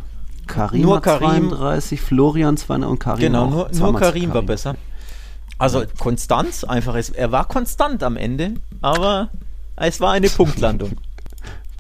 Karim 0.47 0.83
nur 0.83 1.01
Karim, 1.01 1.51
32, 1.51 2.01
Florian 2.01 2.57
200 2.57 2.91
und 2.91 2.99
Karim 2.99 3.21
Genau, 3.21 3.51
nur, 3.51 3.71
nur 3.73 3.93
Karim, 3.93 4.01
Karim, 4.01 4.35
war 4.35 4.43
besser. 4.43 4.77
Also 5.59 5.85
Konstanz, 5.99 6.65
einfach, 6.65 6.97
er 7.15 7.33
war 7.33 7.47
konstant 7.47 8.03
am 8.03 8.17
Ende, 8.17 8.55
aber 8.83 9.31
es 9.75 10.01
war 10.01 10.13
eine 10.13 10.29
Punktlandung 10.29 10.93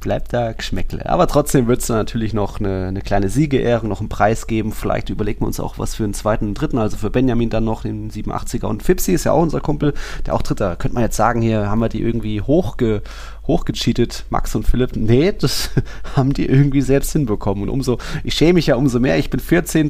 bleibt 0.06 0.32
da 0.32 0.52
Geschmäckle. 0.52 1.10
Aber 1.10 1.26
trotzdem 1.26 1.66
wird 1.66 1.80
es 1.80 1.88
natürlich 1.88 2.32
noch 2.32 2.60
eine, 2.60 2.86
eine, 2.86 3.00
kleine 3.00 3.28
Siegerehrung, 3.28 3.88
noch 3.88 3.98
einen 3.98 4.08
Preis 4.08 4.46
geben. 4.46 4.70
Vielleicht 4.70 5.10
überlegen 5.10 5.40
wir 5.40 5.48
uns 5.48 5.58
auch 5.58 5.80
was 5.80 5.96
für 5.96 6.04
einen 6.04 6.14
zweiten 6.14 6.46
und 6.46 6.54
dritten. 6.54 6.78
Also 6.78 6.96
für 6.96 7.10
Benjamin 7.10 7.50
dann 7.50 7.64
noch 7.64 7.82
den 7.82 8.12
87er. 8.12 8.66
Und 8.66 8.84
Fipsi 8.84 9.14
ist 9.14 9.24
ja 9.24 9.32
auch 9.32 9.42
unser 9.42 9.60
Kumpel, 9.60 9.94
der 10.24 10.34
auch 10.34 10.42
Dritter. 10.42 10.76
Könnte 10.76 10.94
man 10.94 11.02
jetzt 11.02 11.16
sagen, 11.16 11.42
hier 11.42 11.68
haben 11.68 11.80
wir 11.80 11.88
die 11.88 12.02
irgendwie 12.02 12.40
hochge 12.40 13.02
hochgecheatet, 13.46 14.24
Max 14.30 14.54
und 14.54 14.66
Philipp. 14.66 14.96
Nee, 14.96 15.32
das 15.32 15.70
haben 16.16 16.32
die 16.32 16.46
irgendwie 16.46 16.82
selbst 16.82 17.12
hinbekommen. 17.12 17.64
Und 17.64 17.70
umso, 17.70 17.98
ich 18.24 18.34
schäme 18.34 18.54
mich 18.54 18.66
ja 18.66 18.76
umso 18.76 19.00
mehr. 19.00 19.18
Ich 19.18 19.30
bin 19.30 19.40
14. 19.40 19.86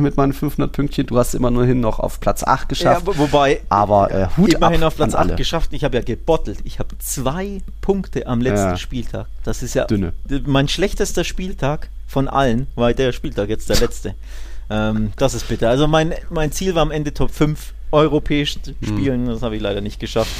mit 0.00 0.16
meinen 0.16 0.32
500 0.32 0.72
Pünktchen. 0.72 1.06
Du 1.06 1.18
hast 1.18 1.34
immerhin 1.34 1.80
noch 1.80 1.98
auf 1.98 2.20
Platz 2.20 2.42
8 2.42 2.68
geschafft. 2.68 3.06
Ja, 3.06 3.18
wobei, 3.18 3.60
aber 3.68 4.10
äh, 4.10 4.28
Hut 4.36 4.54
immerhin 4.54 4.82
auf 4.84 4.96
Platz 4.96 5.14
8 5.14 5.36
geschafft. 5.36 5.72
Ich 5.72 5.84
habe 5.84 5.96
ja 5.96 6.02
gebottelt. 6.02 6.58
Ich 6.64 6.78
habe 6.78 6.96
zwei 6.98 7.60
Punkte 7.80 8.26
am 8.26 8.40
letzten 8.40 8.70
ja. 8.70 8.76
Spieltag. 8.76 9.26
Das 9.44 9.62
ist 9.62 9.74
ja 9.74 9.84
Dünne. 9.84 10.12
mein 10.46 10.68
schlechtester 10.68 11.24
Spieltag 11.24 11.88
von 12.06 12.28
allen, 12.28 12.66
war 12.74 12.92
der 12.92 13.12
Spieltag 13.12 13.48
jetzt 13.48 13.68
der 13.70 13.78
letzte. 13.78 14.14
ähm, 14.70 15.12
das 15.16 15.34
ist 15.34 15.48
bitter. 15.48 15.70
Also 15.70 15.86
mein, 15.86 16.14
mein 16.30 16.52
Ziel 16.52 16.74
war 16.74 16.82
am 16.82 16.90
Ende 16.90 17.14
Top 17.14 17.30
5 17.30 17.72
europäisch 17.90 18.56
hm. 18.64 18.74
spielen. 18.82 19.26
Hm. 19.26 19.32
Das 19.32 19.42
habe 19.42 19.56
ich 19.56 19.62
leider 19.62 19.80
nicht 19.80 19.98
geschafft. 19.98 20.32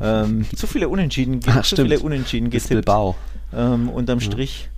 Ähm, 0.00 0.46
zu 0.56 0.66
viele 0.66 0.88
Unentschieden, 0.88 1.40
Ach, 1.46 1.64
zu 1.64 1.76
viele 1.76 2.00
Unentschieden 2.00 2.50
getippt. 2.50 2.88
Ähm, 3.54 3.88
unterm. 3.88 4.20
Strich. 4.20 4.68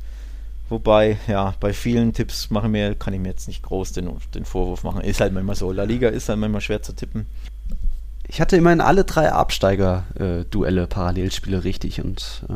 Wobei, 0.68 1.18
ja, 1.28 1.54
bei 1.60 1.72
vielen 1.72 2.14
Tipps 2.14 2.50
mache 2.50 2.68
mir, 2.68 2.94
kann 2.94 3.12
ich 3.12 3.20
mir 3.20 3.28
jetzt 3.28 3.48
nicht 3.48 3.62
groß 3.62 3.92
den, 3.92 4.10
den 4.34 4.44
Vorwurf 4.44 4.82
machen. 4.82 5.02
Ist 5.02 5.20
halt 5.20 5.32
manchmal 5.32 5.56
so. 5.56 5.70
La 5.72 5.84
Liga 5.84 6.08
ist 6.08 6.28
halt 6.28 6.38
manchmal 6.38 6.62
schwer 6.62 6.82
zu 6.82 6.94
tippen. 6.94 7.26
Ich 8.26 8.40
hatte 8.40 8.56
immerhin 8.56 8.80
alle 8.80 9.04
drei 9.04 9.30
Absteiger-Duelle, 9.30 10.82
äh, 10.82 10.86
Parallelspiele 10.86 11.64
richtig 11.64 12.02
und 12.02 12.44
äh, 12.48 12.54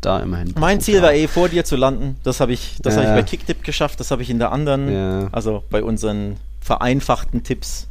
da 0.00 0.20
immerhin. 0.20 0.54
Mein 0.58 0.80
Ziel 0.80 1.02
war 1.02 1.12
eh 1.12 1.28
vor 1.28 1.50
dir 1.50 1.64
zu 1.64 1.76
landen. 1.76 2.16
Das 2.22 2.40
habe 2.40 2.52
ich, 2.52 2.78
das 2.80 2.94
ja. 2.94 3.02
habe 3.02 3.10
ich 3.10 3.24
bei 3.24 3.28
Kicktip 3.28 3.62
geschafft. 3.62 4.00
Das 4.00 4.10
habe 4.10 4.22
ich 4.22 4.30
in 4.30 4.38
der 4.38 4.52
anderen, 4.52 4.90
ja. 4.90 5.28
also 5.30 5.62
bei 5.68 5.82
unseren 5.82 6.36
vereinfachten 6.62 7.42
Tipps 7.44 7.88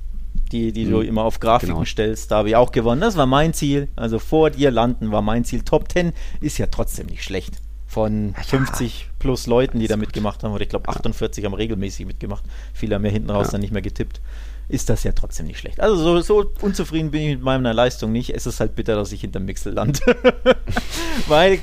die, 0.51 0.71
die 0.71 0.85
mhm. 0.85 0.91
du 0.91 1.01
immer 1.01 1.23
auf 1.23 1.39
Grafiken 1.39 1.75
genau. 1.75 1.85
stellst. 1.85 2.31
Da 2.31 2.37
habe 2.37 2.49
ich 2.49 2.55
auch 2.55 2.71
gewonnen. 2.71 3.01
Das 3.01 3.17
war 3.17 3.25
mein 3.25 3.53
Ziel. 3.53 3.87
Also 3.95 4.19
vor 4.19 4.49
dir 4.49 4.71
landen 4.71 5.11
war 5.11 5.21
mein 5.21 5.45
Ziel. 5.45 5.61
Top 5.61 5.91
10 5.91 6.13
ist 6.41 6.57
ja 6.57 6.67
trotzdem 6.67 7.07
nicht 7.07 7.23
schlecht. 7.23 7.55
Von 7.87 8.35
ja, 8.37 8.43
50 8.43 9.09
plus 9.17 9.47
Leuten, 9.47 9.79
die 9.79 9.87
da 9.87 9.97
mitgemacht 9.97 10.43
haben, 10.43 10.53
oder 10.53 10.61
ich 10.61 10.69
glaube 10.69 10.89
48 10.89 11.43
haben 11.45 11.55
regelmäßig 11.55 12.05
mitgemacht. 12.05 12.43
Viele 12.73 12.95
haben 12.95 13.05
ja 13.05 13.11
hinten 13.11 13.31
raus 13.31 13.49
dann 13.49 13.61
nicht 13.61 13.73
mehr 13.73 13.81
getippt. 13.81 14.21
Ist 14.67 14.89
das 14.89 15.03
ja 15.03 15.11
trotzdem 15.13 15.47
nicht 15.47 15.57
schlecht. 15.57 15.79
Also 15.79 15.95
so, 15.95 16.21
so 16.21 16.51
unzufrieden 16.61 17.09
bin 17.09 17.21
ich 17.21 17.29
mit 17.29 17.41
meiner 17.41 17.73
Leistung 17.73 18.11
nicht. 18.11 18.35
Es 18.35 18.45
ist 18.45 18.59
halt 18.59 18.75
bitter, 18.75 18.95
dass 18.95 19.11
ich 19.11 19.21
hinter 19.21 19.39
Mixel 19.39 19.73
lande. 19.73 19.99
Weil 21.27 21.59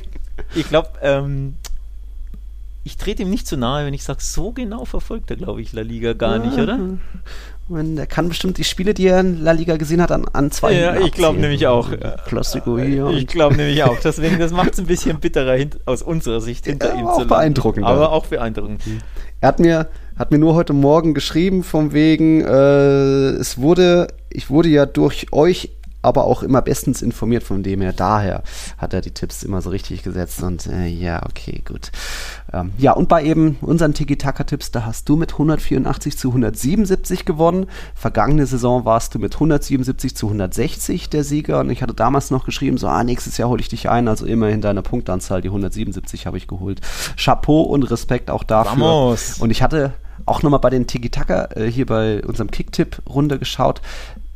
ich 0.56 0.68
glaube, 0.68 0.90
ähm, 1.02 1.54
ich 2.86 2.96
trete 2.96 3.22
ihm 3.22 3.30
nicht 3.30 3.48
zu 3.48 3.56
nahe, 3.56 3.84
wenn 3.84 3.94
ich 3.94 4.04
sage, 4.04 4.20
so 4.22 4.52
genau 4.52 4.84
verfolgt 4.84 5.28
er, 5.32 5.36
glaube 5.36 5.60
ich, 5.60 5.72
La 5.72 5.82
Liga 5.82 6.12
gar 6.12 6.38
nicht, 6.38 6.56
oder? 6.56 6.78
Man, 7.66 7.96
der 7.96 8.06
kann 8.06 8.28
bestimmt 8.28 8.58
die 8.58 8.64
Spiele, 8.64 8.94
die 8.94 9.08
er 9.08 9.18
in 9.18 9.42
La 9.42 9.50
Liga 9.50 9.76
gesehen 9.76 10.00
hat, 10.00 10.12
an, 10.12 10.24
an 10.32 10.52
zwei 10.52 10.72
Ja, 10.72 10.94
ich 11.00 11.10
glaube 11.10 11.40
nämlich 11.40 11.66
auch. 11.66 11.90
Klassiko 12.28 12.78
hier. 12.78 13.08
Ich 13.10 13.26
glaube 13.26 13.56
nämlich 13.56 13.82
auch. 13.82 13.98
Deswegen, 13.98 14.38
das 14.38 14.52
macht 14.52 14.74
es 14.74 14.78
ein 14.78 14.86
bisschen 14.86 15.18
bitterer 15.18 15.58
aus 15.84 16.00
unserer 16.00 16.40
Sicht 16.40 16.66
hinter 16.66 16.90
ja, 16.90 17.00
ihm 17.00 17.06
zu 17.06 17.10
landen. 17.12 17.28
beeindruckend. 17.28 17.84
Aber 17.84 18.12
auch 18.12 18.26
beeindruckend. 18.26 18.86
Mhm. 18.86 18.98
Er 19.40 19.48
hat 19.48 19.58
mir, 19.58 19.88
hat 20.16 20.30
mir 20.30 20.38
nur 20.38 20.54
heute 20.54 20.72
Morgen 20.72 21.12
geschrieben, 21.12 21.64
vom 21.64 21.92
wegen, 21.92 22.42
äh, 22.42 23.30
es 23.30 23.58
wurde, 23.58 24.06
ich 24.30 24.48
wurde 24.48 24.68
ja 24.68 24.86
durch 24.86 25.32
euch 25.32 25.75
aber 26.06 26.24
auch 26.24 26.42
immer 26.42 26.62
bestens 26.62 27.02
informiert, 27.02 27.42
von 27.42 27.62
dem 27.62 27.80
her 27.80 27.92
daher 27.92 28.42
hat 28.78 28.94
er 28.94 29.00
die 29.00 29.10
Tipps 29.10 29.42
immer 29.42 29.60
so 29.60 29.70
richtig 29.70 30.02
gesetzt 30.02 30.42
und 30.42 30.66
äh, 30.66 30.86
ja, 30.86 31.22
okay, 31.26 31.62
gut. 31.66 31.90
Ähm, 32.52 32.72
ja, 32.78 32.92
und 32.92 33.08
bei 33.08 33.24
eben 33.24 33.56
unseren 33.60 33.92
Tiki-Taka-Tipps, 33.92 34.70
da 34.70 34.86
hast 34.86 35.08
du 35.08 35.16
mit 35.16 35.32
184 35.32 36.16
zu 36.16 36.28
177 36.28 37.24
gewonnen. 37.24 37.66
Vergangene 37.94 38.46
Saison 38.46 38.84
warst 38.84 39.14
du 39.14 39.18
mit 39.18 39.34
177 39.34 40.14
zu 40.14 40.26
160 40.26 41.10
der 41.10 41.24
Sieger 41.24 41.60
und 41.60 41.70
ich 41.70 41.82
hatte 41.82 41.94
damals 41.94 42.30
noch 42.30 42.44
geschrieben, 42.44 42.78
so, 42.78 42.86
ah, 42.86 43.02
nächstes 43.02 43.36
Jahr 43.36 43.48
hole 43.48 43.60
ich 43.60 43.68
dich 43.68 43.88
ein, 43.88 44.06
also 44.06 44.26
immerhin 44.26 44.60
deine 44.60 44.82
Punktanzahl, 44.82 45.42
die 45.42 45.48
177 45.48 46.26
habe 46.26 46.36
ich 46.36 46.46
geholt. 46.46 46.80
Chapeau 47.16 47.62
und 47.62 47.82
Respekt 47.82 48.30
auch 48.30 48.44
dafür. 48.44 48.80
Vamos. 48.80 49.40
Und 49.40 49.50
ich 49.50 49.60
hatte 49.60 49.94
auch 50.24 50.42
nochmal 50.42 50.60
bei 50.60 50.70
den 50.70 50.86
Tiki-Taka 50.86 51.48
äh, 51.56 51.66
hier 51.70 51.86
bei 51.86 52.24
unserem 52.24 52.50
Kicktipp-Runde 52.50 53.40
geschaut. 53.40 53.80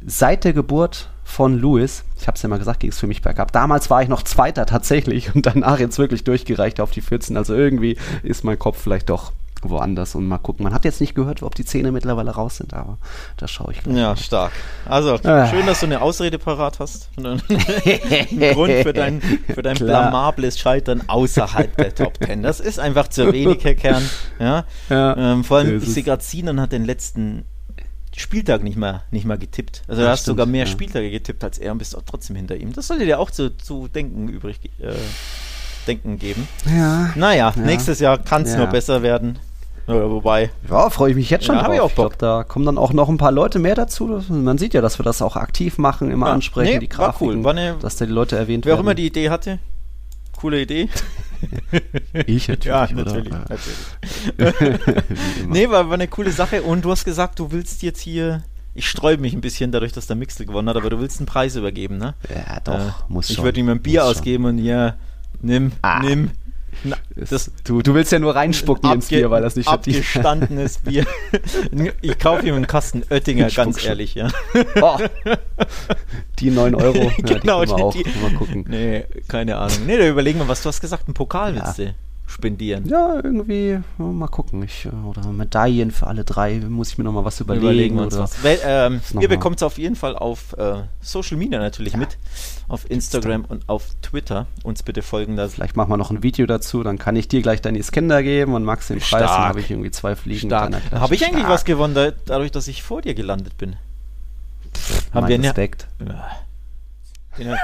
Seit 0.05 0.45
der 0.45 0.53
Geburt 0.53 1.11
von 1.31 1.61
Lewis. 1.61 2.05
Ich 2.19 2.27
habe 2.27 2.37
es 2.37 2.43
ja 2.43 2.49
mal 2.49 2.59
gesagt, 2.59 2.81
ging 2.81 2.91
es 2.91 2.99
für 2.99 3.07
mich 3.07 3.23
bergab. 3.23 3.53
Damals 3.53 3.89
war 3.89 4.03
ich 4.03 4.09
noch 4.09 4.23
Zweiter 4.23 4.67
tatsächlich 4.67 5.35
und 5.35 5.47
danach 5.47 5.79
jetzt 5.79 5.99
wirklich 5.99 6.25
durchgereicht 6.25 6.81
auf 6.81 6.91
die 6.91 7.01
14. 7.01 7.37
Also 7.37 7.55
irgendwie 7.55 7.97
ist 8.23 8.45
mein 8.45 8.59
Kopf 8.59 8.79
vielleicht 8.83 9.09
doch 9.09 9.33
woanders 9.63 10.15
und 10.15 10.27
mal 10.27 10.39
gucken. 10.39 10.65
Man 10.65 10.73
hat 10.73 10.85
jetzt 10.85 11.01
nicht 11.01 11.15
gehört, 11.15 11.43
ob 11.43 11.55
die 11.55 11.65
Zähne 11.65 11.93
mittlerweile 11.93 12.31
raus 12.31 12.57
sind, 12.57 12.75
aber 12.75 12.99
da 13.37 13.47
schaue 13.47 13.73
ich 13.73 13.83
gleich. 13.83 13.97
Ja, 13.97 14.13
nicht. 14.13 14.25
stark. 14.25 14.53
Also, 14.87 15.19
ah. 15.23 15.47
schön, 15.47 15.67
dass 15.67 15.81
du 15.81 15.87
eine 15.87 16.01
Ausrede 16.01 16.39
parat 16.39 16.79
hast. 16.79 17.11
Grund 17.17 18.73
für 18.73 18.93
dein, 18.93 19.21
für 19.21 19.63
dein 19.63 19.77
blamables 19.77 20.59
Scheitern 20.59 21.03
außerhalb 21.07 21.77
der 21.77 21.95
Top 21.95 22.19
Ten. 22.19 22.43
Das 22.43 22.61
ist 22.61 22.81
einfach 22.81 23.09
zu 23.09 23.33
wenig, 23.33 23.63
Herr 23.65 23.75
Kern. 23.75 24.03
Ja? 24.39 24.65
ja 24.89 25.17
ähm, 25.17 25.45
vor 25.45 25.59
allem, 25.59 25.79
ich 25.79 25.93
sehe 25.93 26.03
gerade, 26.03 26.23
Sinan 26.23 26.61
hat 26.61 26.73
den 26.73 26.85
letzten 26.85 27.45
Spieltag 28.17 28.63
nicht 28.63 28.77
mal, 28.77 29.03
nicht 29.11 29.25
mal 29.25 29.39
getippt. 29.39 29.83
Also, 29.87 30.03
du 30.03 30.09
hast 30.09 30.23
stimmt, 30.23 30.33
sogar 30.37 30.47
mehr 30.47 30.65
ja. 30.65 30.71
Spieltage 30.71 31.11
getippt 31.11 31.45
als 31.45 31.59
er 31.59 31.73
und 31.73 31.79
bist 31.79 31.97
auch 31.97 32.03
trotzdem 32.05 32.37
hinter 32.37 32.57
ihm. 32.57 32.73
Das 32.73 32.89
sollte 32.89 33.05
dir 33.05 33.19
auch 33.21 33.31
zu, 33.31 33.57
zu 33.57 33.89
denken 33.89 34.29
übrig 34.29 34.59
äh, 34.81 34.93
denken 35.87 36.19
geben. 36.19 36.49
Ja. 36.67 37.13
Naja, 37.15 37.53
ja. 37.55 37.63
nächstes 37.63 38.01
Jahr 38.01 38.19
kann 38.19 38.43
es 38.43 38.53
ja. 38.53 38.59
nur 38.59 38.67
besser 38.67 39.03
werden. 39.03 39.39
Wobei. 39.87 40.51
Ja, 40.69 40.89
freue 40.91 41.11
ich 41.11 41.17
mich 41.17 41.31
jetzt 41.31 41.47
schon 41.47 41.57
ja, 41.57 41.65
drauf. 41.65 41.75
Ich, 41.75 41.81
auch 41.81 41.89
ich 41.89 41.95
glaube, 41.95 42.15
da 42.17 42.45
kommen 42.45 42.65
dann 42.65 42.79
auch 42.79 42.93
noch 42.93 43.09
ein 43.09 43.17
paar 43.17 43.33
Leute 43.33 43.59
mehr 43.59 43.75
dazu. 43.75 44.23
Man 44.29 44.57
sieht 44.57 44.75
ja, 44.75 44.81
dass 44.81 44.99
wir 44.99 45.05
das 45.05 45.21
auch 45.21 45.37
aktiv 45.37 45.79
machen, 45.79 46.11
immer 46.11 46.27
ja. 46.27 46.33
ansprechen, 46.33 46.75
nee, 46.75 46.79
die 46.79 46.89
Grafiken, 46.89 47.43
war 47.45 47.55
cool. 47.55 47.59
eine, 47.59 47.77
dass 47.81 47.97
da 47.97 48.07
die 48.07 48.13
Leute 48.13 48.37
erwähnt 48.37 48.65
wer 48.65 48.73
werden. 48.73 48.77
Wer 48.77 48.81
auch 48.81 48.81
immer 48.81 48.95
die 48.95 49.07
Idee 49.07 49.31
hatte, 49.31 49.59
coole 50.37 50.61
Idee. 50.61 50.89
ich 52.27 52.49
natürlich. 52.49 52.67
Ja, 52.67 52.89
natürlich. 52.93 53.33
natürlich. 53.33 55.05
nee, 55.49 55.69
war, 55.69 55.87
war 55.89 55.95
eine 55.95 56.09
coole 56.09 56.33
Sache. 56.33 56.63
Und 56.63 56.85
du 56.85 56.91
hast 56.91 57.05
gesagt, 57.05 57.39
du 57.39 57.51
willst 57.53 57.83
jetzt 57.83 58.01
hier 58.01 58.43
ich 58.75 58.89
sträube 58.89 59.21
mich 59.21 59.35
ein 59.35 59.41
bisschen 59.41 59.73
dadurch, 59.73 59.93
dass 59.93 60.07
der 60.07 60.17
Mixel 60.17 60.47
gewonnen 60.47 60.69
hat, 60.69 60.77
aber 60.77 60.91
du 60.91 61.01
willst 61.01 61.19
einen 61.19 61.27
Preis 61.27 61.57
übergeben, 61.57 61.99
ne? 61.99 62.15
Ja, 62.33 62.61
doch, 62.61 62.79
äh, 62.79 62.93
muss 63.09 63.29
ich 63.29 63.37
schon. 63.37 63.43
Ich 63.43 63.45
würde 63.45 63.61
ihm 63.61 63.69
ein 63.69 63.83
Bier 63.83 64.05
ausgeben 64.05 64.45
schon. 64.45 64.59
und 64.59 64.65
ja, 64.65 64.95
nimm, 65.41 65.73
ah. 65.83 66.01
nimm. 66.01 66.31
Na, 66.85 66.97
das, 67.15 67.51
du, 67.65 67.83
du 67.83 67.95
willst 67.95 68.13
ja 68.13 68.19
nur 68.19 68.35
reinspucken 68.35 68.91
ins 68.93 69.09
Bier, 69.09 69.31
weil 69.31 69.43
das 69.43 69.57
nicht 69.57 69.69
abgestandenes 69.69 70.79
Bier. 70.85 71.07
Ich 72.01 72.19
kaufe 72.19 72.47
ihm 72.47 72.55
einen 72.55 72.67
Kasten 72.67 73.03
Oettinger, 73.11 73.49
ganz 73.51 73.85
ehrlich, 73.85 74.15
ja. 74.15 74.29
Oh, 74.81 74.97
die 76.39 76.51
9 76.51 76.75
Euro. 76.75 77.13
Ja, 77.27 77.39
genau, 77.39 77.65
die, 77.65 77.73
auch. 77.73 77.93
Die, 77.93 78.05
mal 78.23 78.33
gucken. 78.35 78.65
Nee, 78.69 79.05
keine 79.29 79.57
Ahnung. 79.57 79.87
Nee, 79.87 79.99
da 79.99 80.07
überlegen 80.09 80.39
wir, 80.39 80.49
was 80.49 80.63
du 80.63 80.69
hast 80.69 80.81
gesagt, 80.81 81.07
einen 81.07 81.15
Pokal 81.15 81.55
willst 81.55 81.79
ja. 81.79 81.87
du 81.87 81.95
spendieren. 82.31 82.87
Ja, 82.87 83.17
irgendwie, 83.17 83.81
mal 83.99 84.29
gucken. 84.29 84.63
Ich, 84.63 84.87
äh, 84.87 85.07
oder 85.07 85.27
Medaillen 85.33 85.91
für 85.91 86.07
alle 86.07 86.25
drei, 86.25 86.61
muss 86.61 86.91
ich 86.91 86.99
mir 86.99 87.05
nochmal 87.05 87.25
was 87.25 87.41
überlegen. 87.41 87.65
Überlegen 87.65 87.99
uns 87.99 88.17
was. 88.17 88.43
Weil, 88.43 88.59
ähm, 88.65 89.01
ihr 89.21 89.29
bekommt 89.29 89.57
es 89.57 89.63
auf 89.63 89.79
jeden 89.79 89.97
Fall 89.97 90.17
auf 90.17 90.57
äh, 90.57 90.83
Social 91.01 91.37
Media 91.37 91.59
natürlich 91.59 91.95
ja. 91.95 91.99
mit. 91.99 92.19
Auf 92.69 92.89
Instagram 92.89 93.45
und 93.47 93.69
auf 93.69 93.89
Twitter. 94.03 94.47
Uns 94.63 94.83
bitte 94.83 95.03
folgen. 95.03 95.37
Da. 95.37 95.49
Vielleicht 95.49 95.77
machen 95.77 95.91
wir 95.91 95.97
noch 95.97 96.11
ein 96.11 96.23
Video 96.23 96.47
dazu, 96.47 96.83
dann 96.83 96.99
kann 96.99 97.17
ich 97.17 97.29
dir 97.29 97.43
gleich 97.43 97.61
deine 97.61 97.83
Skender 97.83 98.23
geben 98.23 98.55
und 98.55 98.65
Max 98.65 98.89
den 98.89 99.01
Preis. 99.01 99.23
Dann 99.23 99.29
habe 99.29 99.61
ich 99.61 99.71
irgendwie 99.71 99.91
zwei 99.91 100.15
Fliegen. 100.17 100.53
Habe 100.53 100.77
ich 101.15 101.25
eigentlich 101.25 101.41
Stark. 101.41 101.49
was 101.49 101.65
gewonnen, 101.65 102.13
dadurch, 102.27 102.53
dass 102.53 102.69
ich 102.69 102.83
vor 102.83 103.03
dir 103.03 103.15
gelandet 103.15 103.59
bin? 103.59 103.77
Pff, 104.75 105.13
Haben 105.13 105.29
wir 105.29 105.43
Respekt. 105.43 105.89
Ja. 106.07 106.29
Den, 107.39 107.55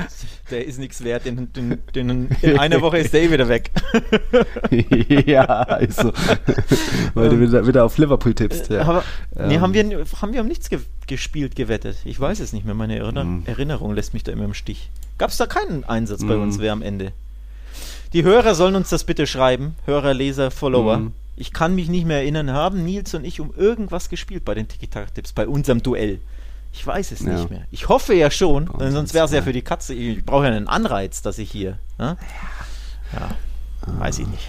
der 0.50 0.66
ist 0.66 0.78
nichts 0.78 1.02
wert. 1.02 1.24
Den, 1.26 1.52
den, 1.52 1.82
den, 1.94 2.28
in 2.40 2.58
einer 2.58 2.80
Woche 2.80 2.98
ist 2.98 3.12
der 3.12 3.30
wieder 3.30 3.48
weg. 3.48 3.70
ja, 5.26 5.44
also. 5.44 6.12
Weil 7.14 7.28
du 7.30 7.40
wieder, 7.40 7.66
wieder 7.66 7.84
auf 7.84 7.98
Liverpool 7.98 8.34
tippst. 8.34 8.70
Ja. 8.70 8.82
Aber, 8.82 9.04
nee, 9.34 9.54
ähm. 9.54 9.60
haben 9.60 9.74
wir, 9.74 10.04
haben 10.20 10.32
wir 10.32 10.40
um 10.40 10.46
nichts 10.46 10.70
ge 10.70 10.78
gespielt, 11.06 11.56
gewettet? 11.56 11.96
Ich 12.04 12.20
weiß 12.20 12.38
es 12.40 12.52
nicht 12.52 12.66
mehr. 12.66 12.74
Meine 12.74 12.98
Erinner 12.98 13.24
mm. 13.24 13.44
Erinnerung 13.46 13.94
lässt 13.94 14.12
mich 14.12 14.24
da 14.24 14.32
immer 14.32 14.44
im 14.44 14.52
Stich. 14.54 14.90
Gab 15.16 15.30
es 15.30 15.38
da 15.38 15.46
keinen 15.46 15.84
Einsatz 15.84 16.20
mm. 16.20 16.28
bei 16.28 16.36
uns, 16.36 16.58
wer 16.58 16.72
am 16.72 16.82
Ende? 16.82 17.12
Die 18.12 18.24
Hörer 18.24 18.54
sollen 18.54 18.74
uns 18.74 18.90
das 18.90 19.04
bitte 19.04 19.26
schreiben. 19.26 19.74
Hörer, 19.86 20.12
Leser, 20.12 20.50
Follower. 20.50 20.98
Mm. 20.98 21.12
Ich 21.36 21.52
kann 21.52 21.74
mich 21.74 21.88
nicht 21.88 22.06
mehr 22.06 22.18
erinnern, 22.18 22.52
haben 22.52 22.84
Nils 22.84 23.14
und 23.14 23.24
ich 23.24 23.40
um 23.40 23.54
irgendwas 23.56 24.10
gespielt 24.10 24.44
bei 24.44 24.54
den 24.54 24.68
Tiki-Taka-Tipps, 24.68 25.32
bei 25.32 25.46
unserem 25.46 25.82
Duell? 25.82 26.20
Ich 26.78 26.86
weiß 26.86 27.10
es 27.10 27.20
ja. 27.22 27.34
nicht 27.34 27.50
mehr. 27.50 27.62
Ich 27.72 27.88
hoffe 27.88 28.14
ja 28.14 28.30
schon, 28.30 28.70
denn 28.78 28.92
sonst 28.92 29.12
wäre 29.12 29.24
es 29.24 29.32
ja 29.32 29.42
für 29.42 29.52
die 29.52 29.62
Katze. 29.62 29.94
Ich 29.94 30.24
brauche 30.24 30.44
ja 30.44 30.52
einen 30.52 30.68
Anreiz, 30.68 31.22
dass 31.22 31.38
ich 31.38 31.50
hier. 31.50 31.80
Ne? 31.98 32.16
Ja, 33.12 33.30
ah. 33.82 33.98
weiß 33.98 34.20
ich 34.20 34.28
nicht. 34.28 34.48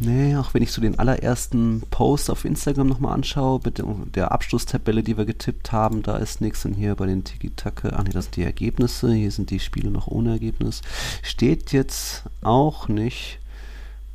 Nee, 0.00 0.34
auch 0.34 0.54
wenn 0.54 0.62
ich 0.64 0.72
so 0.72 0.80
den 0.80 0.98
allerersten 0.98 1.82
Post 1.92 2.30
auf 2.30 2.44
Instagram 2.44 2.88
nochmal 2.88 3.14
anschaue, 3.14 3.60
mit 3.64 3.80
der 4.16 4.32
Abschlusstabelle, 4.32 5.04
die 5.04 5.16
wir 5.16 5.24
getippt 5.24 5.70
haben, 5.70 6.02
da 6.02 6.16
ist 6.16 6.40
nichts. 6.40 6.64
Und 6.64 6.74
hier 6.74 6.96
bei 6.96 7.06
den 7.06 7.22
Tiki-Taka, 7.22 7.90
ach 7.92 8.02
nee, 8.02 8.10
das 8.10 8.24
sind 8.24 8.34
die 8.34 8.42
Ergebnisse. 8.42 9.12
Hier 9.12 9.30
sind 9.30 9.50
die 9.50 9.60
Spiele 9.60 9.92
noch 9.92 10.08
ohne 10.08 10.32
Ergebnis. 10.32 10.82
Steht 11.22 11.70
jetzt 11.70 12.24
auch 12.42 12.88
nicht. 12.88 13.38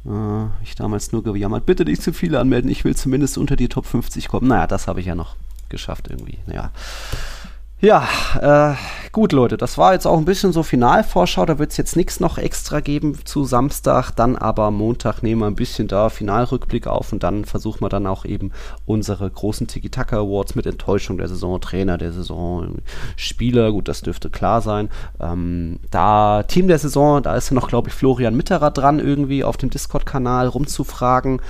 Äh, 0.06 0.48
ich 0.64 0.76
damals 0.76 1.14
nur 1.14 1.24
gejammert, 1.24 1.66
bitte 1.66 1.86
nicht 1.86 2.02
zu 2.02 2.12
viele 2.12 2.42
anmelden, 2.42 2.70
ich 2.70 2.84
will 2.84 2.96
zumindest 2.98 3.38
unter 3.38 3.56
die 3.56 3.70
Top 3.70 3.86
50 3.86 4.28
kommen. 4.28 4.50
Naja, 4.50 4.68
das 4.68 4.88
habe 4.88 5.00
ich 5.00 5.06
ja 5.06 5.16
noch 5.16 5.38
geschafft 5.70 6.08
irgendwie. 6.10 6.40
Ja. 6.52 6.72
Ja, 7.80 8.08
äh, 8.42 8.76
gut 9.12 9.34
Leute, 9.34 9.56
das 9.56 9.78
war 9.78 9.94
jetzt 9.94 10.08
auch 10.08 10.18
ein 10.18 10.26
bisschen 10.26 10.52
so 10.52 10.64
Finalvorschau, 10.64 11.46
da 11.46 11.60
wird 11.60 11.70
es 11.70 11.78
jetzt 11.78 11.96
nichts 11.96 12.20
noch 12.20 12.40
extra 12.40 12.80
geben 12.80 13.24
zu 13.24 13.46
Samstag, 13.46 14.10
dann 14.10 14.36
aber 14.36 14.72
Montag 14.72 15.22
nehmen 15.22 15.42
wir 15.42 15.46
ein 15.46 15.54
bisschen 15.54 15.88
da 15.88 16.10
Finalrückblick 16.10 16.88
auf 16.88 17.14
und 17.14 17.22
dann 17.22 17.46
versuchen 17.46 17.82
wir 17.82 17.90
dann 17.90 18.08
auch 18.08 18.26
eben 18.26 18.52
unsere 18.88 19.30
großen 19.30 19.68
Tiki-Taka 19.68 20.18
Awards 20.18 20.56
mit 20.56 20.66
Enttäuschung 20.66 21.20
der 21.20 21.28
Saison, 21.28 21.62
Trainer 21.62 22.00
der 22.00 22.14
Saison, 22.14 22.80
Spieler, 23.16 23.72
gut, 23.72 23.88
das 23.88 24.02
dürfte 24.02 24.32
klar 24.32 24.62
sein. 24.62 24.90
Ähm, 25.20 25.78
da 25.92 26.42
Team 26.42 26.68
der 26.68 26.80
Saison, 26.80 27.22
da 27.22 27.36
ist 27.36 27.52
ja 27.52 27.54
noch, 27.54 27.68
glaube 27.68 27.90
ich, 27.90 27.94
Florian 27.94 28.36
Mitterer 28.36 28.72
dran, 28.72 28.98
irgendwie 28.98 29.44
auf 29.44 29.56
dem 29.56 29.70
Discord-Kanal 29.70 30.48
rumzufragen, 30.48 31.44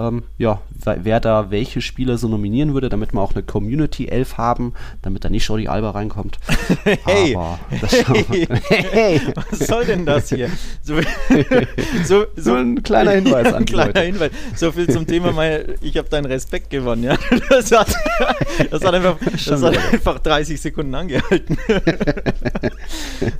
ähm, 0.00 0.22
ja, 0.38 0.60
wer 0.84 1.20
da 1.20 1.50
welche 1.50 1.80
Spieler 1.80 2.16
so 2.18 2.28
nominieren 2.28 2.74
würde, 2.74 2.88
damit 2.88 3.12
wir 3.12 3.20
auch 3.20 3.34
eine 3.34 3.42
Community 3.42 4.08
11 4.08 4.38
haben, 4.38 4.74
damit 5.02 5.24
da 5.24 5.30
nicht 5.30 5.46
Jordi 5.46 5.68
Alba 5.68 5.90
reinkommt. 5.90 6.38
hey, 6.84 7.36
hey, 7.70 8.56
hey, 8.90 9.20
was 9.50 9.58
soll 9.60 9.84
denn 9.84 10.06
das 10.06 10.30
hier? 10.30 10.50
So, 10.82 10.96
so, 12.04 12.24
so 12.36 12.54
ein 12.54 12.82
kleiner 12.82 13.12
Hinweis 13.12 13.46
an 13.48 13.54
ein 13.60 13.64
kleiner 13.66 14.00
Hinweis. 14.00 14.30
So 14.56 14.72
viel 14.72 14.88
zum 14.88 15.06
Thema, 15.06 15.32
mein, 15.32 15.74
ich 15.82 15.96
habe 15.96 16.08
deinen 16.08 16.26
Respekt 16.26 16.70
gewonnen. 16.70 17.04
Ja? 17.04 17.16
Das, 17.50 17.72
hat, 17.72 17.94
das, 18.70 18.82
hat 18.82 18.94
einfach, 18.94 19.16
das 19.20 19.62
hat 19.62 19.76
einfach 19.92 20.18
30 20.18 20.60
Sekunden 20.60 20.94
angehalten. 20.94 21.58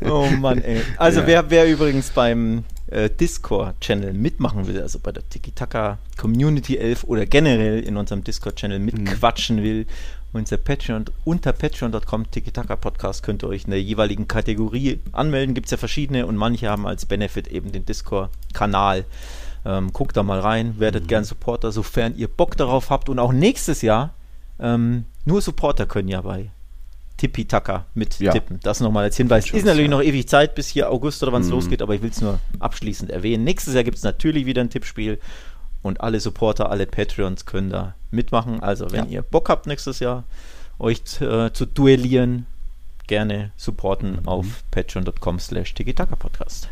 oh 0.08 0.26
Mann, 0.38 0.62
ey. 0.62 0.82
Also 0.96 1.20
ja. 1.20 1.26
wer, 1.26 1.50
wer 1.50 1.70
übrigens 1.70 2.10
beim 2.10 2.64
äh, 2.90 3.08
Discord-Channel 3.08 4.12
mitmachen 4.12 4.66
will, 4.66 4.80
also 4.80 4.98
bei 4.98 5.12
der 5.12 5.28
Tiki-Taka 5.28 5.98
Community 6.16 6.76
11 6.76 7.04
oder 7.04 7.26
generell 7.26 7.80
in 7.80 7.96
unserem 7.96 8.24
Discord-Channel 8.24 8.78
mitquatschen 8.78 9.56
mhm. 9.56 9.62
will, 9.62 9.86
unser 10.32 10.58
Patreon, 10.58 11.06
unter 11.24 11.52
patreon.com 11.52 12.30
Tiki-Taka 12.30 12.76
Podcast 12.76 13.22
könnt 13.22 13.42
ihr 13.42 13.48
euch 13.48 13.64
in 13.64 13.70
der 13.70 13.82
jeweiligen 13.82 14.28
Kategorie 14.28 15.00
anmelden. 15.12 15.54
Gibt 15.54 15.66
es 15.66 15.72
ja 15.72 15.76
verschiedene 15.76 16.26
und 16.26 16.36
manche 16.36 16.68
haben 16.68 16.86
als 16.86 17.06
Benefit 17.06 17.48
eben 17.48 17.72
den 17.72 17.84
Discord-Kanal. 17.84 19.04
Ähm, 19.64 19.92
guckt 19.92 20.16
da 20.16 20.22
mal 20.22 20.40
rein, 20.40 20.78
werdet 20.78 21.04
mhm. 21.04 21.08
gern 21.08 21.24
Supporter, 21.24 21.72
sofern 21.72 22.16
ihr 22.16 22.28
Bock 22.28 22.56
darauf 22.56 22.90
habt. 22.90 23.08
Und 23.08 23.18
auch 23.18 23.32
nächstes 23.32 23.82
Jahr, 23.82 24.14
ähm, 24.58 25.04
nur 25.24 25.42
Supporter 25.42 25.86
können 25.86 26.08
ja 26.08 26.20
bei 26.22 26.50
Tippitaka 27.20 27.84
mit 27.92 28.18
ja. 28.18 28.32
tippen. 28.32 28.60
Das 28.62 28.80
nochmal 28.80 29.04
als 29.04 29.16
Hinweis. 29.18 29.50
Ist 29.50 29.66
natürlich 29.66 29.90
noch 29.90 30.00
ewig 30.00 30.26
Zeit 30.26 30.54
bis 30.54 30.68
hier 30.68 30.90
August 30.90 31.22
oder 31.22 31.32
wann 31.32 31.42
es 31.42 31.48
mhm. 31.48 31.54
losgeht, 31.54 31.82
aber 31.82 31.94
ich 31.94 32.00
will 32.00 32.08
es 32.08 32.22
nur 32.22 32.40
abschließend 32.60 33.10
erwähnen. 33.10 33.44
Nächstes 33.44 33.74
Jahr 33.74 33.84
gibt 33.84 33.98
es 33.98 34.04
natürlich 34.04 34.46
wieder 34.46 34.62
ein 34.62 34.70
Tippspiel 34.70 35.18
und 35.82 36.00
alle 36.00 36.18
Supporter, 36.18 36.70
alle 36.70 36.86
Patreons 36.86 37.44
können 37.44 37.68
da 37.68 37.94
mitmachen. 38.10 38.60
Also 38.60 38.90
wenn 38.90 39.04
ja. 39.04 39.10
ihr 39.10 39.22
Bock 39.22 39.50
habt 39.50 39.66
nächstes 39.66 40.00
Jahr 40.00 40.24
euch 40.78 41.02
äh, 41.20 41.52
zu 41.52 41.66
duellieren, 41.66 42.46
gerne 43.06 43.50
supporten 43.58 44.12
mhm. 44.12 44.26
auf 44.28 44.46
patreon.com 44.70 45.38
slash 45.40 45.74
Podcast. 46.18 46.70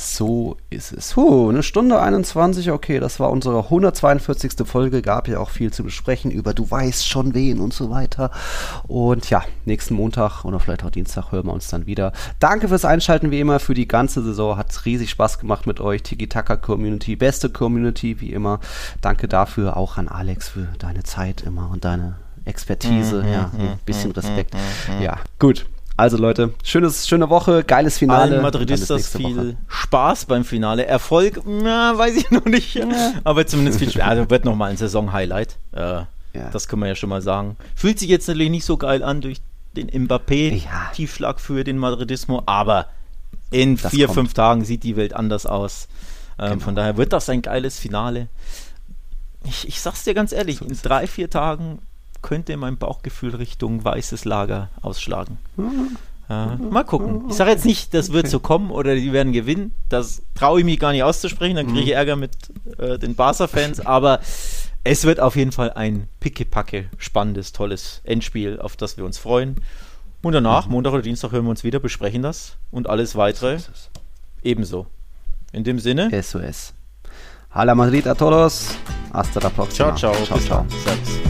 So 0.00 0.56
ist 0.70 0.92
es. 0.92 1.12
Puh, 1.12 1.50
eine 1.50 1.62
Stunde 1.62 2.00
21, 2.00 2.70
okay, 2.70 3.00
das 3.00 3.20
war 3.20 3.30
unsere 3.30 3.64
142. 3.64 4.66
Folge, 4.66 5.02
gab 5.02 5.28
ja 5.28 5.38
auch 5.38 5.50
viel 5.50 5.74
zu 5.74 5.84
besprechen 5.84 6.30
über 6.30 6.54
du 6.54 6.70
weißt 6.70 7.06
schon 7.06 7.34
wen 7.34 7.60
und 7.60 7.74
so 7.74 7.90
weiter. 7.90 8.30
Und 8.88 9.28
ja, 9.28 9.42
nächsten 9.66 9.94
Montag 9.94 10.46
oder 10.46 10.58
vielleicht 10.58 10.84
auch 10.84 10.90
Dienstag 10.90 11.32
hören 11.32 11.46
wir 11.46 11.52
uns 11.52 11.68
dann 11.68 11.84
wieder. 11.84 12.12
Danke 12.38 12.68
fürs 12.68 12.86
Einschalten 12.86 13.30
wie 13.30 13.40
immer 13.40 13.60
für 13.60 13.74
die 13.74 13.86
ganze 13.86 14.22
Saison, 14.22 14.56
hat 14.56 14.86
riesig 14.86 15.10
Spaß 15.10 15.38
gemacht 15.38 15.66
mit 15.66 15.80
euch. 15.80 16.02
Tiki-Taka 16.02 16.56
Community, 16.56 17.14
beste 17.14 17.50
Community 17.50 18.22
wie 18.22 18.32
immer. 18.32 18.60
Danke 19.02 19.28
dafür 19.28 19.76
auch 19.76 19.98
an 19.98 20.08
Alex 20.08 20.48
für 20.48 20.68
deine 20.78 21.02
Zeit 21.02 21.42
immer 21.42 21.70
und 21.70 21.84
deine 21.84 22.16
Expertise, 22.46 23.22
mm, 23.22 23.28
ja, 23.28 23.50
ein 23.58 23.78
bisschen 23.84 24.12
Respekt. 24.12 24.54
Ja, 25.02 25.18
gut. 25.38 25.66
Also 26.00 26.16
Leute, 26.16 26.54
schönes, 26.64 27.06
schöne 27.06 27.28
Woche, 27.28 27.62
geiles 27.62 27.98
Finale. 27.98 28.32
Allen 28.32 28.42
Madridistas 28.42 29.08
viel 29.08 29.36
Woche. 29.36 29.56
Spaß 29.68 30.24
beim 30.24 30.44
Finale. 30.46 30.86
Erfolg, 30.86 31.42
na, 31.44 31.98
weiß 31.98 32.16
ich 32.16 32.30
noch 32.30 32.46
nicht. 32.46 32.74
Ja. 32.74 32.86
Aber 33.22 33.46
zumindest 33.46 33.80
viel 33.80 33.90
Spaß. 33.90 34.02
Also 34.02 34.30
wird 34.30 34.46
nochmal 34.46 34.70
ein 34.70 34.78
Saison-Highlight. 34.78 35.58
Äh, 35.72 35.80
ja. 35.80 36.06
Das 36.54 36.68
können 36.68 36.80
wir 36.80 36.88
ja 36.88 36.94
schon 36.94 37.10
mal 37.10 37.20
sagen. 37.20 37.58
Fühlt 37.74 37.98
sich 37.98 38.08
jetzt 38.08 38.28
natürlich 38.28 38.48
nicht 38.48 38.64
so 38.64 38.78
geil 38.78 39.02
an 39.02 39.20
durch 39.20 39.42
den 39.76 39.88
Mbappé-Tiefschlag 39.88 41.38
für 41.38 41.64
den 41.64 41.76
Madridismo, 41.76 42.44
aber 42.46 42.86
in 43.50 43.76
das 43.76 43.90
vier, 43.90 44.06
kommt. 44.06 44.14
fünf 44.20 44.32
Tagen 44.32 44.64
sieht 44.64 44.84
die 44.84 44.96
Welt 44.96 45.12
anders 45.12 45.44
aus. 45.44 45.86
Ähm, 46.38 46.52
genau. 46.52 46.64
Von 46.64 46.76
daher 46.76 46.96
wird 46.96 47.12
das 47.12 47.28
ein 47.28 47.42
geiles 47.42 47.78
Finale. 47.78 48.28
Ich, 49.44 49.68
ich 49.68 49.82
sag's 49.82 50.04
dir 50.04 50.14
ganz 50.14 50.32
ehrlich, 50.32 50.62
in 50.62 50.78
drei, 50.82 51.06
vier 51.06 51.28
Tagen 51.28 51.82
könnte 52.22 52.56
mein 52.56 52.76
Bauchgefühl 52.76 53.34
Richtung 53.34 53.84
weißes 53.84 54.24
Lager 54.24 54.68
ausschlagen. 54.82 55.38
Mhm. 55.56 55.96
Äh, 56.28 56.56
mal 56.56 56.84
gucken. 56.84 57.24
Ich 57.28 57.36
sage 57.36 57.50
jetzt 57.50 57.64
nicht, 57.64 57.92
das 57.92 58.12
wird 58.12 58.28
so 58.28 58.38
kommen 58.38 58.70
oder 58.70 58.94
die 58.94 59.12
werden 59.12 59.32
gewinnen. 59.32 59.74
Das 59.88 60.22
traue 60.34 60.60
ich 60.60 60.64
mich 60.64 60.78
gar 60.78 60.92
nicht 60.92 61.02
auszusprechen. 61.02 61.56
Dann 61.56 61.66
kriege 61.66 61.80
ich 61.80 61.86
mhm. 61.86 61.92
Ärger 61.92 62.16
mit 62.16 62.32
äh, 62.78 62.98
den 62.98 63.16
Barca-Fans. 63.16 63.80
Aber 63.84 64.20
es 64.84 65.04
wird 65.04 65.18
auf 65.18 65.34
jeden 65.34 65.52
Fall 65.52 65.72
ein 65.72 66.08
pickepacke, 66.20 66.88
spannendes, 66.98 67.52
tolles 67.52 68.00
Endspiel, 68.04 68.60
auf 68.60 68.76
das 68.76 68.96
wir 68.96 69.04
uns 69.04 69.18
freuen. 69.18 69.56
Und 70.22 70.32
danach, 70.32 70.66
mhm. 70.66 70.72
Montag 70.72 70.92
oder 70.92 71.02
Dienstag, 71.02 71.32
hören 71.32 71.44
wir 71.44 71.50
uns 71.50 71.64
wieder, 71.64 71.80
besprechen 71.80 72.22
das 72.22 72.56
und 72.70 72.88
alles 72.88 73.16
weitere 73.16 73.58
ebenso. 74.42 74.86
In 75.52 75.64
dem 75.64 75.80
Sinne. 75.80 76.10
SOS. 76.22 76.74
Hala 77.50 77.74
Madrid 77.74 78.06
a 78.06 78.14
todos. 78.14 78.76
Hasta 79.12 79.40
la 79.40 79.50
próxima. 79.50 79.96
Ciao, 79.96 80.14
ciao. 80.14 80.38
ciao, 80.38 80.38
ciao. 80.38 81.29